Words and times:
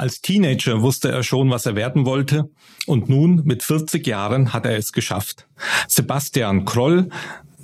Als 0.00 0.22
Teenager 0.22 0.80
wusste 0.80 1.12
er 1.12 1.22
schon, 1.22 1.50
was 1.50 1.66
er 1.66 1.76
werden 1.76 2.06
wollte, 2.06 2.48
und 2.86 3.10
nun 3.10 3.42
mit 3.44 3.62
40 3.62 4.06
Jahren 4.06 4.54
hat 4.54 4.64
er 4.64 4.78
es 4.78 4.94
geschafft. 4.94 5.46
Sebastian 5.88 6.64
Kroll 6.64 7.10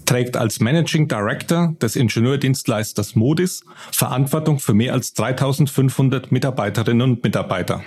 trägt 0.05 0.37
als 0.37 0.61
Managing 0.61 1.09
Director 1.09 1.75
des 1.81 1.97
Ingenieurdienstleisters 1.97 3.17
Modis 3.17 3.65
Verantwortung 3.91 4.59
für 4.59 4.75
mehr 4.75 4.93
als 4.93 5.15
3500 5.15 6.31
Mitarbeiterinnen 6.31 7.13
und 7.13 7.25
Mitarbeiter. 7.25 7.83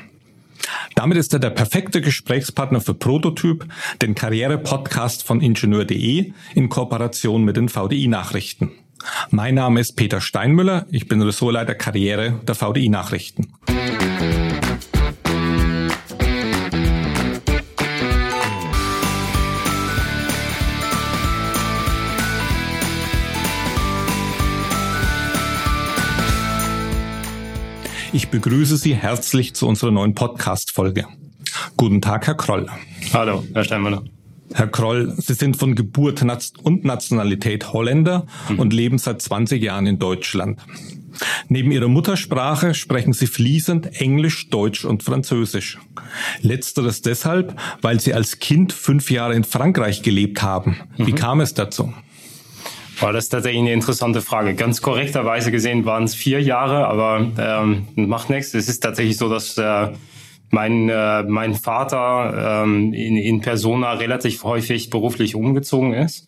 Damit 0.96 1.20
ist 1.20 1.32
er 1.32 1.40
der 1.40 1.52
perfekte 1.52 2.02
Gesprächspartner 2.02 2.82
für 2.82 2.96
Prototyp, 2.96 3.68
den 4.02 4.16
Karriere-Podcast 4.16 5.24
von 5.24 5.42
Ingenieur.de 5.42 6.34
in 6.56 6.70
Kooperation 6.70 7.44
mit 7.44 7.56
den 7.56 7.70
VDI-Nachrichten. 7.70 8.72
Mein 9.30 9.54
Name 9.54 9.80
ist 9.80 9.96
Peter 9.96 10.20
Steinmüller, 10.20 10.88
ich 10.90 11.08
bin 11.08 11.22
Ressortleiter 11.22 11.76
Karriere 11.76 12.40
der 12.48 12.56
VDI-Nachrichten. 12.56 13.54
Ich 28.12 28.30
begrüße 28.30 28.78
Sie 28.78 28.96
herzlich 28.96 29.54
zu 29.54 29.68
unserer 29.68 29.92
neuen 29.92 30.16
Podcast-Folge. 30.16 31.06
Guten 31.78 32.02
Tag, 32.02 32.26
Herr 32.26 32.34
Kroll. 32.34 32.66
Hallo, 33.14 33.44
Herr 33.54 33.64
Steinmüller. 33.64 34.04
Herr 34.52 34.68
Kroll, 34.68 35.14
Sie 35.18 35.36
sind 35.36 35.58
von 35.58 35.76
Geburt 35.76 36.24
und 36.64 36.84
Nationalität 36.86 37.72
Holländer 37.72 38.26
mhm. 38.50 38.60
und 38.60 38.74
leben 38.74 38.98
seit 38.98 39.22
20 39.22 39.62
Jahren 39.62 39.86
in 39.86 40.00
Deutschland. 40.00 40.60
Neben 41.50 41.72
Ihrer 41.72 41.88
Muttersprache 41.88 42.74
sprechen 42.74 43.14
Sie 43.14 43.28
fließend 43.28 44.02
Englisch, 44.02 44.50
Deutsch 44.50 44.86
und 44.86 45.04
Französisch. 45.04 45.78
Letzteres 46.42 47.04
deshalb, 47.04 47.60
weil 47.82 48.00
Sie 48.00 48.16
als 48.16 48.40
Kind 48.40 48.74
fünf 48.74 49.12
Jahre 49.12 49.36
in 49.36 49.44
Frankreich 49.44 50.02
gelebt 50.02 50.42
haben. 50.42 50.78
Wie 50.98 51.12
mhm. 51.12 51.16
kam 51.16 51.42
es 51.42 51.54
dazu? 51.54 51.94
Boah, 53.00 53.14
das 53.14 53.30
tatsächlich 53.30 53.62
eine 53.62 53.72
interessante 53.72 54.22
Frage. 54.22 54.56
Ganz 54.56 54.82
korrekterweise 54.82 55.52
gesehen 55.52 55.86
waren 55.86 56.04
es 56.04 56.16
vier 56.16 56.42
Jahre, 56.42 56.88
aber 56.88 57.26
ähm, 57.38 57.88
macht 57.96 58.30
nichts. 58.30 58.54
Es 58.54 58.68
ist 58.68 58.82
tatsächlich 58.82 59.16
so, 59.18 59.30
dass 59.30 59.58
äh, 59.58 59.88
mein, 60.50 60.90
äh, 60.90 61.24
mein 61.24 61.54
Vater 61.54 62.64
ähm, 62.64 62.94
in, 62.94 63.16
in 63.16 63.40
Persona 63.40 63.94
relativ 63.94 64.44
häufig 64.44 64.90
beruflich 64.90 65.34
umgezogen 65.34 65.94
ist. 65.94 66.28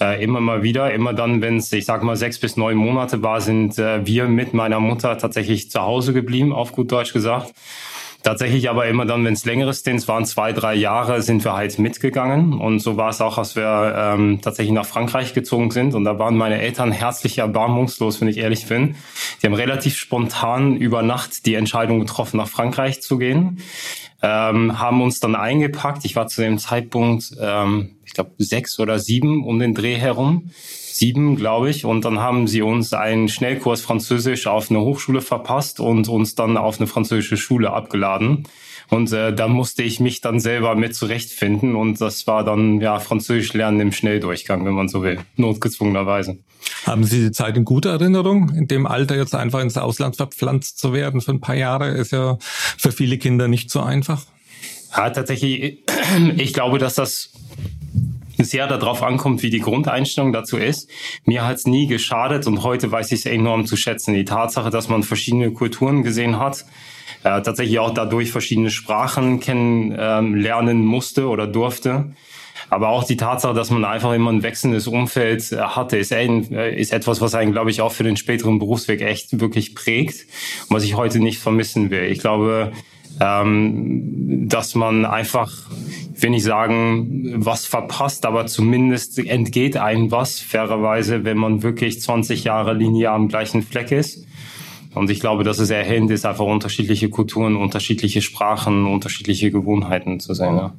Äh, 0.00 0.22
immer 0.22 0.40
mal 0.40 0.62
wieder, 0.62 0.92
immer 0.92 1.12
dann, 1.12 1.42
wenn 1.42 1.56
es, 1.56 1.72
ich 1.72 1.86
sag 1.86 2.04
mal, 2.04 2.16
sechs 2.16 2.38
bis 2.38 2.56
neun 2.56 2.76
Monate 2.76 3.22
war, 3.22 3.40
sind 3.40 3.78
äh, 3.78 4.06
wir 4.06 4.28
mit 4.28 4.54
meiner 4.54 4.78
Mutter 4.78 5.18
tatsächlich 5.18 5.70
zu 5.70 5.80
Hause 5.80 6.12
geblieben, 6.12 6.52
auf 6.52 6.70
gut 6.70 6.92
Deutsch 6.92 7.12
gesagt. 7.12 7.52
Tatsächlich 8.22 8.70
aber 8.70 8.86
immer 8.86 9.04
dann, 9.04 9.24
wenn 9.24 9.34
es 9.34 9.44
längere 9.44 9.74
Stints 9.74 10.06
waren, 10.06 10.24
zwei, 10.26 10.52
drei 10.52 10.74
Jahre, 10.74 11.22
sind 11.22 11.44
wir 11.44 11.54
halt 11.54 11.78
mitgegangen. 11.80 12.52
Und 12.52 12.78
so 12.78 12.96
war 12.96 13.10
es 13.10 13.20
auch, 13.20 13.36
als 13.36 13.56
wir 13.56 13.94
ähm, 13.96 14.40
tatsächlich 14.40 14.72
nach 14.72 14.86
Frankreich 14.86 15.34
gezogen 15.34 15.72
sind. 15.72 15.94
Und 15.94 16.04
da 16.04 16.18
waren 16.20 16.36
meine 16.36 16.60
Eltern 16.60 16.92
herzlich 16.92 17.38
erbarmungslos, 17.38 18.20
wenn 18.20 18.28
ich 18.28 18.38
ehrlich 18.38 18.66
bin. 18.66 18.94
Die 19.42 19.46
haben 19.46 19.54
relativ 19.54 19.96
spontan 19.96 20.76
über 20.76 21.02
Nacht 21.02 21.46
die 21.46 21.54
Entscheidung 21.54 21.98
getroffen, 21.98 22.36
nach 22.36 22.48
Frankreich 22.48 23.02
zu 23.02 23.18
gehen. 23.18 23.60
Ähm, 24.22 24.78
haben 24.78 25.02
uns 25.02 25.18
dann 25.18 25.34
eingepackt. 25.34 26.04
Ich 26.04 26.14
war 26.14 26.28
zu 26.28 26.42
dem 26.42 26.58
Zeitpunkt, 26.58 27.32
ähm, 27.40 27.96
ich 28.04 28.12
glaube, 28.12 28.30
sechs 28.38 28.78
oder 28.78 29.00
sieben 29.00 29.44
um 29.44 29.58
den 29.58 29.74
Dreh 29.74 29.96
herum 29.96 30.50
sieben, 31.02 31.34
glaube 31.34 31.68
ich. 31.68 31.84
Und 31.84 32.04
dann 32.04 32.20
haben 32.20 32.46
sie 32.46 32.62
uns 32.62 32.92
einen 32.92 33.28
Schnellkurs 33.28 33.80
Französisch 33.80 34.46
auf 34.46 34.70
eine 34.70 34.80
Hochschule 34.82 35.20
verpasst 35.20 35.80
und 35.80 36.08
uns 36.08 36.36
dann 36.36 36.56
auf 36.56 36.78
eine 36.78 36.86
französische 36.86 37.36
Schule 37.36 37.72
abgeladen. 37.72 38.44
Und 38.88 39.12
äh, 39.12 39.34
da 39.34 39.48
musste 39.48 39.82
ich 39.82 39.98
mich 39.98 40.20
dann 40.20 40.38
selber 40.38 40.76
mit 40.76 40.94
zurechtfinden. 40.94 41.74
Und 41.74 42.00
das 42.00 42.28
war 42.28 42.44
dann 42.44 42.80
ja 42.80 43.00
Französisch 43.00 43.52
lernen 43.52 43.80
im 43.80 43.90
Schnelldurchgang, 43.90 44.64
wenn 44.64 44.74
man 44.74 44.86
so 44.86 45.02
will, 45.02 45.18
notgezwungenerweise. 45.34 46.38
Haben 46.86 47.02
Sie 47.02 47.18
die 47.18 47.32
Zeit 47.32 47.56
in 47.56 47.64
guter 47.64 47.90
Erinnerung? 47.90 48.50
In 48.50 48.68
dem 48.68 48.86
Alter 48.86 49.16
jetzt 49.16 49.34
einfach 49.34 49.60
ins 49.60 49.76
Ausland 49.76 50.14
verpflanzt 50.14 50.78
zu 50.78 50.92
werden 50.92 51.20
für 51.20 51.32
ein 51.32 51.40
paar 51.40 51.56
Jahre 51.56 51.88
ist 51.88 52.12
ja 52.12 52.38
für 52.40 52.92
viele 52.92 53.18
Kinder 53.18 53.48
nicht 53.48 53.70
so 53.72 53.80
einfach. 53.80 54.22
Ja, 54.96 55.10
tatsächlich, 55.10 55.82
ich 56.36 56.52
glaube, 56.52 56.78
dass 56.78 56.94
das 56.94 57.32
sehr 58.44 58.66
darauf 58.66 59.02
ankommt, 59.02 59.42
wie 59.42 59.50
die 59.50 59.60
Grundeinstellung 59.60 60.32
dazu 60.32 60.56
ist. 60.56 60.90
Mir 61.24 61.46
hat 61.46 61.56
es 61.56 61.66
nie 61.66 61.86
geschadet 61.86 62.46
und 62.46 62.62
heute 62.62 62.90
weiß 62.90 63.12
ich 63.12 63.20
es 63.20 63.26
enorm 63.26 63.66
zu 63.66 63.76
schätzen. 63.76 64.14
Die 64.14 64.24
Tatsache, 64.24 64.70
dass 64.70 64.88
man 64.88 65.02
verschiedene 65.02 65.52
Kulturen 65.52 66.02
gesehen 66.02 66.38
hat, 66.38 66.64
äh, 67.24 67.40
tatsächlich 67.42 67.78
auch 67.78 67.94
dadurch 67.94 68.32
verschiedene 68.32 68.70
Sprachen 68.70 69.40
kennenlernen 69.40 70.78
ähm, 70.80 70.86
musste 70.86 71.28
oder 71.28 71.46
durfte. 71.46 72.12
Aber 72.72 72.88
auch 72.88 73.04
die 73.04 73.18
Tatsache, 73.18 73.52
dass 73.52 73.70
man 73.70 73.84
einfach 73.84 74.14
immer 74.14 74.32
ein 74.32 74.42
wechselndes 74.42 74.86
Umfeld 74.86 75.52
äh, 75.52 75.58
hatte, 75.58 75.98
ist, 75.98 76.12
ein, 76.12 76.52
äh, 76.52 76.74
ist 76.74 76.92
etwas, 76.92 77.20
was 77.20 77.34
einen, 77.34 77.52
glaube 77.52 77.70
ich, 77.70 77.80
auch 77.80 77.92
für 77.92 78.02
den 78.02 78.16
späteren 78.16 78.58
Berufsweg 78.58 79.02
echt 79.02 79.40
wirklich 79.40 79.74
prägt 79.74 80.26
und 80.68 80.76
was 80.76 80.84
ich 80.84 80.96
heute 80.96 81.20
nicht 81.20 81.38
vermissen 81.38 81.90
will. 81.90 82.04
Ich 82.04 82.20
glaube, 82.20 82.72
ähm, 83.20 84.48
dass 84.48 84.74
man 84.74 85.04
einfach 85.04 85.52
will 86.14 86.30
nicht 86.30 86.44
sagen, 86.44 87.34
was 87.44 87.66
verpasst, 87.66 88.26
aber 88.26 88.46
zumindest 88.46 89.18
entgeht 89.18 89.76
einem 89.76 90.10
was, 90.10 90.40
fairerweise, 90.40 91.24
wenn 91.24 91.38
man 91.38 91.62
wirklich 91.62 92.00
20 92.00 92.44
Jahre 92.44 92.74
linear 92.74 93.14
am 93.14 93.28
gleichen 93.28 93.62
Fleck 93.62 93.92
ist. 93.92 94.26
Und 94.94 95.10
ich 95.10 95.20
glaube, 95.20 95.42
dass 95.42 95.58
es 95.58 95.70
erhellend 95.70 96.10
ist, 96.10 96.26
einfach 96.26 96.44
unterschiedliche 96.44 97.08
Kulturen, 97.08 97.56
unterschiedliche 97.56 98.20
Sprachen, 98.20 98.86
unterschiedliche 98.86 99.50
Gewohnheiten 99.50 100.20
zu 100.20 100.34
sehen. 100.34 100.56
Ja. 100.56 100.74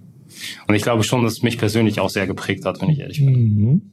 Und 0.67 0.75
ich 0.75 0.83
glaube 0.83 1.03
schon, 1.03 1.23
dass 1.23 1.33
es 1.33 1.41
mich 1.41 1.57
persönlich 1.57 1.99
auch 1.99 2.09
sehr 2.09 2.27
geprägt 2.27 2.65
hat, 2.65 2.81
wenn 2.81 2.89
ich 2.89 2.99
ehrlich 2.99 3.25
bin. 3.25 3.33
Mhm. 3.33 3.92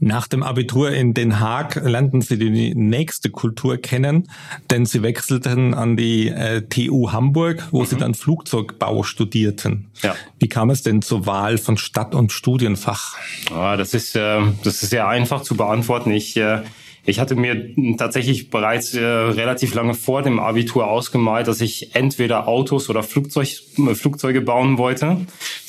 Nach 0.00 0.26
dem 0.26 0.42
Abitur 0.42 0.90
in 0.90 1.14
Den 1.14 1.40
Haag 1.40 1.76
lernten 1.76 2.20
sie 2.20 2.36
die 2.36 2.74
nächste 2.74 3.30
Kultur 3.30 3.76
kennen, 3.76 4.28
denn 4.70 4.86
sie 4.86 5.02
wechselten 5.02 5.72
an 5.72 5.96
die 5.96 6.28
äh, 6.28 6.62
TU 6.62 7.12
Hamburg, 7.12 7.68
wo 7.70 7.82
mhm. 7.82 7.86
sie 7.86 7.96
dann 7.96 8.14
Flugzeugbau 8.14 9.04
studierten. 9.04 9.90
Ja. 10.02 10.16
Wie 10.38 10.48
kam 10.48 10.70
es 10.70 10.82
denn 10.82 11.00
zur 11.00 11.26
Wahl 11.26 11.58
von 11.58 11.76
Stadt- 11.76 12.14
und 12.14 12.32
Studienfach? 12.32 13.16
Ah, 13.52 13.76
das 13.76 13.94
ist 13.94 14.16
äh, 14.16 14.40
das 14.64 14.82
ist 14.82 14.90
sehr 14.90 15.08
einfach 15.08 15.42
zu 15.42 15.56
beantworten. 15.56 16.10
Ich 16.10 16.36
äh, 16.36 16.62
ich 17.06 17.20
hatte 17.20 17.34
mir 17.34 17.74
tatsächlich 17.98 18.48
bereits 18.48 18.94
äh, 18.94 19.04
relativ 19.04 19.74
lange 19.74 19.94
vor 19.94 20.22
dem 20.22 20.40
Abitur 20.40 20.86
ausgemalt, 20.86 21.48
dass 21.48 21.60
ich 21.60 21.94
entweder 21.94 22.48
Autos 22.48 22.88
oder 22.88 23.02
Flugzeug, 23.02 23.48
äh, 23.76 23.94
Flugzeuge 23.94 24.40
bauen 24.40 24.78
wollte. 24.78 25.18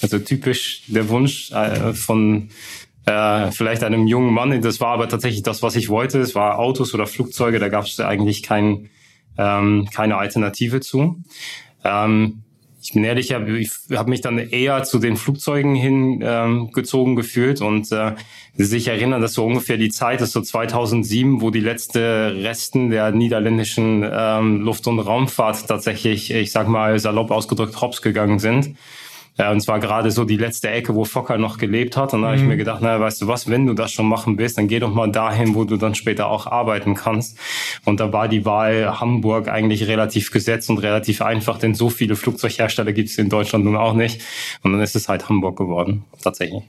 Also 0.02 0.20
typisch 0.20 0.84
der 0.88 1.10
Wunsch 1.10 1.52
äh, 1.52 1.94
von 1.94 2.50
äh, 3.06 3.52
vielleicht 3.52 3.84
einem 3.84 4.08
jungen 4.08 4.34
Mann. 4.34 4.62
Das 4.62 4.80
war 4.82 4.90
aber 4.90 5.08
tatsächlich 5.10 5.44
das, 5.44 5.62
was 5.62 5.76
ich 5.76 5.90
wollte. 5.90 6.20
Es 6.20 6.36
war 6.36 6.60
Autos 6.60 6.94
oder 6.94 7.08
Flugzeuge, 7.08 7.60
da 7.60 7.70
gab 7.70 7.86
es 7.86 8.00
eigentlich 8.00 8.44
kein, 8.44 8.90
ähm, 9.38 9.88
keine 9.94 10.18
Alternative 10.18 10.80
zu. 10.80 11.22
Ähm, 11.84 12.44
ich 12.86 12.94
bin 12.94 13.04
ehrlich, 13.04 13.32
ich 13.32 13.98
habe 13.98 14.10
mich 14.12 14.22
dann 14.22 14.38
eher 14.38 14.84
zu 14.84 15.00
den 15.00 15.18
Flugzeugen 15.18 15.74
hingezogen 15.74 17.12
ähm, 17.14 17.16
gefühlt 17.16 17.60
und 17.60 17.92
äh, 17.92 18.14
sich 18.58 18.88
erinnern, 18.88 19.22
dass 19.22 19.34
so 19.34 19.44
ungefähr 19.44 19.78
die 19.78 19.90
Zeit 19.90 20.22
ist 20.22 20.34
so 20.34 20.42
2007, 20.42 21.42
wo 21.42 21.50
die 21.50 21.62
letzte 21.62 22.36
Resten 22.44 22.92
der 22.92 23.12
niederländischen 23.12 24.08
ähm, 24.08 24.62
Luft- 24.62 24.86
und 24.86 25.00
Raumfahrt 25.00 25.68
tatsächlich, 25.68 26.30
ich 26.30 26.52
sag 26.52 26.68
mal 26.68 27.00
salopp 27.00 27.32
ausgedrückt, 27.32 27.82
hops 27.82 28.04
gegangen 28.04 28.38
sind. 28.38 28.76
Ja, 29.38 29.52
und 29.52 29.60
zwar 29.60 29.80
gerade 29.80 30.12
so 30.12 30.24
die 30.24 30.38
letzte 30.38 30.70
Ecke, 30.70 30.96
wo 30.96 31.04
Fokker 31.04 31.38
noch 31.38 31.58
gelebt 31.58 31.98
hat. 31.98 32.14
Und 32.14 32.22
da 32.22 32.28
mhm. 32.28 32.32
habe 32.32 32.42
ich 32.42 32.48
mir 32.48 32.58
gedacht, 32.58 32.82
naja, 32.82 33.00
weißt 33.00 33.22
du 33.22 33.28
was, 33.28 33.50
wenn 33.50 33.66
du 33.66 33.74
das 33.74 33.92
schon 33.92 34.08
machen 34.08 34.38
willst, 34.38 34.58
dann 34.58 34.68
geh 34.68 34.80
doch 34.80 34.94
mal 34.94 35.12
dahin, 35.12 35.56
wo 35.56 35.66
du 35.66 35.76
dann 35.76 35.94
später 35.94 36.28
auch 36.28 36.48
arbeiten 36.48 36.96
kannst. 36.96 37.38
Und 37.84 38.00
da 38.00 38.14
war 38.14 38.30
die 38.30 38.46
Wahl 38.46 39.00
Hamburg 39.02 39.50
eigentlich 39.50 39.88
relativ 39.88 40.32
gesetzt 40.32 40.70
und 40.70 40.78
relativ 40.78 41.22
einfach, 41.22 41.60
denn 41.60 41.76
so 41.76 41.90
viele 41.90 42.16
Flugzeughersteller 42.16 42.94
gibt 42.94 43.10
es 43.10 43.18
in 43.18 43.30
Deutschland 43.30 43.66
nun 43.66 43.76
auch 43.76 43.94
nicht. 43.94 44.22
Und 44.64 44.72
dann 44.72 44.82
ist 44.82 44.96
es 44.96 45.10
halt 45.10 45.28
Hamburg 45.28 45.58
geworden, 45.58 46.06
tatsächlich. 46.22 46.64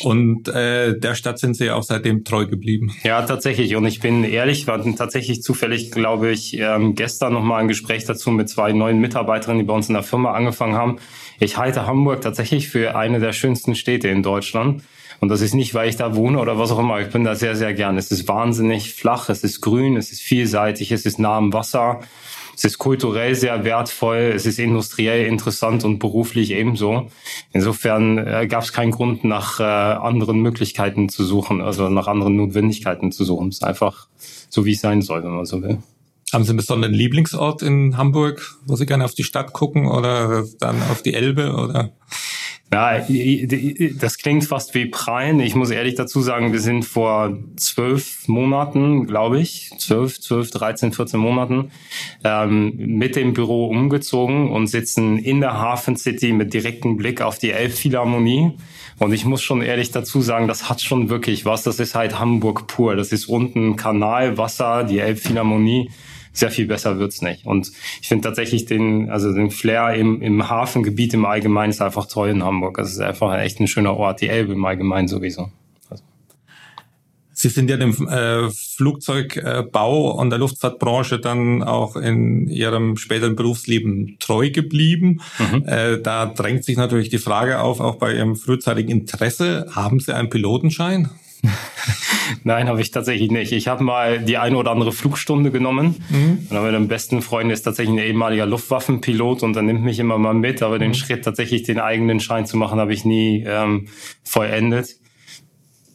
Und 0.00 0.48
äh, 0.48 0.98
der 0.98 1.14
Stadt 1.14 1.38
sind 1.38 1.54
Sie 1.54 1.70
auch 1.70 1.82
seitdem 1.82 2.24
treu 2.24 2.46
geblieben. 2.46 2.92
Ja, 3.04 3.22
tatsächlich. 3.22 3.76
Und 3.76 3.84
ich 3.86 4.00
bin 4.00 4.24
ehrlich, 4.24 4.66
wir 4.66 4.74
hatten 4.74 4.96
tatsächlich 4.96 5.42
zufällig, 5.42 5.90
glaube 5.90 6.30
ich, 6.30 6.58
ähm, 6.58 6.94
gestern 6.94 7.34
nochmal 7.34 7.60
ein 7.60 7.68
Gespräch 7.68 8.04
dazu 8.04 8.30
mit 8.30 8.48
zwei 8.48 8.72
neuen 8.72 8.98
Mitarbeiterinnen, 9.00 9.60
die 9.60 9.66
bei 9.66 9.74
uns 9.74 9.88
in 9.88 9.94
der 9.94 10.02
Firma 10.02 10.32
angefangen 10.32 10.74
haben. 10.74 10.98
Ich 11.40 11.56
halte 11.56 11.86
Hamburg 11.86 12.22
tatsächlich 12.22 12.68
für 12.68 12.96
eine 12.96 13.20
der 13.20 13.32
schönsten 13.32 13.74
Städte 13.74 14.08
in 14.08 14.22
Deutschland. 14.22 14.82
Und 15.20 15.28
das 15.28 15.40
ist 15.40 15.54
nicht, 15.54 15.72
weil 15.74 15.88
ich 15.88 15.96
da 15.96 16.16
wohne 16.16 16.40
oder 16.40 16.58
was 16.58 16.72
auch 16.72 16.80
immer. 16.80 17.00
Ich 17.00 17.10
bin 17.10 17.22
da 17.22 17.36
sehr, 17.36 17.54
sehr 17.54 17.74
gern. 17.74 17.96
Es 17.96 18.10
ist 18.10 18.26
wahnsinnig 18.26 18.94
flach, 18.94 19.28
es 19.28 19.44
ist 19.44 19.60
grün, 19.60 19.96
es 19.96 20.10
ist 20.10 20.20
vielseitig, 20.20 20.90
es 20.90 21.06
ist 21.06 21.20
nah 21.20 21.36
am 21.36 21.52
Wasser. 21.52 22.00
Es 22.64 22.74
ist 22.74 22.78
kulturell 22.78 23.34
sehr 23.34 23.64
wertvoll, 23.64 24.32
es 24.36 24.46
ist 24.46 24.60
industriell 24.60 25.26
interessant 25.26 25.82
und 25.82 25.98
beruflich 25.98 26.52
ebenso. 26.52 27.08
Insofern 27.52 28.18
äh, 28.18 28.46
gab 28.46 28.62
es 28.62 28.72
keinen 28.72 28.92
Grund, 28.92 29.24
nach 29.24 29.58
äh, 29.58 29.64
anderen 29.64 30.38
Möglichkeiten 30.42 31.08
zu 31.08 31.24
suchen, 31.24 31.60
also 31.60 31.88
nach 31.88 32.06
anderen 32.06 32.36
Notwendigkeiten 32.36 33.10
zu 33.10 33.24
suchen. 33.24 33.48
Es 33.48 33.56
ist 33.56 33.64
einfach 33.64 34.06
so, 34.48 34.64
wie 34.64 34.74
es 34.74 34.80
sein 34.80 35.02
soll, 35.02 35.24
wenn 35.24 35.32
man 35.34 35.44
so 35.44 35.60
will. 35.60 35.78
Haben 36.32 36.44
Sie 36.44 36.50
einen 36.50 36.58
besonderen 36.58 36.94
Lieblingsort 36.94 37.62
in 37.62 37.96
Hamburg, 37.96 38.54
wo 38.64 38.76
Sie 38.76 38.86
gerne 38.86 39.06
auf 39.06 39.14
die 39.14 39.24
Stadt 39.24 39.52
gucken 39.52 39.88
oder 39.88 40.44
dann 40.60 40.80
auf 40.82 41.02
die 41.02 41.14
Elbe 41.14 41.54
oder? 41.54 41.90
Ja, 42.72 43.04
das 44.00 44.16
klingt 44.16 44.44
fast 44.44 44.74
wie 44.74 44.86
Prallen. 44.86 45.40
Ich 45.40 45.54
muss 45.54 45.70
ehrlich 45.70 45.94
dazu 45.94 46.22
sagen, 46.22 46.52
wir 46.52 46.60
sind 46.60 46.86
vor 46.86 47.36
zwölf 47.56 48.26
Monaten, 48.28 49.06
glaube 49.06 49.40
ich, 49.40 49.70
zwölf, 49.76 50.18
zwölf, 50.18 50.50
dreizehn, 50.50 50.92
vierzehn 50.92 51.20
Monaten 51.20 51.70
ähm, 52.24 52.72
mit 52.76 53.14
dem 53.14 53.34
Büro 53.34 53.66
umgezogen 53.66 54.50
und 54.50 54.68
sitzen 54.68 55.18
in 55.18 55.40
der 55.40 55.58
Hafen 55.58 55.96
City 55.96 56.32
mit 56.32 56.54
direktem 56.54 56.96
Blick 56.96 57.20
auf 57.20 57.38
die 57.38 57.50
Elbphilharmonie. 57.50 58.52
Und 58.98 59.12
ich 59.12 59.26
muss 59.26 59.42
schon 59.42 59.60
ehrlich 59.60 59.90
dazu 59.90 60.22
sagen, 60.22 60.48
das 60.48 60.70
hat 60.70 60.80
schon 60.80 61.10
wirklich 61.10 61.44
was. 61.44 61.64
Das 61.64 61.78
ist 61.78 61.94
halt 61.94 62.18
Hamburg 62.18 62.68
pur. 62.68 62.96
Das 62.96 63.12
ist 63.12 63.26
unten 63.26 63.76
Kanal, 63.76 64.38
Wasser, 64.38 64.84
die 64.84 64.98
Elbphilharmonie 64.98 65.90
sehr 66.32 66.50
viel 66.50 66.66
besser 66.66 66.98
wird's 66.98 67.22
nicht. 67.22 67.44
Und 67.44 67.70
ich 68.00 68.08
finde 68.08 68.26
tatsächlich 68.26 68.64
den, 68.64 69.10
also 69.10 69.32
den 69.32 69.50
Flair 69.50 69.94
im, 69.94 70.22
im 70.22 70.48
Hafengebiet 70.48 71.14
im 71.14 71.26
Allgemeinen 71.26 71.70
ist 71.70 71.82
einfach 71.82 72.06
toll 72.06 72.30
in 72.30 72.42
Hamburg. 72.42 72.76
Das 72.78 72.90
ist 72.90 73.00
einfach 73.00 73.38
echt 73.38 73.60
ein 73.60 73.68
schöner 73.68 73.96
Ort, 73.96 74.20
die 74.20 74.28
Elbe 74.28 74.52
im 74.54 74.64
Allgemeinen 74.64 75.08
sowieso. 75.08 75.50
Also. 75.90 76.02
Sie 77.34 77.48
sind 77.48 77.68
ja 77.68 77.76
dem 77.76 78.08
äh, 78.08 78.50
Flugzeugbau 78.50 80.12
und 80.12 80.30
der 80.30 80.38
Luftfahrtbranche 80.38 81.18
dann 81.18 81.62
auch 81.62 81.96
in 81.96 82.48
Ihrem 82.48 82.96
späteren 82.96 83.36
Berufsleben 83.36 84.16
treu 84.18 84.50
geblieben. 84.50 85.20
Mhm. 85.38 85.64
Äh, 85.66 86.00
da 86.00 86.26
drängt 86.26 86.64
sich 86.64 86.78
natürlich 86.78 87.10
die 87.10 87.18
Frage 87.18 87.60
auf, 87.60 87.80
auch 87.80 87.96
bei 87.96 88.14
Ihrem 88.14 88.36
frühzeitigen 88.36 88.90
Interesse, 88.90 89.66
haben 89.70 90.00
Sie 90.00 90.14
einen 90.14 90.30
Pilotenschein? 90.30 91.10
Nein, 92.44 92.68
habe 92.68 92.80
ich 92.80 92.90
tatsächlich 92.90 93.30
nicht. 93.30 93.52
Ich 93.52 93.68
habe 93.68 93.82
mal 93.82 94.20
die 94.20 94.38
eine 94.38 94.56
oder 94.56 94.70
andere 94.70 94.92
Flugstunde 94.92 95.50
genommen. 95.50 95.96
Mhm. 96.08 96.46
Und 96.50 96.52
mein 96.52 96.88
besten 96.88 97.22
Freund 97.22 97.50
ist 97.50 97.62
tatsächlich 97.62 97.94
ein 97.94 98.06
ehemaliger 98.06 98.46
Luftwaffenpilot 98.46 99.42
und 99.42 99.54
der 99.54 99.62
nimmt 99.62 99.82
mich 99.82 99.98
immer 99.98 100.18
mal 100.18 100.34
mit. 100.34 100.62
Aber 100.62 100.76
mhm. 100.76 100.80
den 100.80 100.94
Schritt 100.94 101.24
tatsächlich 101.24 101.62
den 101.64 101.78
eigenen 101.78 102.20
Schein 102.20 102.46
zu 102.46 102.56
machen, 102.56 102.78
habe 102.78 102.92
ich 102.92 103.04
nie 103.04 103.44
ähm, 103.46 103.88
vollendet. 104.22 104.96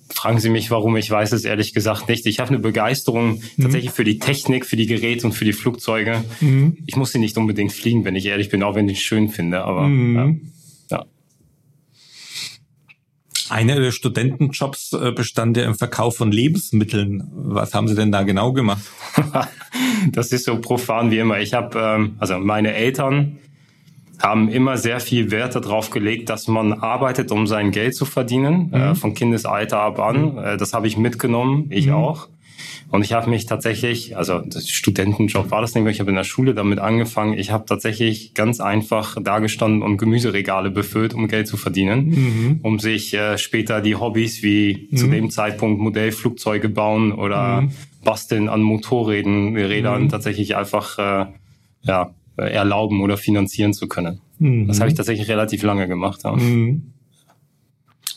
Fragen 0.10 0.40
Sie 0.40 0.50
mich, 0.50 0.72
warum? 0.72 0.98
Ich 0.98 1.12
weiß 1.12 1.32
es 1.34 1.46
ehrlich 1.46 1.74
gesagt 1.74 2.10
nicht. 2.10 2.26
Ich 2.26 2.40
habe 2.40 2.50
eine 2.50 2.60
Begeisterung 2.60 3.42
mhm. 3.56 3.64
tatsächlich 3.64 3.92
für 3.92 4.04
die 4.04 4.20
Technik, 4.20 4.66
für 4.66 4.76
die 4.76 4.88
Geräte 4.88 5.28
und 5.28 5.34
für 5.34 5.46
die 5.46 5.54
Flugzeuge. 5.54 6.24
Mhm. 6.42 6.78
Ich 6.88 6.96
muss 6.96 7.12
sie 7.12 7.20
nicht 7.20 7.38
unbedingt 7.38 7.72
fliegen, 7.72 8.04
wenn 8.04 8.16
ich 8.16 8.26
ehrlich 8.26 8.50
bin, 8.50 8.64
auch 8.64 8.76
wenn 8.76 8.90
ich 8.90 8.98
es 8.98 9.04
schön 9.04 9.30
finde. 9.30 9.64
Aber 9.64 9.88
mhm. 9.88 10.16
ja. 10.16 10.57
Einer 13.50 13.80
der 13.80 13.92
Studentenjobs 13.92 14.94
äh, 14.94 15.12
bestand 15.12 15.58
ja 15.58 15.66
im 15.66 15.76
Verkauf 15.76 16.18
von 16.18 16.32
Lebensmitteln. 16.32 17.30
Was 17.34 17.74
haben 17.74 17.88
Sie 17.88 17.96
denn 17.96 18.12
da 18.12 18.24
genau 18.24 18.54
gemacht? 18.54 18.84
das 20.12 20.32
ist 20.32 20.46
so 20.46 20.60
profan 20.60 21.12
wie 21.12 21.20
immer. 21.20 21.40
Ich 21.40 21.54
habe, 21.54 21.80
ähm, 21.80 22.16
also 22.20 22.38
meine 22.40 22.74
Eltern 22.74 23.38
haben 24.22 24.50
immer 24.50 24.78
sehr 24.78 25.00
viel 25.00 25.32
Wert 25.32 25.56
darauf 25.56 25.92
gelegt, 25.92 26.30
dass 26.30 26.48
man 26.48 26.74
arbeitet, 26.74 27.32
um 27.32 27.48
sein 27.48 27.72
Geld 27.72 27.96
zu 27.96 28.06
verdienen, 28.06 28.72
äh, 28.74 28.78
mhm. 28.78 28.92
äh, 28.92 28.96
von 28.96 29.14
Kindesalter 29.14 29.80
ab 29.80 30.00
an. 30.00 30.34
Mhm. 30.34 30.38
Äh, 30.40 30.58
das 30.58 30.74
habe 30.74 30.88
ich 30.88 30.98
mitgenommen, 30.98 31.68
ich 31.70 31.88
mhm. 31.88 31.94
auch. 31.94 32.28
Und 32.90 33.04
ich 33.04 33.12
habe 33.12 33.30
mich 33.30 33.46
tatsächlich, 33.46 34.16
also 34.16 34.40
das 34.40 34.70
Studentenjob 34.70 35.52
war 35.52 35.62
das 35.62 35.76
nicht 35.76 35.84
mehr, 35.84 35.92
ich 35.92 36.00
habe 36.00 36.10
in 36.10 36.16
der 36.16 36.24
Schule 36.24 36.54
damit 36.54 36.80
angefangen. 36.80 37.38
Ich 37.38 37.52
habe 37.52 37.66
tatsächlich 37.66 38.34
ganz 38.34 38.62
einfach 38.62 39.22
dagestanden 39.22 39.82
und 39.82 39.98
Gemüseregale 39.98 40.72
befüllt, 40.72 41.14
um 41.14 41.28
Geld 41.28 41.48
zu 41.48 41.58
verdienen, 41.58 42.10
mhm. 42.10 42.60
um 42.64 42.80
sich 42.80 43.14
äh, 43.14 43.38
später 43.38 43.82
die 43.82 43.96
Hobbys 43.96 44.42
wie 44.42 44.88
mhm. 44.90 44.98
zu 44.98 45.08
dem 45.08 45.30
Zeitpunkt 45.30 45.82
Modellflugzeuge 45.82 46.70
bauen 46.70 47.12
oder 47.12 47.62
mhm. 47.62 47.72
basteln 48.04 48.48
an 48.48 48.62
Motorrädern 48.62 49.56
Rädern 49.58 50.04
mhm. 50.04 50.10
tatsächlich 50.10 50.56
einfach 50.56 50.98
äh, 50.98 51.26
ja, 51.82 52.14
erlauben 52.38 53.02
oder 53.02 53.18
finanzieren 53.18 53.74
zu 53.74 53.88
können. 53.88 54.22
Das 54.40 54.80
habe 54.80 54.90
ich 54.90 54.94
mhm. 54.94 54.98
tatsächlich 54.98 55.28
relativ 55.28 55.64
lange 55.64 55.88
gemacht. 55.88 56.22
Ja. 56.24 56.38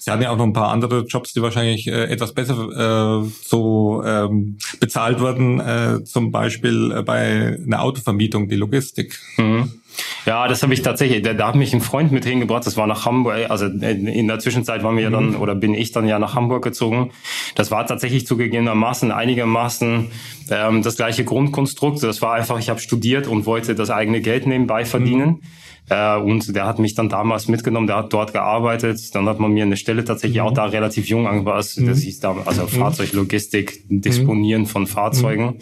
Mhm. 0.01 0.05
Sie 0.05 0.11
hatten 0.11 0.23
ja 0.23 0.31
auch 0.31 0.37
noch 0.37 0.45
ein 0.45 0.53
paar 0.53 0.71
andere 0.71 1.05
Jobs, 1.05 1.33
die 1.33 1.43
wahrscheinlich 1.43 1.87
äh, 1.87 2.05
etwas 2.05 2.33
besser 2.33 3.23
äh, 3.25 3.31
so 3.45 4.03
ähm, 4.05 4.59
bezahlt 4.81 5.21
wurden, 5.21 5.61
äh, 5.61 6.05
zum 6.05 6.31
Beispiel 6.31 6.93
äh, 6.93 7.03
bei 7.03 7.59
einer 7.65 7.83
Autovermietung, 7.83 8.49
die 8.49 8.57
Logistik. 8.57 9.19
Mhm. 9.37 9.81
Ja, 10.25 10.49
das 10.49 10.63
habe 10.63 10.73
ich 10.73 10.83
tatsächlich. 10.83 11.23
Da, 11.23 11.35
da 11.35 11.49
hat 11.49 11.55
mich 11.57 11.75
ein 11.75 11.81
Freund 11.81 12.13
mit 12.13 12.25
hingebracht. 12.25 12.67
Das 12.67 12.77
war 12.77 12.87
nach 12.87 13.05
Hamburg. 13.07 13.51
Also 13.51 13.67
in 13.67 14.29
der 14.29 14.39
Zwischenzeit 14.39 14.83
waren 14.83 14.97
wir 14.97 15.03
ja 15.03 15.11
dann 15.11 15.31
mhm. 15.31 15.37
oder 15.37 15.55
bin 15.55 15.75
ich 15.75 15.93
dann 15.93 16.07
ja 16.07 16.19
nach 16.19 16.35
Hamburg 16.35 16.63
gezogen. 16.63 17.11
Das 17.55 17.71
war 17.71 17.87
tatsächlich 17.87 18.27
zugegebenermaßen 18.27 19.11
einigermaßen 19.11 20.11
ähm, 20.51 20.83
das 20.83 20.97
gleiche 20.97 21.25
Grundkonstrukt. 21.25 22.03
Das 22.03 22.23
war 22.23 22.35
einfach, 22.35 22.59
ich 22.59 22.71
habe 22.71 22.81
studiert 22.81 23.27
und 23.27 23.47
wollte 23.47 23.75
das 23.75 23.91
eigene 23.91 24.21
Geld 24.21 24.47
nebenbei 24.47 24.85
verdienen. 24.85 25.29
Mhm. 25.29 25.43
Äh, 25.91 26.17
und 26.19 26.55
der 26.55 26.67
hat 26.67 26.79
mich 26.79 26.95
dann 26.95 27.09
damals 27.09 27.49
mitgenommen, 27.49 27.89
der 27.89 27.97
hat 27.97 28.13
dort 28.13 28.33
gearbeitet. 28.33 29.13
Dann 29.15 29.29
hat 29.29 29.41
man 29.41 29.53
mir 29.53 29.65
eine 29.65 29.77
Stelle 29.77 30.05
tatsächlich 30.05 30.41
mhm. 30.41 30.47
auch 30.47 30.55
da 30.55 30.67
relativ 30.67 31.09
jung 31.09 31.27
angepasst. 31.27 31.81
Mhm. 31.81 31.89
Das 31.89 32.01
hieß 32.01 32.21
da, 32.21 32.37
also 32.47 32.63
mhm. 32.63 32.69
Fahrzeuglogistik, 32.69 33.85
Disponieren 33.89 34.67
von 34.67 34.87
Fahrzeugen. 34.87 35.45
Mhm. 35.45 35.59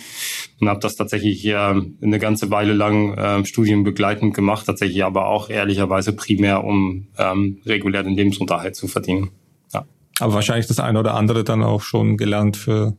Und 0.61 0.69
habe 0.69 0.81
das 0.81 0.97
tatsächlich 0.97 1.47
äh, 1.47 1.55
eine 1.55 2.19
ganze 2.19 2.51
Weile 2.51 2.75
lang 2.75 3.15
äh, 3.15 3.45
studienbegleitend 3.47 4.35
gemacht, 4.35 4.67
tatsächlich 4.67 5.03
aber 5.03 5.29
auch 5.29 5.49
ehrlicherweise 5.49 6.13
primär, 6.13 6.63
um 6.63 7.07
ähm, 7.17 7.59
regulär 7.65 8.03
den 8.03 8.15
Lebensunterhalt 8.15 8.77
zu 8.77 8.87
verdienen. 8.87 9.31
Aber 10.21 10.35
wahrscheinlich 10.35 10.67
das 10.67 10.81
eine 10.81 10.99
oder 10.99 11.15
andere 11.15 11.45
dann 11.45 11.63
auch 11.63 11.83
schon 11.83 12.17
gelernt 12.17 12.57
für 12.57 12.95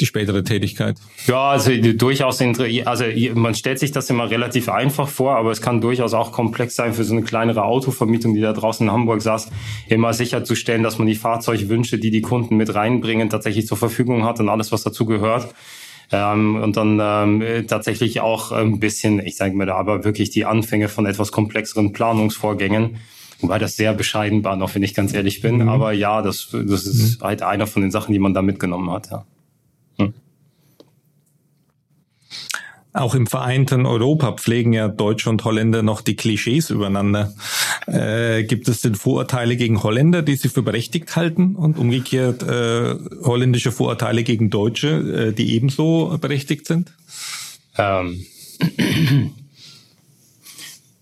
die 0.00 0.06
spätere 0.06 0.42
Tätigkeit. 0.42 0.96
Ja, 1.26 1.50
also 1.50 1.70
durchaus, 1.76 2.40
also 2.40 3.04
man 3.34 3.54
stellt 3.54 3.78
sich 3.78 3.92
das 3.92 4.10
immer 4.10 4.30
relativ 4.30 4.68
einfach 4.68 5.08
vor, 5.08 5.36
aber 5.36 5.52
es 5.52 5.60
kann 5.60 5.80
durchaus 5.80 6.12
auch 6.12 6.32
komplex 6.32 6.74
sein 6.74 6.92
für 6.92 7.04
so 7.04 7.14
eine 7.14 7.22
kleinere 7.22 7.64
Autovermietung, 7.64 8.34
die 8.34 8.40
da 8.40 8.52
draußen 8.52 8.86
in 8.86 8.92
Hamburg 8.92 9.22
saß, 9.22 9.50
immer 9.88 10.12
sicherzustellen, 10.12 10.82
dass 10.82 10.98
man 10.98 11.06
die 11.06 11.14
Fahrzeugwünsche, 11.14 11.98
die 11.98 12.10
die 12.10 12.22
Kunden 12.22 12.56
mit 12.56 12.74
reinbringen, 12.74 13.30
tatsächlich 13.30 13.66
zur 13.66 13.76
Verfügung 13.76 14.24
hat 14.24 14.40
und 14.40 14.48
alles, 14.48 14.72
was 14.72 14.82
dazu 14.82 15.06
gehört. 15.06 15.54
Ähm, 16.12 16.62
und 16.62 16.76
dann 16.76 17.00
ähm, 17.02 17.66
tatsächlich 17.66 18.20
auch 18.20 18.52
ein 18.52 18.78
bisschen, 18.78 19.24
ich 19.24 19.36
sage 19.36 19.56
mal 19.56 19.66
da 19.66 19.74
aber 19.74 20.04
wirklich 20.04 20.30
die 20.30 20.44
Anfänge 20.44 20.88
von 20.88 21.06
etwas 21.06 21.32
komplexeren 21.32 21.92
Planungsvorgängen 21.92 22.98
Wobei 23.40 23.58
das 23.58 23.76
sehr 23.76 23.92
bescheiden 23.92 24.44
war, 24.44 24.56
noch 24.56 24.74
wenn 24.74 24.82
ich 24.82 24.94
ganz 24.94 25.12
ehrlich 25.12 25.40
bin. 25.40 25.56
Mhm. 25.56 25.68
Aber 25.68 25.92
ja, 25.92 26.22
das, 26.22 26.48
das 26.52 26.86
ist 26.86 27.20
mhm. 27.20 27.24
halt 27.24 27.42
einer 27.42 27.66
von 27.66 27.82
den 27.82 27.90
Sachen, 27.90 28.12
die 28.12 28.18
man 28.18 28.34
da 28.34 28.42
mitgenommen 28.42 28.90
hat, 28.90 29.10
ja. 29.10 29.24
Hm. 29.98 30.14
Auch 32.92 33.14
im 33.14 33.26
vereinten 33.26 33.84
Europa 33.84 34.32
pflegen 34.32 34.72
ja 34.72 34.88
Deutsche 34.88 35.28
und 35.28 35.44
Holländer 35.44 35.82
noch 35.82 36.00
die 36.00 36.16
Klischees 36.16 36.70
übereinander. 36.70 37.34
Äh, 37.86 38.44
gibt 38.44 38.68
es 38.68 38.80
denn 38.80 38.94
Vorurteile 38.94 39.56
gegen 39.56 39.82
Holländer, 39.82 40.22
die 40.22 40.36
sie 40.36 40.48
für 40.48 40.62
berechtigt 40.62 41.14
halten 41.14 41.56
und 41.56 41.76
umgekehrt 41.76 42.42
äh, 42.42 42.94
holländische 43.22 43.70
Vorurteile 43.70 44.22
gegen 44.22 44.48
Deutsche, 44.48 45.28
äh, 45.28 45.32
die 45.32 45.54
ebenso 45.54 46.16
berechtigt 46.18 46.66
sind? 46.66 46.92
Ähm 47.76 48.24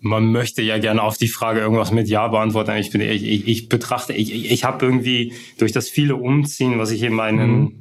man 0.04 0.30
möchte 0.30 0.61
ja 0.61 0.76
gerne 0.76 1.02
auf 1.02 1.16
die 1.16 1.28
Frage 1.28 1.61
irgendwas 1.61 1.90
mit 1.90 2.08
Ja 2.08 2.28
beantworten. 2.28 2.76
Ich, 2.76 2.90
bin, 2.90 3.00
ich, 3.00 3.25
ich, 3.25 3.49
ich 3.49 3.68
betrachte, 3.70 4.12
ich, 4.12 4.34
ich, 4.34 4.50
ich 4.50 4.62
habe 4.62 4.84
irgendwie 4.84 5.32
durch 5.56 5.73
das 5.73 5.88
viele 5.88 6.16
Umziehen, 6.16 6.78
was 6.78 6.90
ich 6.90 7.02
in 7.02 7.14
meinen 7.14 7.61
mhm. 7.61 7.73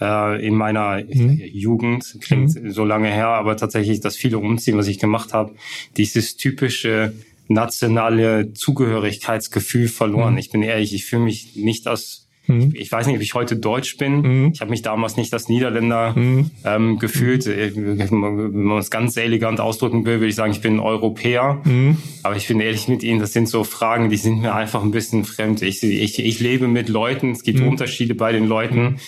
äh, 0.00 0.46
in 0.46 0.54
meiner 0.54 1.04
mhm. 1.04 1.38
Jugend 1.38 2.16
klingt 2.22 2.54
mhm. 2.54 2.70
so 2.70 2.82
lange 2.86 3.08
her, 3.08 3.28
aber 3.28 3.58
tatsächlich 3.58 4.00
das 4.00 4.16
viele 4.16 4.38
Umziehen, 4.38 4.78
was 4.78 4.86
ich 4.86 4.98
gemacht 4.98 5.34
habe, 5.34 5.54
dieses 5.98 6.38
typische 6.38 7.12
nationale 7.46 8.54
Zugehörigkeitsgefühl 8.54 9.88
verloren. 9.88 10.32
Mhm. 10.32 10.38
Ich 10.38 10.50
bin 10.50 10.62
ehrlich, 10.62 10.94
ich 10.94 11.04
fühle 11.04 11.24
mich 11.24 11.56
nicht 11.56 11.86
als 11.88 12.25
Mhm. 12.46 12.72
Ich, 12.74 12.82
ich, 12.82 12.92
weiß 12.92 13.06
nicht, 13.06 13.16
ob 13.16 13.22
ich 13.22 13.34
heute 13.34 13.56
Deutsch 13.56 13.96
bin. 13.96 14.20
Mhm. 14.20 14.50
Ich 14.54 14.60
habe 14.60 14.70
mich 14.70 14.82
damals 14.82 15.16
nicht 15.16 15.32
als 15.32 15.48
Niederländer 15.48 16.14
mhm. 16.16 16.50
ähm, 16.64 16.98
gefühlt. 16.98 17.46
Mhm. 17.46 17.98
Wenn 17.98 18.64
man 18.64 18.78
es 18.78 18.90
ganz 18.90 19.16
elegant 19.16 19.60
ausdrücken 19.60 20.04
will, 20.04 20.20
würde 20.20 20.28
ich 20.28 20.34
sagen, 20.34 20.52
ich 20.52 20.60
bin 20.60 20.80
Europäer. 20.80 21.60
Mhm. 21.64 21.96
Aber 22.22 22.36
ich 22.36 22.48
bin 22.48 22.60
ehrlich 22.60 22.88
mit 22.88 23.02
Ihnen, 23.02 23.20
das 23.20 23.32
sind 23.32 23.48
so 23.48 23.64
Fragen, 23.64 24.10
die 24.10 24.16
sind 24.16 24.40
mir 24.40 24.54
einfach 24.54 24.82
ein 24.82 24.90
bisschen 24.90 25.24
fremd. 25.24 25.62
Ich, 25.62 25.82
ich, 25.82 26.18
ich 26.18 26.40
lebe 26.40 26.68
mit 26.68 26.88
Leuten, 26.88 27.32
es 27.32 27.42
gibt 27.42 27.60
mhm. 27.60 27.68
Unterschiede 27.68 28.14
bei 28.14 28.32
den 28.32 28.46
Leuten. 28.46 28.98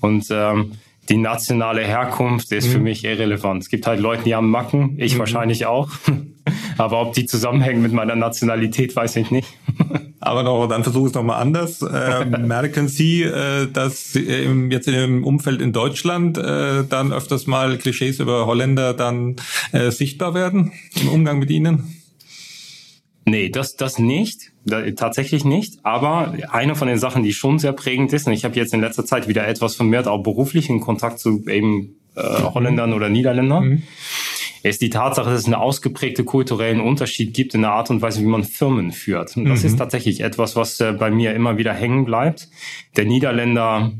Und 0.00 0.26
ähm, 0.30 0.72
die 1.08 1.16
nationale 1.16 1.82
Herkunft 1.82 2.52
ist 2.52 2.68
mhm. 2.68 2.72
für 2.72 2.78
mich 2.80 3.04
irrelevant. 3.04 3.62
Es 3.62 3.68
gibt 3.68 3.86
halt 3.86 4.00
Leute, 4.00 4.24
die 4.24 4.34
haben 4.34 4.50
Macken, 4.50 4.98
ich 4.98 5.14
mhm. 5.14 5.20
wahrscheinlich 5.20 5.66
auch. 5.66 5.90
Aber 6.78 7.00
ob 7.00 7.14
die 7.14 7.26
zusammenhängen 7.26 7.82
mit 7.82 7.92
meiner 7.92 8.16
Nationalität, 8.16 8.94
weiß 8.94 9.16
ich 9.16 9.30
nicht. 9.30 9.48
Aber 10.20 10.42
noch, 10.42 10.66
dann 10.66 10.82
versuche 10.82 11.04
ich 11.04 11.10
es 11.10 11.14
nochmal 11.14 11.40
anders. 11.40 11.82
Äh, 11.82 12.24
merken 12.24 12.88
Sie, 12.88 13.22
äh, 13.22 13.70
dass 13.70 14.16
im, 14.16 14.70
jetzt 14.70 14.88
im 14.88 15.24
Umfeld 15.24 15.60
in 15.60 15.72
Deutschland 15.72 16.36
äh, 16.38 16.84
dann 16.88 17.12
öfters 17.12 17.46
mal 17.46 17.78
Klischees 17.78 18.18
über 18.18 18.46
Holländer 18.46 18.94
dann 18.94 19.36
äh, 19.72 19.90
sichtbar 19.90 20.34
werden 20.34 20.72
im 21.00 21.08
Umgang 21.08 21.38
mit 21.38 21.50
ihnen? 21.50 21.96
Nee, 23.24 23.50
das, 23.50 23.76
das 23.76 23.98
nicht. 23.98 24.52
Da, 24.66 24.90
tatsächlich 24.90 25.44
nicht. 25.44 25.78
Aber 25.84 26.34
eine 26.50 26.74
von 26.74 26.88
den 26.88 26.98
Sachen, 26.98 27.22
die 27.22 27.32
schon 27.32 27.58
sehr 27.58 27.72
prägend 27.72 28.12
ist, 28.12 28.26
und 28.26 28.32
ich 28.32 28.44
habe 28.44 28.56
jetzt 28.56 28.74
in 28.74 28.80
letzter 28.80 29.06
Zeit 29.06 29.28
wieder 29.28 29.46
etwas 29.46 29.76
vermehrt 29.76 30.08
auch 30.08 30.22
beruflichen 30.22 30.80
Kontakt 30.80 31.18
zu 31.18 31.44
eben 31.48 31.96
äh, 32.16 32.20
Holländern 32.20 32.92
oder 32.92 33.08
Niederländern. 33.08 33.68
Mhm 33.68 33.82
ist 34.68 34.82
die 34.82 34.90
Tatsache, 34.90 35.30
dass 35.30 35.40
es 35.40 35.46
einen 35.46 35.54
ausgeprägten 35.54 36.24
kulturellen 36.24 36.80
Unterschied 36.80 37.34
gibt 37.34 37.54
in 37.54 37.62
der 37.62 37.72
Art 37.72 37.90
und 37.90 38.02
Weise, 38.02 38.20
wie 38.20 38.26
man 38.26 38.44
Firmen 38.44 38.92
führt. 38.92 39.36
Und 39.36 39.46
das 39.46 39.60
mhm. 39.60 39.66
ist 39.66 39.76
tatsächlich 39.76 40.20
etwas, 40.20 40.56
was 40.56 40.80
äh, 40.80 40.92
bei 40.92 41.10
mir 41.10 41.34
immer 41.34 41.58
wieder 41.58 41.72
hängen 41.72 42.04
bleibt. 42.04 42.48
Der 42.96 43.04
Niederländer 43.04 43.92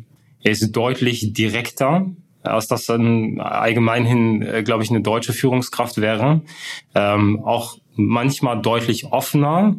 ist 0.43 0.73
deutlich 0.73 1.33
direkter, 1.33 2.07
als 2.43 2.69
das 2.69 2.87
dann 2.87 3.41
allgemein 3.41 4.05
hin, 4.05 4.43
äh, 4.43 4.63
glaube 4.63 4.83
ich, 4.83 4.91
eine 4.91 5.01
deutsche 5.01 5.33
Führungskraft 5.33 6.01
wäre. 6.01 6.43
Ähm, 6.95 7.43
auch 7.45 7.79
manchmal 7.95 8.61
deutlich 8.61 9.07
offener 9.13 9.77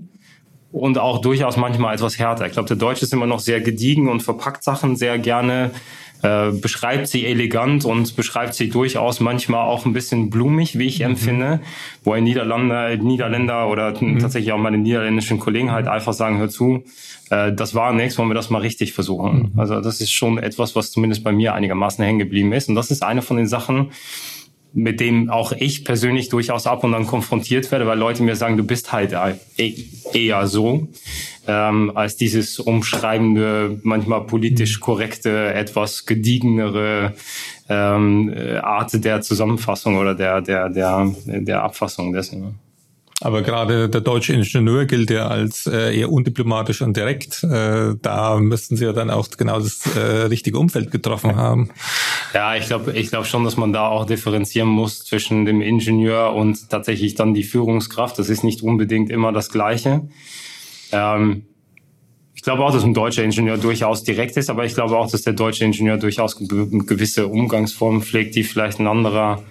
und 0.71 0.97
auch 0.97 1.21
durchaus 1.21 1.57
manchmal 1.57 1.95
etwas 1.95 2.19
härter. 2.19 2.45
Ich 2.45 2.53
glaube, 2.53 2.67
der 2.67 2.77
Deutsche 2.77 3.05
ist 3.05 3.13
immer 3.13 3.27
noch 3.27 3.39
sehr 3.39 3.61
gediegen 3.61 4.09
und 4.09 4.21
verpackt 4.21 4.63
Sachen 4.63 4.95
sehr 4.95 5.17
gerne 5.17 5.71
äh, 6.23 6.51
beschreibt 6.51 7.07
sie 7.07 7.27
elegant 7.27 7.85
und 7.85 8.15
beschreibt 8.15 8.55
sie 8.55 8.69
durchaus 8.69 9.19
manchmal 9.19 9.67
auch 9.67 9.85
ein 9.85 9.93
bisschen 9.93 10.31
blumig, 10.31 10.79
wie 10.79 10.87
ich 10.87 10.99
mhm. 10.99 11.05
empfinde, 11.05 11.59
wo 12.03 12.13
ein 12.13 12.23
Niederländer, 12.23 12.97
Niederländer 12.97 13.69
oder 13.69 13.93
mhm. 14.01 14.17
tatsächlich 14.17 14.51
auch 14.51 14.57
meine 14.57 14.79
niederländischen 14.79 15.39
Kollegen 15.39 15.71
halt 15.71 15.87
einfach 15.87 16.13
sagen, 16.13 16.39
hör 16.39 16.49
zu, 16.49 16.83
äh, 17.29 17.53
das 17.53 17.75
war 17.75 17.93
nichts, 17.93 18.17
wollen 18.17 18.29
wir 18.29 18.35
das 18.35 18.49
mal 18.49 18.61
richtig 18.61 18.93
versuchen. 18.93 19.51
Mhm. 19.53 19.59
Also 19.59 19.79
das 19.79 20.01
ist 20.01 20.11
schon 20.11 20.39
etwas, 20.39 20.75
was 20.75 20.91
zumindest 20.91 21.23
bei 21.23 21.31
mir 21.31 21.53
einigermaßen 21.53 22.03
hängen 22.03 22.19
geblieben 22.19 22.51
ist. 22.51 22.67
Und 22.67 22.73
das 22.73 22.89
ist 22.89 23.03
eine 23.03 23.21
von 23.21 23.37
den 23.37 23.47
Sachen, 23.47 23.91
mit 24.73 24.99
dem 24.99 25.29
auch 25.29 25.53
ich 25.53 25.85
persönlich 25.85 26.29
durchaus 26.29 26.67
ab 26.67 26.83
und 26.83 26.93
an 26.93 27.07
konfrontiert 27.07 27.71
werde, 27.71 27.87
weil 27.87 27.97
Leute 27.97 28.23
mir 28.23 28.35
sagen, 28.35 28.57
du 28.57 28.63
bist 28.63 28.91
halt 28.91 29.13
e-, 29.57 29.73
eher 30.13 30.47
so, 30.47 30.87
ähm, 31.47 31.91
als 31.95 32.15
dieses 32.17 32.59
umschreibende, 32.59 33.79
manchmal 33.83 34.25
politisch 34.25 34.79
korrekte, 34.79 35.53
etwas 35.53 36.05
gediegenere 36.05 37.13
ähm, 37.69 38.33
Art 38.61 39.03
der 39.03 39.21
Zusammenfassung 39.21 39.97
oder 39.97 40.15
der, 40.15 40.41
der, 40.41 40.69
der, 40.69 41.13
der 41.25 41.63
Abfassung 41.63 42.13
dessen. 42.13 42.59
Aber 43.21 43.41
gerade 43.41 43.89
der 43.89 44.01
deutsche 44.01 44.33
Ingenieur 44.33 44.85
gilt 44.85 45.09
ja 45.09 45.27
als 45.27 45.65
äh, 45.65 45.97
eher 45.97 46.11
undiplomatisch 46.11 46.81
und 46.81 46.95
direkt. 46.95 47.43
Äh, 47.43 47.95
da 47.99 48.37
müssten 48.37 48.77
Sie 48.77 48.85
ja 48.85 48.93
dann 48.93 49.09
auch 49.09 49.27
genau 49.35 49.59
das 49.59 49.87
äh, 49.95 49.99
richtige 50.27 50.59
Umfeld 50.59 50.91
getroffen 50.91 51.35
haben. 51.35 51.71
Ja, 52.35 52.55
ich 52.55 52.67
glaube 52.67 52.93
ich 52.93 53.09
glaube 53.09 53.25
schon, 53.25 53.43
dass 53.43 53.57
man 53.57 53.73
da 53.73 53.87
auch 53.87 54.05
differenzieren 54.05 54.69
muss 54.69 55.03
zwischen 55.03 55.45
dem 55.45 55.61
Ingenieur 55.61 56.33
und 56.33 56.69
tatsächlich 56.69 57.15
dann 57.15 57.33
die 57.33 57.43
Führungskraft. 57.43 58.19
Das 58.19 58.29
ist 58.29 58.43
nicht 58.43 58.61
unbedingt 58.61 59.09
immer 59.09 59.31
das 59.31 59.49
Gleiche. 59.49 60.07
Ähm, 60.91 61.47
ich 62.35 62.43
glaube 62.43 62.63
auch, 62.63 62.71
dass 62.71 62.83
ein 62.83 62.93
deutscher 62.93 63.23
Ingenieur 63.23 63.57
durchaus 63.57 64.03
direkt 64.03 64.37
ist, 64.37 64.51
aber 64.51 64.63
ich 64.63 64.75
glaube 64.75 64.95
auch, 64.95 65.09
dass 65.09 65.23
der 65.23 65.33
deutsche 65.33 65.65
Ingenieur 65.65 65.97
durchaus 65.97 66.37
gewisse 66.37 67.27
Umgangsformen 67.27 68.03
pflegt, 68.03 68.35
die 68.35 68.43
vielleicht 68.43 68.79
ein 68.79 68.85
anderer 68.85 69.41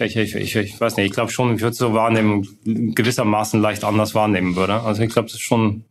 ich, 0.00 0.16
ich, 0.16 0.34
ich, 0.34 0.56
ich 0.56 0.80
weiß 0.80 0.96
nicht, 0.96 1.06
ich 1.06 1.12
glaube 1.12 1.30
schon, 1.30 1.54
ich 1.54 1.60
würde 1.60 1.76
so 1.76 1.94
wahrnehmen, 1.94 2.46
gewissermaßen 2.64 3.60
leicht 3.60 3.84
anders 3.84 4.14
wahrnehmen 4.14 4.56
würde. 4.56 4.80
Also 4.80 5.02
ich 5.02 5.12
glaube, 5.12 5.26
das 5.26 5.34
ist 5.34 5.42
schon, 5.42 5.84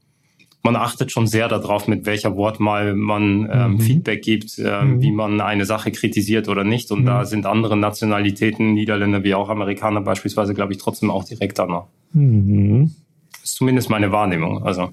man 0.63 0.75
achtet 0.75 1.11
schon 1.11 1.27
sehr 1.27 1.47
darauf, 1.47 1.87
mit 1.87 2.05
welcher 2.05 2.35
Wortmal 2.35 2.95
man 2.95 3.49
ähm, 3.51 3.71
mhm. 3.73 3.79
Feedback 3.79 4.21
gibt, 4.21 4.59
ähm, 4.59 4.95
mhm. 4.95 5.01
wie 5.01 5.11
man 5.11 5.41
eine 5.41 5.65
Sache 5.65 5.91
kritisiert 5.91 6.47
oder 6.47 6.63
nicht. 6.63 6.91
Und 6.91 7.01
mhm. 7.01 7.05
da 7.05 7.25
sind 7.25 7.45
andere 7.45 7.77
Nationalitäten, 7.77 8.73
Niederländer 8.73 9.23
wie 9.23 9.35
auch 9.35 9.49
Amerikaner 9.49 10.01
beispielsweise, 10.01 10.53
glaube 10.53 10.73
ich, 10.73 10.79
trotzdem 10.79 11.11
auch 11.11 11.25
direkter 11.25 11.65
noch. 11.65 11.87
Mhm. 12.13 12.95
Das 13.31 13.51
ist 13.51 13.55
zumindest 13.55 13.89
meine 13.89 14.11
Wahrnehmung. 14.11 14.63
Also. 14.63 14.91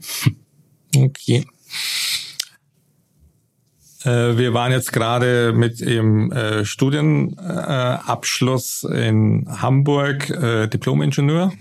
Okay. 0.97 1.45
Äh, 4.05 4.39
wir 4.39 4.55
waren 4.55 4.73
jetzt 4.73 4.93
gerade 4.93 5.53
mit 5.53 5.81
Ihrem 5.81 6.33
äh, 6.33 6.65
Studienabschluss 6.65 8.85
in 8.85 9.47
Hamburg 9.61 10.31
äh, 10.31 10.69
Diplom-Ingenieur. 10.69 11.53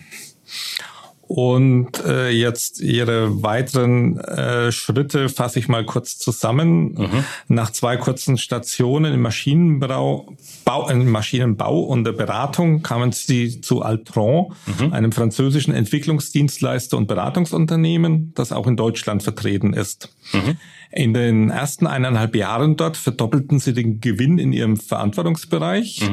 Und 1.30 2.04
äh, 2.04 2.32
jetzt 2.32 2.82
Ihre 2.82 3.44
weiteren 3.44 4.18
äh, 4.18 4.72
Schritte 4.72 5.30
fasse 5.30 5.60
ich 5.60 5.68
mal 5.68 5.86
kurz 5.86 6.18
zusammen. 6.18 6.94
Mhm. 6.94 7.24
Nach 7.50 7.70
zwei 7.70 7.98
kurzen 7.98 8.40
Stationen 8.40 9.14
im 9.14 9.22
Maschinenbau, 9.22 10.36
Bau, 10.66 10.90
im 10.90 11.08
Maschinenbau 11.12 11.82
und 11.82 12.04
der 12.04 12.14
Beratung 12.14 12.82
kamen 12.82 13.12
Sie 13.12 13.62
zu 13.62 13.84
Altron, 13.84 14.56
mhm. 14.80 14.92
einem 14.92 15.12
französischen 15.12 15.72
Entwicklungsdienstleister 15.72 16.98
und 16.98 17.06
Beratungsunternehmen, 17.06 18.34
das 18.34 18.52
auch 18.52 18.66
in 18.66 18.76
Deutschland 18.76 19.22
vertreten 19.22 19.74
ist. 19.74 20.10
Mhm. 20.34 20.58
In 20.92 21.14
den 21.14 21.52
ersten 21.52 21.86
eineinhalb 21.86 22.36
Jahren 22.36 22.76
dort 22.76 22.98
verdoppelten 22.98 23.60
sie 23.60 23.74
den 23.74 24.02
Gewinn 24.02 24.40
in 24.40 24.52
ihrem 24.52 24.78
Verantwortungsbereich. 24.78 26.10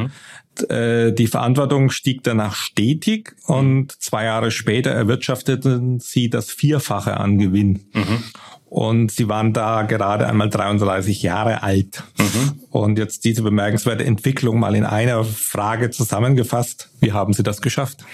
Äh, 0.64 1.12
die 1.12 1.26
Verantwortung 1.26 1.90
stieg 1.90 2.22
danach 2.22 2.54
stetig 2.54 3.34
und 3.46 3.92
zwei 4.00 4.24
Jahre 4.24 4.50
später 4.50 4.90
erwirtschafteten 4.90 6.00
sie 6.00 6.30
das 6.30 6.50
Vierfache 6.50 7.16
an 7.18 7.38
Gewinn. 7.38 7.86
Mhm. 7.92 8.22
Und 8.66 9.12
sie 9.12 9.28
waren 9.28 9.52
da 9.52 9.82
gerade 9.82 10.26
einmal 10.26 10.50
33 10.50 11.22
Jahre 11.22 11.62
alt. 11.62 12.02
Mhm. 12.18 12.60
Und 12.70 12.98
jetzt 12.98 13.24
diese 13.24 13.42
bemerkenswerte 13.42 14.04
Entwicklung 14.04 14.58
mal 14.58 14.74
in 14.74 14.84
einer 14.84 15.24
Frage 15.24 15.90
zusammengefasst. 15.90 16.90
Wie 17.00 17.12
haben 17.12 17.32
Sie 17.32 17.42
das 17.42 17.62
geschafft? 17.62 18.04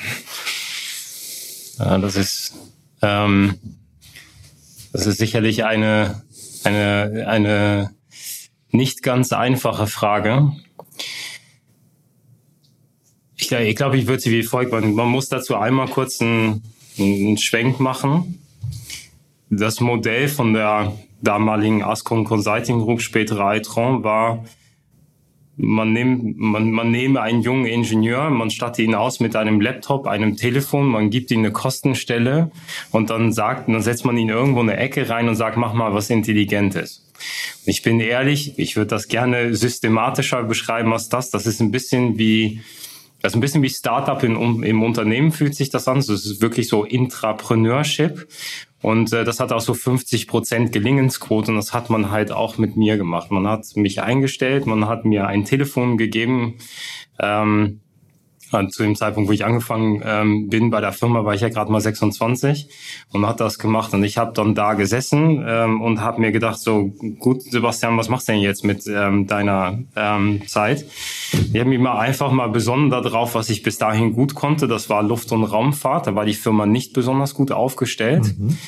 Ja, 1.78 1.96
das 1.99 2.16
ist, 2.16 2.54
ähm, 3.00 3.58
das 4.92 5.06
ist 5.06 5.18
sicherlich 5.18 5.64
eine 5.64 6.22
eine, 6.64 7.25
eine 7.26 7.94
nicht 8.70 9.02
ganz 9.02 9.32
einfache 9.32 9.87
Frage. 9.87 10.52
Ich, 13.42 13.50
ich 13.50 13.75
glaube, 13.75 13.96
ich 13.96 14.06
würde 14.06 14.22
sie 14.22 14.30
wie 14.30 14.44
folgt. 14.44 14.70
Man, 14.70 14.94
man 14.94 15.08
muss 15.08 15.28
dazu 15.28 15.56
einmal 15.56 15.88
kurz 15.88 16.20
einen, 16.20 16.62
einen 16.96 17.37
Schwenk 17.38 17.80
machen. 17.80 18.38
Das 19.50 19.80
Modell 19.80 20.28
von 20.28 20.54
der 20.54 20.92
damaligen 21.20 21.82
Ascom 21.82 22.22
Consulting 22.25 22.78
Group, 22.78 23.00
spätere 23.00 23.44
Altron, 23.44 24.04
war 24.04 24.44
man, 25.56 25.92
nimmt, 25.92 26.38
man, 26.38 26.70
man 26.70 26.92
nehme 26.92 27.20
einen 27.20 27.42
jungen 27.42 27.66
Ingenieur, 27.66 28.30
man 28.30 28.50
statte 28.50 28.80
ihn 28.80 28.94
aus 28.94 29.18
mit 29.18 29.34
einem 29.34 29.61
Laptop, 29.61 30.06
einem 30.06 30.37
Telefon, 30.37 30.87
man 30.87 31.11
gibt 31.11 31.32
ihm 31.32 31.40
eine 31.40 31.50
Kostenstelle 31.50 32.52
und 32.92 33.11
dann 33.11 33.32
sagt, 33.32 33.68
dann 33.68 33.82
setzt 33.82 34.04
man 34.04 34.16
ihn 34.16 34.28
irgendwo 34.28 34.61
in 34.61 34.70
eine 34.70 34.78
Ecke 34.78 35.08
rein 35.11 35.28
und 35.28 35.34
sagt, 35.34 35.56
mach 35.56 35.75
mal 35.75 35.92
was 35.92 36.11
Intelligentes. 36.11 37.11
Ich 37.66 37.82
bin 37.82 37.99
ehrlich, 37.99 38.58
ich 38.58 38.76
würde 38.76 38.88
das 38.88 39.08
gerne 39.08 39.54
systematischer 39.54 40.44
beschreiben 40.44 40.92
als 40.92 41.08
das. 41.08 41.30
Das 41.30 41.46
ist 41.46 41.61
ein 41.61 41.70
bisschen 41.72 42.18
wie, 42.18 42.61
das 43.23 43.33
ist 43.33 43.37
ein 43.37 43.41
bisschen 43.41 43.62
wie 43.62 43.71
Startup 43.71 44.23
in, 44.25 44.62
im 44.64 44.83
Unternehmen 44.83 45.31
fühlt 45.31 45.55
sich 45.55 45.71
das 45.71 45.87
an. 45.87 45.99
Das 45.99 46.09
ist 46.09 46.43
wirklich 46.43 46.69
so 46.69 46.85
Intrapreneurship. 46.85 48.29
Und 48.83 49.12
äh, 49.12 49.25
das 49.25 49.38
hat 49.38 49.52
auch 49.52 49.61
so 49.61 49.75
50 49.75 50.26
Prozent 50.26 50.73
Gelingensquote 50.73 51.52
und 51.52 51.57
das 51.57 51.73
hat 51.73 51.88
man 51.88 52.11
halt 52.11 52.33
auch 52.33 52.59
mit 52.59 52.76
mir 52.76 52.97
gemacht. 52.97 53.31
Man 53.31 53.47
hat 53.47 53.76
mich 53.76 54.02
eingestellt, 54.02 54.67
man 54.67 54.88
hat 54.88 55.05
mir 55.05 55.29
ein 55.29 55.45
Telefon 55.45 55.97
gegeben. 55.99 56.57
Ähm, 57.21 57.81
zu 58.71 58.82
dem 58.82 58.97
Zeitpunkt, 58.97 59.28
wo 59.28 59.32
ich 59.32 59.44
angefangen 59.44 60.02
ähm, 60.04 60.49
bin 60.49 60.71
bei 60.71 60.80
der 60.80 60.92
Firma, 60.92 61.25
war 61.25 61.35
ich 61.35 61.40
ja 61.40 61.49
gerade 61.49 61.71
mal 61.71 61.80
26 61.80 62.68
und 63.12 63.26
hat 63.26 63.40
das 63.40 63.59
gemacht. 63.59 63.92
Und 63.94 64.04
ich 64.04 64.18
habe 64.18 64.32
dann 64.32 64.54
da 64.54 64.75
gesessen 64.75 65.44
ähm, 65.47 65.80
und 65.80 66.00
habe 66.00 66.21
mir 66.21 66.32
gedacht, 66.32 66.59
so 66.59 66.92
gut, 67.18 67.42
Sebastian, 67.42 67.97
was 67.97 68.09
machst 68.09 68.28
du 68.28 68.32
denn 68.32 68.42
jetzt 68.42 68.64
mit 68.64 68.87
ähm, 68.87 69.26
deiner 69.26 69.78
ähm, 69.97 70.47
Zeit? 70.47 70.85
Ich 71.52 71.59
habe 71.59 71.71
mich 71.71 71.78
mal 71.78 71.99
einfach 71.99 72.30
mal 72.30 72.49
besonnen 72.49 72.90
darauf, 72.90 73.35
was 73.35 73.49
ich 73.50 73.62
bis 73.62 73.78
dahin 73.78 74.12
gut 74.12 74.35
konnte. 74.35 74.68
Das 74.68 74.90
war 74.90 75.02
Luft- 75.02 75.32
und 75.32 75.44
Raumfahrt. 75.44 76.06
Da 76.06 76.14
war 76.14 76.25
die 76.25 76.35
Firma 76.35 76.66
nicht 76.66 76.92
besonders 76.92 77.35
gut 77.35 77.52
aufgestellt. 77.52 78.38
Mhm. 78.38 78.59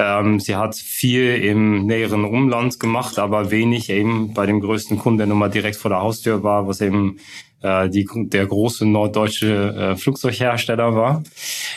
Ähm, 0.00 0.40
sie 0.40 0.56
hat 0.56 0.76
viel 0.76 1.34
im 1.44 1.84
näheren 1.84 2.24
Umland 2.24 2.80
gemacht, 2.80 3.18
aber 3.18 3.50
wenig 3.50 3.90
eben 3.90 4.32
bei 4.32 4.46
dem 4.46 4.60
größten 4.60 4.98
Kunden, 4.98 5.18
der 5.18 5.26
nun 5.26 5.38
mal 5.38 5.50
direkt 5.50 5.76
vor 5.76 5.90
der 5.90 6.00
Haustür 6.00 6.42
war, 6.42 6.66
was 6.66 6.80
eben 6.80 7.18
äh, 7.60 7.90
die, 7.90 8.08
der 8.14 8.46
große 8.46 8.86
norddeutsche 8.86 9.92
äh, 9.92 9.96
Flugzeughersteller 9.96 10.94
war 10.94 11.22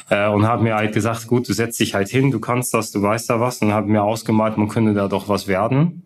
äh, 0.10 0.30
und 0.30 0.48
habe 0.48 0.64
mir 0.64 0.76
halt 0.76 0.94
gesagt, 0.94 1.28
gut, 1.28 1.50
du 1.50 1.54
setzt 1.54 1.82
dich 1.82 1.96
halt 1.96 2.08
hin, 2.08 2.32
du 2.32 2.40
kannst 2.40 2.74
das, 2.74 2.92
du 2.92 3.02
weißt 3.02 3.30
da 3.30 3.42
was 3.42 3.62
und 3.62 3.74
habe 3.74 3.92
mir 3.92 4.04
ausgemalt, 4.04 4.58
man 4.58 4.70
könnte 4.70 4.94
da 4.94 5.10
doch 5.10 5.28
was 5.28 5.48
werden. 5.50 6.06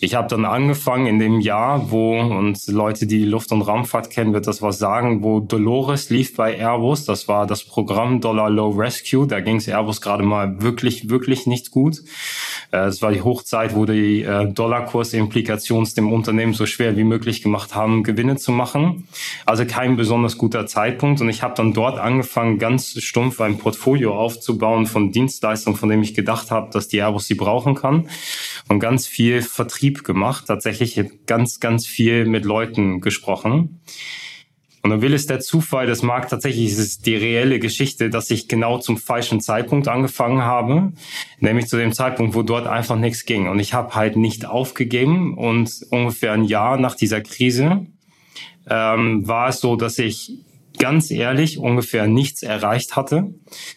Ich 0.00 0.14
habe 0.14 0.28
dann 0.28 0.44
angefangen 0.44 1.06
in 1.06 1.18
dem 1.18 1.40
Jahr, 1.40 1.90
wo, 1.90 2.18
und 2.18 2.66
Leute, 2.66 3.06
die 3.06 3.24
Luft- 3.24 3.52
und 3.52 3.62
Raumfahrt 3.62 4.10
kennen, 4.10 4.32
wird 4.32 4.46
das 4.46 4.62
was 4.62 4.78
sagen, 4.78 5.22
wo 5.22 5.40
Dolores 5.40 6.10
lief 6.10 6.36
bei 6.36 6.56
Airbus. 6.56 7.04
Das 7.04 7.28
war 7.28 7.46
das 7.46 7.64
Programm 7.64 8.20
Dollar 8.20 8.50
Low 8.50 8.70
Rescue. 8.70 9.26
Da 9.26 9.40
ging 9.40 9.56
es 9.56 9.68
Airbus 9.68 10.00
gerade 10.00 10.22
mal 10.22 10.60
wirklich, 10.62 11.08
wirklich 11.08 11.46
nicht 11.46 11.70
gut. 11.70 11.98
Äh, 12.70 12.86
das 12.86 13.02
war 13.02 13.12
die 13.12 13.22
Hochzeit, 13.22 13.74
wo 13.74 13.86
die 13.86 14.22
äh, 14.22 14.46
Dollarkursimplikations 14.52 15.94
dem 15.94 16.12
Unternehmen 16.12 16.52
so 16.52 16.66
schwer 16.66 16.96
wie 16.96 17.04
möglich 17.04 17.42
gemacht 17.42 17.74
haben, 17.74 18.02
Gewinne 18.02 18.36
zu 18.36 18.52
machen. 18.52 19.08
Also 19.44 19.64
kein 19.64 19.96
besonders 19.96 20.38
guter 20.38 20.66
Zeitpunkt. 20.66 21.20
Und 21.20 21.28
ich 21.28 21.42
habe 21.42 21.54
dann 21.54 21.72
dort 21.72 21.98
angefangen, 21.98 22.58
ganz 22.58 23.00
stumpf 23.02 23.40
ein 23.40 23.58
Portfolio 23.58 24.14
aufzubauen 24.16 24.86
von 24.86 25.12
Dienstleistungen, 25.12 25.78
von 25.78 25.88
dem 25.88 26.02
ich 26.02 26.14
gedacht 26.14 26.50
habe, 26.50 26.70
dass 26.72 26.88
die 26.88 26.98
Airbus 26.98 27.26
sie 27.26 27.34
brauchen 27.34 27.74
kann. 27.74 28.08
Und 28.68 28.80
ganz 28.80 29.06
viel 29.06 29.42
Vertrieb 29.56 30.04
gemacht, 30.04 30.44
tatsächlich 30.46 31.00
ganz, 31.26 31.58
ganz 31.58 31.86
viel 31.86 32.26
mit 32.26 32.44
Leuten 32.44 33.00
gesprochen. 33.00 33.80
Und 34.82 34.90
dann 34.90 35.02
will 35.02 35.14
es 35.14 35.26
der 35.26 35.40
Zufall, 35.40 35.88
das 35.88 36.02
mag 36.02 36.28
tatsächlich, 36.28 36.70
es 36.70 36.78
ist 36.78 37.06
die 37.06 37.16
reelle 37.16 37.58
Geschichte, 37.58 38.08
dass 38.08 38.30
ich 38.30 38.46
genau 38.46 38.78
zum 38.78 38.98
falschen 38.98 39.40
Zeitpunkt 39.40 39.88
angefangen 39.88 40.42
habe, 40.42 40.92
nämlich 41.40 41.66
zu 41.66 41.76
dem 41.76 41.92
Zeitpunkt, 41.92 42.36
wo 42.36 42.44
dort 42.44 42.68
einfach 42.68 42.96
nichts 42.96 43.24
ging. 43.24 43.48
Und 43.48 43.58
ich 43.58 43.74
habe 43.74 43.96
halt 43.96 44.14
nicht 44.14 44.46
aufgegeben 44.46 45.36
und 45.36 45.84
ungefähr 45.90 46.34
ein 46.34 46.44
Jahr 46.44 46.78
nach 46.78 46.94
dieser 46.94 47.20
Krise 47.20 47.86
ähm, 48.68 49.26
war 49.26 49.48
es 49.48 49.58
so, 49.58 49.74
dass 49.74 49.98
ich 49.98 50.38
ganz 50.78 51.10
ehrlich 51.10 51.58
ungefähr 51.58 52.06
nichts 52.06 52.44
erreicht 52.44 52.94
hatte, 52.94 53.34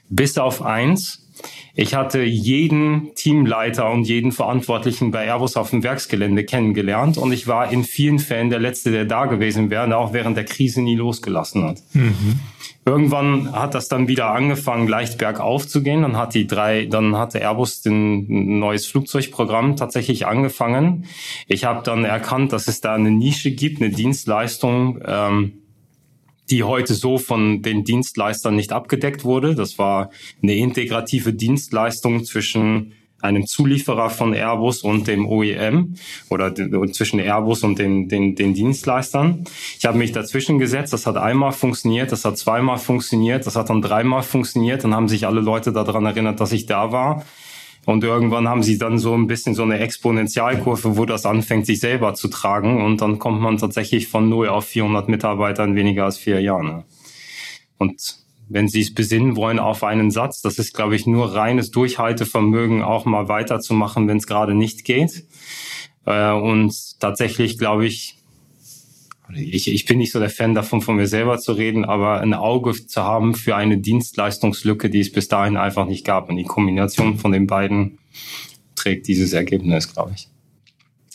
bis 0.09 0.38
auf 0.38 0.62
eins. 0.62 1.27
Ich 1.75 1.93
hatte 1.93 2.22
jeden 2.24 3.13
Teamleiter 3.15 3.89
und 3.89 4.03
jeden 4.03 4.31
Verantwortlichen 4.31 5.12
bei 5.12 5.25
Airbus 5.25 5.55
auf 5.55 5.69
dem 5.69 5.84
Werksgelände 5.84 6.43
kennengelernt 6.43 7.17
und 7.17 7.31
ich 7.31 7.48
war 7.48 7.72
in 7.72 7.84
vielen 7.84 8.19
Fällen 8.19 8.50
der 8.50 8.60
Letzte, 8.60 8.91
der 8.91 9.05
da 9.05 9.25
gewesen 9.25 9.69
wäre, 9.69 9.96
auch 9.96 10.12
während 10.13 10.36
der 10.36 10.46
Krise 10.46 10.81
nie 10.81 10.96
losgelassen 10.96 11.63
hat. 11.63 11.81
Mhm. 11.93 12.39
Irgendwann 12.86 13.51
hat 13.51 13.75
das 13.75 13.88
dann 13.88 14.08
wieder 14.08 14.31
angefangen, 14.31 14.88
leicht 14.88 15.19
bergauf 15.19 15.67
zu 15.67 15.84
gehen. 15.84 16.01
Dann 16.01 16.17
hat 16.17 16.34
die 16.34 16.48
drei, 16.48 16.86
dann 16.86 17.17
hatte 17.17 17.39
Airbus 17.39 17.86
ein 17.86 18.60
neues 18.60 18.88
Flugzeugprogramm 18.88 19.75
tatsächlich 19.75 20.25
angefangen. 20.25 21.05
Ich 21.48 21.65
habe 21.65 21.84
dann 21.84 22.03
erkannt, 22.03 22.51
dass 22.51 22.67
es 22.67 22.81
da 22.81 22.96
eine 22.96 23.12
Nische 23.12 23.51
gibt, 23.51 23.81
eine 23.81 23.91
Dienstleistung, 23.91 25.00
ähm, 25.05 25.53
die 26.50 26.63
heute 26.63 26.94
so 26.94 27.18
von 27.18 27.62
den 27.62 27.84
Dienstleistern 27.84 28.56
nicht 28.56 28.72
abgedeckt 28.72 29.24
wurde. 29.24 29.56
Das 29.56 29.77
war 29.77 30.12
eine 30.41 30.56
integrative 30.56 31.34
Dienstleistung 31.34 32.24
zwischen 32.25 32.94
einem 33.22 33.46
Zulieferer 33.46 34.10
von 34.10 34.34
Airbus 34.34 34.82
und 34.82 35.08
dem 35.08 35.27
OEM 35.27 35.96
oder 36.29 36.53
zwischen 36.91 37.20
Airbus 37.20 37.63
und 37.63 37.79
den, 37.79 38.08
den, 38.08 38.36
den 38.36 38.53
Dienstleistern. 38.53 39.44
Ich 39.77 39.86
habe 39.86 39.98
mich 39.98 40.12
dazwischen 40.12 40.60
gesetzt, 40.60 40.94
das 40.94 41.06
hat 41.06 41.18
einmal 41.18 41.51
funktioniert, 41.51 42.12
das 42.12 42.25
hat 42.25 42.38
zweimal 42.38 42.77
funktioniert, 42.77 43.46
das 43.46 43.56
hat 43.56 43.70
dann 43.70 43.82
dreimal 43.82 44.24
funktioniert, 44.24 44.84
dann 44.84 44.96
haben 44.96 45.10
sich 45.10 45.27
alle 45.27 45.41
Leute 45.41 45.74
daran 45.74 46.06
erinnert, 46.06 46.39
dass 46.39 46.51
ich 46.51 46.65
da 46.65 46.91
war. 46.91 47.25
Und 47.86 48.03
irgendwann 48.03 48.48
haben 48.48 48.62
sie 48.62 48.77
dann 48.77 49.00
so 49.00 49.15
ein 49.15 49.27
bisschen 49.27 49.55
so 49.55 49.63
eine 49.63 49.79
Exponentialkurve, 49.79 50.98
wo 50.98 51.05
das 51.05 51.25
anfängt, 51.25 51.65
sich 51.65 51.79
selber 51.79 52.13
zu 52.13 52.27
tragen. 52.27 52.83
Und 52.83 53.01
dann 53.01 53.19
kommt 53.19 53.41
man 53.41 53.57
tatsächlich 53.57 54.07
von 54.07 54.29
0 54.29 54.50
auf 54.50 54.65
400 54.65 55.09
Mitarbeiter 55.09 55.63
in 55.63 55.75
weniger 55.75 56.05
als 56.05 56.17
vier 56.17 56.39
Jahren. 56.41 56.83
Und 57.77 58.19
wenn 58.50 58.67
Sie 58.67 58.81
es 58.81 58.93
besinnen 58.93 59.36
wollen 59.36 59.59
auf 59.59 59.83
einen 59.83 60.12
Satz, 60.12 60.41
das 60.41 60.59
ist, 60.59 60.74
glaube 60.74 60.95
ich, 60.95 61.07
nur 61.07 61.33
reines 61.33 61.71
Durchhaltevermögen, 61.71 62.83
auch 62.83 63.05
mal 63.05 63.27
weiterzumachen, 63.27 64.07
wenn 64.07 64.17
es 64.17 64.27
gerade 64.27 64.55
nicht 64.55 64.83
geht. 64.83 65.25
Äh, 66.05 66.31
und 66.31 67.00
tatsächlich, 67.00 67.57
glaube 67.57 67.86
ich, 67.86 68.18
ich, 69.36 69.67
ich 69.67 69.86
bin 69.86 69.98
nicht 69.98 70.12
so 70.12 70.19
der 70.19 70.29
Fan 70.29 70.55
davon, 70.55 70.81
von 70.81 70.95
mir 70.95 71.07
selber 71.07 71.38
zu 71.38 71.53
reden, 71.53 71.86
aber 71.86 72.21
ein 72.21 72.33
Auge 72.33 72.74
zu 72.74 73.03
haben 73.03 73.36
für 73.36 73.55
eine 73.55 73.77
Dienstleistungslücke, 73.77 74.89
die 74.89 75.01
es 75.01 75.12
bis 75.12 75.27
dahin 75.27 75.57
einfach 75.57 75.86
nicht 75.86 76.05
gab. 76.05 76.29
Und 76.29 76.38
die 76.38 76.45
Kombination 76.45 77.17
von 77.17 77.31
den 77.31 77.48
beiden 77.48 78.00
trägt 78.75 79.07
dieses 79.07 79.33
Ergebnis, 79.33 79.93
glaube 79.93 80.13
ich. 80.15 80.27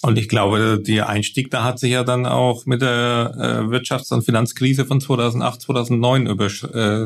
Und 0.02 0.18
ich 0.18 0.28
glaube, 0.28 0.82
der 0.86 1.08
Einstieg, 1.08 1.50
da 1.50 1.64
hat 1.64 1.78
sich 1.78 1.92
ja 1.92 2.04
dann 2.04 2.26
auch 2.26 2.66
mit 2.66 2.82
der 2.82 3.34
äh, 3.38 3.74
Wirtschafts- 3.74 4.12
und 4.12 4.22
Finanzkrise 4.22 4.84
von 4.84 5.00
2008, 5.00 5.62
2009 5.62 6.26
übersch 6.26 6.64
äh, 6.64 7.04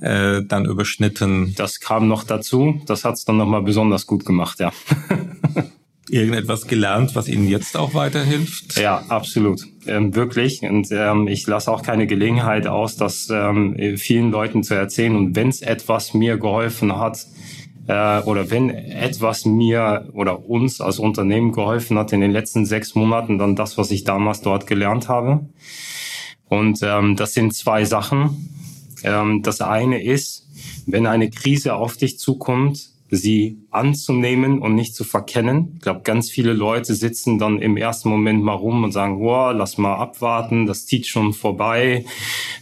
äh, 0.00 0.42
dann 0.42 0.64
überschnitten. 0.64 1.54
Das 1.58 1.78
kam 1.78 2.08
noch 2.08 2.24
dazu. 2.24 2.80
Das 2.86 3.04
hat 3.04 3.16
es 3.16 3.26
dann 3.26 3.36
nochmal 3.36 3.60
besonders 3.60 4.06
gut 4.06 4.24
gemacht, 4.24 4.60
ja. 4.60 4.72
irgendetwas 6.08 6.66
gelernt, 6.66 7.14
was 7.14 7.28
Ihnen 7.28 7.48
jetzt 7.48 7.76
auch 7.76 7.94
weiterhilft? 7.94 8.78
Ja, 8.78 9.04
absolut. 9.08 9.62
Ähm, 9.86 10.14
wirklich. 10.14 10.62
Und 10.62 10.88
ähm, 10.90 11.28
ich 11.28 11.46
lasse 11.46 11.70
auch 11.70 11.82
keine 11.82 12.06
Gelegenheit 12.06 12.66
aus, 12.66 12.96
das 12.96 13.28
ähm, 13.30 13.96
vielen 13.96 14.30
Leuten 14.30 14.62
zu 14.62 14.74
erzählen. 14.74 15.16
Und 15.16 15.36
wenn 15.36 15.48
es 15.48 15.62
etwas 15.62 16.14
mir 16.14 16.38
geholfen 16.38 16.96
hat, 16.96 17.26
äh, 17.88 18.20
oder 18.20 18.50
wenn 18.50 18.70
etwas 18.70 19.44
mir 19.44 20.08
oder 20.12 20.48
uns 20.48 20.80
als 20.80 20.98
Unternehmen 20.98 21.52
geholfen 21.52 21.98
hat 21.98 22.12
in 22.12 22.20
den 22.20 22.32
letzten 22.32 22.66
sechs 22.66 22.94
Monaten, 22.94 23.38
dann 23.38 23.56
das, 23.56 23.78
was 23.78 23.90
ich 23.90 24.04
damals 24.04 24.40
dort 24.40 24.66
gelernt 24.66 25.08
habe. 25.08 25.48
Und 26.48 26.80
ähm, 26.82 27.16
das 27.16 27.34
sind 27.34 27.54
zwei 27.54 27.84
Sachen. 27.84 28.50
Ähm, 29.02 29.42
das 29.42 29.60
eine 29.60 30.02
ist, 30.02 30.46
wenn 30.86 31.06
eine 31.06 31.30
Krise 31.30 31.74
auf 31.74 31.96
dich 31.96 32.18
zukommt, 32.18 32.90
sie 33.10 33.58
anzunehmen 33.70 34.60
und 34.60 34.74
nicht 34.74 34.94
zu 34.94 35.04
verkennen. 35.04 35.72
Ich 35.74 35.82
glaube, 35.82 36.00
ganz 36.02 36.30
viele 36.30 36.52
Leute 36.52 36.94
sitzen 36.94 37.38
dann 37.38 37.60
im 37.60 37.76
ersten 37.76 38.08
Moment 38.08 38.42
mal 38.42 38.54
rum 38.54 38.82
und 38.82 38.92
sagen, 38.92 39.20
wow, 39.20 39.52
lass 39.54 39.78
mal 39.78 39.94
abwarten, 39.94 40.66
das 40.66 40.86
zieht 40.86 41.06
schon 41.06 41.32
vorbei, 41.32 42.04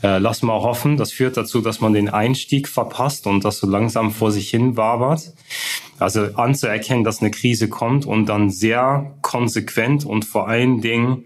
äh, 0.02 0.18
lass 0.18 0.42
mal 0.42 0.61
hoffen. 0.61 0.96
Das 0.96 1.12
führt 1.12 1.37
dazu, 1.37 1.61
dass 1.61 1.80
man 1.80 1.94
den 1.94 2.09
Einstieg 2.09 2.68
verpasst 2.68 3.26
und 3.26 3.44
das 3.44 3.59
so 3.59 3.66
langsam 3.66 4.11
vor 4.11 4.30
sich 4.33 4.50
hin 4.50 4.76
wabert. 4.76 5.33
Also 5.98 6.35
anzuerkennen, 6.35 7.04
dass 7.04 7.20
eine 7.20 7.30
Krise 7.30 7.68
kommt 7.68 8.04
und 8.04 8.26
dann 8.26 8.50
sehr 8.50 9.14
konsequent 9.22 10.04
und 10.04 10.24
vor 10.24 10.48
allen 10.48 10.80
Dingen, 10.80 11.24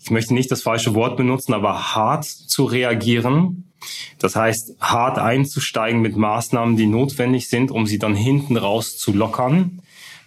ich 0.00 0.10
möchte 0.10 0.34
nicht 0.34 0.50
das 0.50 0.62
falsche 0.62 0.94
Wort 0.94 1.16
benutzen, 1.16 1.52
aber 1.52 1.94
hart 1.94 2.24
zu 2.24 2.64
reagieren 2.64 3.71
das 4.18 4.36
heißt, 4.36 4.76
hart 4.80 5.18
einzusteigen 5.18 6.00
mit 6.00 6.16
Maßnahmen, 6.16 6.76
die 6.76 6.86
notwendig 6.86 7.48
sind, 7.48 7.70
um 7.70 7.86
sie 7.86 7.98
dann 7.98 8.14
hinten 8.14 8.56
raus 8.56 8.96
zu 8.96 9.12
lockern, 9.12 9.82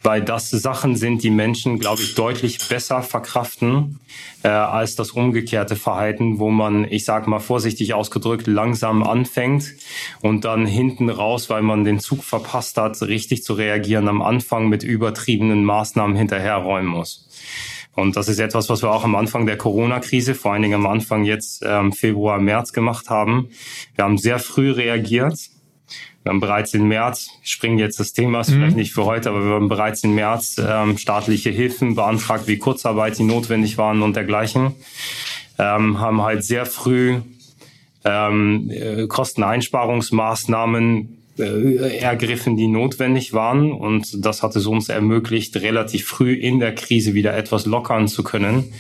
weil 0.06 0.22
das 0.22 0.52
Sachen 0.52 0.96
sind, 0.96 1.24
die 1.24 1.32
Menschen, 1.32 1.80
glaube 1.80 2.04
ich, 2.04 2.14
deutlich 2.14 2.60
besser 2.70 3.02
verkraften 3.02 4.00
äh, 4.44 4.50
als 4.50 4.96
das 4.96 5.12
umgekehrte 5.12 5.76
Verhalten, 5.76 6.38
wo 6.38 6.52
man, 6.52 6.86
ich 6.90 7.06
sage 7.06 7.30
mal 7.30 7.40
vorsichtig 7.40 7.96
ausgedrückt, 7.96 8.46
langsam 8.46 9.02
anfängt 9.02 9.74
und 10.22 10.46
dann 10.46 10.68
hinten 10.68 11.10
raus, 11.10 11.50
weil 11.50 11.64
man 11.64 11.84
den 11.84 12.00
Zug 12.00 12.24
verpasst 12.24 12.78
hat, 12.78 13.02
richtig 13.02 13.44
zu 13.44 13.54
reagieren, 13.54 14.08
am 14.08 14.22
Anfang 14.22 14.70
mit 14.70 14.84
übertriebenen 14.84 15.66
Maßnahmen 15.66 16.16
hinterherräumen 16.16 16.92
muss. 16.92 17.28
Und 17.96 18.18
das 18.18 18.28
ist 18.28 18.40
etwas, 18.40 18.70
was 18.70 18.84
wir 18.84 18.92
auch 18.92 19.06
am 19.06 19.16
Anfang 19.16 19.46
der 19.46 19.58
Corona-Krise, 19.58 20.36
vor 20.36 20.54
allen 20.54 20.62
Dingen 20.62 20.76
am 20.76 20.86
Anfang 20.86 21.24
jetzt 21.24 21.64
ähm, 21.66 21.94
Februar, 21.94 22.40
März 22.40 22.74
gemacht 22.74 23.10
haben. 23.10 23.50
Wir 23.96 24.04
haben 24.04 24.18
sehr 24.18 24.40
früh 24.40 24.72
reagiert. 24.72 25.40
Wir 26.24 26.32
haben 26.32 26.40
bereits 26.40 26.74
im 26.74 26.88
März, 26.88 27.30
ich 27.44 27.52
springe 27.52 27.82
jetzt 27.82 28.00
das 28.00 28.12
Thema, 28.12 28.42
ist 28.42 28.50
mhm. 28.50 28.56
vielleicht 28.56 28.78
nicht 28.78 28.94
für 28.94 29.06
heute, 29.06 29.30
aber 29.30 29.46
wir 29.46 29.54
haben 29.54 29.70
bereits 29.70 30.04
im 30.04 30.16
März 30.16 30.60
ähm, 30.60 30.98
staatliche 30.98 31.52
Hilfen 31.52 31.96
beantragt, 31.96 32.48
wie 32.48 32.58
Kurzarbeit, 32.58 33.20
die 33.20 33.24
notwendig 33.24 33.78
waren 33.78 34.02
und 34.02 34.16
dergleichen. 34.16 34.74
Ähm, 35.60 36.00
haben 36.00 36.24
halt 36.24 36.44
sehr 36.44 36.66
früh 36.66 37.22
ähm, 38.04 38.72
äh, 38.72 39.06
Kosteneinsparungsmaßnahmen 39.08 41.15
äh, 41.38 41.98
ergriffen, 41.98 42.56
die 42.56 42.68
notwendig 42.68 43.34
waren. 43.34 43.72
Und 43.72 44.26
das 44.26 44.42
hat 44.42 44.56
es 44.56 44.66
uns 44.66 44.90
ermöglicht, 44.90 45.56
relativ 45.58 46.06
früh 46.06 46.34
in 46.34 46.60
der 46.60 46.74
Krise 46.74 47.14
wieder 47.14 47.36
etwas 47.36 47.66
lockern 47.66 48.08
zu 48.08 48.24
können, 48.24 48.74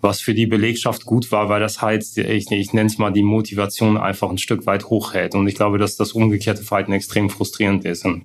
was 0.00 0.20
für 0.20 0.34
die 0.34 0.46
Belegschaft 0.46 1.04
gut 1.04 1.30
war, 1.30 1.48
weil 1.48 1.60
das 1.60 1.82
halt, 1.82 2.04
ich, 2.16 2.50
ich 2.50 2.72
nenne 2.72 2.88
es 2.88 2.98
mal, 2.98 3.12
die 3.12 3.22
Motivation 3.22 3.96
einfach 3.96 4.28
ein 4.28 4.38
Stück 4.38 4.66
weit 4.66 4.86
hochhält. 4.86 5.34
Und 5.34 5.46
ich 5.46 5.54
glaube, 5.54 5.78
dass 5.78 5.96
das 5.96 6.12
umgekehrte 6.12 6.64
Verhalten 6.64 6.92
extrem 6.92 7.30
frustrierend 7.30 7.84
ist. 7.84 8.04
Und 8.04 8.24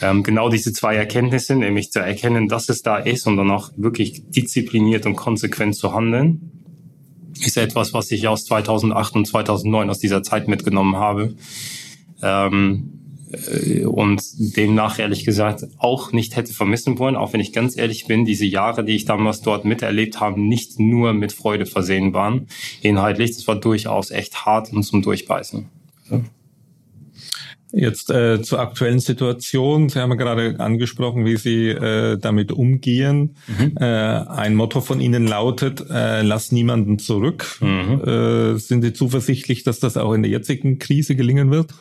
ähm, 0.00 0.22
genau 0.22 0.48
diese 0.48 0.72
zwei 0.72 0.94
Erkenntnisse, 0.94 1.56
nämlich 1.56 1.90
zu 1.90 1.98
erkennen, 1.98 2.46
dass 2.46 2.68
es 2.68 2.82
da 2.82 2.98
ist 2.98 3.26
und 3.26 3.36
dann 3.36 3.50
auch 3.50 3.70
wirklich 3.76 4.22
diszipliniert 4.30 5.04
und 5.04 5.16
konsequent 5.16 5.74
zu 5.74 5.92
handeln, 5.92 6.52
ist 7.40 7.56
etwas, 7.56 7.92
was 7.92 8.10
ich 8.12 8.28
aus 8.28 8.44
2008 8.44 9.16
und 9.16 9.26
2009 9.26 9.90
aus 9.90 9.98
dieser 9.98 10.22
Zeit 10.22 10.48
mitgenommen 10.48 10.96
habe 10.96 11.34
ähm, 12.22 12.98
äh, 13.32 13.84
und 13.84 14.22
demnach 14.56 14.98
ehrlich 14.98 15.24
gesagt 15.24 15.66
auch 15.78 16.12
nicht 16.12 16.36
hätte 16.36 16.52
vermissen 16.52 16.98
wollen, 16.98 17.16
auch 17.16 17.32
wenn 17.32 17.40
ich 17.40 17.52
ganz 17.52 17.76
ehrlich 17.76 18.06
bin, 18.06 18.24
diese 18.24 18.46
Jahre, 18.46 18.84
die 18.84 18.94
ich 18.94 19.04
damals 19.04 19.40
dort 19.40 19.64
miterlebt 19.64 20.20
habe, 20.20 20.40
nicht 20.40 20.78
nur 20.78 21.12
mit 21.12 21.32
Freude 21.32 21.66
versehen 21.66 22.12
waren. 22.14 22.46
Inhaltlich, 22.82 23.34
das 23.34 23.46
war 23.46 23.56
durchaus 23.56 24.10
echt 24.10 24.46
hart 24.46 24.72
und 24.72 24.82
zum 24.82 25.02
Durchbeißen. 25.02 25.66
Ja. 26.10 26.20
Jetzt 27.70 28.10
äh, 28.10 28.40
zur 28.42 28.60
aktuellen 28.60 29.00
Situation. 29.00 29.90
Sie 29.90 29.98
haben 29.98 30.10
ja 30.10 30.16
gerade 30.16 30.58
angesprochen, 30.58 31.26
wie 31.26 31.36
Sie 31.36 31.68
äh, 31.68 32.16
damit 32.16 32.50
umgehen. 32.50 33.36
Mhm. 33.46 33.76
Äh, 33.78 33.84
ein 33.84 34.54
Motto 34.54 34.80
von 34.80 35.00
Ihnen 35.00 35.26
lautet, 35.26 35.84
äh, 35.90 36.22
lass 36.22 36.50
niemanden 36.50 36.98
zurück. 36.98 37.58
Mhm. 37.60 38.02
Äh, 38.04 38.58
sind 38.58 38.82
Sie 38.82 38.94
zuversichtlich, 38.94 39.64
dass 39.64 39.80
das 39.80 39.98
auch 39.98 40.14
in 40.14 40.22
der 40.22 40.30
jetzigen 40.30 40.78
Krise 40.78 41.14
gelingen 41.14 41.50
wird? 41.50 41.72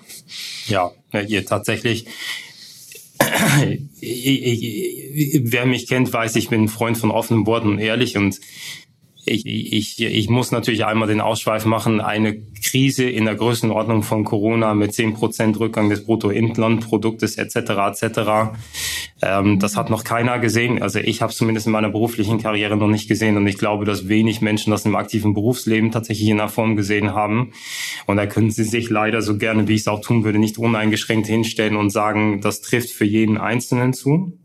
Ja, 0.68 0.92
ihr 1.28 1.46
tatsächlich. 1.46 2.06
wer 4.00 5.66
mich 5.66 5.88
kennt, 5.88 6.12
weiß, 6.12 6.36
ich 6.36 6.50
bin 6.50 6.64
ein 6.64 6.68
Freund 6.68 6.98
von 6.98 7.12
offenen 7.12 7.46
Worten 7.46 7.70
und 7.70 7.80
ehrlich 7.80 8.18
und 8.18 8.40
ich, 9.28 9.46
ich, 9.46 10.02
ich 10.02 10.30
muss 10.30 10.52
natürlich 10.52 10.86
einmal 10.86 11.08
den 11.08 11.22
Ausschweif 11.22 11.66
machen. 11.66 12.02
Eine 12.02 12.40
Krise 12.64 13.10
in 13.10 13.26
der 13.26 13.36
Größenordnung 13.36 14.04
von 14.04 14.24
Corona 14.24 14.74
mit 14.74 14.94
zehn 14.94 15.14
Prozent 15.14 15.60
Rückgang 15.60 15.90
des 15.90 16.06
Bruttoinlandproduktes 16.06 17.38
etc. 17.38 17.56
etc. 18.02 18.20
Ähm, 19.22 19.60
das 19.60 19.76
hat 19.76 19.90
noch 19.90 20.04
keiner 20.04 20.40
gesehen. 20.40 20.82
Also 20.82 21.00
ich 21.00 21.22
habe 21.22 21.34
zumindest 21.34 21.68
in 21.68 21.74
meiner 21.74 21.90
beruflichen 21.90 22.42
Karriere 22.42 22.78
noch 22.78 22.88
nicht 22.88 23.08
gesehen 23.08 23.38
und 23.38 23.48
ich 23.48 23.58
glaube, 23.58 23.86
dass 23.86 24.08
wenig 24.08 24.42
Menschen 24.42 24.72
das 24.72 24.86
im 24.86 24.96
aktiven 24.96 25.34
Berufsleben 25.34 25.92
tatsächlich 25.92 26.30
in 26.30 26.38
der 26.38 26.50
Form 26.50 26.76
gesehen 26.76 27.14
haben. 27.14 27.52
Und 28.06 28.18
da 28.18 28.26
können 28.26 28.52
sie 28.52 28.64
sich 28.64 28.90
leider 28.90 29.22
so 29.22 29.38
gerne, 29.38 29.68
wie 29.68 29.76
ich 29.76 29.82
es 29.82 29.88
auch 29.88 30.02
tun 30.02 30.24
würde, 30.24 30.40
nicht 30.40 30.58
uneingeschränkt 30.58 31.28
hinstellen 31.28 31.76
und 31.76 31.90
sagen, 31.90 32.42
das 32.42 32.62
trifft 32.62 32.92
für 32.92 33.06
jeden 33.06 33.38
Einzelnen 33.38 33.94
zu. 33.94 34.38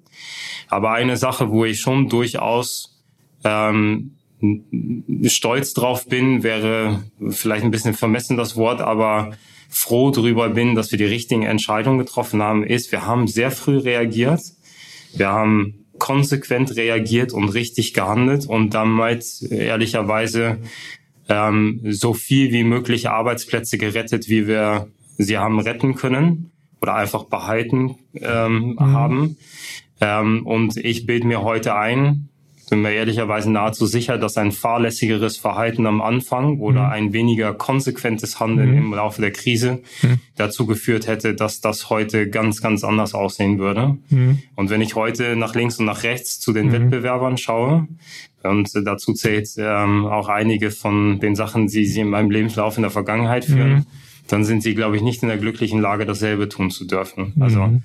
Aber 0.68 0.92
eine 0.92 1.16
Sache, 1.16 1.50
wo 1.50 1.64
ich 1.64 1.80
schon 1.80 2.08
durchaus 2.08 2.98
ähm, 3.44 4.12
stolz 5.24 5.74
drauf 5.74 6.06
bin, 6.06 6.42
wäre 6.42 7.04
vielleicht 7.30 7.64
ein 7.64 7.70
bisschen 7.70 7.94
vermessen 7.94 8.36
das 8.36 8.56
Wort, 8.56 8.80
aber 8.80 9.32
froh 9.68 10.10
drüber 10.10 10.50
bin, 10.50 10.74
dass 10.74 10.90
wir 10.90 10.98
die 10.98 11.04
richtigen 11.04 11.42
Entscheidungen 11.42 11.98
getroffen 11.98 12.42
haben, 12.42 12.64
ist, 12.64 12.92
wir 12.92 13.06
haben 13.06 13.26
sehr 13.26 13.50
früh 13.50 13.78
reagiert. 13.78 14.40
Wir 15.14 15.28
haben 15.28 15.86
konsequent 15.98 16.76
reagiert 16.76 17.32
und 17.32 17.48
richtig 17.50 17.94
gehandelt 17.94 18.46
und 18.46 18.74
damit 18.74 19.42
ehrlicherweise 19.50 20.58
ähm, 21.28 21.80
so 21.84 22.12
viel 22.12 22.52
wie 22.52 22.64
möglich 22.64 23.08
Arbeitsplätze 23.08 23.78
gerettet, 23.78 24.28
wie 24.28 24.46
wir 24.46 24.88
sie 25.16 25.38
haben 25.38 25.60
retten 25.60 25.94
können 25.94 26.50
oder 26.80 26.96
einfach 26.96 27.24
behalten 27.24 27.96
ähm, 28.14 28.70
mhm. 28.70 28.80
haben. 28.80 29.36
Ähm, 30.00 30.44
und 30.46 30.76
ich 30.76 31.06
bilde 31.06 31.26
mir 31.26 31.42
heute 31.42 31.76
ein, 31.76 32.28
bin 32.72 32.80
mir 32.80 32.92
ehrlicherweise 32.92 33.52
nahezu 33.52 33.84
sicher, 33.84 34.16
dass 34.16 34.38
ein 34.38 34.50
fahrlässigeres 34.50 35.36
Verhalten 35.36 35.86
am 35.86 36.00
Anfang 36.00 36.58
oder 36.58 36.84
mhm. 36.84 36.92
ein 36.92 37.12
weniger 37.12 37.52
konsequentes 37.52 38.40
Handeln 38.40 38.70
mhm. 38.70 38.78
im 38.78 38.94
Laufe 38.94 39.20
der 39.20 39.30
Krise 39.30 39.82
mhm. 40.00 40.20
dazu 40.36 40.64
geführt 40.64 41.06
hätte, 41.06 41.34
dass 41.34 41.60
das 41.60 41.90
heute 41.90 42.30
ganz, 42.30 42.62
ganz 42.62 42.82
anders 42.82 43.12
aussehen 43.12 43.58
würde. 43.58 43.98
Mhm. 44.08 44.38
Und 44.56 44.70
wenn 44.70 44.80
ich 44.80 44.94
heute 44.94 45.36
nach 45.36 45.54
links 45.54 45.78
und 45.80 45.84
nach 45.84 46.02
rechts 46.02 46.40
zu 46.40 46.54
den 46.54 46.68
mhm. 46.68 46.72
Wettbewerbern 46.72 47.36
schaue, 47.36 47.88
und 48.42 48.70
dazu 48.74 49.12
zählt 49.12 49.50
ähm, 49.58 50.06
auch 50.06 50.30
einige 50.30 50.70
von 50.70 51.20
den 51.20 51.34
Sachen, 51.34 51.66
die 51.66 51.84
sie 51.84 52.00
in 52.00 52.08
meinem 52.08 52.30
Lebenslauf 52.30 52.78
in 52.78 52.82
der 52.84 52.90
Vergangenheit 52.90 53.44
führen, 53.44 53.72
mhm. 53.72 53.86
dann 54.28 54.44
sind 54.44 54.62
sie, 54.62 54.74
glaube 54.74 54.96
ich, 54.96 55.02
nicht 55.02 55.22
in 55.22 55.28
der 55.28 55.36
glücklichen 55.36 55.82
Lage, 55.82 56.06
dasselbe 56.06 56.48
tun 56.48 56.70
zu 56.70 56.86
dürfen. 56.86 57.34
Also 57.38 57.82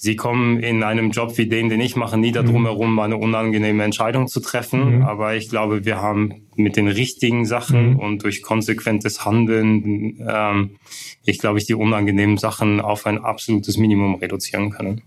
Sie 0.00 0.14
kommen 0.14 0.60
in 0.60 0.84
einem 0.84 1.10
Job 1.10 1.36
wie 1.38 1.48
den, 1.48 1.68
den 1.68 1.80
ich 1.80 1.96
mache, 1.96 2.16
nie 2.16 2.30
darum 2.30 2.62
mhm. 2.62 2.66
herum, 2.66 2.98
eine 3.00 3.16
unangenehme 3.16 3.82
Entscheidung 3.82 4.28
zu 4.28 4.38
treffen. 4.38 4.98
Mhm. 4.98 5.02
Aber 5.02 5.34
ich 5.34 5.48
glaube, 5.48 5.84
wir 5.84 6.00
haben 6.00 6.46
mit 6.54 6.76
den 6.76 6.86
richtigen 6.86 7.44
Sachen 7.44 7.94
mhm. 7.94 7.98
und 7.98 8.22
durch 8.22 8.42
konsequentes 8.42 9.24
Handeln, 9.24 10.24
ähm, 10.24 10.76
ich 11.24 11.38
glaube, 11.38 11.58
ich 11.58 11.66
die 11.66 11.74
unangenehmen 11.74 12.36
Sachen 12.36 12.80
auf 12.80 13.06
ein 13.06 13.18
absolutes 13.18 13.76
Minimum 13.76 14.14
reduzieren 14.14 14.70
können. 14.70 15.02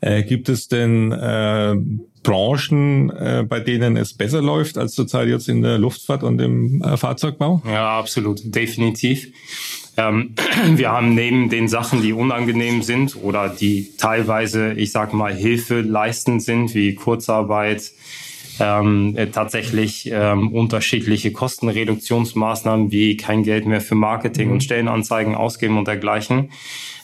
Äh, 0.00 0.24
gibt 0.24 0.48
es 0.48 0.66
denn 0.66 1.12
äh, 1.12 1.76
Branchen, 2.24 3.10
äh, 3.10 3.44
bei 3.48 3.60
denen 3.60 3.96
es 3.96 4.14
besser 4.14 4.42
läuft 4.42 4.78
als 4.78 4.94
zurzeit 4.94 5.28
jetzt 5.28 5.48
in 5.48 5.62
der 5.62 5.78
Luftfahrt 5.78 6.24
und 6.24 6.40
im 6.40 6.82
äh, 6.82 6.96
Fahrzeugbau? 6.96 7.62
Ja, 7.66 7.98
absolut, 8.00 8.40
definitiv. 8.44 9.28
Ähm, 9.96 10.34
wir 10.74 10.90
haben 10.90 11.14
neben 11.14 11.48
den 11.48 11.68
Sachen, 11.68 12.02
die 12.02 12.12
unangenehm 12.12 12.82
sind 12.82 13.16
oder 13.16 13.48
die 13.48 13.96
teilweise, 13.96 14.72
ich 14.72 14.92
sag 14.92 15.12
mal, 15.12 15.34
Hilfe 15.34 15.80
leistend 15.80 16.42
sind, 16.42 16.74
wie 16.74 16.94
Kurzarbeit, 16.94 17.92
ähm, 18.60 19.16
äh, 19.16 19.28
tatsächlich 19.28 20.10
ähm, 20.12 20.52
unterschiedliche 20.52 21.32
Kostenreduktionsmaßnahmen 21.32 22.90
wie 22.92 23.16
kein 23.16 23.42
Geld 23.42 23.66
mehr 23.66 23.80
für 23.80 23.94
Marketing 23.94 24.48
mhm. 24.48 24.54
und 24.54 24.64
Stellenanzeigen 24.64 25.34
ausgeben 25.34 25.78
und 25.78 25.88
dergleichen, 25.88 26.50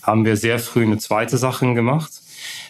haben 0.03 0.25
wir 0.25 0.37
sehr 0.37 0.59
früh 0.59 0.83
eine 0.83 0.99
zweite 0.99 1.39
Sache 1.39 1.73
gemacht. 1.75 2.11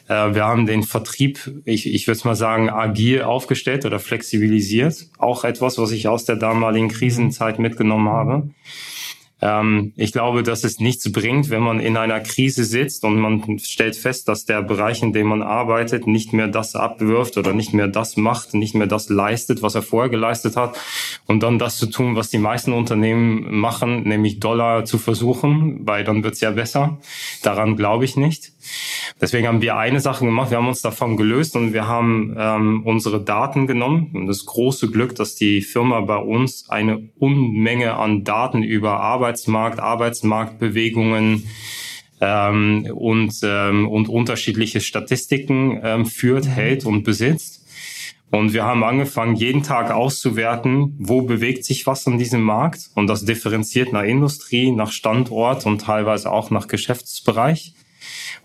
Äh, 0.08 0.34
wir 0.34 0.44
haben 0.44 0.66
den 0.66 0.82
Vertrieb, 0.82 1.50
ich, 1.64 1.92
ich 1.92 2.06
würde 2.06 2.20
mal 2.24 2.34
sagen, 2.34 2.70
agil 2.70 3.22
aufgestellt 3.22 3.84
oder 3.84 3.98
flexibilisiert. 3.98 5.06
Auch 5.18 5.44
etwas, 5.44 5.78
was 5.78 5.90
ich 5.90 6.08
aus 6.08 6.24
der 6.24 6.36
damaligen 6.36 6.88
Krisenzeit 6.88 7.58
mitgenommen 7.58 8.08
habe. 8.08 8.50
Ähm, 9.40 9.92
ich 9.96 10.12
glaube, 10.12 10.42
dass 10.42 10.64
es 10.64 10.80
nichts 10.80 11.10
bringt, 11.12 11.50
wenn 11.50 11.62
man 11.62 11.80
in 11.80 11.96
einer 11.96 12.20
Krise 12.20 12.64
sitzt 12.64 13.04
und 13.04 13.18
man 13.18 13.58
stellt 13.58 13.96
fest, 13.96 14.28
dass 14.28 14.44
der 14.44 14.62
Bereich, 14.62 15.02
in 15.02 15.12
dem 15.12 15.28
man 15.28 15.42
arbeitet, 15.42 16.06
nicht 16.06 16.32
mehr 16.32 16.48
das 16.48 16.74
abwirft 16.74 17.36
oder 17.36 17.52
nicht 17.52 17.72
mehr 17.72 17.88
das 17.88 18.16
macht, 18.16 18.54
nicht 18.54 18.74
mehr 18.74 18.86
das 18.86 19.08
leistet, 19.08 19.62
was 19.62 19.74
er 19.74 19.82
vorher 19.82 20.10
geleistet 20.10 20.56
hat 20.56 20.76
und 21.26 21.42
dann 21.42 21.58
das 21.58 21.76
zu 21.76 21.86
tun, 21.86 22.16
was 22.16 22.30
die 22.30 22.38
meisten 22.38 22.72
Unternehmen 22.72 23.58
machen, 23.58 24.02
nämlich 24.02 24.40
Dollar 24.40 24.84
zu 24.84 24.98
versuchen, 24.98 25.86
weil 25.86 26.04
dann 26.04 26.24
wird's 26.24 26.40
ja 26.40 26.50
besser. 26.50 26.98
Daran 27.42 27.76
glaube 27.76 28.04
ich 28.04 28.16
nicht. 28.16 28.52
Deswegen 29.20 29.48
haben 29.48 29.62
wir 29.62 29.76
eine 29.76 30.00
Sache 30.00 30.24
gemacht, 30.24 30.50
wir 30.50 30.58
haben 30.58 30.68
uns 30.68 30.82
davon 30.82 31.16
gelöst 31.16 31.56
und 31.56 31.72
wir 31.72 31.88
haben 31.88 32.34
ähm, 32.38 32.82
unsere 32.84 33.22
Daten 33.22 33.66
genommen. 33.66 34.10
Und 34.14 34.26
das 34.26 34.44
große 34.44 34.90
Glück, 34.90 35.14
dass 35.16 35.34
die 35.34 35.62
Firma 35.62 36.00
bei 36.02 36.16
uns 36.16 36.68
eine 36.68 37.08
Unmenge 37.18 37.94
an 37.94 38.24
Daten 38.24 38.62
über 38.62 39.00
Arbeitsmarkt, 39.00 39.80
Arbeitsmarktbewegungen 39.80 41.48
ähm, 42.20 42.88
und, 42.94 43.34
ähm, 43.42 43.88
und 43.88 44.08
unterschiedliche 44.08 44.80
Statistiken 44.80 45.80
ähm, 45.82 46.06
führt, 46.06 46.46
hält 46.46 46.84
und 46.84 47.02
besitzt. 47.02 47.64
Und 48.30 48.52
wir 48.52 48.64
haben 48.64 48.84
angefangen, 48.84 49.36
jeden 49.36 49.62
Tag 49.62 49.90
auszuwerten, 49.90 50.94
wo 50.98 51.22
bewegt 51.22 51.64
sich 51.64 51.86
was 51.86 52.06
an 52.06 52.18
diesem 52.18 52.42
Markt. 52.42 52.90
Und 52.94 53.06
das 53.06 53.24
differenziert 53.24 53.92
nach 53.92 54.02
Industrie, 54.02 54.70
nach 54.70 54.92
Standort 54.92 55.64
und 55.64 55.80
teilweise 55.80 56.30
auch 56.30 56.50
nach 56.50 56.68
Geschäftsbereich 56.68 57.74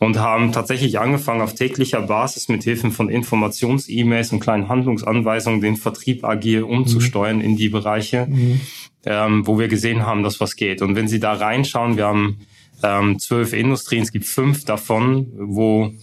und 0.04 0.20
haben 0.20 0.52
tatsächlich 0.52 1.00
angefangen, 1.00 1.42
auf 1.42 1.56
täglicher 1.56 2.02
Basis 2.02 2.50
mit 2.50 2.64
Hilfe 2.64 2.92
von 2.92 3.08
Informations-E-Mails 3.08 4.34
und 4.34 4.42
kleinen 4.42 4.68
Handlungsanweisungen 4.68 5.62
den 5.62 5.78
Vertrieb 5.78 6.26
agil 6.26 6.64
umzusteuern 6.64 7.38
mhm. 7.38 7.44
in 7.44 7.56
die 7.56 7.70
Bereiche, 7.70 8.28
mhm. 8.28 8.60
ähm, 9.06 9.48
wo 9.48 9.58
wir 9.58 9.70
gesehen 9.70 10.06
haben, 10.06 10.22
dass 10.24 10.42
was 10.42 10.58
geht. 10.58 10.82
Und 10.82 10.96
wenn 10.96 11.08
Sie 11.08 11.22
da 11.22 11.34
reinschauen, 11.34 11.96
wir 11.96 12.08
haben 12.08 12.40
ähm, 12.84 13.18
zwölf 13.18 13.54
Industrien, 13.54 14.04
es 14.04 14.12
gibt 14.12 14.26
fünf 14.26 14.66
davon, 14.66 15.32
wo 15.38 15.94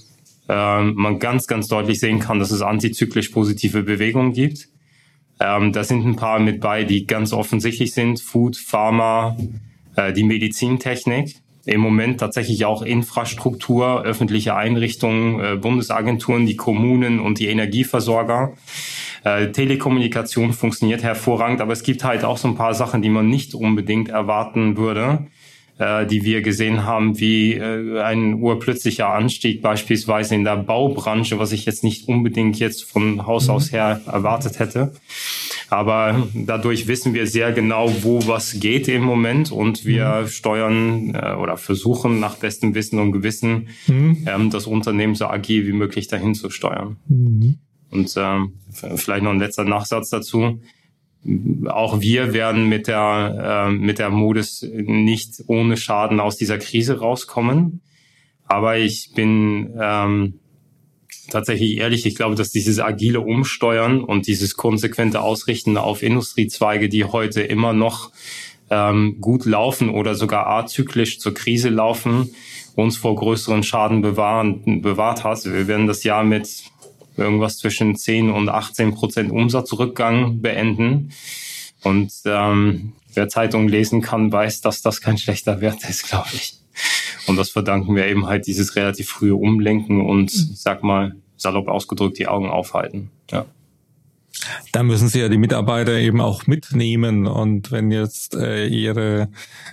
ähm, 0.49 0.95
man 0.95 1.19
ganz, 1.19 1.47
ganz 1.47 1.69
deutlich 1.69 2.01
sehen 2.01 2.21
kann, 2.21 2.39
dass 2.39 2.53
es 2.53 2.63
antizyklisch 2.63 3.29
positive 3.29 3.83
Bewegungen 3.83 4.33
gibt. 4.33 4.69
Ähm, 5.41 5.73
da 5.73 5.85
sind 5.85 6.07
ein 6.07 6.17
paar 6.17 6.39
mit 6.39 6.61
bei, 6.61 6.85
die 6.85 7.07
ganz 7.07 7.35
offensichtlich 7.35 7.93
sind. 7.93 8.21
Food, 8.21 8.57
Pharma, 8.57 9.37
äh, 9.97 10.15
die 10.15 10.25
Medizintechnik 10.25 11.40
im 11.67 11.81
Moment 11.81 12.21
tatsächlich 12.21 12.65
auch 12.65 12.83
Infrastruktur, 12.83 14.03
öffentliche 14.03 14.55
Einrichtungen, 14.55 15.41
äh, 15.41 15.57
Bundesagenturen, 15.57 16.47
die 16.47 16.57
Kommunen 16.57 17.21
und 17.21 17.39
die 17.39 17.49
Energieversorger. 17.49 18.53
Äh, 19.25 19.53
Telekommunikation 19.53 20.53
funktioniert 20.53 21.03
hervorragend, 21.03 21.61
aber 21.61 21.73
es 21.73 21.83
gibt 21.83 22.05
halt 22.05 22.25
auch 22.25 22.39
so 22.39 22.49
ein 22.49 22.55
paar 22.55 22.75
Sachen, 22.75 23.03
die 23.03 23.11
man 23.11 23.29
nicht 23.29 23.55
unbedingt 23.55 24.09
erwarten 24.09 24.77
würde 24.77 25.27
äh, 25.79 26.07
die 26.07 26.25
wir 26.25 26.43
gesehen 26.43 26.85
haben, 26.85 27.19
wie 27.21 27.59
ein 27.59 28.35
urplötzlicher 28.35 29.09
Anstieg 29.09 29.63
beispielsweise 29.63 30.35
in 30.35 30.45
der 30.45 30.57
Baubranche, 30.57 31.39
was 31.39 31.53
ich 31.53 31.65
jetzt 31.65 31.85
nicht 31.85 32.07
unbedingt 32.07 32.59
jetzt 32.59 32.85
von 32.85 33.27
Haus 33.27 33.49
aus 33.49 33.73
mhm. 33.73 33.77
her 33.77 34.01
erwartet 34.07 34.59
hätte. 34.59 34.93
Aber 35.71 36.29
dadurch 36.35 36.89
wissen 36.89 37.15
wir 37.15 37.27
sehr 37.27 37.53
genau, 37.53 37.91
wo 38.03 38.27
was 38.27 38.59
geht 38.59 38.89
im 38.89 39.03
Moment 39.03 39.53
und 39.53 39.85
wir 39.85 40.23
mhm. 40.23 40.27
steuern 40.27 41.15
äh, 41.15 41.35
oder 41.35 41.57
versuchen 41.57 42.21
nach 42.21 42.37
bestem 42.37 42.75
Wissen 42.75 42.99
und 42.99 43.13
Gewissen 43.13 43.69
mhm. 43.87 44.27
ähm, 44.27 44.51
das 44.51 44.67
Unternehmen 44.67 45.15
so 45.15 45.27
agil 45.27 45.67
wie 45.67 45.73
möglich 45.73 46.09
dahin 46.09 46.35
zu 46.35 46.51
steuern. 46.51 46.97
Mhm. 47.07 47.59
Und 47.91 48.13
ähm, 48.17 48.55
vielleicht 48.73 49.23
noch 49.23 49.31
ein 49.31 49.39
letzter 49.39 49.65
Nachsatz 49.65 50.11
dazu 50.11 50.61
auch 51.67 52.01
wir 52.01 52.33
werden 52.33 52.69
mit 52.69 52.87
der, 52.87 53.69
äh, 53.69 53.73
mit 53.73 53.99
der 53.99 54.11
Modus 54.11 54.63
nicht 54.63 55.45
ohne 55.47 55.77
Schaden 55.77 56.21
aus 56.21 56.37
dieser 56.37 56.59
Krise 56.59 56.99
rauskommen. 56.99 57.83
Aber 58.45 58.79
ich 58.79 59.13
bin 59.15 59.75
ähm, 59.79 60.40
tatsächlich 61.31 61.79
ehrlich, 61.79 62.07
ich 62.07 62.15
glaube, 62.15 62.35
dass 62.35 62.51
dieses 62.51 62.79
agile 62.79 63.21
Umsteuern 63.21 64.03
und 64.03 64.27
dieses 64.27 64.57
konsequente 64.57 65.21
Ausrichten 65.21 65.77
auf 65.77 66.03
Industriezweige, 66.03 66.89
die 66.89 67.05
heute 67.05 67.43
immer 67.43 67.73
noch 67.73 68.11
ähm, 68.71 69.21
gut 69.21 69.45
laufen 69.45 69.91
oder 69.91 70.15
sogar 70.15 70.47
azyklisch 70.49 71.19
zur 71.19 71.35
Krise 71.35 71.69
laufen, 71.69 72.31
uns 72.77 72.97
vor 72.97 73.17
größeren 73.17 73.63
Schaden 73.63 74.03
bewahren, 74.03 74.83
bewahrt 74.83 75.25
hat. 75.25 75.45
Wir 75.45 75.67
werden 75.67 75.87
das 75.87 76.05
Jahr 76.05 76.25
mit 76.25 76.65
irgendwas 77.17 77.59
zwischen 77.59 77.97
10 77.97 78.31
und 78.31 78.49
18 78.49 78.95
Prozent 78.95 79.31
Umsatzrückgang 79.31 80.41
beenden. 80.41 81.13
Und 81.83 82.13
ähm, 82.25 82.93
wer 83.15 83.29
Zeitungen 83.29 83.69
lesen 83.69 84.03
kann, 84.03 84.33
weiß, 84.33 84.61
dass 84.61 84.83
das 84.83 85.01
kein 85.01 85.19
schlechter 85.19 85.61
Wert 85.61 85.89
ist, 85.89 86.05
glaube 86.09 86.29
ich. 86.33 86.60
Und 87.31 87.37
das 87.37 87.51
verdanken 87.51 87.95
wir 87.95 88.07
eben 88.07 88.27
halt 88.27 88.47
dieses 88.49 88.75
relativ 88.77 89.09
frühe 89.09 89.37
Umlenken 89.37 90.05
und, 90.05 90.33
ich 90.33 90.61
sag 90.61 90.83
mal, 90.83 91.15
salopp 91.37 91.69
ausgedrückt, 91.69 92.19
die 92.19 92.27
Augen 92.27 92.51
aufhalten. 92.51 93.11
Ja. 93.31 93.47
Da 94.73 94.83
müssen 94.83 95.09
Sie 95.09 95.21
ja 95.21 95.29
die 95.29 95.39
Mitarbeiter 95.39 95.95
eben 95.95 96.21
auch 96.21 96.47
mitnehmen. 96.47 97.27
Und 97.27 97.73
wenn 97.73 97.91
jetzt 97.91 98.35
äh, 98.35 98.67
Ihre 98.67 99.29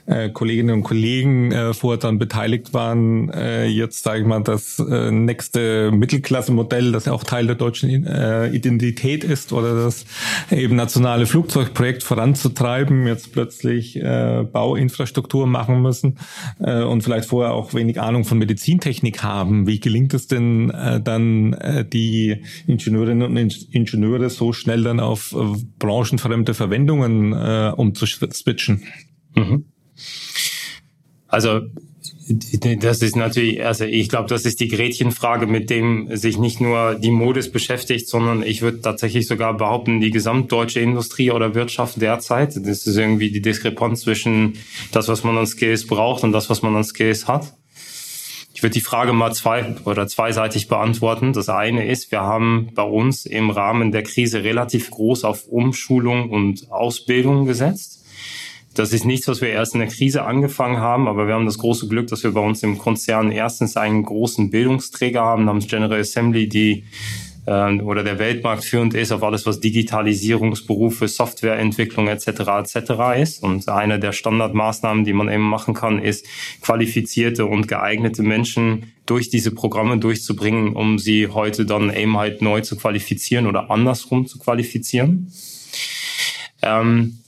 äh, 0.06 0.30
Kolleginnen 0.30 0.76
und 0.76 0.84
Kollegen 0.84 1.52
äh, 1.52 1.74
vorher 1.74 2.00
dann 2.00 2.20
beteiligt 2.20 2.74
waren, 2.74 3.30
äh, 3.30 3.66
jetzt 3.66 4.04
sage 4.04 4.22
ich 4.22 4.26
mal 4.26 4.42
das 4.42 4.80
äh, 4.80 5.12
nächste 5.12 5.92
Mittelklasse-Modell, 5.92 6.92
das 6.92 7.06
ja 7.06 7.14
auch 7.14 7.24
Teil 7.24 7.48
der 7.48 7.56
deutschen 7.56 8.06
äh, 8.06 8.48
Identität 8.50 9.24
ist, 9.24 9.54
oder 9.54 9.76
das 9.76 10.06
eben 10.52 10.76
nationale 10.76 11.26
Flugzeugprojekt 11.26 12.04
voranzutreiben, 12.04 13.08
jetzt 13.08 13.34
plötzlich 13.34 13.98
äh, 13.98 14.44
Bauinfrastruktur 14.52 15.48
machen 15.48 15.82
müssen 15.82 16.18
äh, 16.60 16.84
und 16.84 17.02
vielleicht 17.02 17.28
vorher 17.28 17.54
auch 17.54 17.74
wenig 17.74 18.00
Ahnung 18.00 18.26
von 18.26 18.38
Medizintechnik 18.38 19.24
haben. 19.24 19.68
Wie 19.68 19.80
gelingt 19.80 20.14
es 20.14 20.28
denn 20.28 20.70
äh, 20.70 21.02
dann, 21.02 21.54
äh, 21.54 21.86
die 21.86 22.44
Ingenieurinnen 22.68 23.24
und 23.24 23.38
Ingenieure 23.74 24.30
so 24.30 24.54
schnell 24.58 24.84
dann 24.84 25.00
auf 25.00 25.34
äh, 25.34 25.38
branchenfremde 25.80 26.54
Verwendungen 26.54 27.34
äh, 27.34 27.72
umzuswitchen? 27.76 28.84
Mhm. 29.36 29.66
Also 31.28 31.62
das 32.30 33.02
ist 33.02 33.16
natürlich, 33.16 33.64
also 33.64 33.86
ich 33.86 34.10
glaube, 34.10 34.28
das 34.28 34.46
ist 34.46 34.60
die 34.60 34.68
Gretchenfrage, 34.68 35.48
mit 35.48 35.70
dem 35.70 36.16
sich 36.16 36.38
nicht 36.38 36.60
nur 36.60 36.96
die 36.96 37.12
Modis 37.12 37.52
beschäftigt, 37.52 38.10
sondern 38.10 38.44
ich 38.44 38.62
würde 38.62 38.82
tatsächlich 38.82 39.28
sogar 39.28 39.56
behaupten, 39.56 40.02
die 40.02 40.12
gesamtdeutsche 40.12 40.82
Industrie 40.82 41.32
oder 41.32 41.56
Wirtschaft 41.56 42.02
derzeit. 42.02 42.56
Das 42.56 42.86
ist 42.86 42.98
irgendwie 42.98 43.32
die 43.32 43.42
Diskrepanz 43.42 44.02
zwischen 44.02 44.54
das, 44.92 45.08
was 45.08 45.24
man 45.24 45.38
an 45.38 45.48
Skills 45.48 45.88
braucht 45.88 46.24
und 46.24 46.34
das, 46.34 46.50
was 46.50 46.62
man 46.62 46.76
an 46.76 46.84
Skills 46.84 47.28
hat. 47.28 47.54
Ich 48.58 48.64
würde 48.64 48.74
die 48.74 48.82
Frage 48.82 49.14
mal 49.14 49.36
zwei 49.36 49.76
oder 49.86 50.08
zweiseitig 50.08 50.68
beantworten. 50.68 51.32
Das 51.32 51.48
eine 51.48 51.86
ist, 51.86 52.12
wir 52.12 52.22
haben 52.22 52.72
bei 52.74 52.82
uns 52.82 53.28
im 53.28 53.52
Rahmen 53.52 53.92
der 53.92 54.02
Krise 54.02 54.44
relativ 54.44 54.90
groß 54.90 55.26
auf 55.26 55.46
Umschulung 55.48 56.32
und 56.32 56.72
Ausbildung 56.72 57.46
gesetzt. 57.46 58.04
Das 58.74 58.94
ist 58.94 59.06
nichts, 59.06 59.28
was 59.28 59.42
wir 59.42 59.50
erst 59.50 59.76
in 59.76 59.82
der 59.82 59.90
Krise 59.90 60.24
angefangen 60.24 60.80
haben, 60.80 61.08
aber 61.08 61.28
wir 61.28 61.36
haben 61.36 61.46
das 61.46 61.60
große 61.60 61.88
Glück, 61.88 62.08
dass 62.08 62.24
wir 62.24 62.32
bei 62.32 62.40
uns 62.40 62.64
im 62.64 62.80
Konzern 62.80 63.32
erstens 63.32 63.78
einen 63.78 64.02
großen 64.02 64.50
Bildungsträger 64.50 65.22
haben 65.22 65.46
namens 65.46 65.68
General 65.68 66.00
Assembly, 66.00 66.50
die 66.50 66.86
äh, 67.48 67.82
oder 67.82 68.04
der 68.04 68.20
Weltmarkt 68.20 68.64
führend 68.64 68.94
ist 68.94 69.12
auf 69.12 69.24
alles, 69.24 69.46
was 69.46 69.60
Digitalisierungsberufe, 69.60 71.08
Softwareentwicklung 71.08 72.08
etc. 72.08 72.28
etc. 72.28 72.92
ist. 73.20 73.42
Und 73.42 73.68
eine 73.70 74.00
der 74.00 74.12
Standardmaßnahmen, 74.12 75.06
die 75.06 75.14
man 75.14 75.30
eben 75.30 75.50
machen 75.50 75.74
kann, 75.74 76.00
ist 76.00 76.28
qualifizierte 76.62 77.46
und 77.46 77.68
geeignete 77.68 78.22
Menschen 78.22 78.94
durch 79.06 79.30
diese 79.30 79.52
Programme 79.52 79.98
durchzubringen, 79.98 80.76
um 80.76 81.00
sie 81.00 81.30
heute 81.30 81.66
dann 81.66 81.94
eben 81.94 82.18
halt 82.18 82.42
neu 82.42 82.62
zu 82.62 82.76
qualifizieren 82.76 83.48
oder 83.48 83.72
andersrum 83.72 84.28
zu 84.28 84.38
qualifizieren. 84.38 85.32
Ähm, 86.62 87.20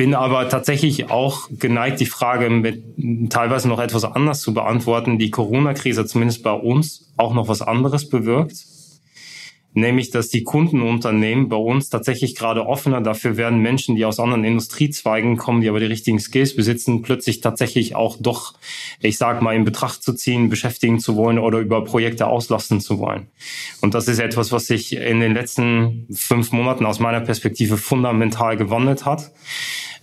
bin 0.00 0.14
aber 0.14 0.48
tatsächlich 0.48 1.10
auch 1.10 1.50
geneigt, 1.50 2.00
die 2.00 2.06
Frage 2.06 2.48
mit 2.48 2.82
teilweise 3.28 3.68
noch 3.68 3.78
etwas 3.78 4.04
anders 4.04 4.40
zu 4.40 4.54
beantworten. 4.54 5.18
Die 5.18 5.30
Corona-Krise 5.30 6.06
zumindest 6.06 6.42
bei 6.42 6.52
uns 6.52 7.12
auch 7.18 7.34
noch 7.34 7.48
was 7.48 7.60
anderes 7.60 8.08
bewirkt 8.08 8.54
nämlich 9.72 10.10
dass 10.10 10.28
die 10.28 10.42
Kundenunternehmen 10.42 11.48
bei 11.48 11.56
uns 11.56 11.88
tatsächlich 11.90 12.34
gerade 12.34 12.66
offener 12.66 13.00
dafür 13.00 13.36
werden, 13.36 13.60
Menschen, 13.60 13.96
die 13.96 14.04
aus 14.04 14.18
anderen 14.18 14.44
Industriezweigen 14.44 15.36
kommen, 15.36 15.60
die 15.60 15.68
aber 15.68 15.80
die 15.80 15.86
richtigen 15.86 16.18
Skills 16.18 16.56
besitzen, 16.56 17.02
plötzlich 17.02 17.40
tatsächlich 17.40 17.94
auch 17.94 18.16
doch, 18.20 18.54
ich 19.00 19.18
sag 19.18 19.42
mal, 19.42 19.54
in 19.54 19.64
Betracht 19.64 20.02
zu 20.02 20.12
ziehen, 20.12 20.48
beschäftigen 20.48 20.98
zu 20.98 21.16
wollen 21.16 21.38
oder 21.38 21.58
über 21.58 21.84
Projekte 21.84 22.26
auslasten 22.26 22.80
zu 22.80 22.98
wollen. 22.98 23.28
Und 23.80 23.94
das 23.94 24.08
ist 24.08 24.18
etwas, 24.18 24.52
was 24.52 24.66
sich 24.66 24.96
in 24.96 25.20
den 25.20 25.34
letzten 25.34 26.06
fünf 26.12 26.52
Monaten 26.52 26.86
aus 26.86 26.98
meiner 26.98 27.20
Perspektive 27.20 27.76
fundamental 27.76 28.56
gewandelt 28.56 29.04
hat. 29.04 29.30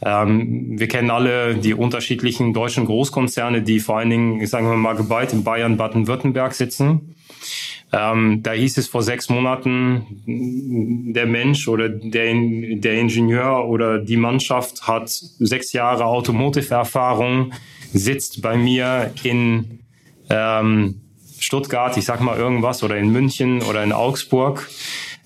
Ähm, 0.02 0.80
wir 0.80 0.88
kennen 0.88 1.10
alle 1.10 1.56
die 1.56 1.74
unterschiedlichen 1.74 2.54
deutschen 2.54 2.86
Großkonzerne, 2.86 3.64
die 3.64 3.80
vor 3.80 3.98
allen 3.98 4.10
Dingen, 4.10 4.46
sagen 4.46 4.70
wir 4.70 4.76
mal, 4.76 4.96
geballt 4.96 5.34
in 5.34 5.44
Bayern, 5.44 5.78
Baden-Württemberg 5.78 6.54
sitzen. 6.54 7.16
Ähm, 7.94 8.44
da 8.44 8.52
hieß 8.52 8.78
es 8.78 8.88
vor 8.88 9.02
sechs 9.02 9.30
Monaten, 9.30 10.24
der 11.14 11.26
Mensch 11.26 11.68
oder 11.70 11.88
der, 11.88 12.34
der 12.34 12.94
Ingenieur 13.00 13.66
oder 13.68 14.00
die 14.00 14.18
Mannschaft 14.18 14.88
hat 14.88 15.10
sechs 15.10 15.72
Jahre 15.72 16.06
Automotive-Erfahrung, 16.06 17.54
sitzt 17.94 18.42
bei 18.42 18.58
mir 18.58 19.12
in 19.24 19.80
ähm, 20.30 21.02
Stuttgart, 21.40 21.96
ich 21.96 22.04
sag 22.04 22.20
mal 22.20 22.38
irgendwas, 22.38 22.84
oder 22.84 22.98
in 22.98 23.10
München 23.10 23.62
oder 23.62 23.84
in 23.84 23.94
Augsburg, 23.94 24.70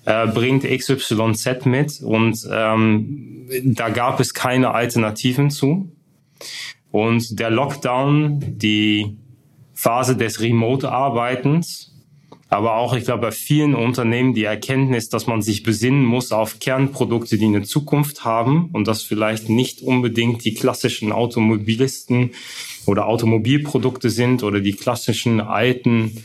äh, 0.04 0.28
bringt 0.28 0.62
XYZ 0.62 1.66
mit 1.66 2.00
und 2.00 2.46
ähm, 2.50 3.48
da 3.64 3.88
gab 3.88 4.20
es 4.20 4.34
keine 4.34 4.72
Alternativen 4.72 5.50
zu. 5.50 5.90
Und 6.90 7.40
der 7.40 7.50
Lockdown, 7.50 8.58
die 8.58 9.16
Phase 9.72 10.16
des 10.16 10.40
Remote-Arbeitens, 10.40 11.91
aber 12.52 12.76
auch, 12.76 12.92
ich 12.92 13.04
glaube, 13.04 13.22
bei 13.22 13.30
vielen 13.30 13.74
Unternehmen 13.74 14.34
die 14.34 14.44
Erkenntnis, 14.44 15.08
dass 15.08 15.26
man 15.26 15.40
sich 15.40 15.62
besinnen 15.62 16.04
muss 16.04 16.32
auf 16.32 16.58
Kernprodukte, 16.58 17.38
die 17.38 17.46
eine 17.46 17.62
Zukunft 17.62 18.26
haben 18.26 18.68
und 18.74 18.86
dass 18.86 19.02
vielleicht 19.02 19.48
nicht 19.48 19.80
unbedingt 19.80 20.44
die 20.44 20.52
klassischen 20.52 21.12
Automobilisten 21.12 22.32
oder 22.84 23.06
Automobilprodukte 23.06 24.10
sind 24.10 24.42
oder 24.42 24.60
die 24.60 24.74
klassischen 24.74 25.40
alten 25.40 26.22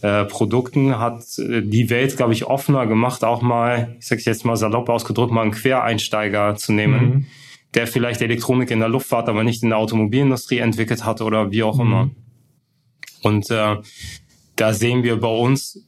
äh, 0.00 0.24
Produkten, 0.24 0.98
hat 0.98 1.22
äh, 1.38 1.62
die 1.62 1.90
Welt, 1.90 2.16
glaube 2.16 2.32
ich, 2.32 2.46
offener 2.46 2.88
gemacht, 2.88 3.22
auch 3.22 3.40
mal, 3.40 3.96
ich 4.00 4.06
sage 4.06 4.22
jetzt 4.24 4.44
mal 4.44 4.56
salopp 4.56 4.88
ausgedrückt, 4.88 5.30
mal 5.30 5.42
einen 5.42 5.52
Quereinsteiger 5.52 6.56
zu 6.56 6.72
nehmen. 6.72 7.00
Mhm. 7.00 7.26
der 7.74 7.86
vielleicht 7.86 8.20
Elektronik 8.20 8.72
in 8.72 8.80
der 8.80 8.88
Luftfahrt, 8.88 9.28
aber 9.28 9.44
nicht 9.44 9.62
in 9.62 9.68
der 9.68 9.78
Automobilindustrie 9.78 10.58
entwickelt 10.58 11.04
hat 11.04 11.20
oder 11.20 11.52
wie 11.52 11.62
auch 11.62 11.76
mhm. 11.76 11.82
immer. 11.82 12.10
Und 13.22 13.50
äh, 13.50 13.76
da 14.60 14.72
sehen 14.72 15.02
wir 15.02 15.20
bei 15.20 15.28
uns 15.28 15.84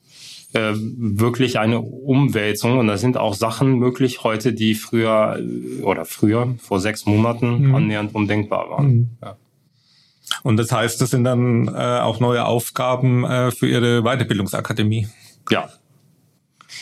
äh, 0.52 0.72
wirklich 0.74 1.58
eine 1.58 1.80
Umwälzung 1.80 2.78
und 2.78 2.86
da 2.86 2.96
sind 2.96 3.16
auch 3.16 3.34
Sachen 3.34 3.78
möglich 3.78 4.24
heute, 4.24 4.52
die 4.52 4.74
früher 4.74 5.38
äh, 5.38 5.82
oder 5.82 6.04
früher 6.04 6.54
vor 6.58 6.80
sechs 6.80 7.06
Monaten 7.06 7.68
mhm. 7.68 7.74
annähernd 7.74 8.14
undenkbar 8.14 8.70
waren. 8.70 8.86
Mhm. 8.86 9.10
Ja. 9.22 9.36
Und 10.42 10.56
das 10.56 10.72
heißt, 10.72 11.00
das 11.00 11.10
sind 11.10 11.24
dann 11.24 11.68
äh, 11.68 11.70
auch 11.70 12.20
neue 12.20 12.44
Aufgaben 12.44 13.24
äh, 13.24 13.50
für 13.50 13.68
Ihre 13.68 14.02
Weiterbildungsakademie. 14.02 15.08
Ja. 15.50 15.68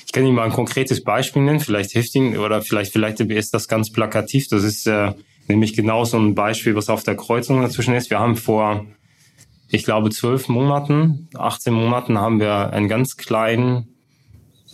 Ich 0.07 0.13
kann 0.13 0.25
Ihnen 0.25 0.35
mal 0.35 0.45
ein 0.45 0.53
konkretes 0.53 1.03
Beispiel 1.03 1.43
nennen, 1.43 1.61
vielleicht 1.61 1.91
hilft 1.91 2.15
Ihnen 2.15 2.37
oder 2.39 2.63
vielleicht, 2.63 2.93
vielleicht 2.93 3.21
ist 3.21 3.55
das 3.55 3.69
ganz 3.69 3.91
plakativ. 3.91 4.49
Das 4.49 4.63
ist 4.63 4.87
äh, 4.87 5.13
nämlich 5.49 5.75
genau 5.75 6.05
so 6.05 6.19
ein 6.19 6.35
Beispiel, 6.35 6.75
was 6.75 6.89
auf 6.89 7.03
der 7.03 7.17
Kreuzung 7.17 7.61
dazwischen 7.63 7.95
ist. 7.95 8.11
Wir 8.11 8.19
haben 8.19 8.37
vor 8.37 8.87
ich 9.71 9.85
glaube, 9.85 10.11
zwölf 10.11 10.49
Monaten, 10.49 11.29
18 11.35 11.73
Monaten 11.73 12.19
haben 12.19 12.41
wir 12.41 12.73
einen 12.73 12.89
ganz 12.89 13.17
kleinen 13.17 13.89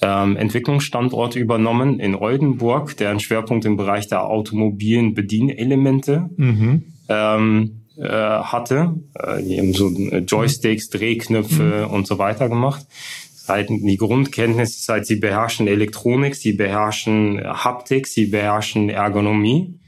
ähm, 0.02 0.36
Entwicklungsstandort 0.36 1.36
übernommen 1.36 1.98
in 1.98 2.14
Oldenburg, 2.14 2.96
der 2.96 3.10
einen 3.10 3.20
Schwerpunkt 3.20 3.64
im 3.64 3.76
Bereich 3.76 4.08
der 4.08 4.24
automobilen 4.24 5.14
Bedienelemente 5.14 6.30
mhm. 6.36 6.84
ähm, 7.08 7.84
äh, 7.96 8.08
hatte. 8.08 8.94
Äh, 9.14 9.42
die 9.42 9.58
haben 9.58 9.72
so 9.72 9.88
äh, 9.90 10.18
Joysticks, 10.18 10.90
Drehknöpfe 10.90 11.86
mhm. 11.86 11.94
und 11.94 12.06
so 12.06 12.18
weiter 12.18 12.48
gemacht. 12.48 12.86
Seit 13.34 13.68
die 13.68 13.96
Grundkenntnisse, 13.96 14.80
seit 14.80 15.06
sie 15.06 15.16
beherrschen 15.16 15.68
Elektronik, 15.68 16.34
sie 16.34 16.52
beherrschen 16.52 17.42
Haptik, 17.44 18.06
sie 18.06 18.26
beherrschen 18.26 18.88
Ergonomie. 18.88 19.78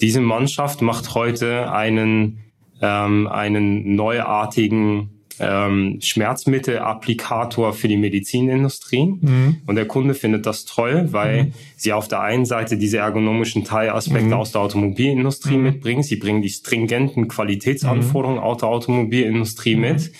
Diese 0.00 0.20
Mannschaft 0.20 0.80
macht 0.80 1.14
heute 1.14 1.70
einen 1.70 2.40
ähm, 2.80 3.26
einen 3.26 3.94
neuartigen 3.94 5.10
ähm, 5.40 5.98
Schmerzmittelapplikator 6.00 7.72
für 7.72 7.88
die 7.88 7.96
Medizinindustrie. 7.96 9.16
Mhm. 9.20 9.56
Und 9.66 9.74
der 9.74 9.86
Kunde 9.86 10.14
findet 10.14 10.46
das 10.46 10.64
toll, 10.64 11.08
weil 11.10 11.44
mhm. 11.44 11.52
sie 11.76 11.92
auf 11.92 12.08
der 12.08 12.20
einen 12.20 12.44
Seite 12.44 12.76
diese 12.76 12.98
ergonomischen 12.98 13.64
Teilaspekte 13.64 14.26
mhm. 14.26 14.32
aus 14.34 14.52
der 14.52 14.60
Automobilindustrie 14.60 15.56
mhm. 15.56 15.62
mitbringen. 15.62 16.02
Sie 16.02 16.16
bringen 16.16 16.42
die 16.42 16.50
stringenten 16.50 17.28
Qualitätsanforderungen 17.28 18.40
mhm. 18.40 18.46
aus 18.46 18.58
der 18.58 18.68
Automobilindustrie 18.68 19.76
mit. 19.76 20.12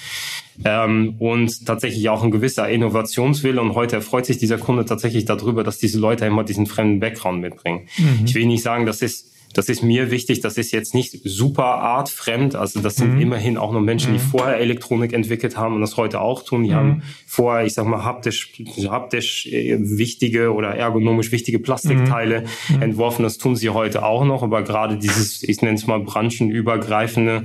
Ähm, 0.64 1.16
und 1.18 1.66
tatsächlich 1.66 2.08
auch 2.08 2.22
ein 2.22 2.30
gewisser 2.30 2.68
Innovationswille. 2.68 3.60
Und 3.60 3.74
heute 3.74 3.96
erfreut 3.96 4.26
sich 4.26 4.38
dieser 4.38 4.58
Kunde 4.58 4.84
tatsächlich 4.84 5.24
darüber, 5.24 5.64
dass 5.64 5.78
diese 5.78 5.98
Leute 5.98 6.26
immer 6.26 6.44
diesen 6.44 6.66
fremden 6.66 7.00
Background 7.00 7.40
mitbringen. 7.40 7.88
Mhm. 7.98 8.24
Ich 8.24 8.34
will 8.34 8.46
nicht 8.46 8.62
sagen, 8.62 8.86
das 8.86 9.02
ist 9.02 9.33
das 9.54 9.68
ist 9.68 9.82
mir 9.82 10.10
wichtig, 10.10 10.40
das 10.40 10.58
ist 10.58 10.72
jetzt 10.72 10.94
nicht 10.94 11.20
super 11.24 11.64
artfremd. 11.64 12.56
Also 12.56 12.80
das 12.80 12.96
sind 12.96 13.14
mhm. 13.14 13.20
immerhin 13.20 13.56
auch 13.56 13.72
nur 13.72 13.80
Menschen, 13.80 14.12
die 14.12 14.18
mhm. 14.18 14.28
vorher 14.28 14.58
Elektronik 14.58 15.12
entwickelt 15.12 15.56
haben 15.56 15.76
und 15.76 15.80
das 15.80 15.96
heute 15.96 16.20
auch 16.20 16.42
tun. 16.42 16.64
Die 16.64 16.70
mhm. 16.70 16.74
haben 16.74 17.02
vorher, 17.26 17.64
ich 17.64 17.74
sag 17.74 17.86
mal, 17.86 18.04
haptisch, 18.04 18.52
haptisch 18.88 19.46
äh, 19.46 19.78
wichtige 19.80 20.52
oder 20.52 20.70
ergonomisch 20.70 21.32
wichtige 21.32 21.58
Plastikteile 21.58 22.44
mhm. 22.68 22.76
mhm. 22.76 22.82
entworfen. 22.82 23.22
Das 23.22 23.38
tun 23.38 23.56
sie 23.56 23.70
heute 23.70 24.04
auch 24.04 24.24
noch. 24.24 24.42
Aber 24.42 24.62
gerade 24.62 24.98
dieses, 24.98 25.42
ich 25.42 25.62
nenne 25.62 25.76
es 25.76 25.86
mal 25.86 26.00
branchenübergreifende 26.00 27.44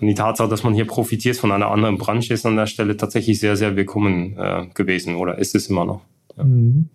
und 0.00 0.06
die 0.06 0.14
Tatsache, 0.14 0.48
dass 0.48 0.62
man 0.62 0.74
hier 0.74 0.86
profitiert 0.86 1.36
von 1.36 1.50
einer 1.50 1.70
anderen 1.70 1.98
Branche, 1.98 2.34
ist 2.34 2.46
an 2.46 2.56
der 2.56 2.66
Stelle 2.66 2.96
tatsächlich 2.96 3.40
sehr, 3.40 3.56
sehr 3.56 3.74
willkommen 3.74 4.36
äh, 4.36 4.66
gewesen 4.74 5.16
oder 5.16 5.38
ist 5.38 5.54
es 5.54 5.68
immer 5.68 5.84
noch. 5.84 6.02
Ja. 6.36 6.44
Mhm. 6.44 6.88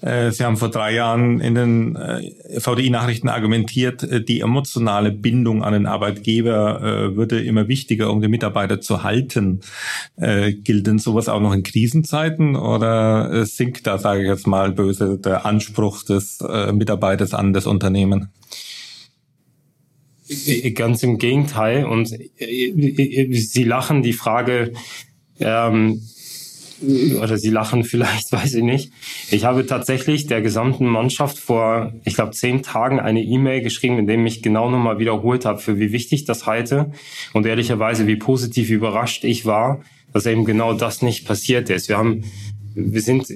Äh, 0.00 0.30
Sie 0.30 0.44
haben 0.44 0.56
vor 0.56 0.70
drei 0.70 0.94
Jahren 0.94 1.40
in 1.40 1.54
den 1.54 1.96
äh, 1.96 2.60
VDI-Nachrichten 2.60 3.28
argumentiert, 3.28 4.02
äh, 4.04 4.22
die 4.22 4.40
emotionale 4.40 5.10
Bindung 5.10 5.64
an 5.64 5.72
den 5.72 5.86
Arbeitgeber 5.86 7.16
würde 7.16 7.42
immer 7.42 7.68
wichtiger, 7.68 8.10
um 8.10 8.20
die 8.20 8.28
Mitarbeiter 8.28 8.80
zu 8.80 9.02
halten. 9.02 9.60
Gilt 10.16 10.86
denn 10.86 10.98
sowas 10.98 11.28
auch 11.28 11.40
noch 11.40 11.52
in 11.52 11.62
Krisenzeiten 11.62 12.56
oder 12.56 13.44
sinkt 13.46 13.86
da, 13.86 13.98
sage 13.98 14.22
ich 14.22 14.28
jetzt 14.28 14.46
mal 14.46 14.72
böse, 14.72 15.18
der 15.18 15.46
Anspruch 15.46 16.02
des 16.02 16.38
Mitarbeiters 16.72 17.34
an 17.34 17.52
das 17.52 17.66
Unternehmen? 17.66 18.28
Ganz 20.74 21.02
im 21.02 21.18
Gegenteil. 21.18 21.84
Und 21.84 22.08
Sie 22.08 23.64
lachen 23.64 24.02
die 24.02 24.12
Frage, 24.12 24.72
ähm, 25.40 26.02
oder 26.82 27.38
sie 27.38 27.50
lachen 27.50 27.84
vielleicht, 27.84 28.32
weiß 28.32 28.54
ich 28.54 28.62
nicht. 28.62 28.92
Ich 29.30 29.44
habe 29.44 29.66
tatsächlich 29.66 30.26
der 30.26 30.42
gesamten 30.42 30.86
Mannschaft 30.86 31.38
vor, 31.38 31.92
ich 32.04 32.14
glaube, 32.14 32.32
zehn 32.32 32.62
Tagen 32.62 33.00
eine 33.00 33.22
E-Mail 33.22 33.62
geschrieben, 33.62 33.98
in 33.98 34.06
dem 34.06 34.26
ich 34.26 34.42
genau 34.42 34.70
nochmal 34.70 34.98
wiederholt 34.98 35.44
habe, 35.44 35.58
für 35.58 35.78
wie 35.78 35.92
wichtig 35.92 36.24
das 36.24 36.46
halte 36.46 36.92
und 37.32 37.46
ehrlicherweise 37.46 38.06
wie 38.06 38.16
positiv 38.16 38.70
überrascht 38.70 39.24
ich 39.24 39.46
war, 39.46 39.82
dass 40.12 40.26
eben 40.26 40.44
genau 40.44 40.72
das 40.72 41.02
nicht 41.02 41.26
passiert 41.26 41.70
ist. 41.70 41.88
Wir 41.88 41.98
haben, 41.98 42.24
wir 42.74 43.00
sind 43.00 43.26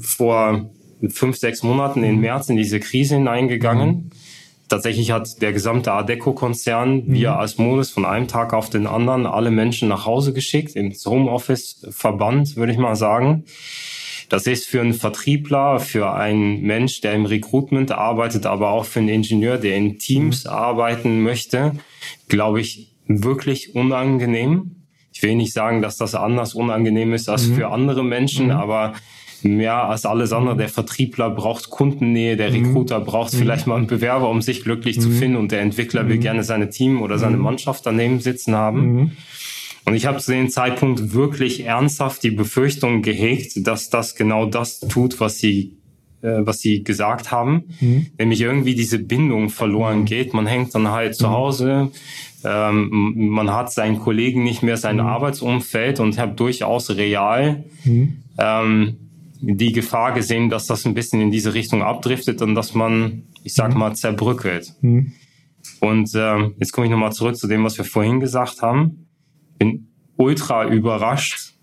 vor 0.00 0.70
fünf, 1.08 1.36
sechs 1.36 1.62
Monaten 1.62 2.04
im 2.04 2.20
März 2.20 2.48
in 2.48 2.56
diese 2.56 2.80
Krise 2.80 3.16
hineingegangen. 3.16 4.10
Tatsächlich 4.72 5.10
hat 5.10 5.42
der 5.42 5.52
gesamte 5.52 5.92
Adeco-Konzern 5.92 7.04
mhm. 7.04 7.12
via 7.12 7.38
Asmodis 7.38 7.90
von 7.90 8.06
einem 8.06 8.26
Tag 8.26 8.54
auf 8.54 8.70
den 8.70 8.86
anderen 8.86 9.26
alle 9.26 9.50
Menschen 9.50 9.86
nach 9.90 10.06
Hause 10.06 10.32
geschickt, 10.32 10.76
ins 10.76 11.04
Homeoffice 11.04 11.86
verbannt, 11.90 12.56
würde 12.56 12.72
ich 12.72 12.78
mal 12.78 12.96
sagen. 12.96 13.44
Das 14.30 14.46
ist 14.46 14.66
für 14.66 14.80
einen 14.80 14.94
Vertriebler, 14.94 15.78
für 15.78 16.14
einen 16.14 16.62
Mensch, 16.62 17.02
der 17.02 17.12
im 17.12 17.26
Recruitment 17.26 17.92
arbeitet, 17.92 18.46
aber 18.46 18.70
auch 18.70 18.86
für 18.86 19.00
einen 19.00 19.10
Ingenieur, 19.10 19.58
der 19.58 19.76
in 19.76 19.98
Teams 19.98 20.44
mhm. 20.44 20.50
arbeiten 20.50 21.22
möchte, 21.22 21.72
glaube 22.30 22.62
ich, 22.62 22.94
wirklich 23.06 23.74
unangenehm. 23.74 24.76
Ich 25.12 25.22
will 25.22 25.34
nicht 25.34 25.52
sagen, 25.52 25.82
dass 25.82 25.98
das 25.98 26.14
anders 26.14 26.54
unangenehm 26.54 27.12
ist 27.12 27.28
als 27.28 27.46
mhm. 27.46 27.56
für 27.56 27.68
andere 27.68 28.02
Menschen, 28.02 28.46
mhm. 28.46 28.52
aber 28.52 28.94
mehr 29.44 29.84
als 29.84 30.06
alles 30.06 30.32
andere. 30.32 30.56
Der 30.56 30.68
Vertriebler 30.68 31.30
braucht 31.30 31.70
Kundennähe, 31.70 32.36
der 32.36 32.50
mhm. 32.50 32.66
Recruiter 32.66 33.00
mhm. 33.00 33.04
braucht 33.04 33.34
vielleicht 33.34 33.66
mal 33.66 33.76
einen 33.76 33.86
Bewerber, 33.86 34.28
um 34.28 34.42
sich 34.42 34.62
glücklich 34.62 34.96
mhm. 34.96 35.00
zu 35.00 35.10
finden 35.10 35.36
und 35.36 35.52
der 35.52 35.60
Entwickler 35.60 36.08
will 36.08 36.16
mhm. 36.16 36.20
gerne 36.20 36.44
seine 36.44 36.70
Team 36.70 37.02
oder 37.02 37.18
seine 37.18 37.36
mhm. 37.36 37.42
Mannschaft 37.42 37.86
daneben 37.86 38.20
sitzen 38.20 38.54
haben. 38.54 39.12
Und 39.84 39.94
ich 39.94 40.06
habe 40.06 40.18
zu 40.18 40.30
dem 40.30 40.48
Zeitpunkt 40.48 41.12
wirklich 41.12 41.64
ernsthaft 41.64 42.22
die 42.22 42.30
Befürchtung 42.30 43.02
gehegt, 43.02 43.66
dass 43.66 43.90
das 43.90 44.14
genau 44.14 44.46
das 44.46 44.78
tut, 44.80 45.18
was 45.18 45.38
sie 45.38 45.76
äh, 46.22 46.46
was 46.46 46.60
sie 46.60 46.84
gesagt 46.84 47.32
haben, 47.32 47.64
mhm. 47.80 48.06
nämlich 48.16 48.40
irgendwie 48.40 48.76
diese 48.76 49.00
Bindung 49.00 49.50
verloren 49.50 50.04
geht. 50.04 50.34
Man 50.34 50.46
hängt 50.46 50.72
dann 50.72 50.88
halt 50.88 51.16
zu 51.16 51.30
Hause, 51.30 51.90
ähm, 52.44 53.14
man 53.16 53.50
hat 53.50 53.72
seinen 53.72 53.98
Kollegen 53.98 54.44
nicht 54.44 54.62
mehr, 54.62 54.76
sein 54.76 54.96
mhm. 54.96 55.06
Arbeitsumfeld 55.06 55.98
und 55.98 56.18
hat 56.18 56.38
durchaus 56.38 56.90
real 56.90 57.64
mhm. 57.84 58.22
ähm, 58.38 58.96
die 59.42 59.72
Gefahr 59.72 60.12
gesehen, 60.12 60.48
dass 60.48 60.66
das 60.66 60.86
ein 60.86 60.94
bisschen 60.94 61.20
in 61.20 61.30
diese 61.30 61.52
Richtung 61.52 61.82
abdriftet 61.82 62.40
und 62.42 62.54
dass 62.54 62.74
man, 62.74 63.24
ich 63.42 63.54
sag 63.54 63.72
mhm. 63.72 63.80
mal, 63.80 63.94
zerbrückelt. 63.94 64.74
Mhm. 64.80 65.12
Und 65.80 66.14
äh, 66.14 66.50
jetzt 66.58 66.72
komme 66.72 66.86
ich 66.86 66.90
nochmal 66.90 67.12
zurück 67.12 67.36
zu 67.36 67.48
dem, 67.48 67.64
was 67.64 67.76
wir 67.76 67.84
vorhin 67.84 68.20
gesagt 68.20 68.62
haben. 68.62 69.08
Bin 69.58 69.88
ultra 70.16 70.68
überrascht. 70.68 71.54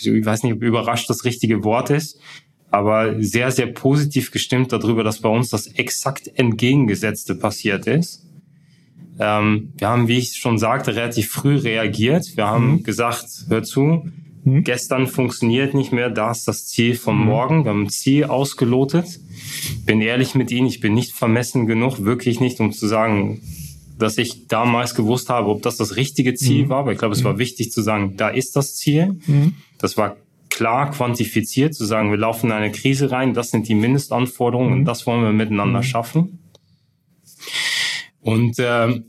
Ich 0.00 0.24
weiß 0.24 0.44
nicht, 0.44 0.54
ob 0.54 0.62
überrascht 0.62 1.10
das 1.10 1.24
richtige 1.24 1.62
Wort 1.64 1.90
ist, 1.90 2.20
aber 2.70 3.22
sehr, 3.22 3.50
sehr 3.50 3.66
positiv 3.66 4.30
gestimmt 4.30 4.72
darüber, 4.72 5.04
dass 5.04 5.20
bei 5.20 5.28
uns 5.28 5.50
das 5.50 5.66
exakt 5.66 6.30
entgegengesetzte 6.36 7.34
passiert 7.34 7.86
ist. 7.86 8.24
Ähm, 9.18 9.72
wir 9.76 9.88
haben, 9.88 10.08
wie 10.08 10.18
ich 10.18 10.36
schon 10.36 10.58
sagte, 10.58 10.94
relativ 10.94 11.30
früh 11.30 11.56
reagiert. 11.56 12.36
Wir 12.36 12.46
haben 12.46 12.70
mhm. 12.70 12.82
gesagt, 12.84 13.26
hör 13.48 13.62
zu, 13.62 14.08
hm? 14.56 14.64
Gestern 14.64 15.06
funktioniert 15.06 15.74
nicht 15.74 15.92
mehr, 15.92 16.10
da 16.10 16.30
ist 16.30 16.46
das 16.48 16.66
Ziel 16.66 16.94
vom 16.94 17.18
hm. 17.20 17.26
Morgen. 17.26 17.64
Wir 17.64 17.70
haben 17.70 17.84
ein 17.84 17.90
Ziel 17.90 18.24
ausgelotet. 18.24 19.20
Bin 19.84 20.00
ehrlich 20.00 20.34
mit 20.34 20.50
Ihnen, 20.50 20.66
ich 20.66 20.80
bin 20.80 20.94
nicht 20.94 21.12
vermessen 21.12 21.66
genug, 21.66 22.04
wirklich 22.04 22.40
nicht, 22.40 22.60
um 22.60 22.72
zu 22.72 22.86
sagen, 22.86 23.40
dass 23.98 24.18
ich 24.18 24.46
damals 24.46 24.94
gewusst 24.94 25.28
habe, 25.28 25.48
ob 25.48 25.62
das 25.62 25.76
das 25.76 25.96
richtige 25.96 26.34
Ziel 26.34 26.64
hm. 26.64 26.68
war. 26.68 26.78
Aber 26.80 26.92
ich 26.92 26.98
glaube, 26.98 27.14
es 27.14 27.24
war 27.24 27.32
hm. 27.32 27.38
wichtig 27.38 27.72
zu 27.72 27.82
sagen, 27.82 28.16
da 28.16 28.28
ist 28.28 28.56
das 28.56 28.76
Ziel. 28.76 29.18
Hm. 29.24 29.54
Das 29.78 29.96
war 29.96 30.16
klar 30.50 30.90
quantifiziert, 30.90 31.74
zu 31.74 31.84
sagen, 31.84 32.10
wir 32.10 32.18
laufen 32.18 32.46
in 32.46 32.52
eine 32.52 32.72
Krise 32.72 33.10
rein, 33.10 33.34
das 33.34 33.50
sind 33.50 33.68
die 33.68 33.74
Mindestanforderungen 33.74 34.72
und 34.72 34.78
hm. 34.78 34.84
das 34.84 35.06
wollen 35.06 35.22
wir 35.22 35.32
miteinander 35.32 35.82
schaffen. 35.82 36.40
Und 38.20 38.58
äh, 38.58 39.00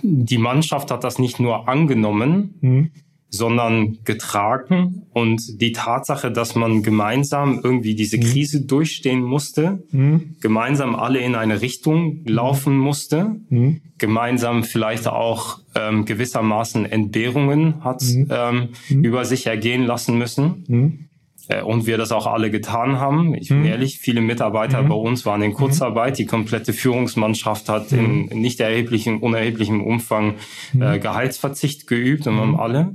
die 0.03 0.38
Mannschaft 0.38 0.90
hat 0.90 1.05
das 1.05 1.18
nicht 1.18 1.40
nur 1.40 1.68
angenommen, 1.68 2.94
sondern 3.36 3.98
getragen. 4.04 5.06
Und 5.12 5.60
die 5.60 5.72
Tatsache, 5.72 6.30
dass 6.30 6.54
man 6.54 6.82
gemeinsam 6.82 7.60
irgendwie 7.62 7.94
diese 7.94 8.16
mhm. 8.16 8.22
Krise 8.22 8.60
mhm. 8.60 8.66
durchstehen 8.66 9.22
musste, 9.22 9.82
mhm. 9.90 10.36
gemeinsam 10.40 10.94
alle 10.94 11.18
in 11.20 11.34
eine 11.34 11.60
Richtung 11.60 12.22
laufen 12.26 12.78
musste, 12.78 13.36
mhm. 13.48 13.80
gemeinsam 13.98 14.64
vielleicht 14.64 15.08
auch 15.08 15.60
ähm, 15.74 16.04
gewissermaßen 16.04 16.86
Entbehrungen 16.86 17.84
hat 17.84 18.02
mhm. 18.02 18.28
ähm, 18.30 18.68
mhm. 18.88 19.04
über 19.04 19.24
sich 19.24 19.46
ergehen 19.46 19.84
lassen 19.84 20.18
müssen. 20.18 21.08
Äh, 21.48 21.62
und 21.62 21.87
wir 21.87 21.98
das 21.98 22.12
auch 22.12 22.26
alle 22.26 22.50
getan 22.50 22.98
haben. 22.98 23.35
Ich 23.35 23.48
bin 23.48 23.61
mhm. 23.61 23.66
ehrlich, 23.66 23.98
viele 23.98 24.20
Mitarbeiter 24.20 24.83
mhm. 24.83 24.88
bei 24.88 24.94
uns 24.94 25.26
waren 25.26 25.42
in 25.42 25.50
mhm. 25.50 25.54
Kurzarbeit. 25.54 26.18
Die 26.18 26.26
komplette 26.26 26.72
Führungsmannschaft 26.72 27.68
hat 27.68 27.92
in 27.92 28.26
mhm. 28.26 28.40
nicht 28.40 28.61
erheblichem, 28.61 29.18
unerheblichem 29.18 29.83
Umfang 29.83 30.35
äh, 30.74 30.96
mhm. 30.96 31.00
Gehaltsverzicht 31.00 31.87
geübt 31.87 32.26
und 32.26 32.38
haben 32.38 32.59
alle. 32.59 32.94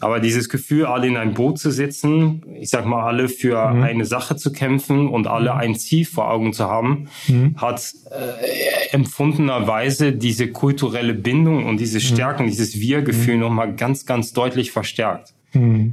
Aber 0.00 0.20
dieses 0.20 0.48
Gefühl, 0.48 0.86
alle 0.86 1.06
in 1.06 1.16
einem 1.16 1.34
Boot 1.34 1.58
zu 1.58 1.70
sitzen, 1.70 2.42
ich 2.60 2.68
sag 2.70 2.84
mal, 2.84 3.04
alle 3.04 3.28
für 3.28 3.68
eine 3.68 4.04
Sache 4.04 4.36
zu 4.36 4.52
kämpfen 4.52 5.08
und 5.08 5.26
alle 5.26 5.54
ein 5.54 5.76
Ziel 5.76 6.04
vor 6.04 6.30
Augen 6.30 6.52
zu 6.52 6.64
haben, 6.64 7.08
hat 7.56 7.94
äh, 8.10 8.94
empfundenerweise 8.94 10.12
diese 10.12 10.48
kulturelle 10.48 11.14
Bindung 11.14 11.64
und 11.64 11.78
diese 11.78 12.00
Stärken, 12.00 12.48
dieses 12.48 12.78
Wir-Gefühl 12.78 13.38
nochmal 13.38 13.74
ganz, 13.74 14.04
ganz 14.04 14.32
deutlich 14.32 14.72
verstärkt. 14.72 15.32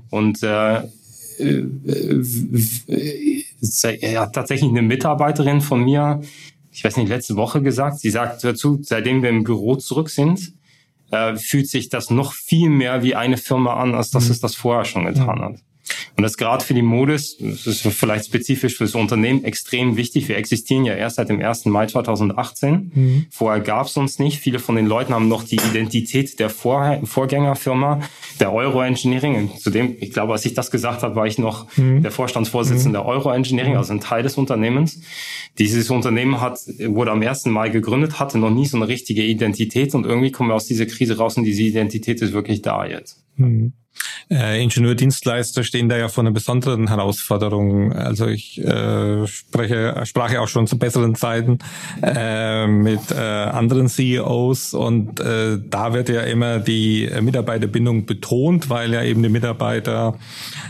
Und 0.10 0.44
äh, 0.44 0.82
äh, 1.42 3.38
hat 4.18 4.34
tatsächlich 4.34 4.70
eine 4.70 4.82
Mitarbeiterin 4.82 5.62
von 5.62 5.84
mir, 5.84 6.22
ich 6.72 6.84
weiß 6.84 6.98
nicht, 6.98 7.10
letzte 7.10 7.36
Woche 7.36 7.62
gesagt, 7.62 8.00
sie 8.00 8.10
sagt 8.10 8.44
dazu, 8.44 8.80
seitdem 8.82 9.22
wir 9.22 9.30
im 9.30 9.44
Büro 9.44 9.76
zurück 9.76 10.10
sind, 10.10 10.54
äh, 11.12 11.36
fühlt 11.36 11.68
sich 11.68 11.90
das 11.90 12.10
noch 12.10 12.34
viel 12.34 12.70
mehr 12.70 13.04
wie 13.04 13.16
eine 13.16 13.38
Firma 13.38 13.76
an, 13.76 13.94
als 13.96 14.12
dass 14.12 14.26
mhm. 14.26 14.32
es 14.32 14.40
das 14.40 14.56
vorher 14.56 14.86
schon 14.86 15.06
getan 15.06 15.42
hat. 15.42 15.56
Und 16.18 16.24
das 16.24 16.38
gerade 16.38 16.64
für 16.64 16.74
die 16.74 16.82
Modis, 16.82 17.38
das 17.40 17.66
ist 17.68 17.82
vielleicht 17.88 18.26
spezifisch 18.26 18.78
für 18.78 18.84
das 18.84 18.96
Unternehmen 18.96 19.44
extrem 19.44 19.98
wichtig. 19.98 20.28
Wir 20.28 20.38
existieren 20.38 20.86
ja 20.86 20.94
erst 20.94 21.16
seit 21.16 21.30
dem 21.30 21.42
1. 21.42 21.66
Mai 21.66 21.88
2018. 21.88 22.92
Mhm. 22.94 23.26
Vorher 23.30 23.62
gab 23.62 23.88
es 23.88 23.98
uns 23.98 24.20
nicht. 24.20 24.40
Viele 24.40 24.60
von 24.60 24.76
den 24.76 24.88
Leuten 24.88 25.14
haben 25.14 25.28
noch 25.28 25.44
die 25.44 25.56
Identität 25.56 26.40
der 26.40 26.50
Vor 26.50 27.00
Vorgängerfirma, 27.04 28.02
der 28.40 28.54
Euro 28.54 28.82
Engineering. 28.82 29.52
Zudem, 29.58 29.96
ich 30.00 30.12
glaube, 30.12 30.34
als 30.34 30.46
ich 30.46 30.54
das 30.54 30.70
gesagt 30.72 31.04
habe, 31.04 31.16
war 31.16 31.28
ich 31.28 31.38
noch 31.38 31.66
mhm. 31.78 32.02
der 32.02 32.12
Vorstandsvorsitzende 32.12 32.90
mhm. 32.90 33.04
der 33.04 33.06
Euro 33.06 33.32
Engineering, 33.32 33.78
also 33.78 33.94
ein 33.94 34.02
Teil 34.02 34.24
des 34.24 34.38
Unternehmens. 34.38 35.02
Dieses 35.60 35.90
Unternehmen 35.90 36.42
hat, 36.42 36.60
wurde 36.86 37.12
am 37.12 37.22
1. 37.22 37.46
Mai 37.46 37.70
gegründet, 37.70 38.20
hatte 38.20 38.38
noch 38.38 38.52
nie 38.52 38.66
so 38.66 38.78
eine 38.78 38.88
richtige 38.88 39.24
Identität 39.24 39.96
und 39.96 40.06
irgendwie 40.06 40.32
kommen 40.32 40.50
wir 40.50 40.56
aus 40.56 40.66
dieser 40.66 40.86
Krise 40.86 41.18
raus 41.18 41.38
und 41.38 41.44
diese 41.44 41.64
Identität 41.64 42.22
ist 42.22 42.34
wirklich 42.34 42.62
da 42.62 42.86
jetzt. 42.86 43.24
Mhm. 43.38 43.74
Äh, 44.30 44.64
Ingenieurdienstleister 44.64 45.64
stehen 45.64 45.90
da 45.90 45.98
ja 45.98 46.08
vor 46.08 46.24
einer 46.24 46.32
besonderen 46.32 46.88
Herausforderung. 46.88 47.94
Also 47.94 48.28
ich 48.28 48.60
äh, 48.60 49.28
spreche, 49.28 50.02
sprach 50.06 50.32
ja 50.32 50.42
auch 50.42 50.48
schon 50.48 50.68
zu 50.68 50.78
besseren 50.78 51.16
Zeiten 51.16 51.60
äh, 52.02 52.68
mit 52.68 53.12
äh, 53.12 53.16
anderen 53.16 53.88
CEOs 53.88 54.74
und 54.74 55.20
äh, 55.20 55.60
da 55.70 55.94
wird 55.94 56.10
ja 56.10 56.22
immer 56.22 56.60
die 56.60 57.10
Mitarbeiterbindung 57.22 58.06
betont, 58.06 58.70
weil 58.70 58.94
ja 58.94 59.04
eben 59.04 59.22
die 59.22 59.30
Mitarbeiter 59.30 60.18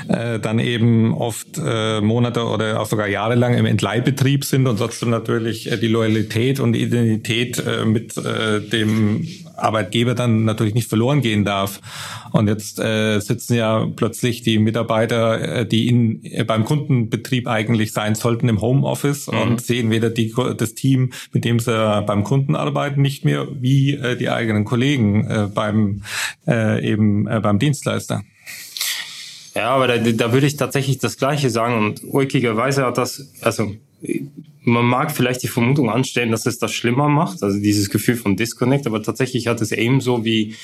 äh, 0.08 0.40
dann 0.40 0.60
eben 0.60 1.14
oft 1.14 1.60
äh, 1.64 2.02
Monate 2.02 2.46
oder 2.46 2.80
auch 2.80 2.88
sogar 2.88 3.08
jahrelang 3.08 3.54
im 3.54 3.66
Entleihbetrieb 3.66 4.46
sind 4.46 4.68
und 4.68 4.78
trotzdem 4.78 5.10
natürlich 5.10 5.72
äh, 5.72 5.78
die 5.78 5.88
Loyalität 5.88 6.60
und 6.60 6.74
die 6.74 6.84
Identität 6.84 7.60
äh, 7.60 7.86
mit 7.86 8.18
äh, 8.18 8.62
dem 8.62 9.28
Arbeitgeber 9.62 10.16
dann 10.16 10.44
natürlich 10.46 10.74
nicht 10.74 10.90
verloren 10.90 11.22
gehen 11.22 11.46
darf. 11.46 11.80
Und 12.32 12.48
jetzt 12.48 12.80
äh, 12.80 13.20
sitzen 13.20 13.56
ja 13.56 13.88
plötzlich 13.96 14.42
die 14.42 14.60
Mitarbeiter, 14.60 15.60
äh, 15.60 15.66
die 15.66 15.88
in, 15.88 16.24
äh, 16.24 16.44
beim 16.44 16.66
Kundenbetrieb 16.66 17.48
eigentlich 17.48 17.94
sein 17.94 18.16
sollten, 18.16 18.50
im 18.50 18.62
Homeoffice 18.62 19.28
mhm. 19.28 19.38
und 19.40 19.62
sehen 19.62 19.90
weder 19.90 20.10
die, 20.10 20.34
das 20.58 20.74
Team, 20.74 21.12
mit 21.34 21.46
dem 21.46 21.60
sie 21.60 22.04
beim 22.06 22.24
Kunden 22.24 22.56
arbeiten, 22.56 23.02
nicht 23.02 23.26
mehr, 23.26 23.48
wie 23.52 23.94
äh, 23.94 24.16
die 24.16 24.30
eigenen 24.30 24.66
Kollegen 24.66 25.28
äh, 25.28 25.48
beim 25.54 26.04
äh, 26.48 26.86
eben 26.86 27.28
äh, 27.28 27.40
beim 27.40 27.60
Dienstleister. 27.60 28.24
Ja, 29.56 29.72
aber 29.72 29.88
da, 29.88 29.98
da 29.98 30.34
würde 30.34 30.48
ich 30.48 30.56
tatsächlich 30.56 31.00
das 31.00 31.18
Gleiche 31.18 31.50
sagen 31.50 31.76
und 31.78 32.02
ulkigerweise 32.06 32.86
hat 32.86 32.98
das, 32.98 33.34
also 33.42 33.74
man 34.64 34.86
mag 34.86 35.12
vielleicht 35.12 35.42
die 35.42 35.48
Vermutung 35.48 35.90
anstellen, 35.90 36.32
dass 36.32 36.46
es 36.46 36.60
das 36.60 36.72
schlimmer 36.72 37.10
macht, 37.10 37.42
also 37.42 37.60
dieses 37.60 37.90
Gefühl 37.90 38.16
von 38.16 38.36
Disconnect, 38.36 38.86
aber 38.86 39.02
tatsächlich 39.02 39.48
hat 39.48 39.60
es 39.62 39.72
ebenso 39.72 40.24
wie 40.24 40.56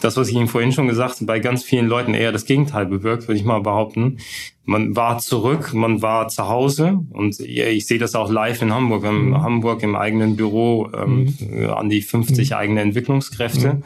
das, 0.00 0.16
was 0.16 0.28
ich 0.28 0.34
Ihnen 0.34 0.48
vorhin 0.48 0.72
schon 0.72 0.88
gesagt 0.88 1.16
habe, 1.16 1.26
bei 1.26 1.38
ganz 1.38 1.62
vielen 1.62 1.86
Leuten 1.86 2.14
eher 2.14 2.32
das 2.32 2.46
Gegenteil 2.46 2.86
bewirkt, 2.86 3.28
würde 3.28 3.38
ich 3.38 3.44
mal 3.44 3.60
behaupten. 3.60 4.18
Man 4.64 4.96
war 4.96 5.18
zurück, 5.18 5.74
man 5.74 6.02
war 6.02 6.28
zu 6.28 6.48
Hause 6.48 7.00
und 7.10 7.40
ich 7.40 7.86
sehe 7.86 7.98
das 7.98 8.14
auch 8.14 8.30
live 8.30 8.62
in 8.62 8.72
Hamburg. 8.72 9.02
Wir 9.02 9.10
haben 9.10 9.28
mhm. 9.28 9.42
Hamburg 9.42 9.82
im 9.82 9.96
eigenen 9.96 10.36
Büro 10.36 10.88
ähm, 10.94 11.34
mhm. 11.38 11.70
an 11.70 11.90
die 11.90 12.00
50 12.00 12.50
mhm. 12.50 12.56
eigene 12.56 12.80
Entwicklungskräfte. 12.80 13.74
Mhm. 13.74 13.82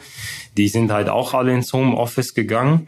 Die 0.55 0.69
sind 0.69 0.91
halt 0.91 1.09
auch 1.09 1.33
alle 1.33 1.53
ins 1.53 1.73
Homeoffice 1.73 2.33
gegangen. 2.33 2.87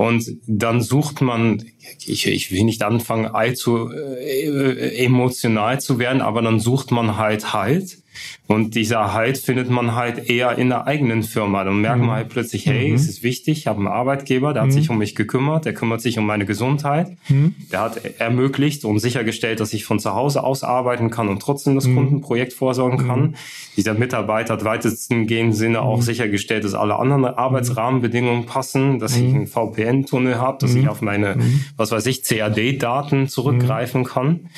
Und 0.00 0.38
dann 0.46 0.80
sucht 0.80 1.20
man, 1.20 1.62
ich, 2.06 2.26
ich 2.26 2.50
will 2.50 2.64
nicht 2.64 2.82
anfangen, 2.82 3.26
allzu 3.26 3.90
äh, 3.92 4.96
emotional 5.04 5.78
zu 5.78 5.98
werden, 5.98 6.22
aber 6.22 6.40
dann 6.40 6.58
sucht 6.58 6.90
man 6.90 7.18
halt 7.18 7.52
halt. 7.52 7.99
Und 8.46 8.74
dieser 8.74 9.12
Halt 9.12 9.38
findet 9.38 9.70
man 9.70 9.94
halt 9.94 10.28
eher 10.28 10.58
in 10.58 10.70
der 10.70 10.86
eigenen 10.86 11.22
Firma. 11.22 11.62
Dann 11.62 11.80
merkt 11.80 12.00
man 12.00 12.08
mhm. 12.08 12.12
halt 12.12 12.28
plötzlich, 12.30 12.66
hey, 12.66 12.88
mhm. 12.88 12.96
es 12.96 13.08
ist 13.08 13.22
wichtig, 13.22 13.58
ich 13.58 13.66
habe 13.68 13.78
einen 13.78 13.86
Arbeitgeber, 13.86 14.52
der 14.52 14.62
mhm. 14.62 14.66
hat 14.66 14.72
sich 14.72 14.90
um 14.90 14.98
mich 14.98 15.14
gekümmert, 15.14 15.64
der 15.64 15.74
kümmert 15.74 16.00
sich 16.00 16.18
um 16.18 16.26
meine 16.26 16.46
Gesundheit, 16.46 17.16
mhm. 17.28 17.54
der 17.70 17.80
hat 17.80 18.04
ermöglicht 18.18 18.84
und 18.84 18.98
sichergestellt, 18.98 19.60
dass 19.60 19.72
ich 19.72 19.84
von 19.84 20.00
zu 20.00 20.14
Hause 20.14 20.42
aus 20.42 20.64
arbeiten 20.64 21.10
kann 21.10 21.28
und 21.28 21.40
trotzdem 21.40 21.76
das 21.76 21.86
mhm. 21.86 21.94
Kundenprojekt 21.94 22.52
vorsorgen 22.52 23.06
kann. 23.06 23.20
Mhm. 23.20 23.34
Dieser 23.76 23.94
Mitarbeiter 23.94 24.54
hat 24.54 24.64
weitestgehend 24.64 25.54
Sinne 25.54 25.82
auch 25.82 26.02
sichergestellt, 26.02 26.64
dass 26.64 26.74
alle 26.74 26.96
anderen 26.96 27.24
Arbeitsrahmenbedingungen 27.24 28.46
passen, 28.46 28.98
dass 28.98 29.16
ich 29.16 29.32
einen 29.32 29.46
VPN-Tunnel 29.46 30.38
habe, 30.38 30.58
dass 30.58 30.74
ich 30.74 30.88
auf 30.88 31.02
meine, 31.02 31.36
was 31.76 31.92
weiß 31.92 32.06
ich, 32.06 32.24
CAD-Daten 32.24 33.28
zurückgreifen 33.28 34.04
kann. 34.04 34.48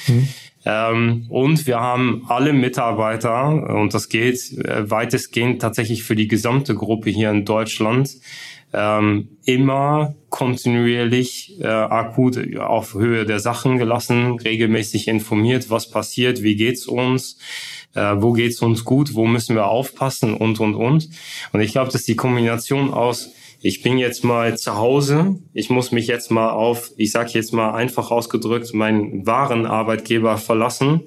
Ähm, 0.65 1.27
und 1.29 1.67
wir 1.67 1.81
haben 1.81 2.25
alle 2.29 2.53
Mitarbeiter, 2.53 3.49
und 3.49 3.95
das 3.95 4.09
geht 4.09 4.53
äh, 4.59 4.89
weitestgehend 4.91 5.61
tatsächlich 5.61 6.05
für 6.05 6.15
die 6.15 6.29
gesamte 6.29 6.75
Gruppe 6.75 7.11
hier 7.11 7.31
in 7.31 7.45
Deutschland, 7.45 8.17
ähm, 8.73 9.29
immer 9.45 10.15
kontinuierlich 10.31 11.61
äh, 11.61 11.67
akut 11.67 12.39
auf 12.59 12.95
Höhe 12.95 13.27
der 13.27 13.39
Sachen 13.39 13.77
gelassen, 13.77 14.39
regelmäßig 14.39 15.09
informiert, 15.09 15.69
was 15.69 15.91
passiert, 15.91 16.43
wie 16.43 16.57
geht's 16.57 16.87
uns, 16.87 17.39
äh, 17.95 18.15
wo 18.17 18.33
geht's 18.33 18.63
uns 18.63 18.85
gut, 18.85 19.15
wo 19.15 19.27
müssen 19.27 19.57
wir 19.57 19.67
aufpassen 19.67 20.33
und 20.33 20.61
und 20.61 20.75
und. 20.75 21.11
Und 21.53 21.61
ich 21.61 21.73
glaube, 21.73 21.93
dass 21.93 22.05
die 22.05 22.17
Kombination 22.17 22.95
aus 22.95 23.31
ich 23.65 23.83
bin 23.83 23.97
jetzt 23.97 24.25
mal 24.25 24.59
zu 24.59 24.77
Hause, 24.77 25.39
ich 25.53 25.71
muss 25.71 25.93
mich 25.93 26.09
jetzt 26.09 26.33
mal 26.33 26.51
auf, 26.51 26.91
ich 26.97 27.13
sage 27.13 27.31
jetzt 27.35 27.53
mal 27.53 27.73
einfach 27.73 28.11
ausgedrückt, 28.11 28.75
meinen 28.75 29.25
wahren 29.25 29.67
Arbeitgeber 29.67 30.37
verlassen. 30.37 31.03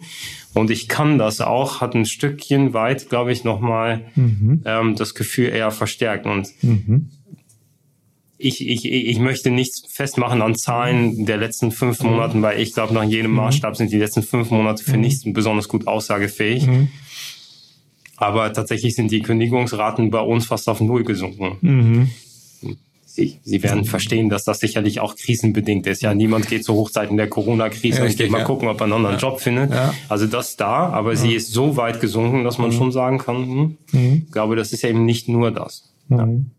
Und 0.54 0.72
ich 0.72 0.88
kann 0.88 1.18
das 1.18 1.42
auch, 1.42 1.82
hat 1.82 1.96
ein 1.96 2.06
Stückchen 2.06 2.74
weit, 2.74 3.10
glaube 3.10 3.34
ich, 3.34 3.44
nochmal 3.44 4.06
mhm. 4.16 4.64
ähm, 4.66 4.96
das 4.96 5.16
Gefühl 5.16 5.50
eher 5.50 5.70
verstärkt. 5.70 6.26
Und 6.26 6.48
mhm. 6.62 7.10
ich, 8.38 8.66
ich, 8.66 8.86
ich 8.86 9.20
möchte 9.20 9.52
nichts 9.52 9.84
festmachen 9.92 10.42
an 10.42 10.56
Zahlen 10.56 11.26
der 11.26 11.36
letzten 11.36 11.72
fünf 11.72 12.02
mhm. 12.02 12.12
Monaten, 12.12 12.42
weil 12.42 12.62
ich 12.62 12.74
glaube, 12.74 12.94
nach 12.94 13.04
jedem 13.04 13.32
mhm. 13.32 13.38
Maßstab 13.38 13.76
sind 13.76 13.92
die 13.92 14.00
letzten 14.00 14.24
fünf 14.24 14.50
Monate 14.50 14.82
für 14.82 14.96
mhm. 14.96 15.02
nichts 15.02 15.24
besonders 15.26 15.68
gut 15.68 15.88
aussagefähig. 15.88 16.68
Mhm. 16.68 16.88
Aber 18.16 18.54
tatsächlich 18.54 18.96
sind 18.96 19.12
die 19.12 19.20
Kündigungsraten 19.20 20.10
bei 20.10 20.22
uns 20.22 20.46
fast 20.46 20.70
auf 20.70 20.80
Null 20.80 21.04
gesunken. 21.04 21.58
Sie, 23.16 23.40
Sie 23.44 23.64
werden 23.64 23.86
verstehen, 23.86 24.28
dass 24.30 24.44
das 24.44 24.60
sicherlich 24.60 25.00
auch 25.00 25.16
krisenbedingt 25.16 25.88
ist. 25.88 26.02
Ja, 26.02 26.14
niemand 26.14 26.50
geht 26.50 26.66
zu 26.66 26.74
Hochzeiten 26.74 27.16
der 27.16 27.30
Corona-Krise 27.30 28.00
ja, 28.00 28.06
und 28.06 28.18
geht 28.18 28.30
mal 28.30 28.40
ja. 28.40 28.44
gucken, 28.44 28.68
ob 28.68 28.82
er 28.82 28.84
einen 28.84 28.94
anderen 28.94 29.16
ja. 29.16 29.22
Job 29.22 29.40
findet. 29.40 29.72
Ja. 29.72 29.94
Also 30.10 30.28
das 30.28 30.58
da, 30.58 30.90
aber 30.90 31.16
sie 31.16 31.34
ist 31.34 31.54
so 31.54 31.78
weit 31.78 32.02
gesunken, 32.02 32.44
dass 32.44 32.58
man 32.58 32.72
mhm. 32.72 32.74
schon 32.74 32.92
sagen 32.92 33.18
kann, 33.20 33.36
hm, 33.38 33.78
mhm. 33.94 34.24
ich 34.26 34.32
glaube, 34.34 34.58
das 34.58 34.74
ist 34.74 34.84
eben 34.84 35.06
nicht 35.06 35.30
nur 35.30 35.52
das. 35.52 35.90
Mhm. 36.10 36.52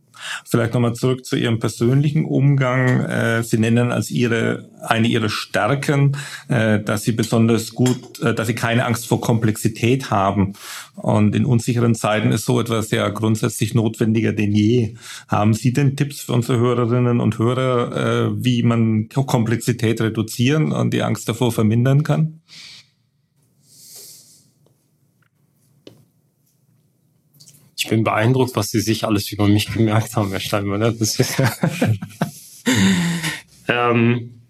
Vielleicht 0.45 0.75
nochmal 0.75 0.95
zurück 0.95 1.25
zu 1.25 1.37
Ihrem 1.37 1.59
persönlichen 1.59 2.25
Umgang. 2.25 3.01
Äh, 3.01 3.43
Sie 3.43 3.59
nennen 3.59 3.93
als 3.93 4.11
Ihre 4.11 4.69
eine 4.83 5.09
Ihrer 5.09 5.29
Stärken, 5.29 6.17
äh, 6.49 6.81
dass 6.81 7.03
Sie 7.03 7.13
besonders 7.13 7.75
gut, 7.75 8.21
äh, 8.21 8.35
dass 8.35 8.47
Sie 8.47 8.55
keine 8.55 8.85
Angst 8.85 9.07
vor 9.07 9.21
Komplexität 9.21 10.11
haben. 10.11 10.53
Und 10.95 11.35
in 11.35 11.45
unsicheren 11.45 11.95
Zeiten 11.95 12.33
ist 12.33 12.45
so 12.45 12.61
etwas 12.61 12.91
ja 12.91 13.09
grundsätzlich 13.09 13.75
notwendiger 13.75 14.33
denn 14.33 14.53
je. 14.53 14.95
Haben 15.29 15.55
Sie 15.55 15.73
denn 15.73 15.97
Tipps 15.97 16.21
für 16.21 16.33
unsere 16.33 16.59
Hörerinnen 16.59 17.21
und 17.21 17.39
Hörer, 17.39 18.33
wie 18.37 18.63
man 18.63 19.09
Komplexität 19.09 20.01
reduzieren 20.01 20.73
und 20.73 20.95
die 20.95 21.03
Angst 21.03 21.29
davor 21.29 21.53
vermindern 21.53 22.03
kann? 22.03 22.41
Ich 27.87 27.91
bin 27.91 28.03
beeindruckt, 28.03 28.57
was 28.57 28.73
Sie 28.73 28.81
sich 28.81 29.05
alles 29.05 29.31
über 29.31 29.47
mich 29.47 29.73
gemerkt 29.73 30.17
haben, 30.17 30.31
Herr 30.31 30.41
Steinmann. 30.41 30.81
Ne? 30.81 30.93
Das 30.93 31.21
ist, 31.21 31.37
ähm, 33.69 34.41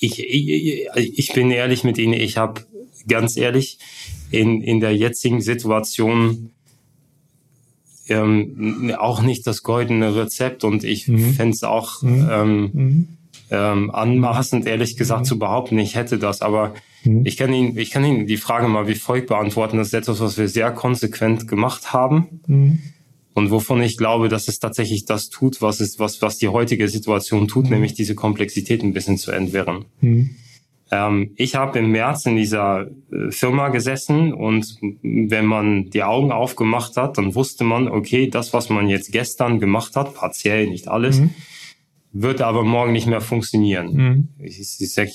ich, 0.00 0.18
ich, 0.18 0.88
ich 0.96 1.32
bin 1.32 1.52
ehrlich 1.52 1.84
mit 1.84 1.96
Ihnen. 1.96 2.14
Ich 2.14 2.36
habe 2.36 2.66
ganz 3.06 3.36
ehrlich 3.36 3.78
in, 4.32 4.62
in 4.62 4.80
der 4.80 4.96
jetzigen 4.96 5.40
Situation 5.40 6.50
ähm, 8.08 8.92
auch 8.98 9.22
nicht 9.22 9.46
das 9.46 9.62
goldene 9.62 10.16
Rezept 10.16 10.64
und 10.64 10.82
ich 10.82 11.06
mhm. 11.06 11.34
fände 11.34 11.54
es 11.54 11.62
auch 11.62 12.02
mhm. 12.02 12.28
Ähm, 12.28 12.70
mhm. 12.72 13.08
Ähm, 13.54 13.90
anmaßend, 13.90 14.66
ehrlich 14.66 14.96
gesagt, 14.96 15.22
mhm. 15.22 15.24
zu 15.26 15.38
behaupten, 15.38 15.78
ich 15.78 15.94
hätte 15.94 16.18
das. 16.18 16.42
Aber 16.42 16.74
Mhm. 17.04 17.22
Ich 17.24 17.36
kann 17.36 17.52
Ihnen, 17.52 17.76
ich 17.78 17.90
kann 17.90 18.04
Ihnen 18.04 18.26
die 18.26 18.36
Frage 18.36 18.68
mal 18.68 18.88
wie 18.88 18.94
folgt 18.94 19.28
beantworten. 19.28 19.76
Das 19.76 19.88
ist 19.88 19.94
etwas, 19.94 20.20
was 20.20 20.38
wir 20.38 20.48
sehr 20.48 20.70
konsequent 20.72 21.48
gemacht 21.48 21.92
haben. 21.92 22.40
Mhm. 22.46 22.78
Und 23.34 23.50
wovon 23.50 23.82
ich 23.82 23.96
glaube, 23.96 24.28
dass 24.28 24.46
es 24.46 24.60
tatsächlich 24.60 25.06
das 25.06 25.28
tut, 25.28 25.60
was 25.60 25.80
es, 25.80 25.98
was, 25.98 26.22
was 26.22 26.38
die 26.38 26.48
heutige 26.48 26.88
Situation 26.88 27.48
tut, 27.48 27.64
mhm. 27.64 27.72
nämlich 27.72 27.94
diese 27.94 28.14
Komplexität 28.14 28.82
ein 28.82 28.92
bisschen 28.92 29.18
zu 29.18 29.32
entwirren. 29.32 29.86
Mhm. 30.00 30.36
Ähm, 30.90 31.32
ich 31.36 31.56
habe 31.56 31.78
im 31.80 31.90
März 31.90 32.26
in 32.26 32.36
dieser 32.36 32.86
äh, 33.10 33.30
Firma 33.30 33.70
gesessen 33.70 34.32
und 34.32 34.76
wenn 35.02 35.46
man 35.46 35.90
die 35.90 36.04
Augen 36.04 36.30
aufgemacht 36.30 36.96
hat, 36.96 37.18
dann 37.18 37.34
wusste 37.34 37.64
man, 37.64 37.88
okay, 37.88 38.28
das, 38.28 38.52
was 38.52 38.68
man 38.68 38.88
jetzt 38.88 39.10
gestern 39.10 39.58
gemacht 39.58 39.96
hat, 39.96 40.14
partiell, 40.14 40.68
nicht 40.68 40.86
alles, 40.86 41.20
wird 42.14 42.40
aber 42.40 42.62
morgen 42.62 42.92
nicht 42.92 43.08
mehr 43.08 43.20
funktionieren. 43.20 43.92
Mhm. 43.92 44.28
Ich, 44.38 44.60
ich 44.60 44.94
sage 44.94 45.10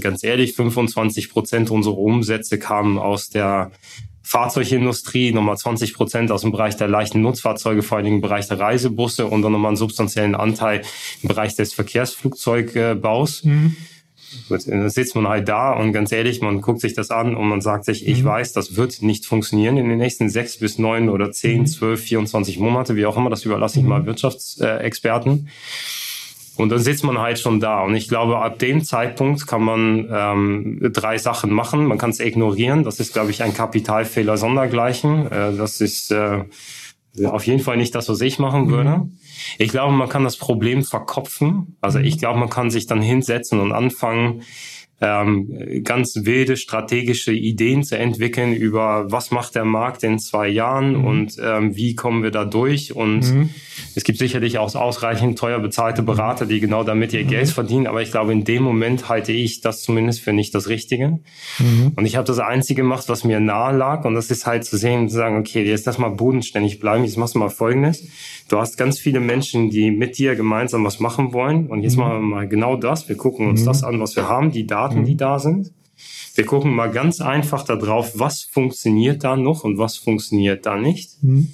ganz 0.00 0.24
ehrlich, 0.24 0.54
25 0.54 1.30
Prozent 1.30 1.70
unserer 1.70 1.98
Umsätze 1.98 2.58
kamen 2.58 2.98
aus 2.98 3.28
der 3.28 3.70
Fahrzeugindustrie, 4.22 5.32
nochmal 5.32 5.58
20 5.58 5.92
Prozent 5.94 6.32
aus 6.32 6.40
dem 6.40 6.50
Bereich 6.50 6.76
der 6.76 6.88
leichten 6.88 7.20
Nutzfahrzeuge, 7.20 7.82
vor 7.82 7.96
allen 7.96 8.04
Dingen 8.04 8.16
im 8.16 8.22
Bereich 8.22 8.48
der 8.48 8.58
Reisebusse 8.58 9.26
und 9.26 9.42
dann 9.42 9.52
nochmal 9.52 9.70
einen 9.70 9.76
substanziellen 9.76 10.34
Anteil 10.34 10.82
im 11.22 11.28
Bereich 11.28 11.54
des 11.54 11.74
Verkehrsflugzeugbaus. 11.74 13.44
Mhm. 13.44 13.76
dann 14.48 14.90
sitzt 14.90 15.14
man 15.14 15.28
halt 15.28 15.48
da 15.48 15.72
und 15.72 15.92
ganz 15.92 16.12
ehrlich, 16.12 16.40
man 16.40 16.62
guckt 16.62 16.80
sich 16.80 16.94
das 16.94 17.10
an 17.10 17.36
und 17.36 17.48
man 17.48 17.60
sagt 17.60 17.84
sich, 17.84 18.06
ich 18.06 18.22
mhm. 18.22 18.28
weiß, 18.28 18.54
das 18.54 18.76
wird 18.76 19.02
nicht 19.02 19.26
funktionieren 19.26 19.76
in 19.76 19.88
den 19.88 19.98
nächsten 19.98 20.30
sechs 20.30 20.58
bis 20.58 20.78
neun 20.78 21.10
oder 21.10 21.30
zehn, 21.30 21.60
mhm. 21.60 21.66
zwölf, 21.66 22.02
24 22.02 22.58
Monate, 22.58 22.96
wie 22.96 23.04
auch 23.04 23.18
immer, 23.18 23.28
das 23.28 23.44
überlasse 23.44 23.78
ich 23.78 23.82
mhm. 23.82 23.90
mal 23.90 24.06
Wirtschaftsexperten. 24.06 25.48
Und 26.58 26.70
dann 26.70 26.80
sitzt 26.80 27.04
man 27.04 27.18
halt 27.18 27.38
schon 27.38 27.60
da. 27.60 27.82
Und 27.82 27.94
ich 27.94 28.08
glaube, 28.08 28.38
ab 28.38 28.58
dem 28.58 28.82
Zeitpunkt 28.82 29.46
kann 29.46 29.62
man 29.62 30.08
ähm, 30.10 30.90
drei 30.92 31.16
Sachen 31.16 31.52
machen. 31.52 31.86
Man 31.86 31.98
kann 31.98 32.10
es 32.10 32.18
ignorieren. 32.18 32.82
Das 32.82 32.98
ist, 32.98 33.12
glaube 33.12 33.30
ich, 33.30 33.44
ein 33.44 33.54
Kapitalfehler 33.54 34.36
sondergleichen. 34.36 35.30
Äh, 35.30 35.56
das 35.56 35.80
ist 35.80 36.10
äh, 36.10 36.44
auf 37.24 37.46
jeden 37.46 37.60
Fall 37.60 37.76
nicht 37.76 37.94
das, 37.94 38.08
was 38.08 38.20
ich 38.20 38.40
machen 38.40 38.64
mhm. 38.64 38.70
würde. 38.70 38.90
Mhm. 38.90 39.18
Ich 39.58 39.70
glaube, 39.70 39.92
man 39.92 40.08
kann 40.08 40.24
das 40.24 40.36
Problem 40.36 40.82
verkopfen. 40.82 41.76
Also 41.80 42.00
ich 42.00 42.18
glaube, 42.18 42.40
man 42.40 42.50
kann 42.50 42.70
sich 42.70 42.86
dann 42.86 43.02
hinsetzen 43.02 43.60
und 43.60 43.70
anfangen, 43.70 44.42
ähm, 45.00 45.82
ganz 45.84 46.24
wilde 46.24 46.56
strategische 46.56 47.32
Ideen 47.32 47.84
zu 47.84 47.96
entwickeln 47.96 48.52
über 48.52 49.10
was 49.10 49.30
macht 49.30 49.54
der 49.54 49.64
Markt 49.64 50.02
in 50.02 50.18
zwei 50.18 50.48
Jahren 50.48 50.98
mhm. 50.98 51.04
und 51.04 51.36
ähm, 51.40 51.76
wie 51.76 51.94
kommen 51.94 52.24
wir 52.24 52.32
da 52.32 52.44
durch. 52.44 52.96
Und 52.96 53.20
mhm. 53.20 53.50
es 53.94 54.02
gibt 54.02 54.18
sicherlich 54.18 54.58
auch 54.58 54.74
ausreichend 54.74 55.38
teuer 55.38 55.60
bezahlte 55.60 56.02
Berater, 56.02 56.46
die 56.46 56.58
genau 56.58 56.82
damit 56.82 57.12
ihr 57.12 57.24
mhm. 57.24 57.28
Geld 57.28 57.48
verdienen. 57.50 57.86
Aber 57.86 58.02
ich 58.02 58.10
glaube, 58.10 58.32
in 58.32 58.42
dem 58.42 58.64
Moment 58.64 59.08
halte 59.08 59.30
ich 59.32 59.60
das 59.60 59.82
zumindest 59.82 60.20
für 60.20 60.32
nicht 60.32 60.52
das 60.54 60.68
Richtige. 60.68 61.20
Mhm. 61.58 61.92
Und 61.94 62.04
ich 62.04 62.16
habe 62.16 62.26
das 62.26 62.40
Einzige 62.40 62.82
gemacht, 62.82 63.08
was 63.08 63.22
mir 63.22 63.38
nahe 63.38 63.76
lag. 63.76 64.04
Und 64.04 64.14
das 64.14 64.32
ist 64.32 64.46
halt 64.46 64.64
zu 64.64 64.76
sehen, 64.76 65.08
zu 65.08 65.16
sagen, 65.16 65.38
okay, 65.38 65.62
jetzt 65.62 65.86
lass 65.86 65.98
mal 65.98 66.10
bodenständig 66.10 66.80
bleiben. 66.80 67.04
Jetzt 67.04 67.16
machst 67.16 67.36
du 67.36 67.38
mal 67.38 67.50
Folgendes. 67.50 68.04
Du 68.48 68.58
hast 68.58 68.76
ganz 68.76 68.98
viele 68.98 69.20
Menschen, 69.20 69.70
die 69.70 69.90
mit 69.90 70.18
dir 70.18 70.34
gemeinsam 70.34 70.84
was 70.84 70.98
machen 70.98 71.32
wollen. 71.32 71.68
Und 71.68 71.82
jetzt 71.82 71.96
mhm. 71.96 72.02
machen 72.02 72.12
wir 72.14 72.20
mal 72.36 72.48
genau 72.48 72.76
das. 72.76 73.08
Wir 73.08 73.16
gucken 73.16 73.46
uns 73.46 73.60
mhm. 73.60 73.66
das 73.66 73.84
an, 73.84 74.00
was 74.00 74.16
wir 74.16 74.28
haben, 74.28 74.50
die 74.50 74.66
Daten 74.66 74.87
Daten, 74.88 75.04
die 75.04 75.12
mhm. 75.12 75.18
da 75.18 75.38
sind. 75.38 75.72
Wir 76.34 76.46
gucken 76.46 76.72
mal 76.72 76.90
ganz 76.90 77.20
einfach 77.20 77.64
darauf, 77.64 78.18
was 78.18 78.42
funktioniert 78.42 79.24
da 79.24 79.36
noch 79.36 79.64
und 79.64 79.78
was 79.78 79.96
funktioniert 79.96 80.66
da 80.66 80.76
nicht. 80.76 81.22
Mhm. 81.22 81.48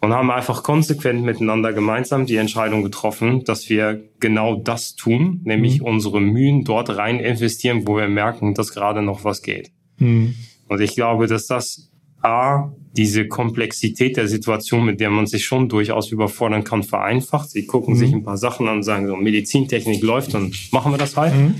und 0.00 0.12
haben 0.12 0.30
einfach 0.30 0.62
konsequent 0.62 1.22
miteinander 1.22 1.72
gemeinsam 1.72 2.26
die 2.26 2.36
Entscheidung 2.36 2.82
getroffen, 2.82 3.44
dass 3.44 3.70
wir 3.70 4.04
genau 4.20 4.56
das 4.56 4.96
tun, 4.96 5.40
nämlich 5.44 5.80
mhm. 5.80 5.86
unsere 5.86 6.20
Mühen 6.20 6.64
dort 6.64 6.94
rein 6.96 7.20
investieren, 7.20 7.86
wo 7.86 7.96
wir 7.96 8.08
merken, 8.08 8.54
dass 8.54 8.72
gerade 8.72 9.02
noch 9.02 9.24
was 9.24 9.40
geht. 9.40 9.70
Mhm. 9.98 10.34
Und 10.68 10.80
ich 10.80 10.94
glaube, 10.94 11.26
dass 11.26 11.46
das 11.46 11.90
A, 12.24 12.72
diese 12.96 13.28
Komplexität 13.28 14.16
der 14.16 14.28
Situation, 14.28 14.84
mit 14.84 14.98
der 14.98 15.10
man 15.10 15.26
sich 15.26 15.44
schon 15.44 15.68
durchaus 15.68 16.10
überfordern 16.10 16.64
kann, 16.64 16.82
vereinfacht. 16.82 17.50
Sie 17.50 17.66
gucken 17.66 17.94
mhm. 17.94 17.98
sich 17.98 18.12
ein 18.12 18.22
paar 18.22 18.38
Sachen 18.38 18.66
an 18.66 18.76
und 18.76 18.82
sagen 18.82 19.06
so, 19.06 19.14
Medizintechnik 19.14 20.02
läuft 20.02 20.34
und 20.34 20.72
machen 20.72 20.92
wir 20.92 20.98
das 20.98 21.16
halt. 21.16 21.34
Mhm. 21.34 21.54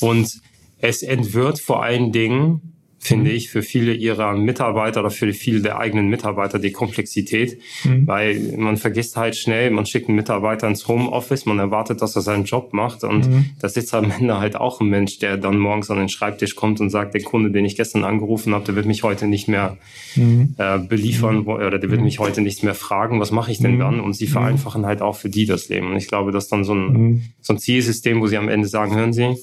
Und 0.00 0.40
es 0.78 1.02
entwirrt 1.02 1.60
vor 1.60 1.82
allen 1.82 2.12
Dingen 2.12 2.74
finde 3.04 3.30
mhm. 3.30 3.36
ich, 3.36 3.50
für 3.50 3.62
viele 3.62 3.92
ihrer 3.92 4.34
Mitarbeiter 4.34 5.00
oder 5.00 5.10
für 5.10 5.32
viele 5.32 5.60
der 5.60 5.78
eigenen 5.78 6.08
Mitarbeiter 6.08 6.58
die 6.58 6.72
Komplexität, 6.72 7.58
mhm. 7.84 8.06
weil 8.06 8.54
man 8.56 8.76
vergisst 8.76 9.16
halt 9.16 9.36
schnell, 9.36 9.70
man 9.70 9.84
schickt 9.84 10.08
einen 10.08 10.16
Mitarbeiter 10.16 10.66
ins 10.66 10.88
Homeoffice, 10.88 11.44
man 11.44 11.58
erwartet, 11.58 12.00
dass 12.00 12.16
er 12.16 12.22
seinen 12.22 12.44
Job 12.44 12.72
macht 12.72 13.04
und 13.04 13.28
mhm. 13.28 13.50
da 13.60 13.68
sitzt 13.68 13.92
am 13.94 14.10
Ende 14.10 14.38
halt 14.38 14.56
auch 14.56 14.80
ein 14.80 14.88
Mensch, 14.88 15.18
der 15.18 15.36
dann 15.36 15.58
morgens 15.58 15.90
an 15.90 15.98
den 15.98 16.08
Schreibtisch 16.08 16.56
kommt 16.56 16.80
und 16.80 16.88
sagt, 16.88 17.14
der 17.14 17.22
Kunde, 17.22 17.50
den 17.50 17.64
ich 17.64 17.76
gestern 17.76 18.04
angerufen 18.04 18.54
habe, 18.54 18.64
der 18.64 18.74
wird 18.74 18.86
mich 18.86 19.02
heute 19.02 19.26
nicht 19.26 19.48
mehr 19.48 19.76
mhm. 20.16 20.54
äh, 20.56 20.78
beliefern 20.78 21.40
mhm. 21.40 21.48
oder 21.48 21.78
der 21.78 21.90
wird 21.90 22.00
mhm. 22.00 22.06
mich 22.06 22.18
heute 22.20 22.40
nicht 22.40 22.62
mehr 22.62 22.74
fragen, 22.74 23.20
was 23.20 23.30
mache 23.30 23.52
ich 23.52 23.58
denn 23.58 23.78
dann? 23.78 24.00
Und 24.00 24.14
sie 24.14 24.26
vereinfachen 24.26 24.86
halt 24.86 25.02
auch 25.02 25.16
für 25.16 25.28
die 25.28 25.44
das 25.44 25.68
Leben. 25.68 25.90
Und 25.90 25.96
ich 25.96 26.08
glaube, 26.08 26.32
dass 26.32 26.48
dann 26.48 26.64
so 26.64 26.74
ein, 26.74 27.34
so 27.40 27.52
ein 27.52 27.58
Zielsystem, 27.58 28.20
wo 28.20 28.26
sie 28.26 28.38
am 28.38 28.48
Ende 28.48 28.68
sagen, 28.68 28.94
hören 28.94 29.12
Sie, 29.12 29.36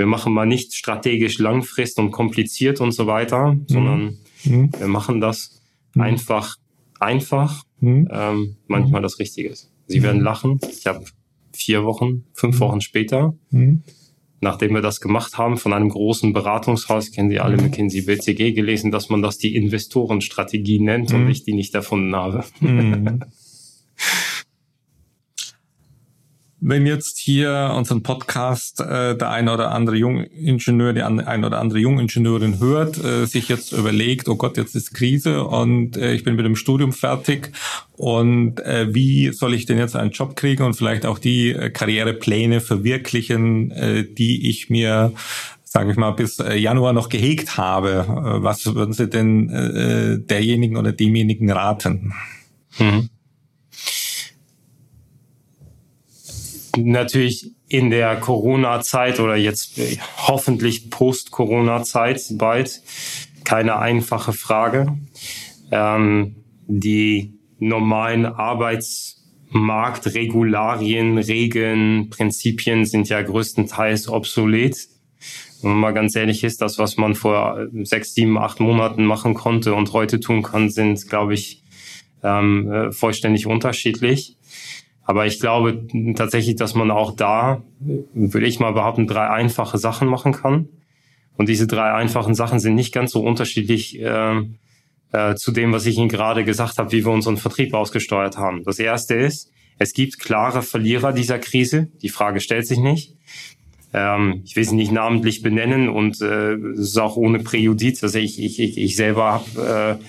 wir 0.00 0.06
machen 0.06 0.32
mal 0.32 0.46
nicht 0.46 0.72
strategisch 0.72 1.38
langfrist 1.38 1.98
und 1.98 2.10
kompliziert 2.10 2.80
und 2.80 2.92
so 2.92 3.06
weiter, 3.06 3.52
mhm. 3.52 3.64
sondern 3.66 4.18
mhm. 4.44 4.70
wir 4.78 4.88
machen 4.88 5.20
das 5.20 5.60
mhm. 5.92 6.00
einfach, 6.00 6.56
einfach, 6.98 7.64
mhm. 7.80 8.08
ähm, 8.10 8.56
manchmal 8.66 9.02
das 9.02 9.18
Richtige 9.18 9.50
ist. 9.50 9.70
Sie 9.86 10.02
werden 10.02 10.22
lachen. 10.22 10.58
Ich 10.70 10.86
habe 10.86 11.04
vier 11.52 11.84
Wochen, 11.84 12.24
fünf 12.32 12.60
Wochen 12.60 12.80
später, 12.80 13.34
nachdem 14.40 14.72
wir 14.72 14.80
das 14.80 15.02
gemacht 15.02 15.36
haben, 15.36 15.58
von 15.58 15.74
einem 15.74 15.90
großen 15.90 16.32
Beratungshaus, 16.32 17.10
kennen 17.10 17.28
Sie 17.28 17.40
alle 17.40 17.58
McKinsey 17.58 18.02
BCG, 18.02 18.52
gelesen, 18.52 18.90
dass 18.90 19.10
man 19.10 19.20
das 19.20 19.36
die 19.36 19.54
Investorenstrategie 19.54 20.80
nennt 20.80 21.12
und 21.12 21.28
ich 21.28 21.44
die 21.44 21.52
nicht 21.52 21.74
erfunden 21.74 22.16
habe. 22.16 22.44
wenn 26.60 26.86
jetzt 26.86 27.18
hier 27.18 27.72
unseren 27.76 28.02
Podcast 28.02 28.80
äh, 28.80 29.16
der 29.16 29.30
eine 29.30 29.52
oder 29.52 29.72
andere 29.72 29.96
Jungingenieur, 29.96 30.92
die 30.92 31.02
eine 31.02 31.46
oder 31.46 31.58
andere 31.58 31.78
Jungingenieurin 31.78 32.60
hört, 32.60 33.02
äh, 33.02 33.24
sich 33.26 33.48
jetzt 33.48 33.72
überlegt, 33.72 34.28
oh 34.28 34.36
Gott, 34.36 34.56
jetzt 34.56 34.76
ist 34.76 34.92
Krise 34.92 35.44
und 35.44 35.96
äh, 35.96 36.12
ich 36.12 36.24
bin 36.24 36.36
mit 36.36 36.44
dem 36.44 36.56
Studium 36.56 36.92
fertig 36.92 37.52
und 37.96 38.60
äh, 38.60 38.94
wie 38.94 39.32
soll 39.32 39.54
ich 39.54 39.66
denn 39.66 39.78
jetzt 39.78 39.96
einen 39.96 40.10
Job 40.10 40.36
kriegen 40.36 40.62
und 40.62 40.74
vielleicht 40.74 41.06
auch 41.06 41.18
die 41.18 41.50
äh, 41.50 41.70
Karrierepläne 41.70 42.60
verwirklichen, 42.60 43.70
äh, 43.70 44.04
die 44.04 44.48
ich 44.48 44.68
mir 44.70 45.12
sage 45.72 45.92
ich 45.92 45.96
mal, 45.96 46.10
bis 46.10 46.40
äh, 46.40 46.56
Januar 46.56 46.92
noch 46.92 47.08
gehegt 47.08 47.56
habe. 47.56 48.04
Äh, 48.08 48.42
was 48.42 48.66
würden 48.74 48.92
Sie 48.92 49.08
denn 49.08 49.48
äh, 49.50 50.18
derjenigen 50.18 50.76
oder 50.76 50.90
demjenigen 50.90 51.48
raten? 51.48 52.12
Mhm. 52.78 53.08
Natürlich 56.76 57.52
in 57.68 57.90
der 57.90 58.16
Corona-Zeit 58.16 59.20
oder 59.20 59.36
jetzt 59.36 59.80
hoffentlich 60.16 60.90
Post-Corona-Zeit 60.90 62.24
bald 62.32 62.82
keine 63.44 63.78
einfache 63.78 64.32
Frage. 64.32 64.98
Ähm, 65.70 66.34
die 66.66 67.38
normalen 67.58 68.26
Arbeitsmarktregularien, 68.26 71.18
Regeln, 71.18 72.10
Prinzipien 72.10 72.84
sind 72.84 73.08
ja 73.08 73.22
größtenteils 73.22 74.08
obsolet. 74.08 74.88
Wenn 75.62 75.72
man 75.72 75.80
mal 75.80 75.92
ganz 75.92 76.16
ehrlich 76.16 76.42
ist, 76.44 76.62
das, 76.62 76.78
was 76.78 76.96
man 76.96 77.14
vor 77.14 77.66
sechs, 77.82 78.14
sieben, 78.14 78.38
acht 78.38 78.60
Monaten 78.60 79.04
machen 79.04 79.34
konnte 79.34 79.74
und 79.74 79.92
heute 79.92 80.18
tun 80.20 80.42
kann, 80.42 80.70
sind, 80.70 81.06
glaube 81.08 81.34
ich, 81.34 81.62
ähm, 82.22 82.72
äh, 82.72 82.92
vollständig 82.92 83.46
unterschiedlich. 83.46 84.36
Aber 85.10 85.26
ich 85.26 85.40
glaube 85.40 85.88
tatsächlich, 86.14 86.54
dass 86.54 86.76
man 86.76 86.92
auch 86.92 87.16
da, 87.16 87.64
würde 87.80 88.46
ich 88.46 88.60
mal 88.60 88.70
behaupten, 88.70 89.08
drei 89.08 89.28
einfache 89.28 89.76
Sachen 89.76 90.06
machen 90.06 90.30
kann. 90.30 90.68
Und 91.36 91.48
diese 91.48 91.66
drei 91.66 91.92
einfachen 91.92 92.36
Sachen 92.36 92.60
sind 92.60 92.76
nicht 92.76 92.94
ganz 92.94 93.10
so 93.10 93.20
unterschiedlich 93.20 94.00
äh, 94.00 94.40
äh, 95.10 95.34
zu 95.34 95.50
dem, 95.50 95.72
was 95.72 95.86
ich 95.86 95.98
Ihnen 95.98 96.08
gerade 96.08 96.44
gesagt 96.44 96.78
habe, 96.78 96.92
wie 96.92 97.04
wir 97.04 97.10
unseren 97.10 97.38
Vertrieb 97.38 97.74
ausgesteuert 97.74 98.38
haben. 98.38 98.62
Das 98.62 98.78
erste 98.78 99.16
ist, 99.16 99.50
es 99.80 99.94
gibt 99.94 100.20
klare 100.20 100.62
Verlierer 100.62 101.12
dieser 101.12 101.40
Krise. 101.40 101.88
Die 102.02 102.08
Frage 102.08 102.38
stellt 102.38 102.68
sich 102.68 102.78
nicht. 102.78 103.16
Ähm, 103.92 104.42
ich 104.44 104.54
will 104.54 104.62
sie 104.62 104.76
nicht 104.76 104.92
namentlich 104.92 105.42
benennen 105.42 105.88
und 105.88 106.20
äh, 106.20 106.52
es 106.52 106.90
ist 106.90 106.98
auch 106.98 107.16
ohne 107.16 107.40
Präjudiz. 107.40 108.04
Also 108.04 108.20
ich, 108.20 108.40
ich, 108.40 108.78
ich, 108.78 108.94
selber 108.94 109.32
habe 109.32 109.98
äh, 109.98 110.04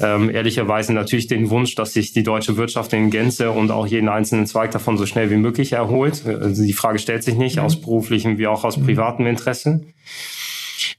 ähm, 0.00 0.30
ehrlicherweise 0.30 0.92
natürlich 0.92 1.26
den 1.26 1.50
Wunsch, 1.50 1.74
dass 1.74 1.92
sich 1.92 2.12
die 2.12 2.22
deutsche 2.22 2.56
Wirtschaft 2.56 2.92
in 2.92 3.10
Gänze 3.10 3.50
und 3.50 3.70
auch 3.70 3.86
jeden 3.86 4.08
einzelnen 4.08 4.46
Zweig 4.46 4.70
davon 4.70 4.96
so 4.96 5.06
schnell 5.06 5.30
wie 5.30 5.36
möglich 5.36 5.72
erholt. 5.72 6.26
Also 6.26 6.62
die 6.62 6.72
Frage 6.72 6.98
stellt 6.98 7.22
sich 7.22 7.34
nicht 7.34 7.56
mhm. 7.56 7.62
aus 7.62 7.80
beruflichem 7.80 8.38
wie 8.38 8.46
auch 8.46 8.64
aus 8.64 8.76
mhm. 8.76 8.86
privatem 8.86 9.26
Interesse. 9.26 9.82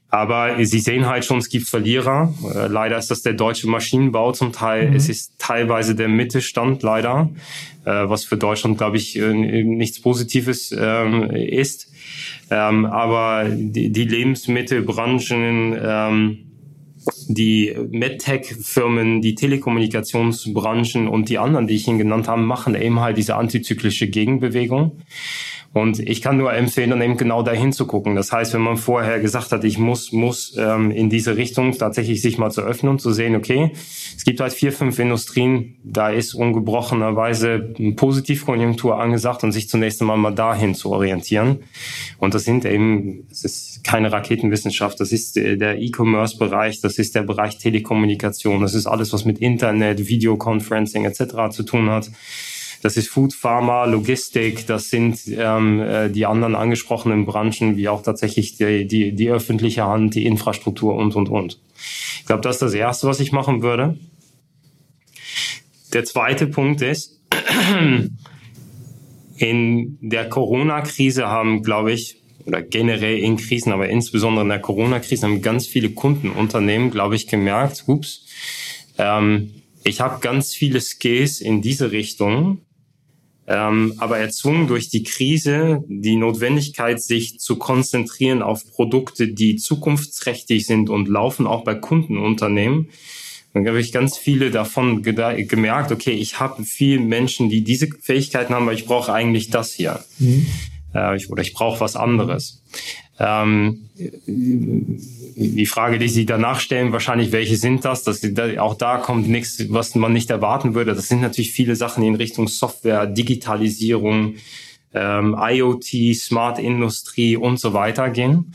Aber 0.08 0.62
Sie 0.62 0.78
sehen 0.78 1.06
halt 1.06 1.24
schon, 1.24 1.38
es 1.38 1.48
gibt 1.48 1.68
Verlierer. 1.68 2.34
Äh, 2.54 2.66
leider 2.66 2.98
ist 2.98 3.10
das 3.10 3.22
der 3.22 3.32
deutsche 3.32 3.66
Maschinenbau 3.66 4.32
zum 4.32 4.52
Teil. 4.52 4.90
Mhm. 4.90 4.96
Es 4.96 5.08
ist 5.08 5.38
teilweise 5.38 5.94
der 5.94 6.08
Mittelstand 6.08 6.82
leider, 6.82 7.30
äh, 7.86 7.90
was 7.90 8.24
für 8.24 8.36
Deutschland, 8.36 8.76
glaube 8.76 8.98
ich, 8.98 9.18
äh, 9.18 9.32
nichts 9.32 10.00
Positives 10.02 10.70
ähm, 10.78 11.30
ist. 11.30 11.90
Ähm, 12.50 12.84
aber 12.84 13.46
die, 13.48 13.90
die 13.90 14.04
Lebensmittelbranchen, 14.04 15.78
ähm, 15.82 16.51
die 17.28 17.74
MedTech-Firmen, 17.90 19.22
die 19.22 19.34
Telekommunikationsbranchen 19.34 21.08
und 21.08 21.28
die 21.28 21.38
anderen, 21.38 21.66
die 21.66 21.74
ich 21.74 21.88
Ihnen 21.88 21.98
genannt 21.98 22.28
habe, 22.28 22.42
machen 22.42 22.74
eben 22.74 23.00
halt 23.00 23.16
diese 23.16 23.36
antizyklische 23.36 24.08
Gegenbewegung. 24.08 24.92
Und 25.72 26.00
ich 26.00 26.20
kann 26.20 26.36
nur 26.36 26.52
empfehlen, 26.52 26.90
dann 26.90 27.00
eben 27.00 27.16
genau 27.16 27.42
dahin 27.42 27.72
zu 27.72 27.86
gucken. 27.86 28.14
Das 28.14 28.30
heißt, 28.30 28.52
wenn 28.52 28.60
man 28.60 28.76
vorher 28.76 29.20
gesagt 29.20 29.52
hat, 29.52 29.64
ich 29.64 29.78
muss, 29.78 30.12
muss 30.12 30.54
ähm, 30.58 30.90
in 30.90 31.08
diese 31.08 31.38
Richtung 31.38 31.72
tatsächlich 31.72 32.20
sich 32.20 32.36
mal 32.36 32.50
zu 32.50 32.60
öffnen 32.60 32.90
und 32.90 33.00
zu 33.00 33.10
sehen, 33.12 33.34
okay, 33.34 33.72
es 34.14 34.24
gibt 34.24 34.40
halt 34.40 34.52
vier, 34.52 34.72
fünf 34.72 34.98
Industrien, 34.98 35.78
da 35.82 36.10
ist 36.10 36.34
ungebrochenerweise 36.34 37.74
eine 37.78 37.92
Positivkonjunktur 37.92 39.00
angesagt 39.00 39.44
und 39.44 39.52
sich 39.52 39.70
zunächst 39.70 40.02
einmal 40.02 40.18
mal 40.18 40.34
dahin 40.34 40.74
zu 40.74 40.90
orientieren. 40.90 41.60
Und 42.18 42.34
das 42.34 42.44
sind 42.44 42.66
eben, 42.66 43.26
es 43.30 43.44
ist 43.44 43.82
keine 43.82 44.12
Raketenwissenschaft, 44.12 45.00
das 45.00 45.10
ist 45.10 45.36
der 45.36 45.80
E-Commerce-Bereich, 45.80 46.82
das 46.82 46.98
ist 46.98 47.14
der 47.14 47.22
Bereich 47.22 47.56
Telekommunikation, 47.56 48.60
das 48.60 48.74
ist 48.74 48.86
alles, 48.86 49.14
was 49.14 49.24
mit 49.24 49.38
Internet, 49.38 50.06
Videoconferencing 50.06 51.06
etc. 51.06 51.48
zu 51.50 51.62
tun 51.62 51.88
hat. 51.88 52.10
Das 52.82 52.96
ist 52.96 53.08
Food, 53.08 53.32
Pharma, 53.32 53.84
Logistik, 53.84 54.66
das 54.66 54.90
sind 54.90 55.20
ähm, 55.28 55.80
äh, 55.80 56.10
die 56.10 56.26
anderen 56.26 56.56
angesprochenen 56.56 57.24
Branchen, 57.24 57.76
wie 57.76 57.88
auch 57.88 58.02
tatsächlich 58.02 58.56
die, 58.56 58.86
die, 58.88 59.14
die 59.14 59.30
öffentliche 59.30 59.86
Hand, 59.86 60.16
die 60.16 60.26
Infrastruktur 60.26 60.96
und, 60.96 61.14
und, 61.14 61.28
und. 61.28 61.60
Ich 62.18 62.26
glaube, 62.26 62.42
das 62.42 62.56
ist 62.56 62.62
das 62.62 62.74
Erste, 62.74 63.06
was 63.06 63.20
ich 63.20 63.30
machen 63.30 63.62
würde. 63.62 63.96
Der 65.92 66.04
zweite 66.04 66.48
Punkt 66.48 66.82
ist, 66.82 67.20
in 69.36 69.98
der 70.00 70.28
Corona-Krise 70.28 71.28
haben, 71.28 71.62
glaube 71.62 71.92
ich, 71.92 72.16
oder 72.46 72.62
generell 72.62 73.18
in 73.18 73.36
Krisen, 73.36 73.72
aber 73.72 73.88
insbesondere 73.88 74.42
in 74.42 74.48
der 74.48 74.60
Corona-Krise 74.60 75.26
haben 75.26 75.40
ganz 75.40 75.68
viele 75.68 75.90
Kundenunternehmen, 75.90 76.90
glaube 76.90 77.14
ich, 77.14 77.28
gemerkt, 77.28 77.84
ups, 77.86 78.26
ähm, 78.98 79.52
ich 79.84 80.00
habe 80.00 80.20
ganz 80.20 80.54
viele 80.54 80.80
Skills 80.80 81.40
in 81.40 81.62
diese 81.62 81.92
Richtung, 81.92 82.62
ähm, 83.52 83.92
aber 83.98 84.16
erzwungen 84.18 84.66
durch 84.66 84.88
die 84.88 85.02
Krise 85.02 85.84
die 85.86 86.16
Notwendigkeit, 86.16 87.02
sich 87.02 87.38
zu 87.38 87.56
konzentrieren 87.56 88.42
auf 88.42 88.64
Produkte, 88.70 89.28
die 89.28 89.56
zukunftsträchtig 89.56 90.66
sind 90.66 90.88
und 90.88 91.06
laufen 91.06 91.46
auch 91.46 91.62
bei 91.62 91.74
Kundenunternehmen. 91.74 92.88
Dann 93.52 93.68
habe 93.68 93.78
ich 93.78 93.92
ganz 93.92 94.16
viele 94.16 94.50
davon 94.50 95.02
gemerkt, 95.02 95.92
okay, 95.92 96.12
ich 96.12 96.40
habe 96.40 96.64
viele 96.64 97.00
Menschen, 97.00 97.50
die 97.50 97.62
diese 97.62 97.88
Fähigkeiten 98.00 98.54
haben, 98.54 98.62
aber 98.62 98.72
ich 98.72 98.86
brauche 98.86 99.12
eigentlich 99.12 99.50
das 99.50 99.74
hier. 99.74 100.02
Mhm. 100.18 100.46
Äh, 100.94 101.16
ich, 101.16 101.30
oder 101.30 101.42
ich 101.42 101.52
brauche 101.52 101.80
was 101.80 101.94
anderes. 101.94 102.62
Ähm, 103.18 103.88
die 103.96 105.66
Frage, 105.66 105.98
die 105.98 106.08
Sie 106.08 106.26
danach 106.26 106.60
stellen, 106.60 106.92
wahrscheinlich, 106.92 107.32
welche 107.32 107.56
sind 107.56 107.84
das? 107.84 108.04
das 108.04 108.22
auch 108.58 108.74
da 108.74 108.98
kommt 108.98 109.28
nichts, 109.28 109.64
was 109.70 109.94
man 109.94 110.12
nicht 110.12 110.30
erwarten 110.30 110.74
würde. 110.74 110.94
Das 110.94 111.08
sind 111.08 111.20
natürlich 111.20 111.52
viele 111.52 111.76
Sachen, 111.76 112.02
in 112.02 112.14
Richtung 112.14 112.48
Software, 112.48 113.06
Digitalisierung, 113.06 114.36
ähm, 114.94 115.36
IoT, 115.38 116.14
Smart 116.14 116.58
Industrie 116.58 117.36
und 117.36 117.58
so 117.58 117.72
weiter 117.72 118.10
gehen. 118.10 118.54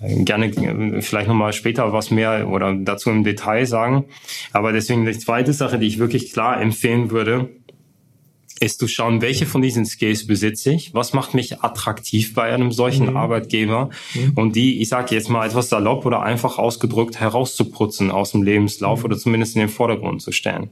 gerne 0.00 0.46
äh, 0.46 1.02
vielleicht 1.02 1.28
nochmal 1.28 1.52
später 1.52 1.92
was 1.92 2.10
mehr 2.10 2.48
oder 2.48 2.74
dazu 2.74 3.10
im 3.10 3.24
Detail 3.24 3.66
sagen. 3.66 4.04
Aber 4.52 4.72
deswegen 4.72 5.06
die 5.06 5.18
zweite 5.18 5.52
Sache, 5.52 5.78
die 5.78 5.86
ich 5.86 5.98
wirklich 5.98 6.32
klar 6.32 6.60
empfehlen 6.60 7.10
würde, 7.10 7.50
ist 8.60 8.80
zu 8.80 8.88
schauen, 8.88 9.20
welche 9.20 9.46
von 9.46 9.62
diesen 9.62 9.86
Skills 9.86 10.26
besitze 10.26 10.72
ich, 10.72 10.94
was 10.94 11.12
macht 11.12 11.34
mich 11.34 11.60
attraktiv 11.60 12.34
bei 12.34 12.52
einem 12.52 12.72
solchen 12.72 13.10
mhm. 13.10 13.16
Arbeitgeber 13.16 13.90
mhm. 14.14 14.32
und 14.34 14.56
die, 14.56 14.80
ich 14.80 14.88
sage 14.88 15.14
jetzt 15.14 15.28
mal 15.28 15.46
etwas 15.46 15.68
salopp 15.68 16.06
oder 16.06 16.22
einfach 16.22 16.58
ausgedrückt, 16.58 17.20
herauszuputzen 17.20 18.10
aus 18.10 18.32
dem 18.32 18.42
Lebenslauf 18.42 19.00
mhm. 19.00 19.04
oder 19.06 19.18
zumindest 19.18 19.54
in 19.56 19.60
den 19.60 19.68
Vordergrund 19.68 20.22
zu 20.22 20.32
stellen. 20.32 20.70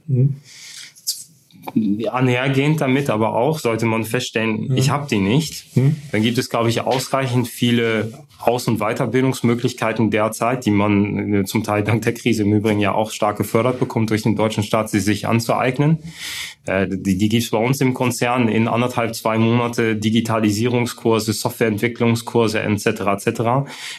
Einhergehend 2.11 2.81
damit 2.81 3.09
aber 3.09 3.35
auch 3.35 3.59
sollte 3.59 3.85
man 3.85 4.03
feststellen, 4.03 4.69
mhm. 4.69 4.77
ich 4.77 4.89
habe 4.89 5.07
die 5.09 5.19
nicht. 5.19 5.75
Mhm. 5.75 5.95
Dann 6.11 6.21
gibt 6.21 6.37
es, 6.37 6.49
glaube 6.49 6.69
ich, 6.69 6.81
ausreichend 6.81 7.47
viele 7.47 8.13
Aus- 8.39 8.67
und 8.67 8.79
Weiterbildungsmöglichkeiten 8.79 10.11
derzeit, 10.11 10.65
die 10.65 10.71
man 10.71 11.33
äh, 11.33 11.45
zum 11.45 11.63
Teil 11.63 11.83
dank 11.83 12.03
der 12.03 12.13
Krise 12.13 12.43
im 12.43 12.53
Übrigen 12.53 12.79
ja 12.79 12.93
auch 12.93 13.11
stark 13.11 13.37
gefördert 13.37 13.79
bekommt 13.79 14.09
durch 14.11 14.21
den 14.21 14.35
deutschen 14.35 14.63
Staat, 14.63 14.89
sie 14.89 14.99
sich 14.99 15.27
anzueignen. 15.27 15.99
Äh, 16.65 16.87
die 16.89 17.17
die 17.17 17.29
gibt 17.29 17.43
es 17.43 17.49
bei 17.49 17.57
uns 17.57 17.81
im 17.81 17.93
Konzern 17.93 18.47
in 18.47 18.67
anderthalb, 18.67 19.15
zwei 19.15 19.37
Monate 19.37 19.95
Digitalisierungskurse, 19.95 21.33
Softwareentwicklungskurse 21.33 22.61
etc. 22.61 22.85
etc. 22.85 23.41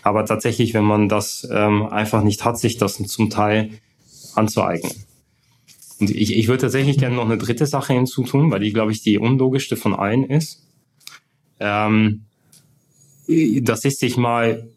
Aber 0.02 0.24
tatsächlich, 0.24 0.72
wenn 0.72 0.84
man 0.84 1.08
das 1.08 1.46
ähm, 1.50 1.86
einfach 1.86 2.22
nicht 2.22 2.44
hat, 2.44 2.58
sich 2.58 2.78
das 2.78 2.96
zum 2.96 3.30
Teil 3.30 3.70
anzueignen. 4.34 5.07
Und 6.00 6.10
ich, 6.10 6.36
ich 6.36 6.48
würde 6.48 6.62
tatsächlich 6.62 6.98
gerne 6.98 7.16
noch 7.16 7.24
eine 7.24 7.38
dritte 7.38 7.66
Sache 7.66 7.92
hinzutun, 7.92 8.50
weil 8.50 8.60
die, 8.60 8.72
glaube 8.72 8.92
ich, 8.92 9.02
die 9.02 9.18
unlogischste 9.18 9.76
von 9.76 9.94
allen 9.94 10.24
ist. 10.24 10.66
Ähm, 11.60 12.22
das 13.26 13.84
ist 13.84 14.00
sich 14.00 14.16
mal 14.16 14.68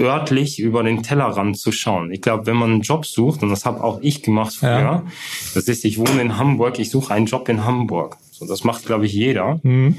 örtlich 0.00 0.60
über 0.60 0.82
den 0.82 1.02
Tellerrand 1.02 1.58
zu 1.58 1.72
schauen. 1.72 2.12
Ich 2.12 2.22
glaube, 2.22 2.46
wenn 2.46 2.56
man 2.56 2.70
einen 2.70 2.80
Job 2.82 3.06
sucht, 3.06 3.42
und 3.42 3.50
das 3.50 3.64
habe 3.64 3.82
auch 3.82 4.00
ich 4.02 4.22
gemacht 4.22 4.54
früher, 4.54 4.70
ja. 4.70 5.06
das 5.54 5.64
ist, 5.68 5.84
ich 5.84 5.98
wohne 5.98 6.20
in 6.20 6.38
Hamburg, 6.38 6.78
ich 6.78 6.90
suche 6.90 7.14
einen 7.14 7.26
Job 7.26 7.48
in 7.48 7.64
Hamburg. 7.64 8.16
So, 8.30 8.46
das 8.46 8.64
macht, 8.64 8.86
glaube 8.86 9.06
ich, 9.06 9.12
jeder. 9.12 9.60
Mhm. 9.62 9.96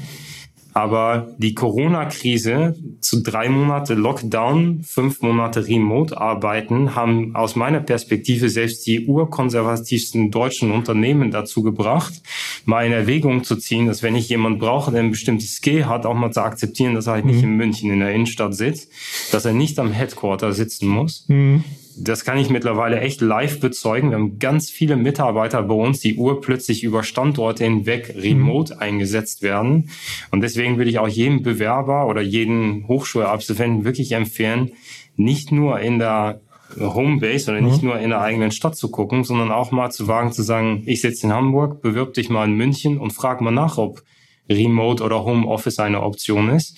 Aber 0.72 1.34
die 1.38 1.54
Corona-Krise 1.54 2.76
zu 3.00 3.22
drei 3.22 3.48
Monate 3.48 3.94
Lockdown, 3.94 4.82
fünf 4.82 5.20
Monate 5.20 5.66
Remote-Arbeiten 5.66 6.94
haben 6.94 7.34
aus 7.34 7.56
meiner 7.56 7.80
Perspektive 7.80 8.48
selbst 8.48 8.86
die 8.86 9.06
urkonservativsten 9.06 10.30
deutschen 10.30 10.70
Unternehmen 10.70 11.30
dazu 11.30 11.62
gebracht, 11.62 12.22
mal 12.64 12.86
in 12.86 12.92
Erwägung 12.92 13.42
zu 13.42 13.56
ziehen, 13.56 13.86
dass 13.86 14.02
wenn 14.02 14.14
ich 14.14 14.28
jemand 14.28 14.60
brauche, 14.60 14.92
der 14.92 15.00
ein 15.00 15.10
bestimmtes 15.10 15.56
Skill 15.56 15.86
hat, 15.86 16.06
auch 16.06 16.14
mal 16.14 16.30
zu 16.30 16.42
akzeptieren, 16.42 16.94
dass 16.94 17.06
er 17.06 17.14
halt 17.14 17.24
mhm. 17.24 17.30
nicht 17.30 17.42
in 17.42 17.56
München 17.56 17.90
in 17.90 18.00
der 18.00 18.12
Innenstadt 18.12 18.54
sitzt, 18.54 18.90
dass 19.32 19.44
er 19.44 19.52
nicht 19.52 19.78
am 19.78 19.92
Headquarter 19.92 20.52
sitzen 20.52 20.88
muss, 20.88 21.24
mhm 21.28 21.64
das 21.96 22.24
kann 22.24 22.38
ich 22.38 22.50
mittlerweile 22.50 23.00
echt 23.00 23.20
live 23.20 23.60
bezeugen. 23.60 24.10
Wir 24.10 24.18
haben 24.18 24.38
ganz 24.38 24.70
viele 24.70 24.96
Mitarbeiter 24.96 25.62
bei 25.62 25.74
uns, 25.74 26.00
die 26.00 26.16
urplötzlich 26.16 26.82
über 26.82 27.02
Standorte 27.02 27.64
hinweg 27.64 28.14
remote 28.16 28.74
mhm. 28.74 28.80
eingesetzt 28.80 29.42
werden. 29.42 29.90
Und 30.30 30.40
deswegen 30.42 30.78
würde 30.78 30.90
ich 30.90 30.98
auch 30.98 31.08
jedem 31.08 31.42
Bewerber 31.42 32.06
oder 32.06 32.20
jeden 32.20 32.86
Hochschulabsolventen 32.88 33.84
wirklich 33.84 34.12
empfehlen, 34.12 34.72
nicht 35.16 35.52
nur 35.52 35.80
in 35.80 35.98
der 35.98 36.40
Homebase 36.78 37.50
oder 37.50 37.60
nicht 37.60 37.82
mhm. 37.82 37.88
nur 37.88 37.98
in 37.98 38.10
der 38.10 38.20
eigenen 38.20 38.52
Stadt 38.52 38.76
zu 38.76 38.90
gucken, 38.90 39.24
sondern 39.24 39.50
auch 39.50 39.70
mal 39.70 39.90
zu 39.90 40.06
wagen 40.08 40.32
zu 40.32 40.42
sagen, 40.42 40.82
ich 40.86 41.00
sitze 41.00 41.26
in 41.26 41.32
Hamburg, 41.32 41.82
bewirb 41.82 42.14
dich 42.14 42.30
mal 42.30 42.44
in 42.44 42.54
München 42.54 42.98
und 42.98 43.12
frag 43.12 43.40
mal 43.40 43.50
nach, 43.50 43.78
ob 43.78 44.02
Remote 44.48 45.02
oder 45.02 45.24
Homeoffice 45.24 45.78
eine 45.78 46.02
Option 46.02 46.48
ist. 46.48 46.76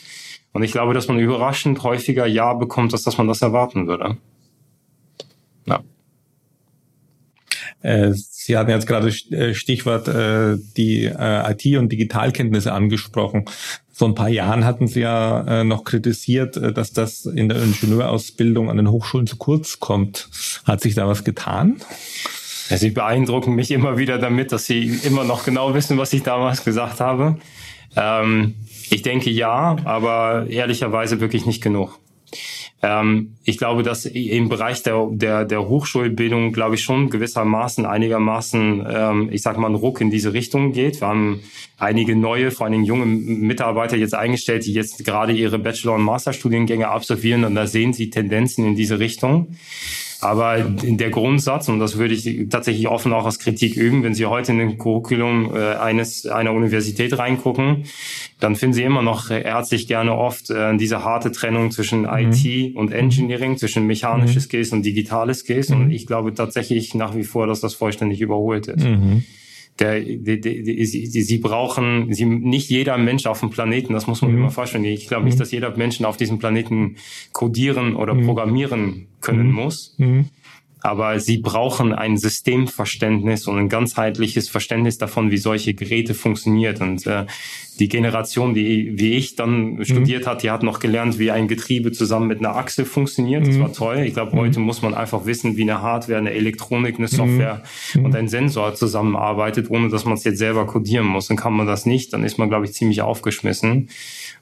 Und 0.53 0.63
ich 0.63 0.73
glaube, 0.73 0.95
dass 0.95 1.09
man 1.09 1.19
überraschend 1.19 1.83
häufiger 1.83 2.27
Ja 2.27 2.53
bekommt, 2.55 2.93
als 2.93 3.03
dass 3.03 3.19
man 3.19 3.29
das 3.29 3.43
erwarten 3.43 3.87
würde. 3.87 4.19
Ja. 5.67 5.77
Äh, 5.77 5.83
Sie 7.83 8.57
hatten 8.57 8.71
jetzt 8.71 8.87
gerade 8.87 9.09
äh, 9.09 9.55
Stichwort 9.55 10.07
äh, 10.09 10.57
die 10.77 11.05
IT- 11.07 11.77
und 11.77 11.91
Digitalkenntnisse 11.91 12.73
angesprochen. 12.73 13.47
Vor 13.93 14.09
ein 14.09 14.15
paar 14.15 14.29
Jahren 14.29 14.65
hatten 14.65 14.87
Sie 14.87 15.01
ja 15.01 15.65
noch 15.65 15.85
kritisiert, 15.85 16.57
dass 16.57 16.93
das 16.93 17.27
in 17.27 17.49
der 17.49 17.63
Ingenieurausbildung 17.63 18.71
an 18.71 18.79
den 18.79 18.91
Hochschulen 18.91 19.27
zu 19.27 19.37
kurz 19.37 19.81
kommt. 19.81 20.31
Hat 20.65 20.81
sich 20.81 20.95
da 20.95 21.07
was 21.07 21.25
getan? 21.25 21.77
Sie 22.69 22.91
beeindrucken 22.91 23.55
mich 23.55 23.71
immer 23.71 23.99
wieder 23.99 24.19
damit, 24.19 24.51
dass 24.53 24.67
Sie 24.67 24.99
immer 25.05 25.25
noch 25.25 25.45
genau 25.45 25.75
wissen, 25.75 25.99
was 25.99 26.13
ich 26.13 26.23
damals 26.23 26.65
gesagt 26.65 27.01
habe. 27.01 27.37
Ähm, 27.97 28.55
ich 28.91 29.03
denke 29.03 29.31
ja, 29.31 29.77
aber 29.85 30.47
ehrlicherweise 30.49 31.21
wirklich 31.21 31.47
nicht 31.47 31.63
genug. 31.63 31.99
Ähm, 32.85 33.37
ich 33.45 33.59
glaube, 33.59 33.85
dass 33.85 34.07
im 34.07 34.49
Bereich 34.49 34.83
der, 34.83 35.09
der, 35.13 35.45
der 35.45 35.69
Hochschulbildung, 35.69 36.53
glaube 36.53 36.75
ich, 36.75 36.83
schon 36.83 37.11
gewissermaßen, 37.11 37.87
einigermaßen, 37.87 38.85
ähm, 38.91 39.29
ich 39.31 39.43
sag 39.43 39.57
mal, 39.57 39.69
ein 39.69 39.77
Ruck 39.77 40.01
in 40.01 40.11
diese 40.11 40.33
Richtung 40.33 40.73
geht. 40.73 41.01
Wir 41.01 41.07
haben 41.07 41.41
einige 41.79 42.17
neue, 42.17 42.51
vor 42.51 42.67
allen 42.67 42.73
Dingen 42.73 42.85
junge 42.85 43.07
Mitarbeiter 43.07 43.97
jetzt 43.97 44.15
eingestellt, 44.15 44.67
die 44.67 44.73
jetzt 44.73 45.05
gerade 45.05 45.33
ihre 45.33 45.61
Bachelor- 45.61 45.95
und 45.95 46.03
Masterstudiengänge 46.03 46.89
absolvieren 46.89 47.45
und 47.45 47.55
da 47.55 47.69
sehen 47.69 47.93
sie 47.93 48.11
Tendenzen 48.11 48.67
in 48.67 48.75
diese 48.75 48.99
Richtung. 48.99 49.57
Aber 50.23 50.61
der 50.61 51.11
Grundsatz, 51.11 51.69
und 51.69 51.81
das 51.81 51.99
würde 51.99 52.15
ich 52.15 52.49
tatsächlich 52.49 52.87
offen 52.87 53.13
auch 53.13 53.27
als 53.27 53.41
Kritik 53.41 53.77
üben, 53.77 54.05
wenn 54.05 54.15
Sie 54.15 54.27
heute 54.27 54.53
in 54.53 54.59
den 54.59 54.79
Curriculum 54.79 55.51
äh, 55.53 55.75
eines, 55.75 56.27
einer 56.27 56.53
Universität 56.53 57.19
reingucken, 57.19 57.87
dann 58.39 58.55
finden 58.55 58.75
Sie 58.75 58.85
immer 58.85 59.03
noch 59.03 59.31
herzlich 59.31 59.89
gerne 59.89 60.17
oft 60.17 60.49
äh, 60.51 60.77
diese 60.77 61.03
harte 61.03 61.33
Trennung 61.33 61.73
zwischen 61.73 62.03
mhm. 62.03 62.09
IT 62.33 62.77
und 62.77 62.93
Engineering, 62.93 63.57
zwischen 63.57 63.85
mechanische 63.89 64.39
mhm. 64.39 64.43
Skills 64.43 64.73
und 64.73 64.87
digitale 64.87 65.35
Skills. 65.35 65.71
Mhm. 65.71 65.77
Und 65.77 65.91
ich 65.91 66.07
glaube 66.07 66.33
tatsächlich 66.35 66.95
nach 66.95 67.17
wie 67.17 67.25
vor, 67.25 67.49
dass 67.49 67.61
das 67.61 67.75
vollständig 67.75 68.21
überholt 68.21 68.69
ist. 68.69 68.85
Der, 69.79 70.01
die, 70.01 70.41
die, 70.41 70.63
die, 70.63 70.85
sie, 70.85 71.07
sie 71.07 71.39
brauchen, 71.39 72.13
sie, 72.13 72.27
nicht 72.27 72.69
jeder 72.69 72.99
Mensch 72.99 73.27
auf 73.27 73.41
dem 73.41 73.51
Planeten, 73.51 73.95
das 73.95 74.07
muss 74.07 74.21
man 74.21 74.33
mhm. 74.33 74.39
immer 74.39 74.51
vorstellen. 74.51 74.85
Ich 74.85 75.09
glaube 75.09 75.25
nicht, 75.25 75.37
mhm. 75.37 75.39
dass 75.39 75.51
jeder 75.51 75.77
Mensch 75.77 76.01
auf 76.03 76.19
diesem 76.19 76.39
Planeten 76.39 76.97
codieren 77.33 77.97
oder 77.97 78.15
mhm. 78.15 78.27
programmieren 78.27 79.07
können 79.21 79.49
mhm. 79.49 79.55
muss. 79.55 79.95
Mhm 79.99 80.27
aber 80.83 81.21
sie 81.21 81.39
brauchen 81.39 81.93
ein 81.93 82.17
Systemverständnis 82.17 83.47
und 83.47 83.59
ein 83.59 83.69
ganzheitliches 83.69 84.49
Verständnis 84.49 84.99
davon, 84.99 85.31
wie 85.31 85.37
solche 85.37 85.75
Geräte 85.75 86.15
funktioniert. 86.15 86.81
Und 86.81 87.07
äh, 87.07 87.27
die 87.79 87.89
Generation, 87.89 88.53
die 88.53 88.99
wie 88.99 89.13
ich 89.13 89.37
dann 89.37 89.75
mhm. 89.75 89.85
studiert 89.85 90.27
hat, 90.27 90.43
die 90.43 90.51
hat 90.51 90.63
noch 90.63 90.81
gelernt, 90.81 91.19
wie 91.19 91.31
ein 91.31 91.49
Getriebe 91.49 91.93
zusammen 91.93 92.27
mit 92.27 92.41
einer 92.41 92.57
Achse 92.57 92.85
funktioniert. 92.85 93.47
Das 93.47 93.57
mhm. 93.57 93.61
war 93.61 93.73
toll. 93.73 93.99
Ich 94.01 94.15
glaube, 94.15 94.35
mhm. 94.35 94.41
heute 94.41 94.61
muss 94.61 94.83
man 94.83 94.95
einfach 94.95 95.25
wissen, 95.25 95.57
wie 95.57 95.63
eine 95.63 95.83
Hardware, 95.83 96.19
eine 96.19 96.33
Elektronik, 96.33 96.99
eine 96.99 97.09
Software 97.09 97.63
mhm. 97.95 98.05
und 98.05 98.17
ein 98.17 98.29
Sensor 98.29 98.75
zusammenarbeitet, 98.75 99.71
ohne 99.71 99.89
dass 99.89 100.05
man 100.05 100.15
es 100.15 100.25
jetzt 100.25 100.39
selber 100.39 100.67
codieren 100.67 101.07
muss. 101.07 101.29
Dann 101.29 101.37
kann 101.37 101.53
man 101.53 101.67
das 101.67 101.87
nicht, 101.87 102.13
dann 102.13 102.25
ist 102.25 102.39
man, 102.39 102.49
glaube 102.49 102.67
ich, 102.67 102.73
ziemlich 102.73 103.03
aufgeschmissen. 103.03 103.89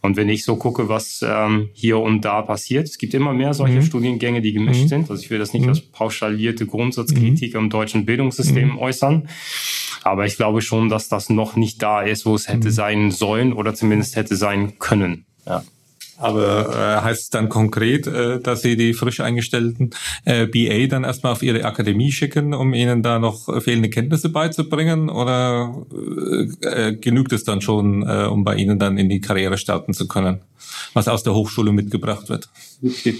Und 0.03 0.16
wenn 0.16 0.28
ich 0.28 0.44
so 0.44 0.57
gucke, 0.57 0.88
was 0.88 1.22
ähm, 1.26 1.68
hier 1.72 1.98
und 1.98 2.24
da 2.24 2.40
passiert, 2.42 2.88
es 2.88 2.96
gibt 2.96 3.12
immer 3.12 3.34
mehr 3.34 3.53
solche 3.53 3.76
mhm. 3.76 3.82
Studiengänge, 3.82 4.40
die 4.40 4.53
gemischt 4.53 4.84
mhm. 4.84 4.88
sind. 4.88 5.11
Also 5.11 5.22
ich 5.22 5.30
will 5.30 5.38
das 5.38 5.53
nicht 5.53 5.62
mhm. 5.62 5.70
als 5.70 5.80
pauschalierte 5.80 6.66
Grundsatzkritik 6.66 7.55
am 7.55 7.68
deutschen 7.68 8.07
Bildungssystem 8.07 8.78
äußern. 8.78 9.28
Aber 10.03 10.24
ich 10.24 10.36
glaube 10.36 10.62
schon, 10.62 10.88
dass 10.88 11.09
das 11.09 11.28
noch 11.28 11.57
nicht 11.57 11.82
da 11.82 12.01
ist, 12.01 12.24
wo 12.24 12.34
es 12.34 12.48
hätte 12.48 12.70
sein 12.70 13.11
sollen 13.11 13.53
oder 13.53 13.74
zumindest 13.74 14.16
hätte 14.16 14.36
sein 14.36 14.78
können. 14.78 15.26
Ja. 15.46 15.62
Aber 16.20 16.68
äh, 16.68 17.02
heißt 17.02 17.22
es 17.22 17.30
dann 17.30 17.48
konkret, 17.48 18.06
äh, 18.06 18.40
dass 18.40 18.62
Sie 18.62 18.76
die 18.76 18.92
frisch 18.92 19.20
eingestellten 19.20 19.90
äh, 20.24 20.46
BA 20.46 20.86
dann 20.86 21.04
erstmal 21.04 21.32
auf 21.32 21.42
Ihre 21.42 21.64
Akademie 21.64 22.12
schicken, 22.12 22.54
um 22.54 22.74
Ihnen 22.74 23.02
da 23.02 23.18
noch 23.18 23.62
fehlende 23.62 23.88
Kenntnisse 23.88 24.28
beizubringen? 24.28 25.08
Oder 25.08 25.74
äh, 26.62 26.88
äh, 26.88 26.96
genügt 26.96 27.32
es 27.32 27.44
dann 27.44 27.60
schon, 27.60 28.02
äh, 28.02 28.26
um 28.26 28.44
bei 28.44 28.56
Ihnen 28.56 28.78
dann 28.78 28.98
in 28.98 29.08
die 29.08 29.20
Karriere 29.20 29.56
starten 29.56 29.94
zu 29.94 30.06
können, 30.06 30.40
was 30.92 31.08
aus 31.08 31.22
der 31.22 31.34
Hochschule 31.34 31.72
mitgebracht 31.72 32.28
wird? 32.28 32.48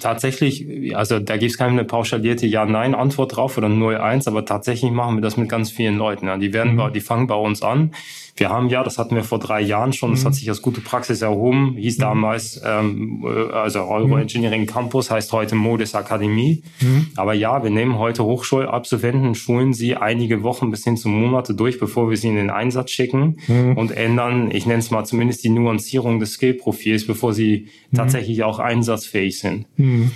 Tatsächlich, 0.01 0.97
also 0.97 1.19
da 1.19 1.37
gibt 1.37 1.53
es 1.53 1.59
keine 1.59 1.85
pauschalierte 1.85 2.47
Ja-Nein-Antwort 2.47 3.37
drauf 3.37 3.59
oder 3.59 3.69
0-1, 3.69 4.27
aber 4.27 4.45
tatsächlich 4.45 4.91
machen 4.91 5.17
wir 5.17 5.23
das 5.23 5.37
mit 5.37 5.49
ganz 5.49 5.71
vielen 5.71 5.97
Leuten. 5.97 6.27
Ja. 6.27 6.39
Die 6.39 6.53
werden, 6.53 6.77
mhm. 6.77 6.93
die 6.93 7.01
fangen 7.01 7.27
bei 7.27 7.35
uns 7.35 7.63
an. 7.63 7.93
Wir 8.37 8.49
haben 8.49 8.69
ja, 8.71 8.83
das 8.83 8.97
hatten 8.97 9.15
wir 9.15 9.23
vor 9.23 9.39
drei 9.39 9.61
Jahren 9.61 9.93
schon, 9.93 10.13
das 10.13 10.25
hat 10.25 10.33
mhm. 10.33 10.37
sich 10.37 10.49
als 10.49 10.63
gute 10.63 10.81
Praxis 10.81 11.21
erhoben, 11.21 11.77
hieß 11.77 11.99
mhm. 11.99 12.03
damals, 12.03 12.61
ähm, 12.65 12.90
äh, 12.91 13.53
also 13.53 13.81
Euro 13.81 14.17
mhm. 14.17 14.23
Engineering 14.23 14.67
Campus, 14.67 15.11
heißt 15.11 15.33
heute 15.33 15.55
Modis 15.55 15.95
Akademie. 15.95 16.63
Mhm. 16.81 17.09
Aber 17.17 17.35
ja, 17.35 17.63
wir 17.63 17.71
nehmen 17.71 17.99
heute 17.99 18.25
Hochschulabsolventen, 18.25 19.35
schulen 19.35 19.75
sie 19.75 19.97
einige 19.97 20.43
Wochen 20.43 20.71
bis 20.71 20.85
hin 20.85 20.97
zu 20.97 21.09
Monate 21.09 21.55
durch, 21.55 21.79
bevor 21.79 22.09
wir 22.09 22.17
sie 22.17 22.29
in 22.29 22.37
den 22.37 22.51
Einsatz 22.51 22.91
schicken 22.93 23.37
mhm. 23.47 23.77
und 23.77 23.91
ändern, 23.91 24.51
ich 24.51 24.65
nenne 24.65 24.79
es 24.79 24.91
mal 24.91 25.05
zumindest 25.05 25.45
die 25.45 25.51
Nuancierung 25.51 26.19
des 26.19 26.33
Skill-Profils, 26.33 27.07
bevor 27.07 27.35
sie 27.35 27.69
tatsächlich 27.95 28.43
auch 28.43 28.59
einsatzfähig 28.59 29.39
sind 29.39 29.51
sind. 29.51 29.67
Mhm. 29.79 30.11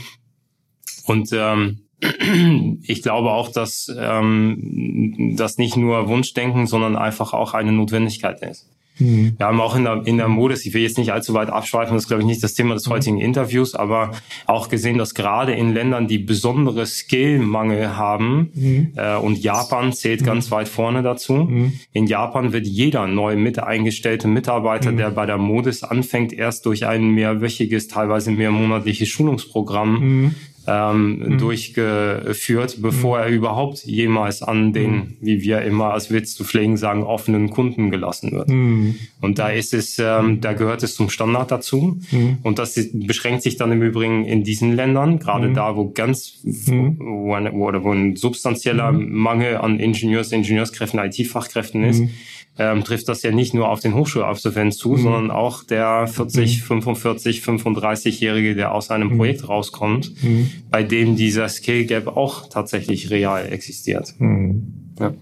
Und 1.06 1.30
ähm, 1.32 1.80
ich 2.82 3.02
glaube 3.02 3.30
auch, 3.30 3.50
dass 3.50 3.92
ähm, 3.96 5.34
das 5.36 5.58
nicht 5.58 5.76
nur 5.76 6.08
Wunschdenken, 6.08 6.66
sondern 6.66 6.96
einfach 6.96 7.32
auch 7.32 7.54
eine 7.54 7.72
Notwendigkeit 7.72 8.42
ist. 8.42 8.70
Mhm. 8.98 9.34
Wir 9.36 9.46
haben 9.46 9.60
auch 9.60 9.76
in 9.76 9.84
der, 9.84 10.02
in 10.06 10.16
der 10.18 10.28
Mode, 10.28 10.54
ich 10.54 10.72
will 10.74 10.82
jetzt 10.82 10.98
nicht 10.98 11.12
allzu 11.12 11.34
weit 11.34 11.50
abschweifen, 11.50 11.94
das 11.94 12.04
ist 12.04 12.08
glaube 12.08 12.22
ich 12.22 12.26
nicht 12.26 12.42
das 12.42 12.54
Thema 12.54 12.74
des 12.74 12.86
mhm. 12.86 12.92
heutigen 12.92 13.20
Interviews, 13.20 13.74
aber 13.74 14.12
auch 14.46 14.68
gesehen, 14.68 14.98
dass 14.98 15.14
gerade 15.14 15.52
in 15.52 15.74
Ländern, 15.74 16.06
die 16.06 16.18
besondere 16.18 16.86
Skillmangel 16.86 17.96
haben, 17.96 18.50
mhm. 18.54 18.92
äh, 18.96 19.16
und 19.16 19.42
Japan 19.42 19.92
zählt 19.92 20.22
mhm. 20.22 20.26
ganz 20.26 20.50
weit 20.50 20.68
vorne 20.68 21.02
dazu, 21.02 21.34
mhm. 21.34 21.72
in 21.92 22.06
Japan 22.06 22.52
wird 22.52 22.66
jeder 22.66 23.06
neu 23.06 23.36
mit 23.36 23.58
eingestellte 23.58 24.28
Mitarbeiter, 24.28 24.92
mhm. 24.92 24.96
der 24.98 25.10
bei 25.10 25.26
der 25.26 25.38
Modis 25.38 25.82
anfängt, 25.82 26.32
erst 26.32 26.66
durch 26.66 26.86
ein 26.86 27.10
mehrwöchiges, 27.10 27.88
teilweise 27.88 28.30
mehrmonatliches 28.30 29.08
Schulungsprogramm 29.08 30.34
ähm, 30.66 31.18
mhm. 31.18 31.38
durchgeführt, 31.38 32.78
bevor 32.80 33.18
mhm. 33.18 33.24
er 33.24 33.30
überhaupt 33.30 33.84
jemals 33.84 34.42
an 34.42 34.72
den, 34.72 34.90
mhm. 34.90 35.16
wie 35.20 35.42
wir 35.42 35.62
immer 35.62 35.92
als 35.92 36.10
Witz 36.10 36.34
zu 36.34 36.44
pflegen 36.44 36.76
sagen, 36.76 37.02
offenen 37.02 37.50
Kunden 37.50 37.90
gelassen 37.90 38.32
wird. 38.32 38.48
Mhm. 38.48 38.96
Und 39.20 39.38
da 39.38 39.48
ist 39.48 39.74
es, 39.74 39.98
ähm, 39.98 40.40
da 40.40 40.52
gehört 40.52 40.82
es 40.82 40.94
zum 40.94 41.10
Standard 41.10 41.50
dazu. 41.50 41.98
Mhm. 42.10 42.38
Und 42.42 42.58
das 42.58 42.78
beschränkt 42.92 43.42
sich 43.42 43.56
dann 43.56 43.72
im 43.72 43.82
Übrigen 43.82 44.24
in 44.24 44.44
diesen 44.44 44.74
Ländern, 44.74 45.18
gerade 45.18 45.48
mhm. 45.48 45.54
da, 45.54 45.76
wo 45.76 45.90
ganz, 45.90 46.40
wo, 46.42 46.96
wo, 46.98 47.84
wo 47.84 47.92
ein 47.92 48.16
substanzieller 48.16 48.92
Mangel 48.92 49.56
an 49.58 49.78
Ingenieurs, 49.80 50.32
Ingenieurskräften, 50.32 50.98
IT-Fachkräften 51.00 51.84
ist 51.84 52.02
ähm, 52.58 52.84
trifft 52.84 53.08
das 53.08 53.22
ja 53.22 53.32
nicht 53.32 53.54
nur 53.54 53.68
auf 53.68 53.80
den 53.80 53.94
Hochschulabsolventen 53.94 54.78
zu, 54.78 54.90
mhm. 54.90 55.02
sondern 55.02 55.30
auch 55.30 55.64
der 55.64 56.06
40, 56.06 56.58
mhm. 56.58 56.82
45, 56.82 57.40
35-Jährige, 57.40 58.54
der 58.54 58.72
aus 58.72 58.90
einem 58.90 59.08
mhm. 59.08 59.16
Projekt 59.16 59.48
rauskommt, 59.48 60.22
mhm. 60.22 60.50
bei 60.70 60.82
dem 60.82 61.16
dieser 61.16 61.48
Skill 61.48 61.84
Gap 61.86 62.06
auch 62.06 62.48
tatsächlich 62.48 63.10
real 63.10 63.50
existiert. 63.50 64.14
Mhm. 64.18 64.94
Ja. 65.00 65.14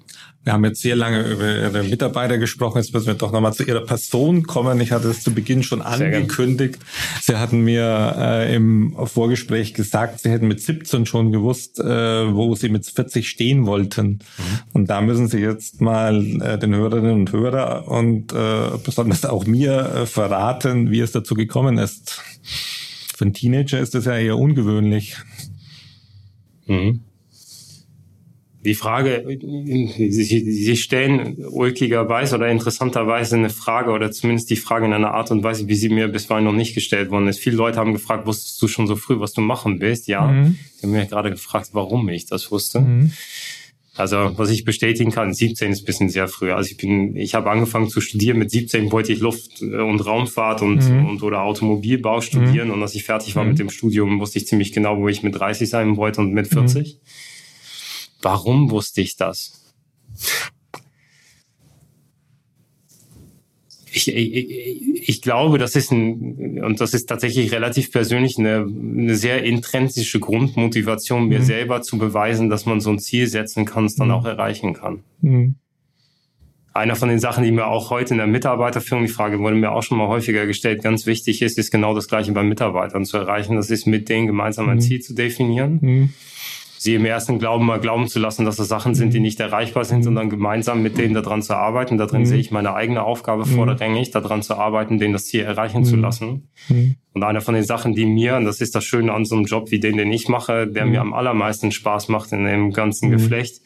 Wir 0.45 0.53
haben 0.53 0.65
jetzt 0.65 0.83
sehr 0.83 0.97
lange 0.97 1.23
über 1.23 1.57
Ihre 1.57 1.85
Mitarbeiter 1.85 2.37
gesprochen. 2.37 2.79
Jetzt 2.79 2.93
müssen 2.93 3.07
wir 3.07 3.15
doch 3.15 3.31
nochmal 3.31 3.55
zu 3.55 3.63
Ihrer 3.63 3.85
Person 3.85 4.43
kommen. 4.43 4.81
Ich 4.81 4.91
hatte 4.91 5.09
es 5.09 5.23
zu 5.23 5.33
Beginn 5.33 5.63
schon 5.63 5.83
angekündigt. 5.83 6.81
Sie 7.21 7.37
hatten 7.37 7.61
mir 7.61 8.17
äh, 8.19 8.55
im 8.55 8.97
Vorgespräch 9.05 9.73
gesagt, 9.73 10.21
Sie 10.21 10.31
hätten 10.31 10.49
mit 10.49 10.61
17 10.61 11.07
schon 11.07 11.31
gewusst, 11.31 11.79
äh, 11.79 12.35
wo 12.35 12.57
Sie 12.57 12.71
mit 12.71 12.85
40 12.87 13.29
stehen 13.29 13.67
wollten. 13.67 14.07
Mhm. 14.07 14.19
Und 14.73 14.91
da 14.91 15.01
müssen 15.01 15.29
Sie 15.29 15.39
jetzt 15.39 15.81
mal 15.81 16.25
äh, 16.41 16.59
den 16.59 16.75
Hörerinnen 16.75 17.13
und 17.13 17.33
Hörer 17.33 17.87
und 17.87 18.33
äh, 18.33 18.79
besonders 18.85 19.25
auch 19.25 19.47
mir 19.47 19.95
äh, 19.95 20.07
verraten, 20.07 20.91
wie 20.91 21.01
es 21.01 21.13
dazu 21.13 21.37
gekommen 21.37 21.79
ist. 21.79 22.21
Für 23.17 23.27
einen 23.27 23.35
Teenager 23.35 23.79
ist 23.79 23.95
das 23.95 24.07
ja 24.07 24.17
eher 24.17 24.37
ungewöhnlich. 24.37 25.17
Mhm. 26.67 27.03
Die 28.65 28.75
Frage, 28.75 29.25
Sie, 29.41 30.77
stellen 30.77 31.45
ulkigerweise 31.51 32.37
oder 32.37 32.49
interessanterweise 32.49 33.37
eine 33.37 33.51
Frage 33.51 33.91
oder 33.91 34.13
zumindest 34.13 34.51
die 34.51 34.57
Frage 34.57 34.87
in 34.87 34.93
einer 34.93 35.15
Art 35.15 35.33
und 35.33 35.43
Weise, 35.43 35.67
wie 35.67 35.75
sie 35.75 35.89
mir 35.89 36.07
bisweilen 36.07 36.45
noch 36.45 36.53
nicht 36.53 36.75
gestellt 36.75 37.11
worden 37.11 37.27
ist. 37.27 37.41
Viele 37.41 37.57
Leute 37.57 37.79
haben 37.79 37.93
gefragt, 37.93 38.25
wusstest 38.27 38.63
du 38.63 38.69
schon 38.69 38.87
so 38.87 38.95
früh, 38.95 39.19
was 39.19 39.33
du 39.33 39.41
machen 39.41 39.81
willst? 39.81 40.07
Ja. 40.07 40.29
Mhm. 40.29 40.59
Sie 40.77 40.87
haben 40.87 40.93
mir 40.93 41.07
gerade 41.07 41.31
gefragt, 41.31 41.71
warum 41.73 42.09
ich 42.09 42.27
das 42.27 42.53
wusste. 42.53 42.81
Mhm. 42.83 43.13
Also 43.95 44.33
was 44.37 44.49
ich 44.49 44.65
bestätigen 44.65 45.11
kann, 45.11 45.35
17 45.35 45.73
ist 45.73 45.83
ein 45.83 45.85
bisschen 45.85 46.09
sehr 46.09 46.27
früh. 46.27 46.53
Also 46.53 46.71
ich 46.71 46.77
bin, 46.79 47.15
ich 47.17 47.35
habe 47.35 47.51
angefangen 47.51 47.89
zu 47.89 48.01
studieren. 48.01 48.39
Mit 48.39 48.51
17 48.51 48.91
wollte 48.91 49.13
ich 49.13 49.19
Luft- 49.19 49.61
und 49.61 50.07
Raumfahrt 50.07 50.63
und, 50.63 50.89
mhm. 50.89 51.07
und 51.07 51.23
oder 51.23 51.43
Automobilbau 51.43 52.21
studieren. 52.21 52.69
Mhm. 52.69 52.75
Und 52.75 52.83
als 52.83 52.95
ich 52.95 53.05
fertig 53.05 53.37
war 53.37 53.45
mit 53.45 53.55
mhm. 53.55 53.59
dem 53.59 53.71
Studium, 53.71 54.21
wusste 54.21 54.39
ich 54.39 54.47
ziemlich 54.47 54.73
genau, 54.73 54.99
wo 54.99 55.09
ich 55.09 55.23
mit 55.23 55.35
30 55.35 55.69
sein 55.69 55.97
wollte 55.97 56.21
und 56.21 56.33
mit 56.33 56.47
40. 56.47 57.01
Warum 58.23 58.71
wusste 58.71 59.01
ich 59.01 59.17
das? 59.17 59.75
Ich, 63.95 64.09
ich, 64.09 65.09
ich 65.09 65.21
glaube, 65.21 65.59
das 65.59 65.77
ist 65.77 65.93
ein, 65.93 66.63
und 66.63 66.81
das 66.81 66.95
ist 66.95 67.07
tatsächlich 67.07 67.53
relativ 67.53 67.93
persönlich 67.93 68.39
eine, 68.39 68.67
eine 68.67 69.17
sehr 69.17 69.45
intrinsische 69.45 70.19
Grundmotivation, 70.19 71.29
mir 71.29 71.41
mhm. 71.41 71.45
selber 71.45 71.83
zu 71.83 71.99
beweisen, 71.99 72.49
dass 72.49 72.65
man 72.65 72.81
so 72.81 72.91
ein 72.91 72.99
Ziel 72.99 73.27
setzen 73.27 73.67
kann, 73.67 73.85
es 73.85 73.97
dann 73.97 74.09
mhm. 74.09 74.15
auch 74.15 74.25
erreichen 74.25 74.73
kann. 74.73 75.03
Mhm. 75.21 75.57
Einer 76.73 76.97
von 76.97 77.11
den 77.11 77.19
Sachen, 77.19 77.45
die 77.45 77.53
mir 77.53 77.67
auch 77.67 77.91
heute 77.91 78.15
in 78.15 78.19
der 78.19 78.27
Mitarbeiterführung, 78.27 79.05
die 79.05 79.13
Frage 79.13 79.39
wurde 79.41 79.57
mir 79.57 79.73
auch 79.73 79.83
schon 79.83 79.99
mal 79.99 80.09
häufiger 80.09 80.47
gestellt, 80.47 80.83
ganz 80.83 81.05
wichtig 81.05 81.43
ist, 81.43 81.59
ist 81.59 81.71
genau 81.71 81.95
das 81.95 82.09
Gleiche 82.09 82.33
bei 82.33 82.43
Mitarbeitern 82.43 83.05
zu 83.05 83.19
erreichen. 83.19 83.57
Das 83.57 83.69
ist 83.69 83.87
mit 83.87 84.09
denen 84.09 84.27
gemeinsam 84.27 84.71
ein 84.71 84.77
mhm. 84.77 84.81
Ziel 84.81 85.01
zu 85.01 85.15
definieren 85.15 85.81
mhm 85.83 86.11
sie 86.83 86.95
im 86.97 87.05
ersten 87.05 87.39
Glauben 87.39 87.65
mal 87.65 87.79
glauben 87.79 88.09
zu 88.09 88.19
lassen, 88.19 88.45
dass 88.45 88.57
das 88.57 88.67
Sachen 88.67 88.97
sind, 88.97 89.15
die 89.15 89.19
mhm. 89.19 89.23
nicht 89.23 89.39
erreichbar 89.39 89.85
sind, 89.85 90.03
sondern 90.03 90.29
gemeinsam 90.29 90.83
mit 90.83 90.99
denen 90.99 91.15
daran 91.15 91.41
zu 91.41 91.55
arbeiten. 91.55 91.97
Darin 91.97 92.23
mhm. 92.23 92.27
sehe 92.27 92.39
ich 92.39 92.51
meine 92.51 92.75
eigene 92.75 93.05
Aufgabe 93.05 93.47
mhm. 93.47 93.55
vordergängig, 93.55 94.11
daran 94.11 94.43
zu 94.43 94.57
arbeiten, 94.57 94.99
denen 94.99 95.13
das 95.13 95.27
Ziel 95.27 95.43
erreichen 95.43 95.85
zu 95.85 95.95
lassen. 95.95 96.49
Und 97.13 97.23
eine 97.23 97.41
von 97.41 97.55
den 97.55 97.63
Sachen, 97.63 97.95
die 97.95 98.05
mir, 98.05 98.37
und 98.37 98.47
das 98.47 98.61
ist 98.61 98.75
das 98.75 98.85
Schöne 98.85 99.13
an 99.13 99.25
so 99.25 99.37
einem 99.37 99.45
Job 99.45 99.71
wie 99.71 99.79
den, 99.79 99.97
den 99.97 100.11
ich 100.11 100.29
mache, 100.29 100.67
der 100.67 100.85
mir 100.85 101.01
am 101.01 101.15
allermeisten 101.15 101.71
Spaß 101.71 102.09
macht 102.09 102.33
in 102.33 102.45
dem 102.47 102.73
ganzen 102.73 103.13
Geflecht, 103.13 103.61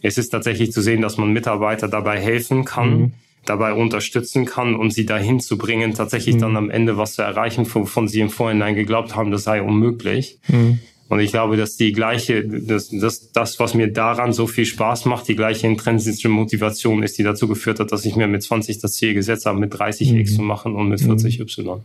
es 0.00 0.16
ist 0.16 0.28
tatsächlich 0.28 0.70
zu 0.70 0.80
sehen, 0.80 1.00
dass 1.00 1.16
man 1.16 1.32
Mitarbeiter 1.32 1.88
dabei 1.88 2.20
helfen 2.20 2.64
kann, 2.64 3.14
dabei 3.46 3.72
unterstützen 3.72 4.44
kann, 4.44 4.76
um 4.76 4.90
sie 4.90 5.06
dahin 5.06 5.40
zu 5.40 5.58
bringen, 5.58 5.94
tatsächlich 5.94 6.36
mhm. 6.36 6.40
dann 6.40 6.56
am 6.56 6.70
Ende 6.70 6.96
was 6.98 7.14
zu 7.14 7.22
erreichen, 7.22 7.66
wovon 7.74 8.06
sie 8.06 8.20
im 8.20 8.30
Vorhinein 8.30 8.76
geglaubt 8.76 9.16
haben, 9.16 9.32
das 9.32 9.42
sei 9.42 9.60
unmöglich. 9.60 10.38
Mhm. 10.48 10.78
Und 11.08 11.20
ich 11.20 11.30
glaube, 11.30 11.56
dass 11.56 11.76
die 11.76 11.92
gleiche, 11.92 12.44
dass, 12.46 12.88
dass 12.88 13.30
das, 13.32 13.58
was 13.58 13.74
mir 13.74 13.92
daran 13.92 14.32
so 14.32 14.46
viel 14.46 14.64
Spaß 14.64 15.04
macht, 15.04 15.28
die 15.28 15.36
gleiche 15.36 15.66
intrinsische 15.66 16.28
Motivation 16.28 17.02
ist, 17.02 17.18
die 17.18 17.22
dazu 17.22 17.46
geführt 17.46 17.78
hat, 17.78 17.92
dass 17.92 18.04
ich 18.04 18.16
mir 18.16 18.26
mit 18.26 18.42
20 18.42 18.78
das 18.78 18.94
Ziel 18.94 19.14
gesetzt 19.14 19.46
habe, 19.46 19.58
mit 19.58 19.78
30 19.78 20.12
mhm. 20.12 20.18
X 20.20 20.36
zu 20.36 20.42
machen 20.42 20.74
und 20.74 20.88
mit 20.88 21.00
40 21.00 21.38
mhm. 21.38 21.42
Y. 21.42 21.84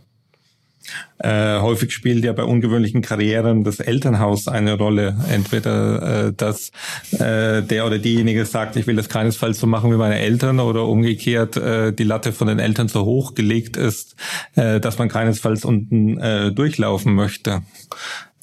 Äh, 1.18 1.60
häufig 1.60 1.92
spielt 1.92 2.24
ja 2.24 2.32
bei 2.32 2.44
ungewöhnlichen 2.44 3.02
Karrieren 3.02 3.62
das 3.62 3.78
Elternhaus 3.78 4.48
eine 4.48 4.78
Rolle. 4.78 5.16
Entweder, 5.30 6.28
äh, 6.28 6.32
dass 6.32 6.70
äh, 7.12 7.62
der 7.62 7.86
oder 7.86 7.98
diejenige 7.98 8.44
sagt, 8.46 8.76
ich 8.76 8.86
will 8.86 8.96
das 8.96 9.08
keinesfalls 9.08 9.60
so 9.60 9.66
machen 9.66 9.92
wie 9.92 9.96
meine 9.96 10.18
Eltern 10.18 10.60
oder 10.60 10.86
umgekehrt 10.86 11.56
äh, 11.56 11.92
die 11.92 12.04
Latte 12.04 12.32
von 12.32 12.48
den 12.48 12.58
Eltern 12.58 12.88
so 12.88 13.04
hoch 13.04 13.34
gelegt 13.34 13.76
ist, 13.76 14.16
äh, 14.56 14.80
dass 14.80 14.98
man 14.98 15.08
keinesfalls 15.08 15.64
unten 15.64 16.18
äh, 16.18 16.52
durchlaufen 16.52 17.14
möchte. 17.14 17.62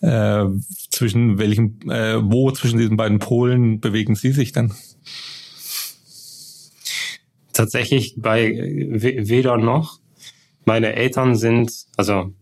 Äh, 0.02 0.46
zwischen 0.92 1.40
welchen, 1.40 1.90
äh, 1.90 2.20
wo 2.22 2.52
zwischen 2.52 2.78
diesen 2.78 2.98
beiden 2.98 3.20
Polen 3.20 3.80
bewegen 3.80 4.16
Sie 4.16 4.32
sich 4.32 4.52
dann? 4.52 4.74
Tatsächlich 7.54 8.16
bei 8.18 8.52
weder 8.52 9.58
noch. 9.58 10.00
Meine 10.66 10.94
Eltern 10.94 11.36
sind, 11.36 11.72
also 11.96 12.34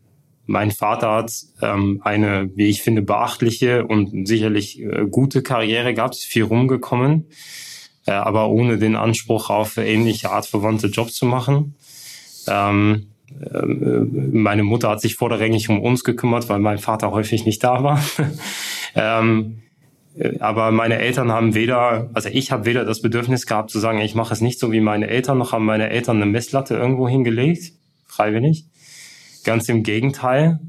mein 0.48 0.72
Vater 0.72 1.12
hat 1.12 1.32
ähm, 1.62 2.02
eine, 2.04 2.50
wie 2.56 2.68
ich 2.68 2.82
finde, 2.82 3.02
beachtliche 3.02 3.86
und 3.86 4.28
sicherlich 4.28 4.82
äh, 4.82 5.06
gute 5.10 5.42
Karriere 5.42 5.94
gehabt, 5.94 6.16
viel 6.16 6.44
rumgekommen, 6.44 7.28
äh, 8.06 8.12
aber 8.12 8.50
ohne 8.50 8.78
den 8.78 8.96
Anspruch 8.96 9.50
auf 9.50 9.78
ähnliche 9.78 10.30
artverwandte 10.32 10.88
Jobs 10.88 11.14
zu 11.14 11.26
machen. 11.26 11.76
Ähm, 12.48 13.08
meine 13.40 14.64
Mutter 14.64 14.90
hat 14.90 15.02
sich 15.02 15.16
vordergängig 15.16 15.70
um 15.70 15.82
uns 15.82 16.04
gekümmert, 16.04 16.48
weil 16.50 16.60
mein 16.60 16.78
Vater 16.78 17.12
häufig 17.12 17.46
nicht 17.46 17.64
da 17.64 17.84
war. 17.84 18.04
ähm, 18.96 19.62
aber 20.40 20.72
meine 20.72 21.00
Eltern 21.00 21.32
haben 21.32 21.56
weder, 21.56 22.10
also 22.14 22.30
ich 22.30 22.52
habe 22.52 22.66
weder 22.66 22.86
das 22.86 23.02
Bedürfnis 23.02 23.46
gehabt 23.46 23.70
zu 23.70 23.80
sagen, 23.80 24.00
ich 24.00 24.16
mache 24.16 24.34
es 24.34 24.42
nicht 24.42 24.60
so 24.60 24.72
wie 24.72 24.80
meine 24.80 25.08
Eltern, 25.08 25.38
noch 25.38 25.52
haben 25.52 25.66
meine 25.66 25.90
Eltern 25.90 26.18
eine 26.18 26.26
Messlatte 26.26 26.76
irgendwo 26.76 27.10
hingelegt, 27.10 27.74
freiwillig. 28.06 28.66
Ganz 29.44 29.68
im 29.68 29.84
Gegenteil. 29.84 30.60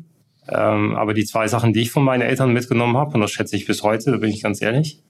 Ähm, 0.49 0.97
aber 0.97 1.15
die 1.15 1.25
zwei 1.25 1.49
Sachen, 1.49 1.73
die 1.73 1.83
ich 1.83 1.91
von 1.91 2.05
meinen 2.05 2.23
Eltern 2.23 2.53
mitgenommen 2.53 2.97
habe, 2.97 3.15
und 3.15 3.21
das 3.21 3.31
schätze 3.31 3.57
ich 3.57 3.67
bis 3.67 3.83
heute, 3.83 4.11
da 4.11 4.17
bin 4.17 4.31
ich 4.31 4.43
ganz 4.43 4.61
ehrlich, 4.61 5.03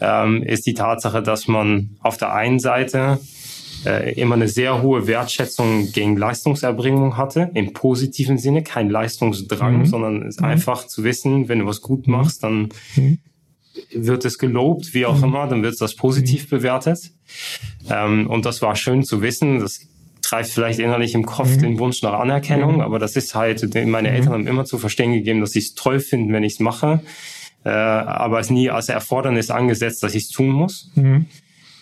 ähm, 0.00 0.42
ist 0.42 0.66
die 0.66 0.74
Tatsache, 0.74 1.22
dass 1.22 1.48
man 1.48 1.96
auf 2.00 2.16
der 2.16 2.32
einen 2.32 2.58
Seite 2.58 3.18
äh, 3.84 4.12
immer 4.14 4.34
eine 4.34 4.48
sehr 4.48 4.82
hohe 4.82 5.06
Wertschätzung 5.06 5.92
gegen 5.92 6.16
Leistungserbringung 6.16 7.16
hatte, 7.16 7.50
im 7.54 7.72
positiven 7.72 8.38
Sinne, 8.38 8.62
kein 8.62 8.90
Leistungsdrang, 8.90 9.78
mhm. 9.78 9.86
sondern 9.86 10.22
es 10.22 10.40
mhm. 10.40 10.46
einfach 10.46 10.86
zu 10.86 11.04
wissen, 11.04 11.48
wenn 11.48 11.60
du 11.60 11.66
was 11.66 11.80
gut 11.80 12.06
mhm. 12.06 12.14
machst, 12.14 12.42
dann 12.42 12.70
mhm. 12.96 13.18
wird 13.92 14.24
es 14.24 14.38
gelobt, 14.38 14.94
wie 14.94 15.06
auch 15.06 15.18
mhm. 15.18 15.24
immer, 15.24 15.46
dann 15.46 15.62
wird 15.62 15.80
das 15.80 15.94
positiv 15.94 16.44
mhm. 16.46 16.56
bewertet. 16.56 17.12
Ähm, 17.88 18.28
und 18.28 18.44
das 18.46 18.62
war 18.62 18.74
schön 18.76 19.02
zu 19.04 19.22
wissen. 19.22 19.60
Das 19.60 19.80
treibt 20.22 20.48
vielleicht 20.48 20.78
innerlich 20.78 21.14
im 21.14 21.24
Kopf 21.24 21.56
den 21.56 21.78
Wunsch 21.78 22.02
nach 22.02 22.18
Anerkennung, 22.18 22.82
aber 22.82 22.98
das 22.98 23.16
ist 23.16 23.34
halt, 23.34 23.74
meine 23.86 24.10
Eltern 24.10 24.32
haben 24.32 24.46
immer 24.46 24.64
zu 24.64 24.76
verstehen 24.76 25.12
gegeben, 25.12 25.40
dass 25.40 25.52
sie 25.52 25.60
es 25.60 25.74
toll 25.74 26.00
finden, 26.00 26.32
wenn 26.32 26.42
ich 26.42 26.54
es 26.54 26.60
mache, 26.60 27.00
äh, 27.64 27.70
aber 27.70 28.40
es 28.40 28.50
nie 28.50 28.68
als 28.68 28.90
Erfordernis 28.90 29.50
angesetzt, 29.50 30.02
dass 30.02 30.14
ich 30.14 30.24
es 30.24 30.28
tun 30.28 30.50
muss. 30.50 30.90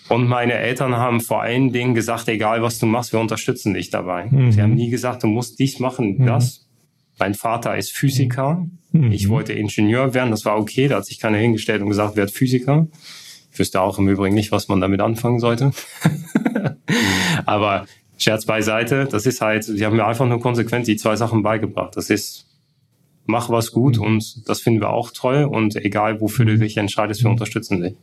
Und 0.09 0.29
meine 0.29 0.55
Eltern 0.55 0.97
haben 0.97 1.21
vor 1.21 1.43
allen 1.43 1.73
Dingen 1.73 1.95
gesagt, 1.95 2.29
egal 2.29 2.63
was 2.63 2.79
du 2.79 2.87
machst, 2.87 3.13
wir 3.13 3.21
unterstützen 3.21 3.75
dich 3.75 3.91
dabei. 3.91 4.27
Mhm. 4.27 4.53
Sie 4.53 4.63
haben 4.63 4.75
nie 4.75 4.91
gesagt, 4.91 5.23
du 5.23 5.27
musst 5.27 5.59
dies 5.59 5.81
machen, 5.81 6.19
mhm. 6.19 6.27
das. 6.27 6.69
Mein 7.19 7.35
Vater 7.35 7.77
ist 7.77 7.93
Physiker. 7.93 8.67
Mhm. 8.93 9.11
Ich 9.11 9.29
wollte 9.29 9.53
Ingenieur 9.53 10.15
werden, 10.15 10.31
das 10.31 10.45
war 10.45 10.59
okay. 10.59 10.89
Da 10.89 10.97
hat 10.97 11.07
sich 11.07 11.19
keiner 11.19 11.39
hingestellt 11.39 11.83
und 11.83 11.89
gesagt, 11.89 12.17
werd 12.17 12.31
Physiker. 12.31 12.87
Ich 13.53 13.59
wüsste 13.59 13.81
auch 13.81 13.99
im 13.99 14.09
Übrigen 14.09 14.35
nicht, 14.35 14.53
was 14.53 14.69
man 14.69 14.81
damit 14.81 15.01
anfangen 15.01 15.41
sollte. 15.41 15.73
Aber 17.47 17.87
Scherz 18.19 18.47
beiseite, 18.47 19.07
das 19.11 19.27
ist 19.27 19.41
halt, 19.41 19.67
die 19.69 19.85
haben 19.85 19.97
mir 19.97 20.07
einfach 20.07 20.27
nur 20.27 20.41
konsequent 20.41 20.87
die 20.87 20.97
zwei 20.97 21.17
Sachen 21.17 21.43
beigebracht. 21.43 21.97
Das 21.97 22.11
ist, 22.11 22.47
mach 23.25 23.51
was 23.51 23.73
gut 23.73 23.97
mhm. 23.97 24.05
und 24.05 24.49
das 24.49 24.61
finden 24.61 24.81
wir 24.81 24.91
auch 24.91 25.11
toll 25.11 25.45
und 25.45 25.77
egal 25.77 26.21
wofür 26.21 26.45
du 26.45 26.59
dich 26.59 26.77
entscheidest, 26.77 27.25
wir 27.25 27.31
unterstützen 27.31 27.81
dich. 27.81 27.97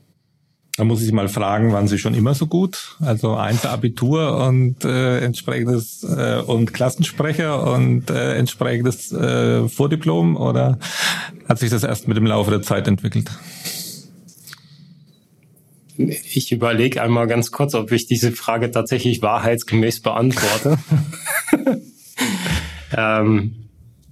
Da 0.75 0.85
muss 0.85 1.03
ich 1.03 1.11
mal 1.11 1.29
fragen, 1.29 1.71
waren 1.71 1.87
Sie 1.87 1.99
schon 1.99 2.15
immer 2.15 2.33
so 2.33 2.47
gut? 2.47 2.97
Also 2.99 3.35
eins 3.35 3.63
Abitur 3.63 4.43
und 4.47 4.83
äh, 4.83 5.19
entsprechendes 5.19 6.03
äh, 6.03 6.41
und 6.41 6.73
Klassensprecher 6.73 7.71
und 7.71 8.09
äh, 8.09 8.35
entsprechendes 8.37 9.11
äh, 9.11 9.69
Vordiplom 9.69 10.35
oder 10.35 10.79
hat 11.47 11.59
sich 11.59 11.69
das 11.69 11.83
erst 11.83 12.07
mit 12.07 12.17
dem 12.17 12.25
Laufe 12.25 12.49
der 12.49 12.63
Zeit 12.63 12.87
entwickelt? 12.87 13.29
Ich 15.97 16.51
überlege 16.51 17.03
einmal 17.03 17.27
ganz 17.27 17.51
kurz, 17.51 17.75
ob 17.75 17.91
ich 17.91 18.07
diese 18.07 18.31
Frage 18.31 18.71
tatsächlich 18.71 19.21
wahrheitsgemäß 19.21 19.99
beantworte. 19.99 20.79
ähm, 22.97 23.69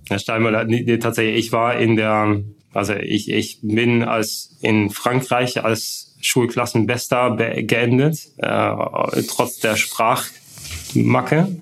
Herr 0.08 0.20
Steinmüller, 0.20 0.66
nee, 0.66 0.98
tatsächlich, 0.98 1.46
ich 1.46 1.52
war 1.52 1.80
in 1.80 1.96
der, 1.96 2.44
also 2.72 2.94
ich, 2.94 3.32
ich 3.32 3.62
bin 3.64 4.04
als 4.04 4.60
in 4.62 4.92
Frankreich 4.92 5.64
als 5.64 6.11
Schulklassenbester 6.22 7.36
geendet, 7.64 8.20
äh, 8.38 9.24
trotz 9.28 9.60
der 9.60 9.76
Sprachmacke. 9.76 11.62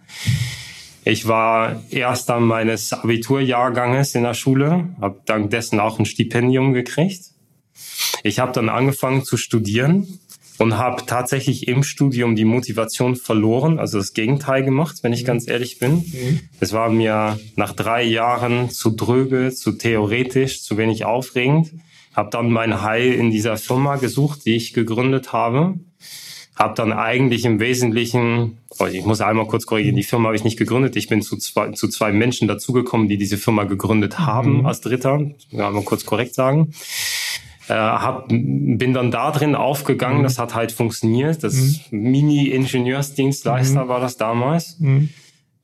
Ich 1.05 1.27
war 1.27 1.81
erster 1.89 2.39
meines 2.39 2.93
Abiturjahrganges 2.93 4.15
in 4.15 4.23
der 4.23 4.33
Schule, 4.33 4.89
habe 5.01 5.21
dank 5.25 5.49
dessen 5.49 5.79
auch 5.79 5.97
ein 5.97 6.05
Stipendium 6.05 6.73
gekriegt. 6.73 7.31
Ich 8.23 8.39
habe 8.39 8.51
dann 8.51 8.69
angefangen 8.69 9.23
zu 9.23 9.37
studieren 9.37 10.19
und 10.59 10.77
habe 10.77 11.05
tatsächlich 11.05 11.67
im 11.67 11.83
Studium 11.83 12.35
die 12.35 12.45
Motivation 12.45 13.15
verloren, 13.15 13.79
also 13.79 13.97
das 13.97 14.13
Gegenteil 14.13 14.63
gemacht, 14.63 14.97
wenn 15.01 15.13
ich 15.13 15.25
ganz 15.25 15.47
ehrlich 15.47 15.79
bin. 15.79 15.95
Mhm. 15.95 16.41
Es 16.59 16.73
war 16.73 16.89
mir 16.89 17.39
nach 17.55 17.73
drei 17.73 18.03
Jahren 18.03 18.69
zu 18.69 18.91
dröge, 18.91 19.51
zu 19.51 19.71
theoretisch, 19.71 20.61
zu 20.61 20.77
wenig 20.77 21.05
aufregend 21.05 21.71
habe 22.13 22.29
dann 22.31 22.51
mein 22.51 22.81
Heil 22.81 23.13
in 23.13 23.31
dieser 23.31 23.57
Firma 23.57 23.97
gesucht, 23.97 24.45
die 24.45 24.55
ich 24.55 24.73
gegründet 24.73 25.33
habe. 25.33 25.75
Habe 26.55 26.73
dann 26.75 26.91
eigentlich 26.91 27.45
im 27.45 27.59
Wesentlichen, 27.61 28.57
oh, 28.79 28.85
ich 28.85 29.05
muss 29.05 29.21
einmal 29.21 29.47
kurz 29.47 29.65
korrigieren, 29.65 29.95
die 29.95 30.03
Firma 30.03 30.25
habe 30.25 30.35
ich 30.35 30.43
nicht 30.43 30.57
gegründet. 30.57 30.97
Ich 30.97 31.07
bin 31.07 31.21
zu 31.21 31.37
zwei, 31.37 31.71
zu 31.71 31.87
zwei 31.87 32.11
Menschen 32.11 32.49
dazugekommen, 32.49 33.07
die 33.07 33.17
diese 33.17 33.37
Firma 33.37 33.63
gegründet 33.63 34.19
haben 34.19 34.59
mhm. 34.59 34.65
als 34.65 34.81
Dritter. 34.81 35.21
Ja, 35.51 35.69
mal 35.71 35.83
kurz 35.83 36.05
korrekt 36.05 36.35
sagen. 36.35 36.73
Äh, 37.69 37.73
hab, 37.75 38.27
bin 38.29 38.93
dann 38.93 39.11
da 39.11 39.31
drin 39.31 39.55
aufgegangen, 39.55 40.19
mhm. 40.19 40.23
das 40.23 40.39
hat 40.39 40.55
halt 40.55 40.71
funktioniert. 40.71 41.43
Das 41.43 41.53
mhm. 41.91 41.99
Mini-Ingenieursdienstleister 42.11 43.85
mhm. 43.85 43.87
war 43.87 43.99
das 44.01 44.17
damals. 44.17 44.79
Mhm. 44.79 45.09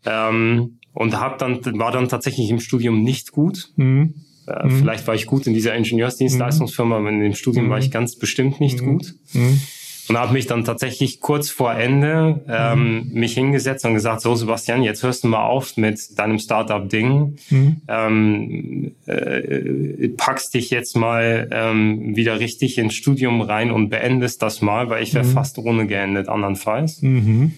Ähm, 0.05 0.79
und 0.93 1.19
hab 1.19 1.39
dann, 1.39 1.59
war 1.79 1.91
dann 1.91 2.07
tatsächlich 2.07 2.49
im 2.49 2.59
Studium 2.59 3.01
nicht 3.01 3.31
gut. 3.31 3.71
Mhm. 3.75 4.13
Äh, 4.47 4.67
mhm. 4.67 4.79
Vielleicht 4.79 5.07
war 5.07 5.15
ich 5.15 5.25
gut 5.25 5.47
in 5.47 5.53
dieser 5.53 5.75
Ingenieursdienstleistungsfirma, 5.75 6.97
aber 6.97 7.09
in 7.09 7.19
dem 7.19 7.35
Studium 7.35 7.65
mhm. 7.65 7.69
war 7.69 7.79
ich 7.79 7.91
ganz 7.91 8.15
bestimmt 8.15 8.59
nicht 8.59 8.81
mhm. 8.81 8.85
gut. 8.85 9.13
Mhm. 9.33 9.61
Und 10.07 10.19
habe 10.19 10.33
mich 10.33 10.45
dann 10.45 10.63
tatsächlich 10.63 11.19
kurz 11.19 11.49
vor 11.49 11.73
Ende 11.73 12.45
ähm, 12.47 13.07
mhm. 13.07 13.19
mich 13.19 13.33
hingesetzt 13.33 13.85
und 13.85 13.95
gesagt, 13.95 14.21
so 14.21 14.35
Sebastian, 14.35 14.83
jetzt 14.83 15.01
hörst 15.01 15.23
du 15.23 15.27
mal 15.27 15.43
auf 15.43 15.77
mit 15.77 16.19
deinem 16.19 16.37
Startup-Ding. 16.37 17.37
Mhm. 17.49 17.81
Ähm, 17.87 18.91
äh, 19.07 20.09
packst 20.09 20.53
dich 20.53 20.69
jetzt 20.69 20.95
mal 20.95 21.49
ähm, 21.51 22.15
wieder 22.15 22.39
richtig 22.39 22.77
ins 22.77 22.93
Studium 22.93 23.41
rein 23.41 23.71
und 23.71 23.89
beendest 23.89 24.43
das 24.43 24.61
mal, 24.61 24.91
weil 24.91 25.01
ich 25.01 25.15
wäre 25.15 25.25
fast 25.25 25.57
ohne 25.57 25.87
geendet 25.87 26.29
andernfalls. 26.29 27.01
Mhm 27.01 27.53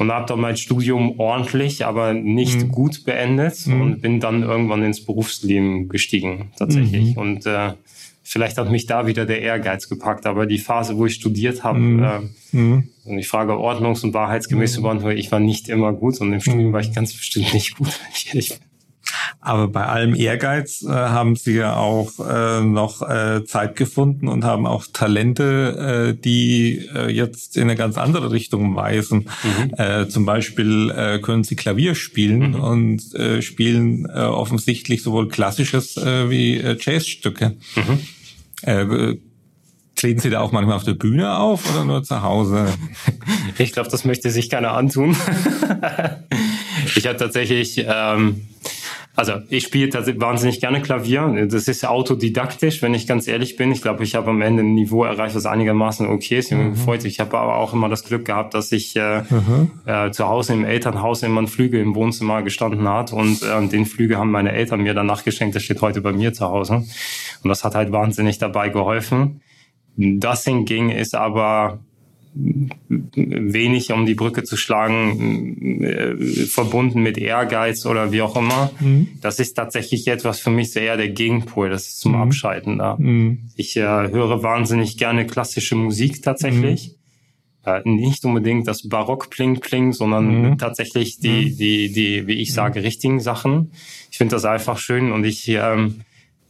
und 0.00 0.10
habe 0.10 0.24
dann 0.26 0.40
mein 0.40 0.56
Studium 0.56 1.20
ordentlich, 1.20 1.84
aber 1.84 2.14
nicht 2.14 2.62
mhm. 2.62 2.68
gut 2.70 3.04
beendet 3.04 3.66
mhm. 3.66 3.80
und 3.82 4.00
bin 4.00 4.18
dann 4.18 4.42
irgendwann 4.42 4.82
ins 4.82 5.04
Berufsleben 5.04 5.90
gestiegen 5.90 6.52
tatsächlich. 6.56 7.16
Mhm. 7.16 7.20
Und 7.20 7.44
äh, 7.44 7.74
vielleicht 8.22 8.56
hat 8.56 8.70
mich 8.70 8.86
da 8.86 9.06
wieder 9.06 9.26
der 9.26 9.42
Ehrgeiz 9.42 9.90
gepackt, 9.90 10.24
aber 10.24 10.46
die 10.46 10.56
Phase, 10.56 10.96
wo 10.96 11.04
ich 11.04 11.16
studiert 11.16 11.64
habe, 11.64 11.78
mhm. 11.78 12.02
äh, 12.02 12.56
mhm. 12.56 12.88
und 13.04 13.18
ich 13.18 13.28
frage 13.28 13.52
ordnungs- 13.52 14.02
und 14.02 14.14
wahrheitsgemäß 14.14 14.72
zu 14.72 14.82
beantworten, 14.82 15.18
ich 15.18 15.30
war 15.30 15.38
nicht 15.38 15.68
immer 15.68 15.92
gut 15.92 16.18
und 16.22 16.32
im 16.32 16.40
Studium 16.40 16.72
war 16.72 16.80
ich 16.80 16.94
ganz 16.94 17.12
bestimmt 17.12 17.52
nicht 17.52 17.76
gut, 17.76 17.88
wenn 17.88 18.12
ich 18.14 18.28
ehrlich 18.28 18.48
bin. 18.48 18.69
Aber 19.40 19.68
bei 19.68 19.86
allem 19.86 20.14
Ehrgeiz 20.14 20.82
äh, 20.82 20.88
haben 20.88 21.36
Sie 21.36 21.54
ja 21.54 21.76
auch 21.76 22.12
äh, 22.18 22.60
noch 22.60 23.02
äh, 23.02 23.44
Zeit 23.44 23.76
gefunden 23.76 24.28
und 24.28 24.44
haben 24.44 24.66
auch 24.66 24.86
Talente, 24.92 26.14
äh, 26.16 26.20
die 26.20 26.88
äh, 26.94 27.10
jetzt 27.10 27.56
in 27.56 27.64
eine 27.64 27.76
ganz 27.76 27.96
andere 27.96 28.30
Richtung 28.30 28.76
weisen. 28.76 29.28
Mhm. 29.42 29.74
Äh, 29.76 30.08
zum 30.08 30.26
Beispiel 30.26 30.90
äh, 30.90 31.18
können 31.20 31.44
Sie 31.44 31.56
Klavier 31.56 31.94
spielen 31.94 32.50
mhm. 32.50 32.60
und 32.60 33.14
äh, 33.14 33.42
spielen 33.42 34.06
äh, 34.06 34.20
offensichtlich 34.20 35.02
sowohl 35.02 35.28
klassisches 35.28 35.96
äh, 35.96 36.28
wie 36.30 36.56
äh, 36.56 36.76
Jazzstücke. 36.78 37.56
Mhm. 37.76 38.00
Äh, 38.62 39.16
Treten 40.00 40.20
Sie 40.20 40.30
da 40.30 40.40
auch 40.40 40.50
manchmal 40.50 40.76
auf 40.76 40.84
der 40.84 40.94
Bühne 40.94 41.36
auf 41.36 41.68
oder 41.70 41.84
nur 41.84 42.02
zu 42.02 42.22
Hause? 42.22 42.66
Ich 43.58 43.72
glaube, 43.72 43.90
das 43.90 44.06
möchte 44.06 44.30
sich 44.30 44.48
keiner 44.48 44.72
antun. 44.72 45.14
ich 46.96 47.06
habe 47.06 47.18
tatsächlich 47.18 47.84
ähm, 47.86 48.46
also 49.16 49.34
ich 49.48 49.64
spiele 49.64 49.90
tatsächlich 49.90 50.22
wahnsinnig 50.22 50.60
gerne 50.60 50.80
Klavier. 50.80 51.46
Das 51.50 51.68
ist 51.68 51.86
autodidaktisch, 51.86 52.80
wenn 52.80 52.94
ich 52.94 53.06
ganz 53.06 53.26
ehrlich 53.26 53.56
bin. 53.56 53.72
Ich 53.72 53.82
glaube, 53.82 54.04
ich 54.04 54.14
habe 54.14 54.30
am 54.30 54.40
Ende 54.40 54.62
ein 54.62 54.74
Niveau 54.74 55.04
erreicht, 55.04 55.34
was 55.34 55.46
einigermaßen 55.46 56.06
okay 56.06 56.38
ist. 56.38 56.52
Mhm. 56.52 56.76
Freut 56.76 57.02
sich. 57.02 57.14
Ich 57.14 57.20
habe 57.20 57.36
aber 57.38 57.56
auch 57.56 57.74
immer 57.74 57.88
das 57.88 58.04
Glück 58.04 58.24
gehabt, 58.24 58.54
dass 58.54 58.70
ich 58.72 58.96
äh, 58.96 59.22
mhm. 59.28 59.72
äh, 59.84 60.10
zu 60.10 60.28
Hause 60.28 60.54
im 60.54 60.64
Elternhaus 60.64 61.22
immer 61.22 61.42
ein 61.42 61.48
Flügel 61.48 61.80
im 61.80 61.94
Wohnzimmer 61.94 62.42
gestanden 62.42 62.88
hat 62.88 63.12
und 63.12 63.42
äh, 63.42 63.66
den 63.66 63.84
Flügel 63.84 64.16
haben 64.16 64.30
meine 64.30 64.52
Eltern 64.52 64.80
mir 64.80 64.94
danach 64.94 65.24
geschenkt. 65.24 65.54
Der 65.54 65.60
steht 65.60 65.82
heute 65.82 66.00
bei 66.00 66.12
mir 66.12 66.32
zu 66.32 66.46
Hause 66.46 66.84
und 67.42 67.48
das 67.48 67.64
hat 67.64 67.74
halt 67.74 67.92
wahnsinnig 67.92 68.38
dabei 68.38 68.68
geholfen. 68.68 69.42
Das 69.96 70.44
hingegen 70.44 70.90
ist 70.90 71.14
aber 71.14 71.80
wenig 72.32 73.92
um 73.92 74.06
die 74.06 74.14
Brücke 74.14 74.44
zu 74.44 74.56
schlagen, 74.56 75.82
äh, 75.82 76.16
verbunden 76.46 77.02
mit 77.02 77.18
Ehrgeiz 77.18 77.86
oder 77.86 78.12
wie 78.12 78.22
auch 78.22 78.36
immer. 78.36 78.70
Mhm. 78.78 79.08
Das 79.20 79.40
ist 79.40 79.54
tatsächlich 79.54 80.06
etwas 80.06 80.38
für 80.38 80.50
mich 80.50 80.70
sehr 80.70 80.96
der 80.96 81.08
Gegenpol. 81.08 81.70
Das 81.70 81.88
ist 81.88 82.00
zum 82.00 82.12
mhm. 82.12 82.22
Abschalten 82.22 82.78
da. 82.78 82.96
Mhm. 82.98 83.50
Ich 83.56 83.76
äh, 83.76 83.80
höre 83.82 84.42
wahnsinnig 84.42 84.96
gerne 84.96 85.26
klassische 85.26 85.74
Musik 85.74 86.22
tatsächlich. 86.22 86.88
Mhm. 86.88 86.94
Äh, 87.66 87.80
nicht 87.84 88.24
unbedingt 88.24 88.68
das 88.68 88.88
Barock 88.88 89.28
Pling 89.30 89.60
Pling, 89.60 89.92
sondern 89.92 90.50
mhm. 90.50 90.58
tatsächlich 90.58 91.18
die, 91.18 91.46
mhm. 91.46 91.56
die, 91.56 91.92
die, 91.92 92.26
wie 92.26 92.40
ich 92.40 92.54
sage, 92.54 92.82
richtigen 92.82 93.20
Sachen. 93.20 93.72
Ich 94.10 94.18
finde 94.18 94.36
das 94.36 94.44
einfach 94.44 94.78
schön 94.78 95.12
und 95.12 95.24
ich 95.24 95.48
ähm, 95.48 96.02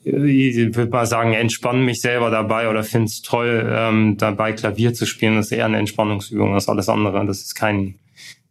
ich 0.03 0.74
würde 0.76 0.90
mal 0.90 1.07
sagen, 1.07 1.34
entspanne 1.34 1.82
mich 1.82 2.01
selber 2.01 2.30
dabei 2.30 2.68
oder 2.70 2.82
finde 2.82 3.07
es 3.07 3.20
toll, 3.20 3.70
ähm, 3.70 4.16
dabei 4.16 4.53
Klavier 4.53 4.94
zu 4.94 5.07
spielen. 5.07 5.36
Das 5.36 5.46
ist 5.46 5.53
eher 5.53 5.66
eine 5.66 5.78
Entspannungsübung 5.78 6.55
als 6.55 6.68
alles 6.68 6.88
andere. 6.88 7.24
Das 7.26 7.42
ist 7.42 7.55
kein, 7.55 7.96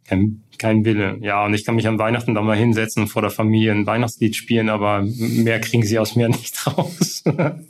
kein, 0.06 0.42
kein 0.58 0.84
Wille. 0.84 1.18
Ja, 1.22 1.44
und 1.44 1.54
ich 1.54 1.64
kann 1.64 1.74
mich 1.74 1.88
an 1.88 1.98
Weihnachten 1.98 2.34
da 2.34 2.42
mal 2.42 2.56
hinsetzen 2.56 3.02
und 3.02 3.08
vor 3.08 3.22
der 3.22 3.32
Familie 3.32 3.72
ein 3.72 3.86
Weihnachtslied 3.86 4.36
spielen, 4.36 4.68
aber 4.68 5.02
mehr 5.02 5.60
kriegen 5.60 5.82
sie 5.82 5.98
aus 5.98 6.14
mir 6.14 6.28
nicht 6.30 6.66
raus. 6.66 7.24
aber 7.26 7.62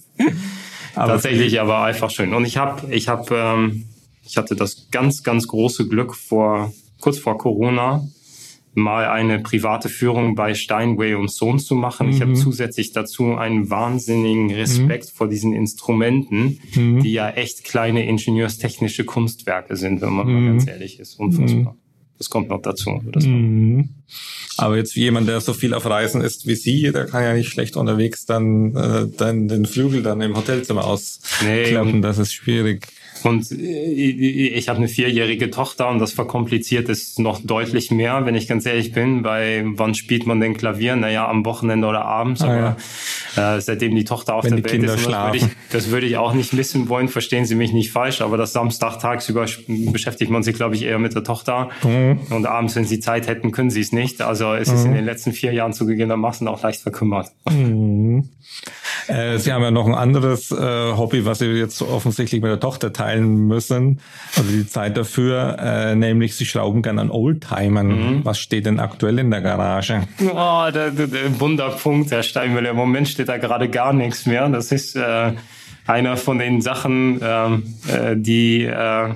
Tatsächlich, 0.95 1.61
aber 1.61 1.83
einfach 1.83 2.11
schön. 2.11 2.35
Und 2.35 2.45
ich 2.45 2.59
habe, 2.59 2.95
ich 2.95 3.09
habe, 3.09 3.35
ähm, 3.35 3.87
ich 4.25 4.37
hatte 4.37 4.57
das 4.57 4.89
ganz, 4.91 5.23
ganz 5.23 5.47
große 5.47 5.89
Glück 5.89 6.15
vor 6.15 6.73
kurz 7.01 7.19
vor 7.19 7.39
Corona 7.39 8.07
mal 8.75 9.07
eine 9.07 9.41
private 9.41 9.89
Führung 9.89 10.35
bei 10.35 10.55
Steinway 10.55 11.15
und 11.15 11.31
Sohn 11.31 11.59
zu 11.59 11.75
machen. 11.75 12.07
Mhm. 12.07 12.13
Ich 12.13 12.21
habe 12.21 12.35
zusätzlich 12.35 12.93
dazu 12.93 13.35
einen 13.37 13.69
wahnsinnigen 13.71 14.51
Respekt 14.53 15.07
mhm. 15.07 15.17
vor 15.17 15.29
diesen 15.29 15.53
Instrumenten, 15.53 16.61
mhm. 16.75 17.03
die 17.03 17.13
ja 17.13 17.31
echt 17.31 17.65
kleine 17.65 18.07
ingenieurstechnische 18.07 19.05
Kunstwerke 19.05 19.77
sind, 19.77 20.01
wenn 20.01 20.13
man 20.13 20.27
mal 20.27 20.41
mhm. 20.41 20.47
ganz 20.47 20.69
ehrlich 20.69 21.01
ist. 21.01 21.19
Unfassbar. 21.19 21.75
Mhm. 21.75 21.79
Das 22.19 22.29
kommt 22.29 22.51
noch 22.51 22.61
dazu. 22.61 22.91
Mhm. 22.91 23.89
Aber 24.59 24.77
jetzt 24.77 24.95
wie 24.95 25.01
jemand, 25.01 25.27
der 25.27 25.41
so 25.41 25.55
viel 25.55 25.73
auf 25.73 25.87
Reisen 25.87 26.21
ist 26.21 26.47
wie 26.47 26.55
Sie, 26.55 26.93
der 26.93 27.07
kann 27.07 27.23
ja 27.23 27.33
nicht 27.33 27.49
schlecht 27.49 27.77
unterwegs 27.77 28.27
dann, 28.27 28.77
äh, 28.77 29.07
dann 29.17 29.49
den 29.49 29.65
Flügel 29.65 30.03
dann 30.03 30.21
im 30.21 30.37
Hotelzimmer 30.37 30.85
ausklappen. 30.85 31.93
Nee, 31.93 32.01
das 32.03 32.19
ist 32.19 32.35
schwierig. 32.35 32.89
Und 33.25 33.51
ich 33.51 34.69
habe 34.69 34.79
eine 34.79 34.89
vierjährige 34.89 35.51
Tochter 35.51 35.89
und 35.89 35.99
das 35.99 36.13
verkompliziert 36.13 36.89
es 36.89 37.19
noch 37.19 37.41
deutlich 37.43 37.91
mehr, 37.91 38.25
wenn 38.27 38.35
ich 38.35 38.49
ganz 38.49 38.67
ehrlich 38.67 38.93
bin, 38.93 39.23
bei 39.23 39.63
wann 39.65 39.95
spielt 39.95 40.27
man 40.27 40.41
denn 40.41 40.57
Klavier? 40.57 40.97
Naja, 40.97 41.29
am 41.29 41.45
Wochenende 41.45 41.87
oder 41.87 42.05
abends, 42.05 42.43
ah, 42.43 42.47
aber 42.47 42.77
ja. 43.37 43.57
äh, 43.57 43.61
seitdem 43.61 43.95
die 43.95 44.05
Tochter 44.05 44.35
auf 44.35 44.45
wenn 44.45 44.57
der 44.57 44.65
Welt 44.65 44.73
Kinder 44.73 44.95
ist, 44.95 45.07
das 45.07 45.13
würde, 45.13 45.37
ich, 45.37 45.45
das 45.71 45.91
würde 45.91 46.07
ich 46.07 46.17
auch 46.17 46.33
nicht 46.33 46.53
missen 46.53 46.89
wollen, 46.89 47.09
verstehen 47.09 47.45
Sie 47.45 47.55
mich 47.55 47.73
nicht 47.73 47.93
falsch, 47.93 48.21
aber 48.21 48.37
das 48.37 48.53
Samstag 48.53 48.99
tagsüber 48.99 49.47
beschäftigt 49.67 50.31
man 50.31 50.43
sich, 50.43 50.57
glaube 50.57 50.75
ich, 50.75 50.83
eher 50.85 50.99
mit 50.99 51.15
der 51.15 51.25
Tochter 51.25 51.71
mhm. 51.83 52.21
und 52.31 52.47
abends, 52.47 52.77
wenn 52.77 52.85
sie 52.85 53.01
Zeit 53.01 53.27
hätten, 53.27 53.53
können 53.53 53.71
sie 53.71 53.81
es 53.81 53.93
nicht. 53.93 54.23
Also 54.23 54.55
es 54.55 54.69
ist 54.69 54.85
in 54.85 54.93
mhm. 54.93 54.97
den 54.97 55.05
letzten 55.05 55.33
vier 55.33 55.53
Jahren 55.53 55.73
zugegebenermaßen 55.73 56.47
auch 56.49 56.63
leicht 56.63 56.81
verkümmert. 56.81 57.31
Mhm. 57.49 58.29
Äh, 59.11 59.39
Sie 59.39 59.53
haben 59.53 59.63
ja 59.63 59.71
noch 59.71 59.87
ein 59.87 59.95
anderes 59.95 60.51
äh, 60.51 60.57
Hobby, 60.57 61.25
was 61.25 61.41
Sie 61.41 61.47
jetzt 61.47 61.83
offensichtlich 61.83 62.41
mit 62.41 62.51
der 62.51 62.61
Tochter 62.61 62.93
teilen 62.93 63.47
müssen, 63.47 64.01
also 64.37 64.51
die 64.51 64.67
Zeit 64.67 64.97
dafür, 64.97 65.57
äh, 65.59 65.95
nämlich 65.97 66.37
Sie 66.37 66.47
schrauben 66.47 66.83
gerne 66.83 67.01
an 67.01 67.11
Oldtimern. 67.11 67.89
Mhm. 67.89 68.25
Was 68.25 68.39
steht 68.39 68.67
denn 68.67 68.79
aktuell 68.79 69.19
in 69.19 69.31
der 69.31 69.41
Garage? 69.41 70.03
Oh, 70.21 70.69
der, 70.73 70.91
der, 70.91 71.09
der 71.09 71.41
Wunderpunkt, 71.41 72.11
Herr 72.11 72.23
Steinmüller. 72.23 72.71
Im 72.71 72.77
Moment 72.77 73.09
steht 73.09 73.29
da 73.29 73.39
gerade 73.39 73.69
gar 73.69 73.93
nichts 73.93 74.27
mehr. 74.27 74.49
Das 74.49 74.71
ist 74.71 74.95
äh, 74.95 75.33
einer 75.87 76.17
von 76.17 76.39
den 76.39 76.61
Sachen, 76.61 77.21
ähm, 77.23 77.75
äh, 77.89 78.17
die 78.17 78.65
äh, 78.65 79.15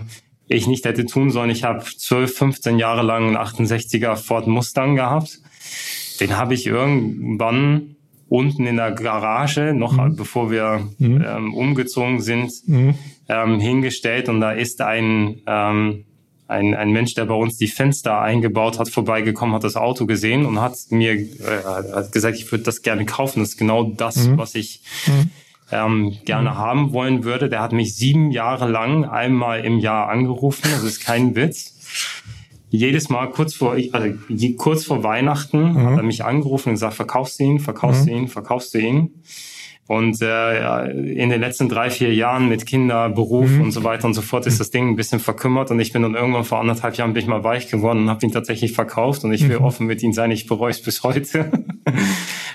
ich 0.49 0.67
nicht 0.67 0.85
hätte 0.85 1.07
tun 1.07 1.31
sollen. 1.31 1.51
Ich 1.51 1.65
habe 1.65 1.85
12, 1.85 2.37
15 2.37 2.79
Jahre 2.79 3.03
lang 3.03 3.29
einen 3.29 3.37
68er 3.37 4.17
Ford 4.17 4.47
Mustang 4.47 4.97
gehabt. 4.97 5.41
Den 6.21 6.37
habe 6.37 6.55
ich 6.55 6.67
irgendwann 6.67 7.97
unten 8.29 8.67
in 8.67 8.77
der 8.77 8.93
Garage, 8.93 9.75
noch 9.75 9.93
mhm. 9.93 10.17
bevor 10.17 10.51
wir 10.51 10.89
mhm. 10.99 11.25
ähm, 11.27 11.55
umgezogen 11.55 12.21
sind, 12.21 12.53
mhm. 12.67 12.95
ähm, 13.29 13.61
hingestellt. 13.61 14.29
Und 14.29 14.41
da 14.41 14.53
ist 14.53 14.81
ein, 14.81 15.43
ähm, 15.47 16.05
ein, 16.49 16.75
ein 16.75 16.91
Mensch, 16.91 17.15
der 17.15 17.27
bei 17.27 17.35
uns 17.35 17.57
die 17.57 17.69
Fenster 17.69 18.21
eingebaut 18.21 18.79
hat, 18.79 18.89
vorbeigekommen, 18.89 19.55
hat 19.55 19.65
das 19.65 19.77
Auto 19.77 20.07
gesehen 20.07 20.47
und 20.47 20.61
hat 20.61 20.77
mir 20.91 21.13
äh, 21.13 21.29
hat 21.95 22.13
gesagt, 22.13 22.37
ich 22.37 22.51
würde 22.51 22.65
das 22.65 22.83
gerne 22.83 23.05
kaufen. 23.05 23.41
Das 23.41 23.51
ist 23.51 23.57
genau 23.57 23.85
das, 23.85 24.29
mhm. 24.29 24.39
was 24.39 24.55
ich 24.55 24.83
mhm 25.07 25.31
ähm, 25.75 26.17
gerne 26.25 26.51
mhm. 26.51 26.55
haben 26.55 26.93
wollen 26.93 27.25
würde. 27.25 27.49
Der 27.49 27.61
hat 27.61 27.73
mich 27.73 27.97
sieben 27.97 28.31
Jahre 28.31 28.69
lang 28.69 29.05
einmal 29.05 29.65
im 29.65 29.79
Jahr 29.79 30.09
angerufen. 30.09 30.63
Das 30.71 30.85
ist 30.85 31.01
kein 31.01 31.35
Witz. 31.35 31.74
Jedes 32.75 33.09
Mal 33.09 33.31
kurz 33.31 33.55
vor, 33.55 33.77
also 33.93 34.19
kurz 34.57 34.85
vor 34.85 35.05
Weihnachten 35.05 35.75
mhm. 35.75 35.87
hat 35.87 35.97
er 35.99 36.03
mich 36.03 36.25
angerufen 36.25 36.71
und 36.71 36.75
gesagt, 36.75 36.95
verkaufst 36.95 37.39
du 37.39 37.45
ihn, 37.45 37.61
verkaufst 37.61 38.07
du 38.07 38.11
mhm. 38.11 38.17
ihn, 38.17 38.29
verkaufst 38.29 38.75
du 38.75 38.79
ihn. 38.79 39.23
Und 39.87 40.21
äh, 40.23 40.91
in 40.91 41.29
den 41.29 41.41
letzten 41.41 41.69
drei, 41.69 41.91
vier 41.91 42.13
Jahren 42.13 42.49
mit 42.49 42.67
Kinder, 42.67 43.11
Beruf 43.11 43.51
mhm. 43.51 43.63
und 43.63 43.71
so 43.71 43.85
weiter 43.85 44.07
und 44.07 44.15
so 44.15 44.23
fort 44.23 44.47
ist 44.47 44.59
das 44.59 44.71
Ding 44.71 44.89
ein 44.89 44.97
bisschen 44.97 45.21
verkümmert 45.21 45.71
und 45.71 45.79
ich 45.79 45.93
bin 45.93 46.03
dann 46.03 46.15
irgendwann 46.15 46.45
vor 46.45 46.59
anderthalb 46.59 46.97
Jahren 46.97 47.13
bin 47.13 47.23
ich 47.23 47.29
mal 47.29 47.45
weich 47.45 47.69
geworden 47.69 48.05
und 48.05 48.11
habe 48.11 48.27
ihn 48.27 48.33
tatsächlich 48.33 48.73
verkauft 48.73 49.23
und 49.23 49.33
ich 49.33 49.49
will 49.49 49.59
mhm. 49.59 49.65
offen 49.65 49.87
mit 49.87 50.03
ihm 50.03 50.13
sein, 50.13 50.33
ich 50.33 50.47
bereue 50.47 50.71
es 50.71 50.83
bis 50.83 51.05
heute. 51.05 51.53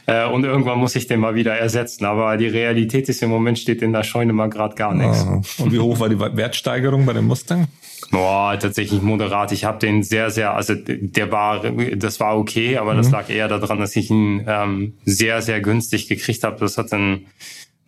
Äh, 0.09 0.27
und 0.27 0.43
irgendwann 0.43 0.79
muss 0.79 0.95
ich 0.95 1.07
den 1.07 1.19
mal 1.19 1.35
wieder 1.35 1.55
ersetzen. 1.55 2.05
Aber 2.05 2.37
die 2.37 2.47
Realität 2.47 3.09
ist 3.09 3.21
im 3.21 3.29
Moment 3.29 3.59
steht 3.59 3.81
in 3.81 3.93
der 3.93 4.03
Scheune 4.03 4.33
mal 4.33 4.49
gerade 4.49 4.75
gar 4.75 4.93
nichts. 4.93 5.25
Und 5.59 5.71
wie 5.71 5.79
hoch 5.79 5.99
war 5.99 6.09
die 6.09 6.19
Wertsteigerung 6.19 7.05
bei 7.05 7.13
dem 7.13 7.27
Mustang? 7.27 7.67
Boah, 8.11 8.57
tatsächlich 8.59 9.01
moderat. 9.01 9.51
Ich 9.51 9.65
habe 9.65 9.77
den 9.77 10.03
sehr, 10.03 10.31
sehr, 10.31 10.53
also 10.55 10.73
der 10.75 11.31
war, 11.31 11.61
das 11.61 12.19
war 12.19 12.37
okay, 12.37 12.77
aber 12.77 12.93
mhm. 12.93 12.97
das 12.97 13.11
lag 13.11 13.29
eher 13.29 13.47
daran, 13.47 13.79
dass 13.79 13.95
ich 13.95 14.09
ihn 14.09 14.43
ähm, 14.47 14.93
sehr, 15.05 15.41
sehr 15.41 15.61
günstig 15.61 16.07
gekriegt 16.07 16.43
habe. 16.43 16.57
Das 16.59 16.77
hat 16.77 16.91
ein 16.93 17.27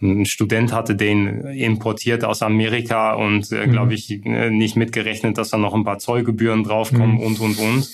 ein 0.02 0.26
Student 0.26 0.74
hatte 0.74 0.96
den 0.96 1.46
importiert 1.48 2.24
aus 2.24 2.42
Amerika 2.42 3.14
und 3.14 3.52
äh, 3.52 3.68
glaube 3.68 3.88
mhm. 3.88 3.92
ich 3.92 4.26
äh, 4.26 4.50
nicht 4.50 4.76
mitgerechnet, 4.76 5.38
dass 5.38 5.50
da 5.50 5.58
noch 5.58 5.74
ein 5.74 5.84
paar 5.84 6.00
Zollgebühren 6.00 6.64
draufkommen 6.64 7.16
mhm. 7.16 7.22
und 7.22 7.40
und 7.40 7.60
und. 7.60 7.90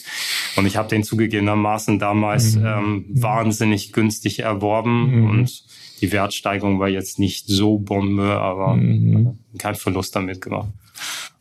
Und 0.55 0.65
ich 0.65 0.77
habe 0.77 0.89
den 0.89 1.03
zugegebenermaßen 1.03 1.99
damals 1.99 2.55
mhm. 2.55 2.65
ähm, 2.65 3.05
wahnsinnig 3.09 3.91
günstig 3.91 4.39
erworben 4.39 5.21
mhm. 5.21 5.29
und 5.29 5.63
die 6.01 6.11
Wertsteigerung 6.11 6.79
war 6.79 6.89
jetzt 6.89 7.19
nicht 7.19 7.47
so 7.47 7.79
Bombe, 7.79 8.39
aber 8.39 8.75
mhm. 8.75 9.39
kein 9.57 9.75
Verlust 9.75 10.15
damit 10.15 10.41
gemacht. 10.41 10.69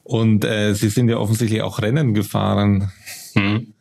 Und 0.03 0.45
äh, 0.45 0.75
Sie 0.75 0.89
sind 0.89 1.09
ja 1.09 1.19
offensichtlich 1.19 1.63
auch 1.63 1.81
Rennen 1.81 2.15
gefahren. 2.15 2.91
Mhm. 3.35 3.75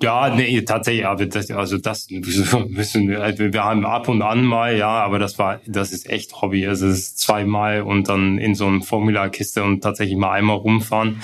Ja, 0.00 0.32
nee, 0.34 0.62
tatsächlich, 0.62 1.06
aber 1.06 1.26
das, 1.26 1.50
also 1.50 1.76
das 1.76 2.08
wissen 2.10 3.08
wir, 3.08 3.20
also 3.20 3.52
wir 3.52 3.64
haben 3.64 3.84
ab 3.84 4.08
und 4.08 4.22
an 4.22 4.44
mal, 4.44 4.76
ja, 4.76 4.88
aber 4.88 5.18
das 5.18 5.38
war, 5.38 5.60
das 5.66 5.92
ist 5.92 6.08
echt 6.08 6.40
Hobby. 6.40 6.66
Also 6.66 6.86
es 6.86 6.98
ist 6.98 7.18
zweimal 7.18 7.82
und 7.82 8.08
dann 8.08 8.38
in 8.38 8.54
so 8.54 8.66
einem 8.66 8.82
Formularkiste 8.82 9.64
und 9.64 9.82
tatsächlich 9.82 10.16
mal 10.16 10.32
einmal 10.32 10.56
rumfahren. 10.56 11.20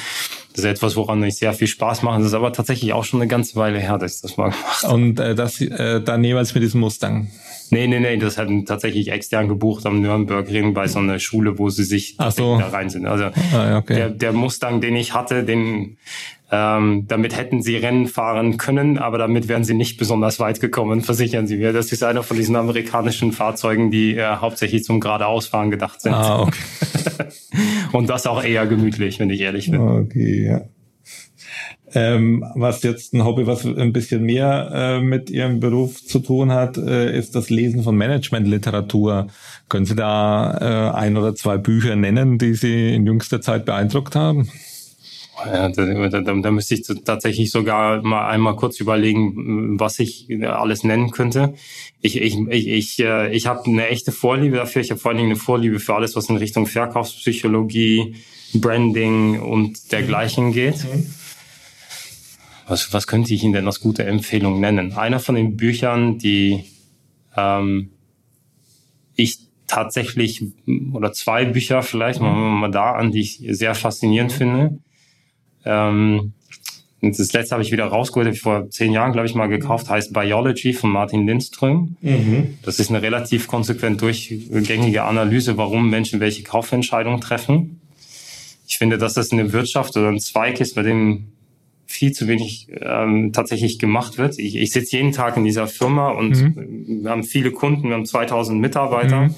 Das 0.53 0.64
ist 0.64 0.70
etwas, 0.70 0.97
woran 0.97 1.22
ich 1.22 1.37
sehr 1.37 1.53
viel 1.53 1.66
Spaß 1.66 2.03
mache. 2.03 2.18
Das 2.18 2.29
ist 2.29 2.35
aber 2.35 2.53
tatsächlich 2.53 2.93
auch 2.93 3.05
schon 3.05 3.20
eine 3.20 3.29
ganze 3.29 3.57
Weile 3.57 3.79
her, 3.79 3.99
dass 3.99 4.16
ich 4.16 4.22
das 4.22 4.37
mal 4.37 4.51
gemacht 4.51 4.83
habe. 4.83 4.95
Und 4.95 5.20
äh, 5.20 5.35
das 5.35 5.61
äh, 5.61 6.01
dann 6.01 6.22
jeweils 6.22 6.55
mit 6.55 6.62
diesem 6.62 6.81
Mustang? 6.81 7.29
Nee, 7.70 7.87
nee, 7.87 7.99
nee, 7.99 8.16
das 8.18 8.39
hat 8.39 8.49
tatsächlich 8.66 9.11
extern 9.11 9.49
gebucht 9.49 9.87
am 9.87 10.01
Nürnbergring 10.01 10.75
bei 10.75 10.87
so 10.87 10.99
einer 10.99 11.18
Schule, 11.18 11.59
wo 11.59 11.70
sie 11.70 11.85
sich 11.85 12.16
so. 12.31 12.59
da 12.59 12.68
rein 12.68 12.91
sind. 12.91 13.07
Also 13.07 13.31
ah, 13.53 13.79
okay. 13.79 13.95
der, 13.95 14.11
der 14.11 14.33
Mustang, 14.33 14.81
den 14.81 14.95
ich 14.95 15.12
hatte, 15.12 15.45
den 15.45 15.97
ähm, 16.55 17.07
damit 17.09 17.37
hätten 17.37 17.63
sie 17.63 17.75
Rennen 17.77 18.07
fahren 18.07 18.59
können, 18.59 18.97
aber 18.97 19.19
damit 19.19 19.49
wären 19.49 19.65
sie 19.65 19.75
nicht 19.75 19.99
besonders 19.99 20.39
weit 20.39 20.61
gekommen, 20.61 21.01
versichern 21.01 21.49
sie 21.49 21.57
mir. 21.57 21.73
Das 21.73 21.91
ist 21.91 22.05
einer 22.05 22.23
von 22.23 22.37
diesen 22.37 22.55
amerikanischen 22.55 23.33
Fahrzeugen, 23.33 23.91
die 23.91 24.15
äh, 24.15 24.37
hauptsächlich 24.37 24.85
zum 24.85 25.01
geradeausfahren 25.01 25.73
gedacht 25.73 26.01
sind. 26.01 26.15
Ah, 26.15 26.43
okay. 26.43 26.63
Und 27.93 28.09
das 28.09 28.29
auch 28.29 28.43
eher 28.43 28.67
gemütlich, 28.67 29.19
wenn 29.19 29.31
ich 29.31 29.41
ehrlich 29.41 29.69
bin. 29.69 29.81
Okay, 29.81 30.47
ja. 30.47 30.61
Ähm, 31.93 32.45
was 32.55 32.83
jetzt 32.85 33.15
ein 33.15 33.25
Hobby, 33.25 33.47
was 33.47 33.65
ein 33.65 33.93
bisschen 33.93 34.23
mehr 34.23 34.71
äh, 34.73 35.01
mit 35.01 35.31
Ihrem 35.31 35.59
Beruf 35.61 36.05
zu 36.05 36.21
tun 36.21 36.53
hat, 36.53 36.77
äh, 36.77 37.17
ist 37.17 37.35
das 37.35 37.51
Lesen 37.51 37.83
von 37.83 37.97
Managementliteratur. 37.97 39.29
Können 39.69 39.87
Sie 39.87 39.95
da 39.97 40.93
äh, 40.93 40.97
ein 40.97 41.17
oder 41.17 41.35
zwei 41.35 41.57
Bücher 41.57 41.97
nennen, 41.97 42.39
die 42.39 42.55
Sie 42.55 42.95
in 42.95 43.07
jüngster 43.07 43.41
Zeit 43.41 43.65
beeindruckt 43.65 44.15
haben? 44.15 44.49
Ja, 45.45 45.68
da, 45.68 46.09
da, 46.09 46.20
da 46.20 46.51
müsste 46.51 46.74
ich 46.74 46.87
tatsächlich 47.05 47.51
sogar 47.51 48.03
mal 48.03 48.28
einmal 48.28 48.57
kurz 48.57 48.78
überlegen, 48.80 49.78
was 49.80 49.99
ich 49.99 50.28
alles 50.43 50.85
nennen 50.85 51.11
könnte. 51.11 51.55
Ich, 52.01 52.20
ich, 52.20 52.39
ich, 52.49 52.68
ich, 52.68 52.99
äh, 53.01 53.35
ich 53.35 53.47
habe 53.47 53.64
eine 53.64 53.89
echte 53.89 54.12
Vorliebe 54.12 54.57
dafür. 54.57 54.82
Ich 54.82 54.91
habe 54.91 55.01
vor 55.01 55.11
allen 55.11 55.18
Dingen 55.18 55.30
eine 55.30 55.39
Vorliebe 55.39 55.80
für 55.80 55.95
alles, 55.95 56.14
was 56.14 56.28
in 56.28 56.37
Richtung 56.37 56.66
Verkaufspsychologie, 56.66 58.16
Branding 58.55 59.41
und 59.41 59.91
dergleichen 59.91 60.53
geht. 60.53 60.85
Mhm. 60.85 61.07
Was, 62.66 62.93
was 62.93 63.07
könnte 63.07 63.35
ich 63.35 63.43
Ihnen 63.43 63.53
denn 63.53 63.66
als 63.66 63.80
gute 63.80 64.05
Empfehlung 64.05 64.61
nennen? 64.61 64.93
Einer 64.93 65.20
von 65.20 65.35
den 65.35 65.57
Büchern, 65.57 66.18
die 66.18 66.64
ähm, 67.37 67.91
ich 69.16 69.39
tatsächlich, 69.66 70.45
oder 70.93 71.12
zwei 71.12 71.45
Bücher 71.45 71.82
vielleicht, 71.82 72.20
machen 72.20 72.41
wir 72.41 72.51
mal 72.51 72.70
da 72.70 72.93
an, 72.93 73.11
die 73.11 73.20
ich 73.20 73.43
sehr 73.51 73.74
faszinierend 73.74 74.32
finde. 74.32 74.78
Ähm, 75.65 76.33
das 77.12 77.33
letzte 77.33 77.53
habe 77.53 77.62
ich 77.62 77.73
wieder 77.73 77.85
rausgeholt, 77.85 78.27
habe 78.27 78.35
ich 78.35 78.41
vor 78.41 78.71
zehn 78.71 78.93
Jahren, 78.93 79.12
glaube 79.12 79.27
ich, 79.27 79.35
mal 79.35 79.47
gekauft, 79.47 79.91
heißt 79.91 80.12
Biology 80.12 80.73
von 80.73 80.91
Martin 80.91 81.27
Lindström. 81.27 81.97
Mhm. 82.01 82.59
Das 82.62 82.79
ist 82.79 82.91
eine 82.91 83.03
relativ 83.03 83.47
konsequent 83.47 84.01
durchgängige 84.01 85.05
Analyse, 85.05 85.57
warum 85.57 85.91
Menschen 85.91 86.21
welche 86.21 86.43
Kaufentscheidungen 86.43 87.21
treffen. 87.21 87.81
Ich 88.67 88.79
finde, 88.79 88.97
dass 88.97 89.15
das 89.15 89.33
eine 89.33 89.53
Wirtschaft 89.53 89.97
oder 89.97 90.09
ein 90.09 90.21
Zweig 90.21 90.61
ist, 90.61 90.75
bei 90.75 90.83
dem 90.83 91.29
viel 91.87 92.12
zu 92.12 92.27
wenig 92.27 92.69
ähm, 92.81 93.33
tatsächlich 93.33 93.79
gemacht 93.79 94.19
wird. 94.19 94.39
Ich, 94.39 94.57
ich 94.57 94.73
sitze 94.73 94.97
jeden 94.97 95.12
Tag 95.12 95.37
in 95.37 95.45
dieser 95.45 95.67
Firma 95.67 96.11
und 96.11 96.31
mhm. 96.31 97.03
wir 97.05 97.11
haben 97.11 97.23
viele 97.23 97.53
Kunden, 97.53 97.89
wir 97.89 97.95
haben 97.95 98.07
2000 98.07 98.61
Mitarbeiter. 98.61 99.29
Mhm. 99.29 99.35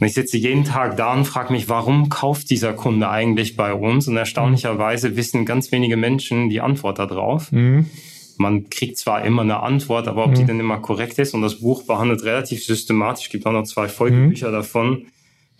Und 0.00 0.06
ich 0.06 0.14
sitze 0.14 0.36
jeden 0.36 0.64
Tag 0.64 0.96
da 0.96 1.12
und 1.12 1.24
frage 1.24 1.52
mich, 1.52 1.68
warum 1.68 2.08
kauft 2.08 2.50
dieser 2.50 2.72
Kunde 2.72 3.08
eigentlich 3.08 3.56
bei 3.56 3.74
uns? 3.74 4.06
Und 4.06 4.16
erstaunlicherweise 4.16 5.16
wissen 5.16 5.44
ganz 5.44 5.72
wenige 5.72 5.96
Menschen 5.96 6.48
die 6.48 6.60
Antwort 6.60 6.98
darauf. 6.98 7.50
Mhm. 7.50 7.86
Man 8.36 8.70
kriegt 8.70 8.96
zwar 8.98 9.24
immer 9.24 9.42
eine 9.42 9.60
Antwort, 9.60 10.06
aber 10.06 10.24
ob 10.24 10.30
mhm. 10.30 10.34
die 10.36 10.44
denn 10.44 10.60
immer 10.60 10.78
korrekt 10.78 11.18
ist. 11.18 11.34
Und 11.34 11.42
das 11.42 11.56
Buch 11.56 11.82
behandelt 11.82 12.22
relativ 12.24 12.64
systematisch, 12.64 13.28
gibt 13.30 13.44
auch 13.46 13.52
noch 13.52 13.64
zwei 13.64 13.88
Folgebücher 13.88 14.48
mhm. 14.48 14.52
davon. 14.52 15.06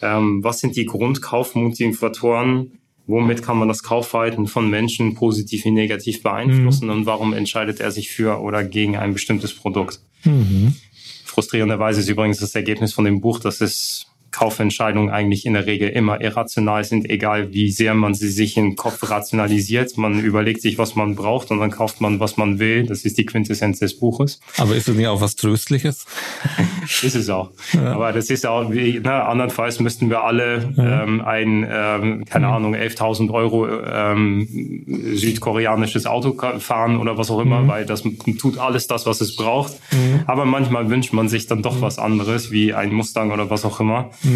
Ähm, 0.00 0.44
was 0.44 0.60
sind 0.60 0.76
die 0.76 0.86
Grundkaufmotivatoren? 0.86 2.78
Womit 3.08 3.42
kann 3.42 3.58
man 3.58 3.68
das 3.68 3.82
Kaufverhalten 3.82 4.46
von 4.46 4.70
Menschen 4.70 5.14
positiv 5.14 5.64
wie 5.64 5.70
negativ 5.70 6.22
beeinflussen? 6.22 6.84
Mhm. 6.86 6.92
Und 6.92 7.06
warum 7.06 7.32
entscheidet 7.32 7.80
er 7.80 7.90
sich 7.90 8.10
für 8.10 8.40
oder 8.40 8.62
gegen 8.62 8.96
ein 8.96 9.14
bestimmtes 9.14 9.54
Produkt? 9.54 10.00
Mhm. 10.24 10.76
Frustrierenderweise 11.24 12.00
ist 12.00 12.08
übrigens 12.08 12.38
das 12.38 12.54
Ergebnis 12.54 12.92
von 12.92 13.04
dem 13.04 13.20
Buch, 13.20 13.40
dass 13.40 13.60
es 13.60 14.07
Kaufentscheidungen 14.38 15.10
eigentlich 15.10 15.46
in 15.46 15.54
der 15.54 15.66
Regel 15.66 15.88
immer 15.88 16.20
irrational 16.20 16.84
sind, 16.84 17.10
egal 17.10 17.52
wie 17.52 17.72
sehr 17.72 17.94
man 17.94 18.14
sie 18.14 18.30
sich 18.30 18.56
im 18.56 18.76
Kopf 18.76 19.10
rationalisiert. 19.10 19.98
Man 19.98 20.20
überlegt 20.20 20.62
sich, 20.62 20.78
was 20.78 20.94
man 20.94 21.16
braucht 21.16 21.50
und 21.50 21.58
dann 21.58 21.72
kauft 21.72 22.00
man, 22.00 22.20
was 22.20 22.36
man 22.36 22.60
will. 22.60 22.86
Das 22.86 23.04
ist 23.04 23.18
die 23.18 23.26
Quintessenz 23.26 23.80
des 23.80 23.98
Buches. 23.98 24.38
Aber 24.56 24.76
ist 24.76 24.86
das 24.86 24.94
nicht 24.94 25.08
auch 25.08 25.20
was 25.20 25.34
Tröstliches? 25.34 26.06
ist 27.02 27.16
es 27.16 27.28
auch. 27.30 27.50
Ja. 27.72 27.94
Aber 27.94 28.12
das 28.12 28.30
ist 28.30 28.46
auch, 28.46 28.70
wie, 28.70 29.00
ne, 29.00 29.24
andernfalls 29.24 29.80
müssten 29.80 30.08
wir 30.08 30.22
alle 30.22 30.72
ja. 30.76 31.02
ähm, 31.02 31.20
ein, 31.20 31.66
ähm, 31.68 32.24
keine 32.24 32.46
mhm. 32.46 32.52
Ahnung, 32.52 32.74
11.000 32.76 33.32
Euro 33.32 33.66
ähm, 33.68 34.84
südkoreanisches 35.14 36.06
Auto 36.06 36.36
fahren 36.60 36.98
oder 36.98 37.18
was 37.18 37.28
auch 37.32 37.40
immer, 37.40 37.62
mhm. 37.62 37.68
weil 37.68 37.86
das 37.86 38.04
tut 38.38 38.58
alles 38.58 38.86
das, 38.86 39.04
was 39.04 39.20
es 39.20 39.34
braucht. 39.34 39.72
Mhm. 39.90 40.20
Aber 40.26 40.44
manchmal 40.44 40.88
wünscht 40.90 41.12
man 41.12 41.28
sich 41.28 41.48
dann 41.48 41.60
doch 41.60 41.78
mhm. 41.78 41.82
was 41.82 41.98
anderes, 41.98 42.52
wie 42.52 42.72
ein 42.72 42.92
Mustang 42.92 43.32
oder 43.32 43.50
was 43.50 43.64
auch 43.64 43.80
immer. 43.80 44.10
Mhm. 44.22 44.27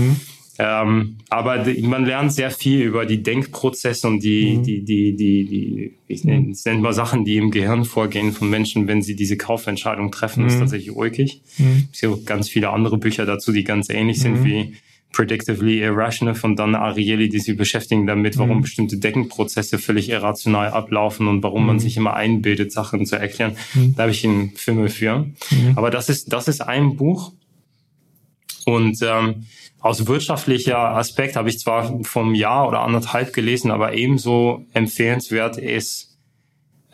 Ähm, 0.58 1.16
aber 1.30 1.64
man 1.80 2.04
lernt 2.04 2.32
sehr 2.32 2.50
viel 2.50 2.82
über 2.82 3.06
die 3.06 3.22
Denkprozesse 3.22 4.06
und 4.06 4.22
die, 4.22 4.58
mhm. 4.58 4.62
die, 4.62 4.84
die, 4.84 5.16
die, 5.16 5.44
die, 5.44 5.94
ich 6.08 6.24
nenne, 6.24 6.50
es 6.50 6.64
nennt 6.64 6.82
mal 6.82 6.92
Sachen, 6.92 7.24
die 7.24 7.38
im 7.38 7.50
Gehirn 7.50 7.84
vorgehen 7.84 8.32
von 8.32 8.50
Menschen, 8.50 8.86
wenn 8.86 9.02
sie 9.02 9.16
diese 9.16 9.38
Kaufentscheidung 9.38 10.12
treffen, 10.12 10.42
mhm. 10.42 10.48
ist 10.48 10.58
tatsächlich 10.58 10.94
ulkig. 10.94 11.40
Mhm. 11.56 11.88
Es 11.90 12.00
gibt 12.00 12.26
ganz 12.26 12.48
viele 12.50 12.70
andere 12.70 12.98
Bücher 12.98 13.24
dazu, 13.24 13.50
die 13.50 13.64
ganz 13.64 13.88
ähnlich 13.88 14.20
sind 14.20 14.40
mhm. 14.40 14.44
wie 14.44 14.74
Predictively 15.12 15.80
Irrational 15.82 16.34
von 16.34 16.54
Don 16.54 16.74
Ariely, 16.74 17.28
die 17.28 17.38
sich 17.38 17.56
beschäftigen 17.56 18.06
damit, 18.06 18.38
warum 18.38 18.58
mhm. 18.58 18.62
bestimmte 18.62 18.98
Denkenprozesse 18.98 19.78
völlig 19.78 20.10
irrational 20.10 20.68
ablaufen 20.68 21.28
und 21.28 21.42
warum 21.42 21.66
man 21.66 21.76
mhm. 21.76 21.80
sich 21.80 21.96
immer 21.96 22.14
einbildet, 22.14 22.72
Sachen 22.72 23.04
zu 23.04 23.16
erklären. 23.16 23.56
Da 23.96 24.02
habe 24.02 24.12
ich 24.12 24.24
einen 24.24 24.50
Film 24.50 24.88
für. 24.88 25.26
Aber 25.74 25.90
das 25.90 26.08
ist, 26.08 26.32
das 26.32 26.48
ist 26.48 26.60
ein 26.60 26.96
Buch. 26.96 27.32
Und 28.64 28.98
ähm, 29.02 29.44
aus 29.82 30.06
wirtschaftlicher 30.06 30.78
Aspekt 30.78 31.36
habe 31.36 31.48
ich 31.48 31.58
zwar 31.58 32.02
vom 32.04 32.34
Jahr 32.34 32.68
oder 32.68 32.80
anderthalb 32.80 33.32
gelesen, 33.32 33.70
aber 33.70 33.92
ebenso 33.94 34.64
empfehlenswert 34.72 35.58
ist 35.58 36.11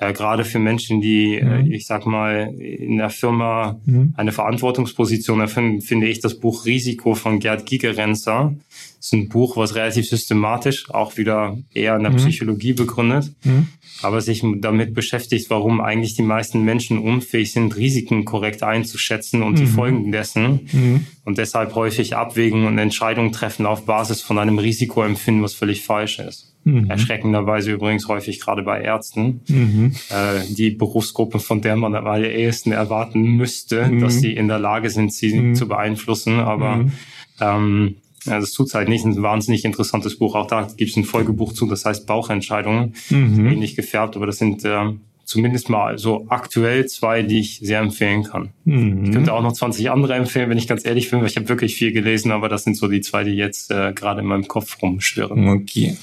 äh, 0.00 0.12
gerade 0.12 0.44
für 0.44 0.58
Menschen, 0.58 1.00
die, 1.00 1.36
äh, 1.36 1.44
mhm. 1.44 1.72
äh, 1.72 1.76
ich 1.76 1.86
sag 1.86 2.06
mal, 2.06 2.54
in 2.58 2.98
der 2.98 3.10
Firma 3.10 3.80
mhm. 3.84 4.14
eine 4.16 4.32
Verantwortungsposition 4.32 5.40
erfinden, 5.40 5.80
finde 5.80 6.06
ich 6.06 6.20
das 6.20 6.38
Buch 6.38 6.64
Risiko 6.64 7.14
von 7.14 7.40
Gerd 7.40 7.66
Gigerenzer. 7.66 8.54
Das 8.96 9.06
ist 9.06 9.12
ein 9.12 9.28
Buch, 9.28 9.56
was 9.56 9.74
relativ 9.74 10.08
systematisch, 10.08 10.90
auch 10.90 11.16
wieder 11.16 11.58
eher 11.74 11.96
in 11.96 12.02
der 12.02 12.12
mhm. 12.12 12.16
Psychologie 12.16 12.74
begründet, 12.74 13.32
mhm. 13.42 13.68
aber 14.02 14.20
sich 14.20 14.44
damit 14.58 14.94
beschäftigt, 14.94 15.50
warum 15.50 15.80
eigentlich 15.80 16.14
die 16.14 16.22
meisten 16.22 16.64
Menschen 16.64 16.98
unfähig 16.98 17.52
sind, 17.52 17.76
Risiken 17.76 18.24
korrekt 18.24 18.62
einzuschätzen 18.62 19.42
und 19.42 19.58
die 19.58 19.64
mhm. 19.64 19.68
Folgen 19.68 20.12
dessen 20.12 20.68
mhm. 20.72 21.06
und 21.24 21.38
deshalb 21.38 21.74
häufig 21.74 22.16
abwägen 22.16 22.66
und 22.66 22.78
Entscheidungen 22.78 23.32
treffen 23.32 23.66
auf 23.66 23.84
Basis 23.84 24.22
von 24.22 24.38
einem 24.38 24.58
Risikoempfinden, 24.58 25.42
was 25.42 25.54
völlig 25.54 25.82
falsch 25.82 26.20
ist. 26.20 26.47
Mhm. 26.68 26.90
Erschreckenderweise 26.90 27.72
übrigens 27.72 28.08
häufig 28.08 28.40
gerade 28.40 28.62
bei 28.62 28.82
Ärzten, 28.82 29.40
mhm. 29.48 29.94
äh, 30.10 30.44
die 30.52 30.70
Berufsgruppe, 30.70 31.38
von 31.38 31.62
der 31.62 31.76
man 31.76 31.94
am 31.94 32.06
ehesten 32.22 32.72
erwarten 32.72 33.22
müsste, 33.22 33.86
mhm. 33.86 34.00
dass 34.00 34.20
sie 34.20 34.34
in 34.34 34.48
der 34.48 34.58
Lage 34.58 34.90
sind, 34.90 35.12
sie 35.12 35.34
mhm. 35.34 35.54
zu 35.54 35.66
beeinflussen. 35.66 36.40
Aber 36.40 36.76
mhm. 36.76 36.92
ähm, 37.40 37.96
ja, 38.24 38.38
das 38.38 38.52
tut 38.52 38.72
halt 38.74 38.90
nicht. 38.90 39.06
Ein 39.06 39.22
wahnsinnig 39.22 39.64
interessantes 39.64 40.18
Buch. 40.18 40.34
Auch 40.34 40.46
da 40.46 40.68
gibt 40.76 40.90
es 40.90 40.96
ein 40.96 41.04
Folgebuch 41.04 41.54
zu, 41.54 41.66
das 41.66 41.86
heißt 41.86 42.06
Bauchentscheidungen. 42.06 42.94
Mhm. 43.08 43.46
Ähnlich 43.46 43.74
gefärbt, 43.74 44.16
aber 44.16 44.26
das 44.26 44.36
sind 44.36 44.62
äh, 44.66 44.92
zumindest 45.24 45.70
mal 45.70 45.96
so 45.96 46.26
aktuell 46.28 46.84
zwei, 46.84 47.22
die 47.22 47.38
ich 47.38 47.60
sehr 47.60 47.80
empfehlen 47.80 48.24
kann. 48.24 48.50
Mhm. 48.66 49.04
Ich 49.04 49.12
könnte 49.12 49.32
auch 49.32 49.42
noch 49.42 49.52
20 49.52 49.90
andere 49.90 50.16
empfehlen, 50.16 50.50
wenn 50.50 50.58
ich 50.58 50.68
ganz 50.68 50.84
ehrlich 50.84 51.10
bin, 51.10 51.20
weil 51.20 51.28
ich 51.28 51.36
habe 51.36 51.48
wirklich 51.48 51.76
viel 51.76 51.92
gelesen, 51.92 52.30
aber 52.30 52.50
das 52.50 52.64
sind 52.64 52.76
so 52.76 52.88
die 52.88 53.00
zwei, 53.00 53.24
die 53.24 53.36
jetzt 53.36 53.70
äh, 53.70 53.94
gerade 53.94 54.20
in 54.20 54.26
meinem 54.26 54.48
Kopf 54.48 54.82
rumschwirren. 54.82 55.48
Okay 55.48 55.96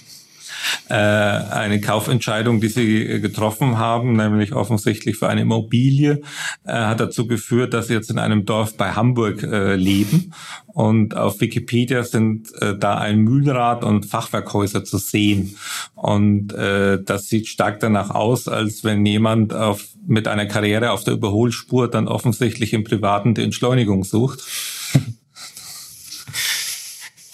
eine 0.89 1.82
Kaufentscheidung, 1.82 2.61
die 2.61 2.68
sie 2.68 3.03
äh, 3.03 3.20
getroffen 3.20 3.78
haben, 3.78 4.13
nämlich 4.13 4.53
offensichtlich 4.53 5.18
für 5.18 5.30
eine 5.30 5.41
Immobilie, 5.41 6.22
äh, 6.66 6.72
hat 6.72 6.99
dazu 6.99 7.28
geführt, 7.28 7.74
dass 7.74 7.88
sie 7.88 7.93
jetzt 7.93 8.11
in 8.11 8.20
einem 8.20 8.45
Dorf 8.45 8.78
bei 8.78 8.91
Hamburg 8.91 9.43
äh, 9.43 9.76
leben. 9.76 10.34
Und 10.68 11.16
auf 11.16 11.39
Wikipedia 11.39 12.03
sind 12.03 12.51
äh, 12.61 12.78
da 12.78 12.97
ein 12.97 13.20
Mühlrad 13.20 13.84
und 13.84 14.05
Fachwerkhäuser 14.05 14.84
zu 14.84 14.97
sehen. 14.97 15.55
Und 15.93 16.53
äh, 16.53 17.01
das 17.01 17.28
sieht 17.28 17.47
stark 17.47 17.80
danach 17.80 18.09
aus, 18.09 18.47
als 18.47 18.84
wenn 18.84 19.05
jemand 19.05 19.53
auf, 19.53 19.86
mit 20.05 20.28
einer 20.28 20.45
Karriere 20.45 20.91
auf 20.91 21.03
der 21.03 21.13
Überholspur 21.13 21.89
dann 21.89 22.07
offensichtlich 22.07 22.74
im 22.74 22.84
Privaten 22.84 23.34
die 23.34 23.43
Entschleunigung 23.43 24.03
sucht. 24.03 24.43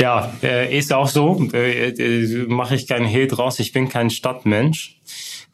Ja, 0.01 0.33
äh, 0.41 0.75
ist 0.75 0.91
auch 0.93 1.07
so. 1.07 1.47
Äh, 1.53 1.89
äh, 1.89 2.47
Mache 2.47 2.73
ich 2.73 2.87
keinen 2.87 3.05
Hehl 3.05 3.27
draus. 3.27 3.59
Ich 3.59 3.71
bin 3.71 3.87
kein 3.87 4.09
Stadtmensch. 4.09 4.99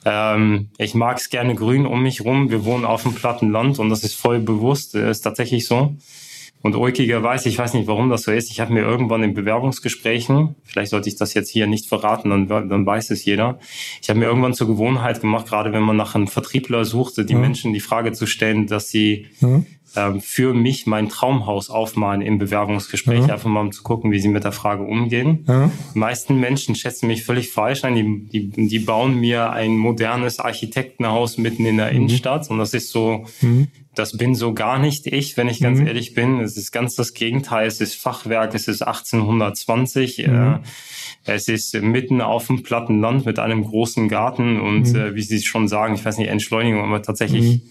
Ähm, 0.06 0.70
ich 0.78 0.96
mag 0.96 1.18
es 1.18 1.30
gerne 1.30 1.54
grün 1.54 1.86
um 1.86 2.02
mich 2.02 2.24
rum. 2.24 2.50
Wir 2.50 2.64
wohnen 2.64 2.86
auf 2.86 3.04
dem 3.04 3.14
platten 3.14 3.52
Land 3.52 3.78
und 3.78 3.90
das 3.90 4.06
ist 4.06 4.16
voll 4.16 4.40
bewusst. 4.40 4.96
Äh, 4.96 5.12
ist 5.12 5.22
tatsächlich 5.22 5.68
so. 5.68 5.96
Und 6.62 6.76
ulkigerweise, 6.76 7.50
ich 7.50 7.58
weiß 7.58 7.74
nicht, 7.74 7.88
warum 7.88 8.10
das 8.10 8.24
so 8.24 8.32
ist. 8.32 8.50
Ich 8.50 8.62
habe 8.62 8.72
mir 8.72 8.82
irgendwann 8.82 9.22
in 9.22 9.34
Bewerbungsgesprächen, 9.34 10.56
vielleicht 10.64 10.92
sollte 10.92 11.08
ich 11.10 11.16
das 11.16 11.34
jetzt 11.34 11.50
hier 11.50 11.68
nicht 11.68 11.88
verraten, 11.88 12.30
dann, 12.30 12.48
dann 12.48 12.86
weiß 12.86 13.12
es 13.12 13.26
jeder. 13.26 13.60
Ich 14.02 14.10
habe 14.10 14.20
mir 14.20 14.26
irgendwann 14.26 14.56
zur 14.56 14.68
Gewohnheit 14.68 15.22
gemacht, 15.22 15.48
gerade 15.48 15.72
wenn 15.72 15.84
man 15.84 15.98
nach 15.98 16.16
einem 16.16 16.28
Vertriebler 16.28 16.84
suchte, 16.84 17.26
die 17.26 17.36
mhm. 17.36 17.42
Menschen 17.42 17.74
die 17.74 17.80
Frage 17.80 18.12
zu 18.12 18.26
stellen, 18.26 18.66
dass 18.66 18.90
sie 18.90 19.28
mhm 19.40 19.66
ähm, 19.96 20.22
für 20.22 20.54
mich 20.54 20.86
mein 20.86 21.10
Traumhaus 21.10 21.70
aufmalen 21.70 22.22
im 22.22 22.38
Bewerbungsgespräch, 22.38 23.24
mhm. 23.24 23.30
einfach 23.30 23.50
mal 23.50 23.62
um 23.62 23.72
zu 23.72 23.84
gucken, 23.84 24.12
wie 24.12 24.20
sie 24.20 24.28
mit 24.28 24.44
der 24.44 24.52
Frage 24.52 24.84
umgehen. 24.84 25.46
Mhm. 25.48 25.72
Die 25.94 26.00
meisten 26.00 26.40
Menschen 26.40 26.76
schätzen 26.76 27.08
mich 27.08 27.24
völlig 27.24 27.52
falsch 27.52 27.84
ein. 27.84 27.96
Die, 27.96 28.50
die, 28.50 28.68
die 28.68 28.80
bauen 28.80 29.20
mir 29.20 29.52
ein 29.52 29.78
modernes 29.78 30.40
Architektenhaus 30.40 31.38
mitten 31.38 31.66
in 31.66 31.78
der 31.78 31.92
mhm. 31.92 31.98
Innenstadt 31.98 32.50
und 32.50 32.58
das 32.58 32.74
ist 32.74 32.92
so, 32.92 33.26
mhm. 33.42 33.70
das 33.96 34.18
bin 34.18 34.36
so 34.36 34.54
gar 34.54 34.78
nicht 34.78 35.08
ich, 35.08 35.38
wenn 35.38 35.48
ich 35.48 35.62
ganz 35.62 35.80
mhm. 35.80 35.88
ehrlich 35.88 36.14
bin. 36.14 36.42
Es 36.42 36.58
ist 36.58 36.72
ganz 36.72 36.96
das 36.96 37.14
Gegenteil. 37.14 37.66
Es 37.66 37.80
ist 37.80 37.96
Fachwerk, 37.96 38.54
es 38.54 38.68
ist 38.68 38.82
1820. 38.82 40.20
Äh, 40.20 40.28
mhm. 40.28 40.60
es 41.26 41.48
ist 41.48 41.74
mitten 41.82 42.22
auf 42.22 42.48
dem 42.48 42.62
platten 42.62 43.00
Land 43.00 43.26
mit 43.26 43.40
einem 43.40 43.64
großen 43.64 44.10
Garten 44.10 44.60
und 44.60 44.94
äh, 44.94 45.16
wie 45.16 45.22
Sie 45.22 45.42
schon 45.42 45.68
sagen, 45.68 45.96
ich 45.96 46.04
weiß 46.04 46.18
nicht, 46.18 46.30
Entschleunigung, 46.30 46.84
aber 46.84 47.02
tatsächlich 47.02 47.62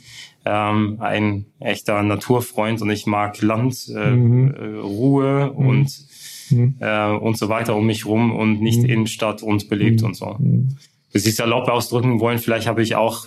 ähm, 0.46 0.98
ein 1.00 1.46
echter 1.58 2.02
Naturfreund 2.02 2.80
und 2.80 2.90
ich 2.90 3.06
mag 3.06 3.42
Land, 3.42 3.88
äh, 3.94 4.10
mhm. 4.10 4.54
äh, 4.54 4.78
Ruhe 4.78 5.52
mhm. 5.52 5.66
und 5.66 6.06
mhm. 6.50 6.76
Äh, 6.78 7.10
und 7.10 7.36
so 7.36 7.48
weiter 7.48 7.74
um 7.74 7.86
mich 7.86 8.06
rum 8.06 8.34
und 8.34 8.60
nicht 8.60 8.82
mhm. 8.82 8.88
Innenstadt 8.88 9.42
und 9.42 9.68
belebt 9.68 10.02
und 10.04 10.14
so. 10.14 10.38
Sie 11.18 11.30
es 11.30 11.36
salopp 11.36 11.68
ausdrücken 11.68 12.20
wollen, 12.20 12.38
vielleicht 12.38 12.66
habe 12.66 12.82
ich 12.82 12.94
auch, 12.94 13.26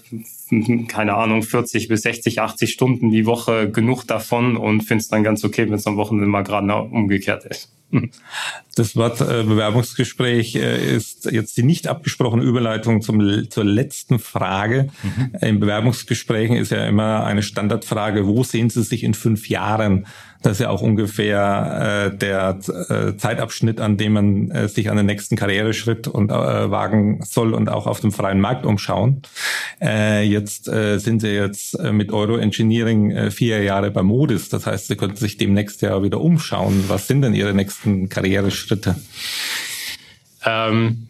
keine 0.88 1.16
Ahnung, 1.16 1.44
40 1.44 1.88
bis 1.88 2.02
60, 2.02 2.42
80 2.42 2.72
Stunden 2.72 3.12
die 3.12 3.26
Woche 3.26 3.70
genug 3.70 4.06
davon 4.06 4.58
und 4.58 4.82
finde 4.82 5.02
es 5.02 5.08
dann 5.08 5.24
ganz 5.24 5.44
okay, 5.44 5.66
wenn 5.68 5.74
es 5.74 5.88
am 5.88 5.98
Wochenende 5.98 6.28
mal 6.28 6.44
gerade 6.44 6.74
umgekehrt 6.74 7.46
ist. 7.46 7.72
Das 8.76 8.96
Wort 8.96 9.20
äh, 9.20 9.44
Bewerbungsgespräch 9.44 10.56
äh, 10.56 10.96
ist 10.96 11.30
jetzt 11.30 11.58
die 11.58 11.64
nicht 11.64 11.88
abgesprochene 11.88 12.44
Überleitung 12.44 13.02
zum, 13.02 13.50
zur 13.50 13.66
letzten 13.66 14.20
Frage. 14.20 14.90
Mhm. 15.04 15.32
In 15.42 15.60
Bewerbungsgesprächen 15.60 16.56
ist 16.56 16.72
ja 16.72 16.86
immer 16.86 17.26
eine 17.26 17.44
Standardfrage, 17.44 18.26
wo 18.26 18.44
sehen 18.44 18.70
Sie 18.70 18.84
sich 18.84 19.04
in 19.04 19.14
fünf 19.14 19.50
Jahren? 19.50 20.06
Das 20.42 20.54
ist 20.54 20.60
ja 20.60 20.70
auch 20.70 20.82
ungefähr 20.82 22.12
äh, 22.14 22.18
der 22.18 22.60
äh, 22.90 23.18
Zeitabschnitt, 23.18 23.82
an 23.82 23.98
dem 23.98 24.14
man 24.14 24.52
äh, 24.52 24.70
sich 24.70 24.90
an 24.90 24.96
den 24.96 25.06
nächsten 25.06 25.36
Karriereschritt 25.36 26.08
und 26.08 26.32
äh, 26.32 26.72
wagen 26.72 27.22
soll 27.24 27.54
und 27.54 27.68
auch 27.68 27.88
auf 27.88 28.00
dem 28.00 28.14
freien 28.14 28.40
Markt 28.40 28.66
umschauen. 28.66 29.22
Äh, 29.82 30.24
jetzt 30.24 30.70
äh, 30.70 30.98
sind 30.98 31.20
Sie 31.20 31.30
jetzt 31.30 31.78
äh, 31.80 31.92
mit 31.92 32.14
Euro 32.14 32.38
Engineering 32.38 33.12
äh, 33.12 33.32
vier 33.32 33.62
Jahre 33.64 33.92
bei 33.92 34.02
Modis. 34.02 34.48
Das 34.48 34.66
heißt, 34.66 34.88
Sie 34.88 34.96
könnten 34.96 35.18
sich 35.18 35.36
demnächst 35.36 35.82
ja 35.82 36.02
wieder 36.04 36.22
umschauen. 36.22 36.86
Was 36.88 37.08
sind 37.08 37.22
denn 37.22 37.34
Ihre 37.34 37.54
nächsten 37.54 38.08
Karriereschritte? 38.08 38.96
Ähm 40.46 41.09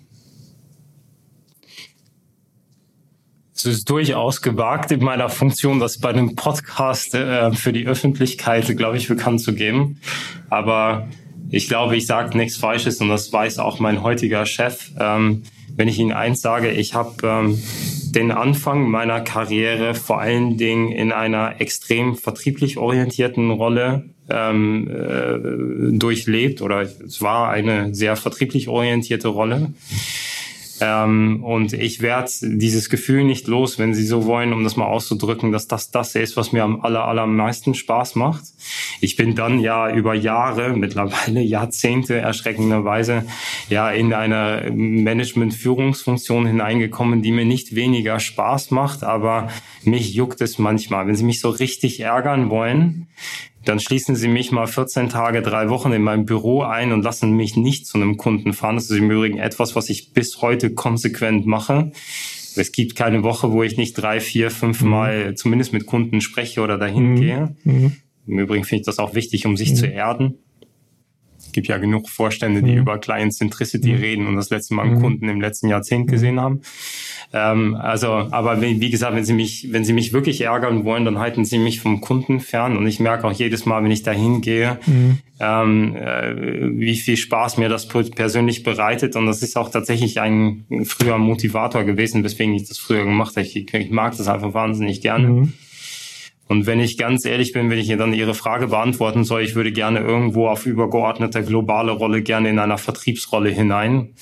Es 3.59 3.65
ist 3.65 3.89
durchaus 3.89 4.41
gewagt 4.41 4.89
in 4.89 5.03
meiner 5.03 5.27
Funktion, 5.27 5.81
das 5.81 5.97
bei 5.97 6.07
einem 6.07 6.37
Podcast 6.37 7.13
äh, 7.13 7.51
für 7.51 7.73
die 7.73 7.87
Öffentlichkeit, 7.87 8.77
glaube 8.77 8.95
ich, 8.95 9.09
bekannt 9.09 9.41
zu 9.41 9.53
geben. 9.53 9.99
Aber 10.49 11.09
ich 11.49 11.67
glaube, 11.67 11.97
ich 11.97 12.05
sage 12.05 12.37
nichts 12.37 12.55
Falsches 12.55 13.01
und 13.01 13.09
das 13.09 13.33
weiß 13.33 13.59
auch 13.59 13.81
mein 13.81 14.01
heutiger 14.01 14.45
Chef. 14.45 14.91
Ähm, 14.97 15.43
wenn 15.75 15.89
ich 15.89 15.99
Ihnen 15.99 16.13
eins 16.13 16.39
sage, 16.39 16.71
ich 16.71 16.93
habe 16.93 17.27
ähm, 17.27 17.61
den 18.15 18.31
Anfang 18.31 18.89
meiner 18.89 19.19
Karriere 19.19 19.93
vor 19.93 20.21
allen 20.21 20.55
Dingen 20.55 20.93
in 20.93 21.11
einer 21.11 21.59
extrem 21.59 22.15
vertrieblich 22.15 22.77
orientierten 22.77 23.51
Rolle 23.51 24.05
ähm, 24.29 24.87
äh, 24.87 25.97
durchlebt 25.97 26.61
oder 26.61 26.83
es 26.83 27.21
war 27.21 27.49
eine 27.49 27.93
sehr 27.93 28.15
vertrieblich 28.15 28.69
orientierte 28.69 29.27
Rolle. 29.27 29.73
Ähm, 30.81 31.43
und 31.43 31.73
ich 31.73 32.01
werde 32.01 32.31
dieses 32.41 32.89
Gefühl 32.89 33.23
nicht 33.23 33.47
los, 33.47 33.79
wenn 33.79 33.93
Sie 33.93 34.05
so 34.05 34.25
wollen, 34.25 34.53
um 34.53 34.63
das 34.63 34.75
mal 34.75 34.85
auszudrücken, 34.85 35.51
dass 35.51 35.67
das 35.67 35.91
das 35.91 36.15
ist, 36.15 36.37
was 36.37 36.51
mir 36.51 36.63
am 36.63 36.81
aller, 36.81 37.05
allermeisten 37.05 37.73
Spaß 37.73 38.15
macht. 38.15 38.43
Ich 39.01 39.15
bin 39.15 39.35
dann 39.35 39.59
ja 39.59 39.93
über 39.93 40.13
Jahre, 40.13 40.75
mittlerweile 40.75 41.41
Jahrzehnte 41.41 42.17
erschreckenderweise, 42.17 43.25
ja 43.69 43.89
in 43.89 44.13
eine 44.13 44.71
Management-Führungsfunktion 44.73 46.45
hineingekommen, 46.45 47.21
die 47.21 47.31
mir 47.31 47.45
nicht 47.45 47.75
weniger 47.75 48.19
Spaß 48.19 48.71
macht, 48.71 49.03
aber 49.03 49.49
mich 49.83 50.13
juckt 50.13 50.41
es 50.41 50.59
manchmal. 50.59 51.07
Wenn 51.07 51.15
Sie 51.15 51.23
mich 51.23 51.39
so 51.39 51.49
richtig 51.49 51.99
ärgern 51.99 52.49
wollen, 52.49 53.07
dann 53.69 53.79
schließen 53.79 54.15
Sie 54.15 54.27
mich 54.27 54.51
mal 54.51 54.65
14 54.65 55.09
Tage, 55.09 55.43
drei 55.43 55.69
Wochen 55.69 55.91
in 55.91 56.01
meinem 56.01 56.25
Büro 56.25 56.63
ein 56.63 56.91
und 56.91 57.03
lassen 57.03 57.33
mich 57.33 57.55
nicht 57.55 57.85
zu 57.85 57.99
einem 57.99 58.17
Kunden 58.17 58.53
fahren. 58.53 58.75
Das 58.75 58.89
ist 58.89 58.97
im 58.97 59.11
Übrigen 59.11 59.37
etwas, 59.37 59.75
was 59.75 59.91
ich 59.91 60.11
bis 60.11 60.41
heute 60.41 60.73
konsequent 60.73 61.45
mache. 61.45 61.91
Es 62.55 62.71
gibt 62.71 62.95
keine 62.95 63.21
Woche, 63.21 63.51
wo 63.51 63.61
ich 63.61 63.77
nicht 63.77 63.93
drei, 63.93 64.21
vier, 64.21 64.49
fünf 64.49 64.81
mhm. 64.81 64.89
Mal 64.89 65.35
zumindest 65.35 65.71
mit 65.71 65.85
Kunden 65.85 66.19
spreche 66.19 66.61
oder 66.61 66.79
dahin 66.79 67.11
mhm. 67.11 67.15
gehe. 67.15 67.55
Mhm. 67.63 67.91
Im 68.25 68.39
Übrigen 68.39 68.63
finde 68.63 68.81
ich 68.81 68.85
das 68.87 68.97
auch 68.97 69.13
wichtig, 69.13 69.45
um 69.45 69.55
sich 69.55 69.69
mhm. 69.69 69.75
zu 69.75 69.85
erden. 69.85 70.39
Gibt 71.51 71.67
ja 71.67 71.77
genug 71.77 72.09
Vorstände, 72.09 72.61
die 72.61 72.71
mhm. 72.71 72.79
über 72.79 72.97
Client 72.97 73.33
Centricity 73.33 73.93
mhm. 73.93 73.99
reden 73.99 74.27
und 74.27 74.35
das 74.35 74.49
letzte 74.49 74.73
Mal 74.73 74.83
einen 74.83 74.95
mhm. 74.95 75.01
Kunden 75.01 75.29
im 75.29 75.41
letzten 75.41 75.67
Jahrzehnt 75.67 76.07
mhm. 76.07 76.11
gesehen 76.11 76.39
haben. 76.39 76.61
Ähm, 77.31 77.75
also, 77.75 78.07
aber 78.09 78.61
wie, 78.61 78.81
wie 78.81 78.89
gesagt, 78.89 79.15
wenn 79.15 79.25
Sie 79.25 79.33
mich, 79.33 79.67
wenn 79.71 79.85
Sie 79.85 79.93
mich 79.93 80.13
wirklich 80.13 80.41
ärgern 80.41 80.83
wollen, 80.83 81.05
dann 81.05 81.19
halten 81.19 81.45
Sie 81.45 81.59
mich 81.59 81.79
vom 81.79 82.01
Kunden 82.01 82.39
fern. 82.39 82.75
Und 82.77 82.87
ich 82.87 82.99
merke 82.99 83.27
auch 83.27 83.31
jedes 83.31 83.65
Mal, 83.65 83.83
wenn 83.83 83.91
ich 83.91 84.03
da 84.03 84.11
hingehe, 84.11 84.79
mhm. 84.85 85.19
ähm, 85.39 85.95
äh, 85.95 86.79
wie 86.79 86.95
viel 86.95 87.17
Spaß 87.17 87.57
mir 87.57 87.69
das 87.69 87.87
persönlich 87.87 88.63
bereitet. 88.63 89.15
Und 89.15 89.27
das 89.27 89.43
ist 89.43 89.57
auch 89.57 89.69
tatsächlich 89.69 90.19
ein 90.19 90.65
früher 90.85 91.17
Motivator 91.17 91.83
gewesen, 91.83 92.23
weswegen 92.23 92.55
ich 92.55 92.67
das 92.67 92.79
früher 92.79 93.03
gemacht 93.03 93.35
habe. 93.35 93.45
Ich, 93.45 93.55
ich 93.55 93.91
mag 93.91 94.17
das 94.17 94.27
einfach 94.27 94.53
wahnsinnig 94.53 95.01
gerne. 95.01 95.49
Und 96.49 96.65
wenn 96.65 96.79
ich 96.79 96.97
ganz 96.97 97.25
ehrlich 97.25 97.53
bin, 97.53 97.69
wenn 97.69 97.77
ich 97.77 97.87
dann 97.89 98.11
Ihre 98.11 98.33
Frage 98.33 98.67
beantworten 98.67 99.23
soll, 99.23 99.43
ich 99.43 99.53
würde 99.53 99.71
gerne 99.71 99.99
irgendwo 99.99 100.47
auf 100.47 100.65
übergeordnete 100.65 101.43
globale 101.43 101.91
Rolle 101.91 102.23
gerne 102.23 102.49
in 102.49 102.57
einer 102.57 102.79
Vertriebsrolle 102.79 103.51
hinein. 103.51 104.15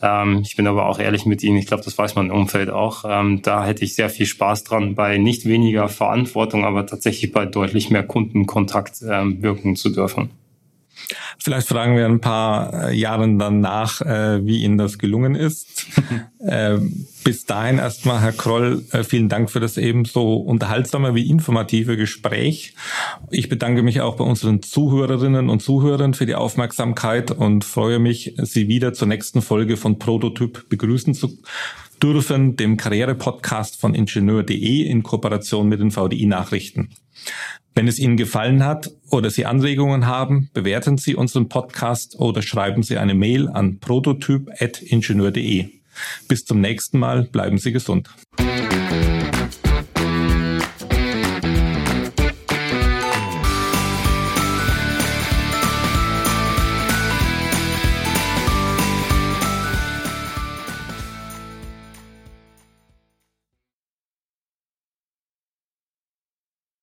Ähm, 0.00 0.42
ich 0.44 0.54
bin 0.54 0.68
aber 0.68 0.86
auch 0.86 1.00
ehrlich 1.00 1.26
mit 1.26 1.42
Ihnen, 1.42 1.58
ich 1.58 1.66
glaube, 1.66 1.82
das 1.82 1.98
weiß 1.98 2.14
man 2.14 2.26
im 2.26 2.32
Umfeld 2.32 2.70
auch. 2.70 3.04
Ähm, 3.08 3.42
da 3.42 3.66
hätte 3.66 3.84
ich 3.84 3.96
sehr 3.96 4.08
viel 4.08 4.26
Spaß 4.26 4.62
dran, 4.62 4.94
bei 4.94 5.18
nicht 5.18 5.46
weniger 5.46 5.88
Verantwortung, 5.88 6.64
aber 6.64 6.86
tatsächlich 6.86 7.32
bei 7.32 7.44
deutlich 7.44 7.90
mehr 7.90 8.04
Kundenkontakt 8.04 9.02
ähm, 9.10 9.42
wirken 9.42 9.74
zu 9.74 9.90
dürfen. 9.90 10.30
Vielleicht 11.38 11.68
fragen 11.68 11.96
wir 11.96 12.06
ein 12.06 12.20
paar 12.20 12.90
äh, 12.90 12.94
Jahren 12.94 13.38
dann 13.38 13.60
nach, 13.60 14.00
äh, 14.00 14.44
wie 14.44 14.62
Ihnen 14.62 14.78
das 14.78 14.98
gelungen 14.98 15.34
ist. 15.34 15.86
äh, 16.40 16.78
bis 17.24 17.46
dahin 17.46 17.78
erstmal, 17.78 18.20
Herr 18.20 18.32
Kroll, 18.32 18.84
vielen 19.08 19.30
Dank 19.30 19.50
für 19.50 19.60
das 19.60 19.78
ebenso 19.78 20.34
unterhaltsame 20.36 21.14
wie 21.14 21.30
informative 21.30 21.96
Gespräch. 21.96 22.74
Ich 23.30 23.48
bedanke 23.48 23.82
mich 23.82 24.02
auch 24.02 24.16
bei 24.16 24.24
unseren 24.24 24.60
Zuhörerinnen 24.60 25.48
und 25.48 25.60
Zuhörern 25.60 26.12
für 26.12 26.26
die 26.26 26.34
Aufmerksamkeit 26.34 27.30
und 27.30 27.64
freue 27.64 27.98
mich, 27.98 28.34
Sie 28.36 28.68
wieder 28.68 28.92
zur 28.92 29.08
nächsten 29.08 29.40
Folge 29.40 29.78
von 29.78 29.98
Prototyp 29.98 30.68
begrüßen 30.68 31.14
zu 31.14 31.38
dürfen, 32.02 32.56
dem 32.56 32.76
Karriere-Podcast 32.76 33.80
von 33.80 33.94
Ingenieur.de 33.94 34.82
in 34.82 35.02
Kooperation 35.02 35.68
mit 35.68 35.80
den 35.80 35.90
VDI-Nachrichten. 35.90 36.90
Wenn 37.74 37.88
es 37.88 37.98
Ihnen 37.98 38.16
gefallen 38.16 38.64
hat 38.64 38.90
oder 39.10 39.30
Sie 39.30 39.46
Anregungen 39.46 40.06
haben, 40.06 40.48
bewerten 40.54 40.96
Sie 40.96 41.16
unseren 41.16 41.48
Podcast 41.48 42.16
oder 42.20 42.40
schreiben 42.40 42.84
Sie 42.84 42.98
eine 42.98 43.14
Mail 43.14 43.48
an 43.48 43.80
prototyp.ingenieur.de. 43.80 45.70
Bis 46.28 46.44
zum 46.44 46.60
nächsten 46.60 47.00
Mal, 47.00 47.24
bleiben 47.24 47.58
Sie 47.58 47.72
gesund. 47.72 48.08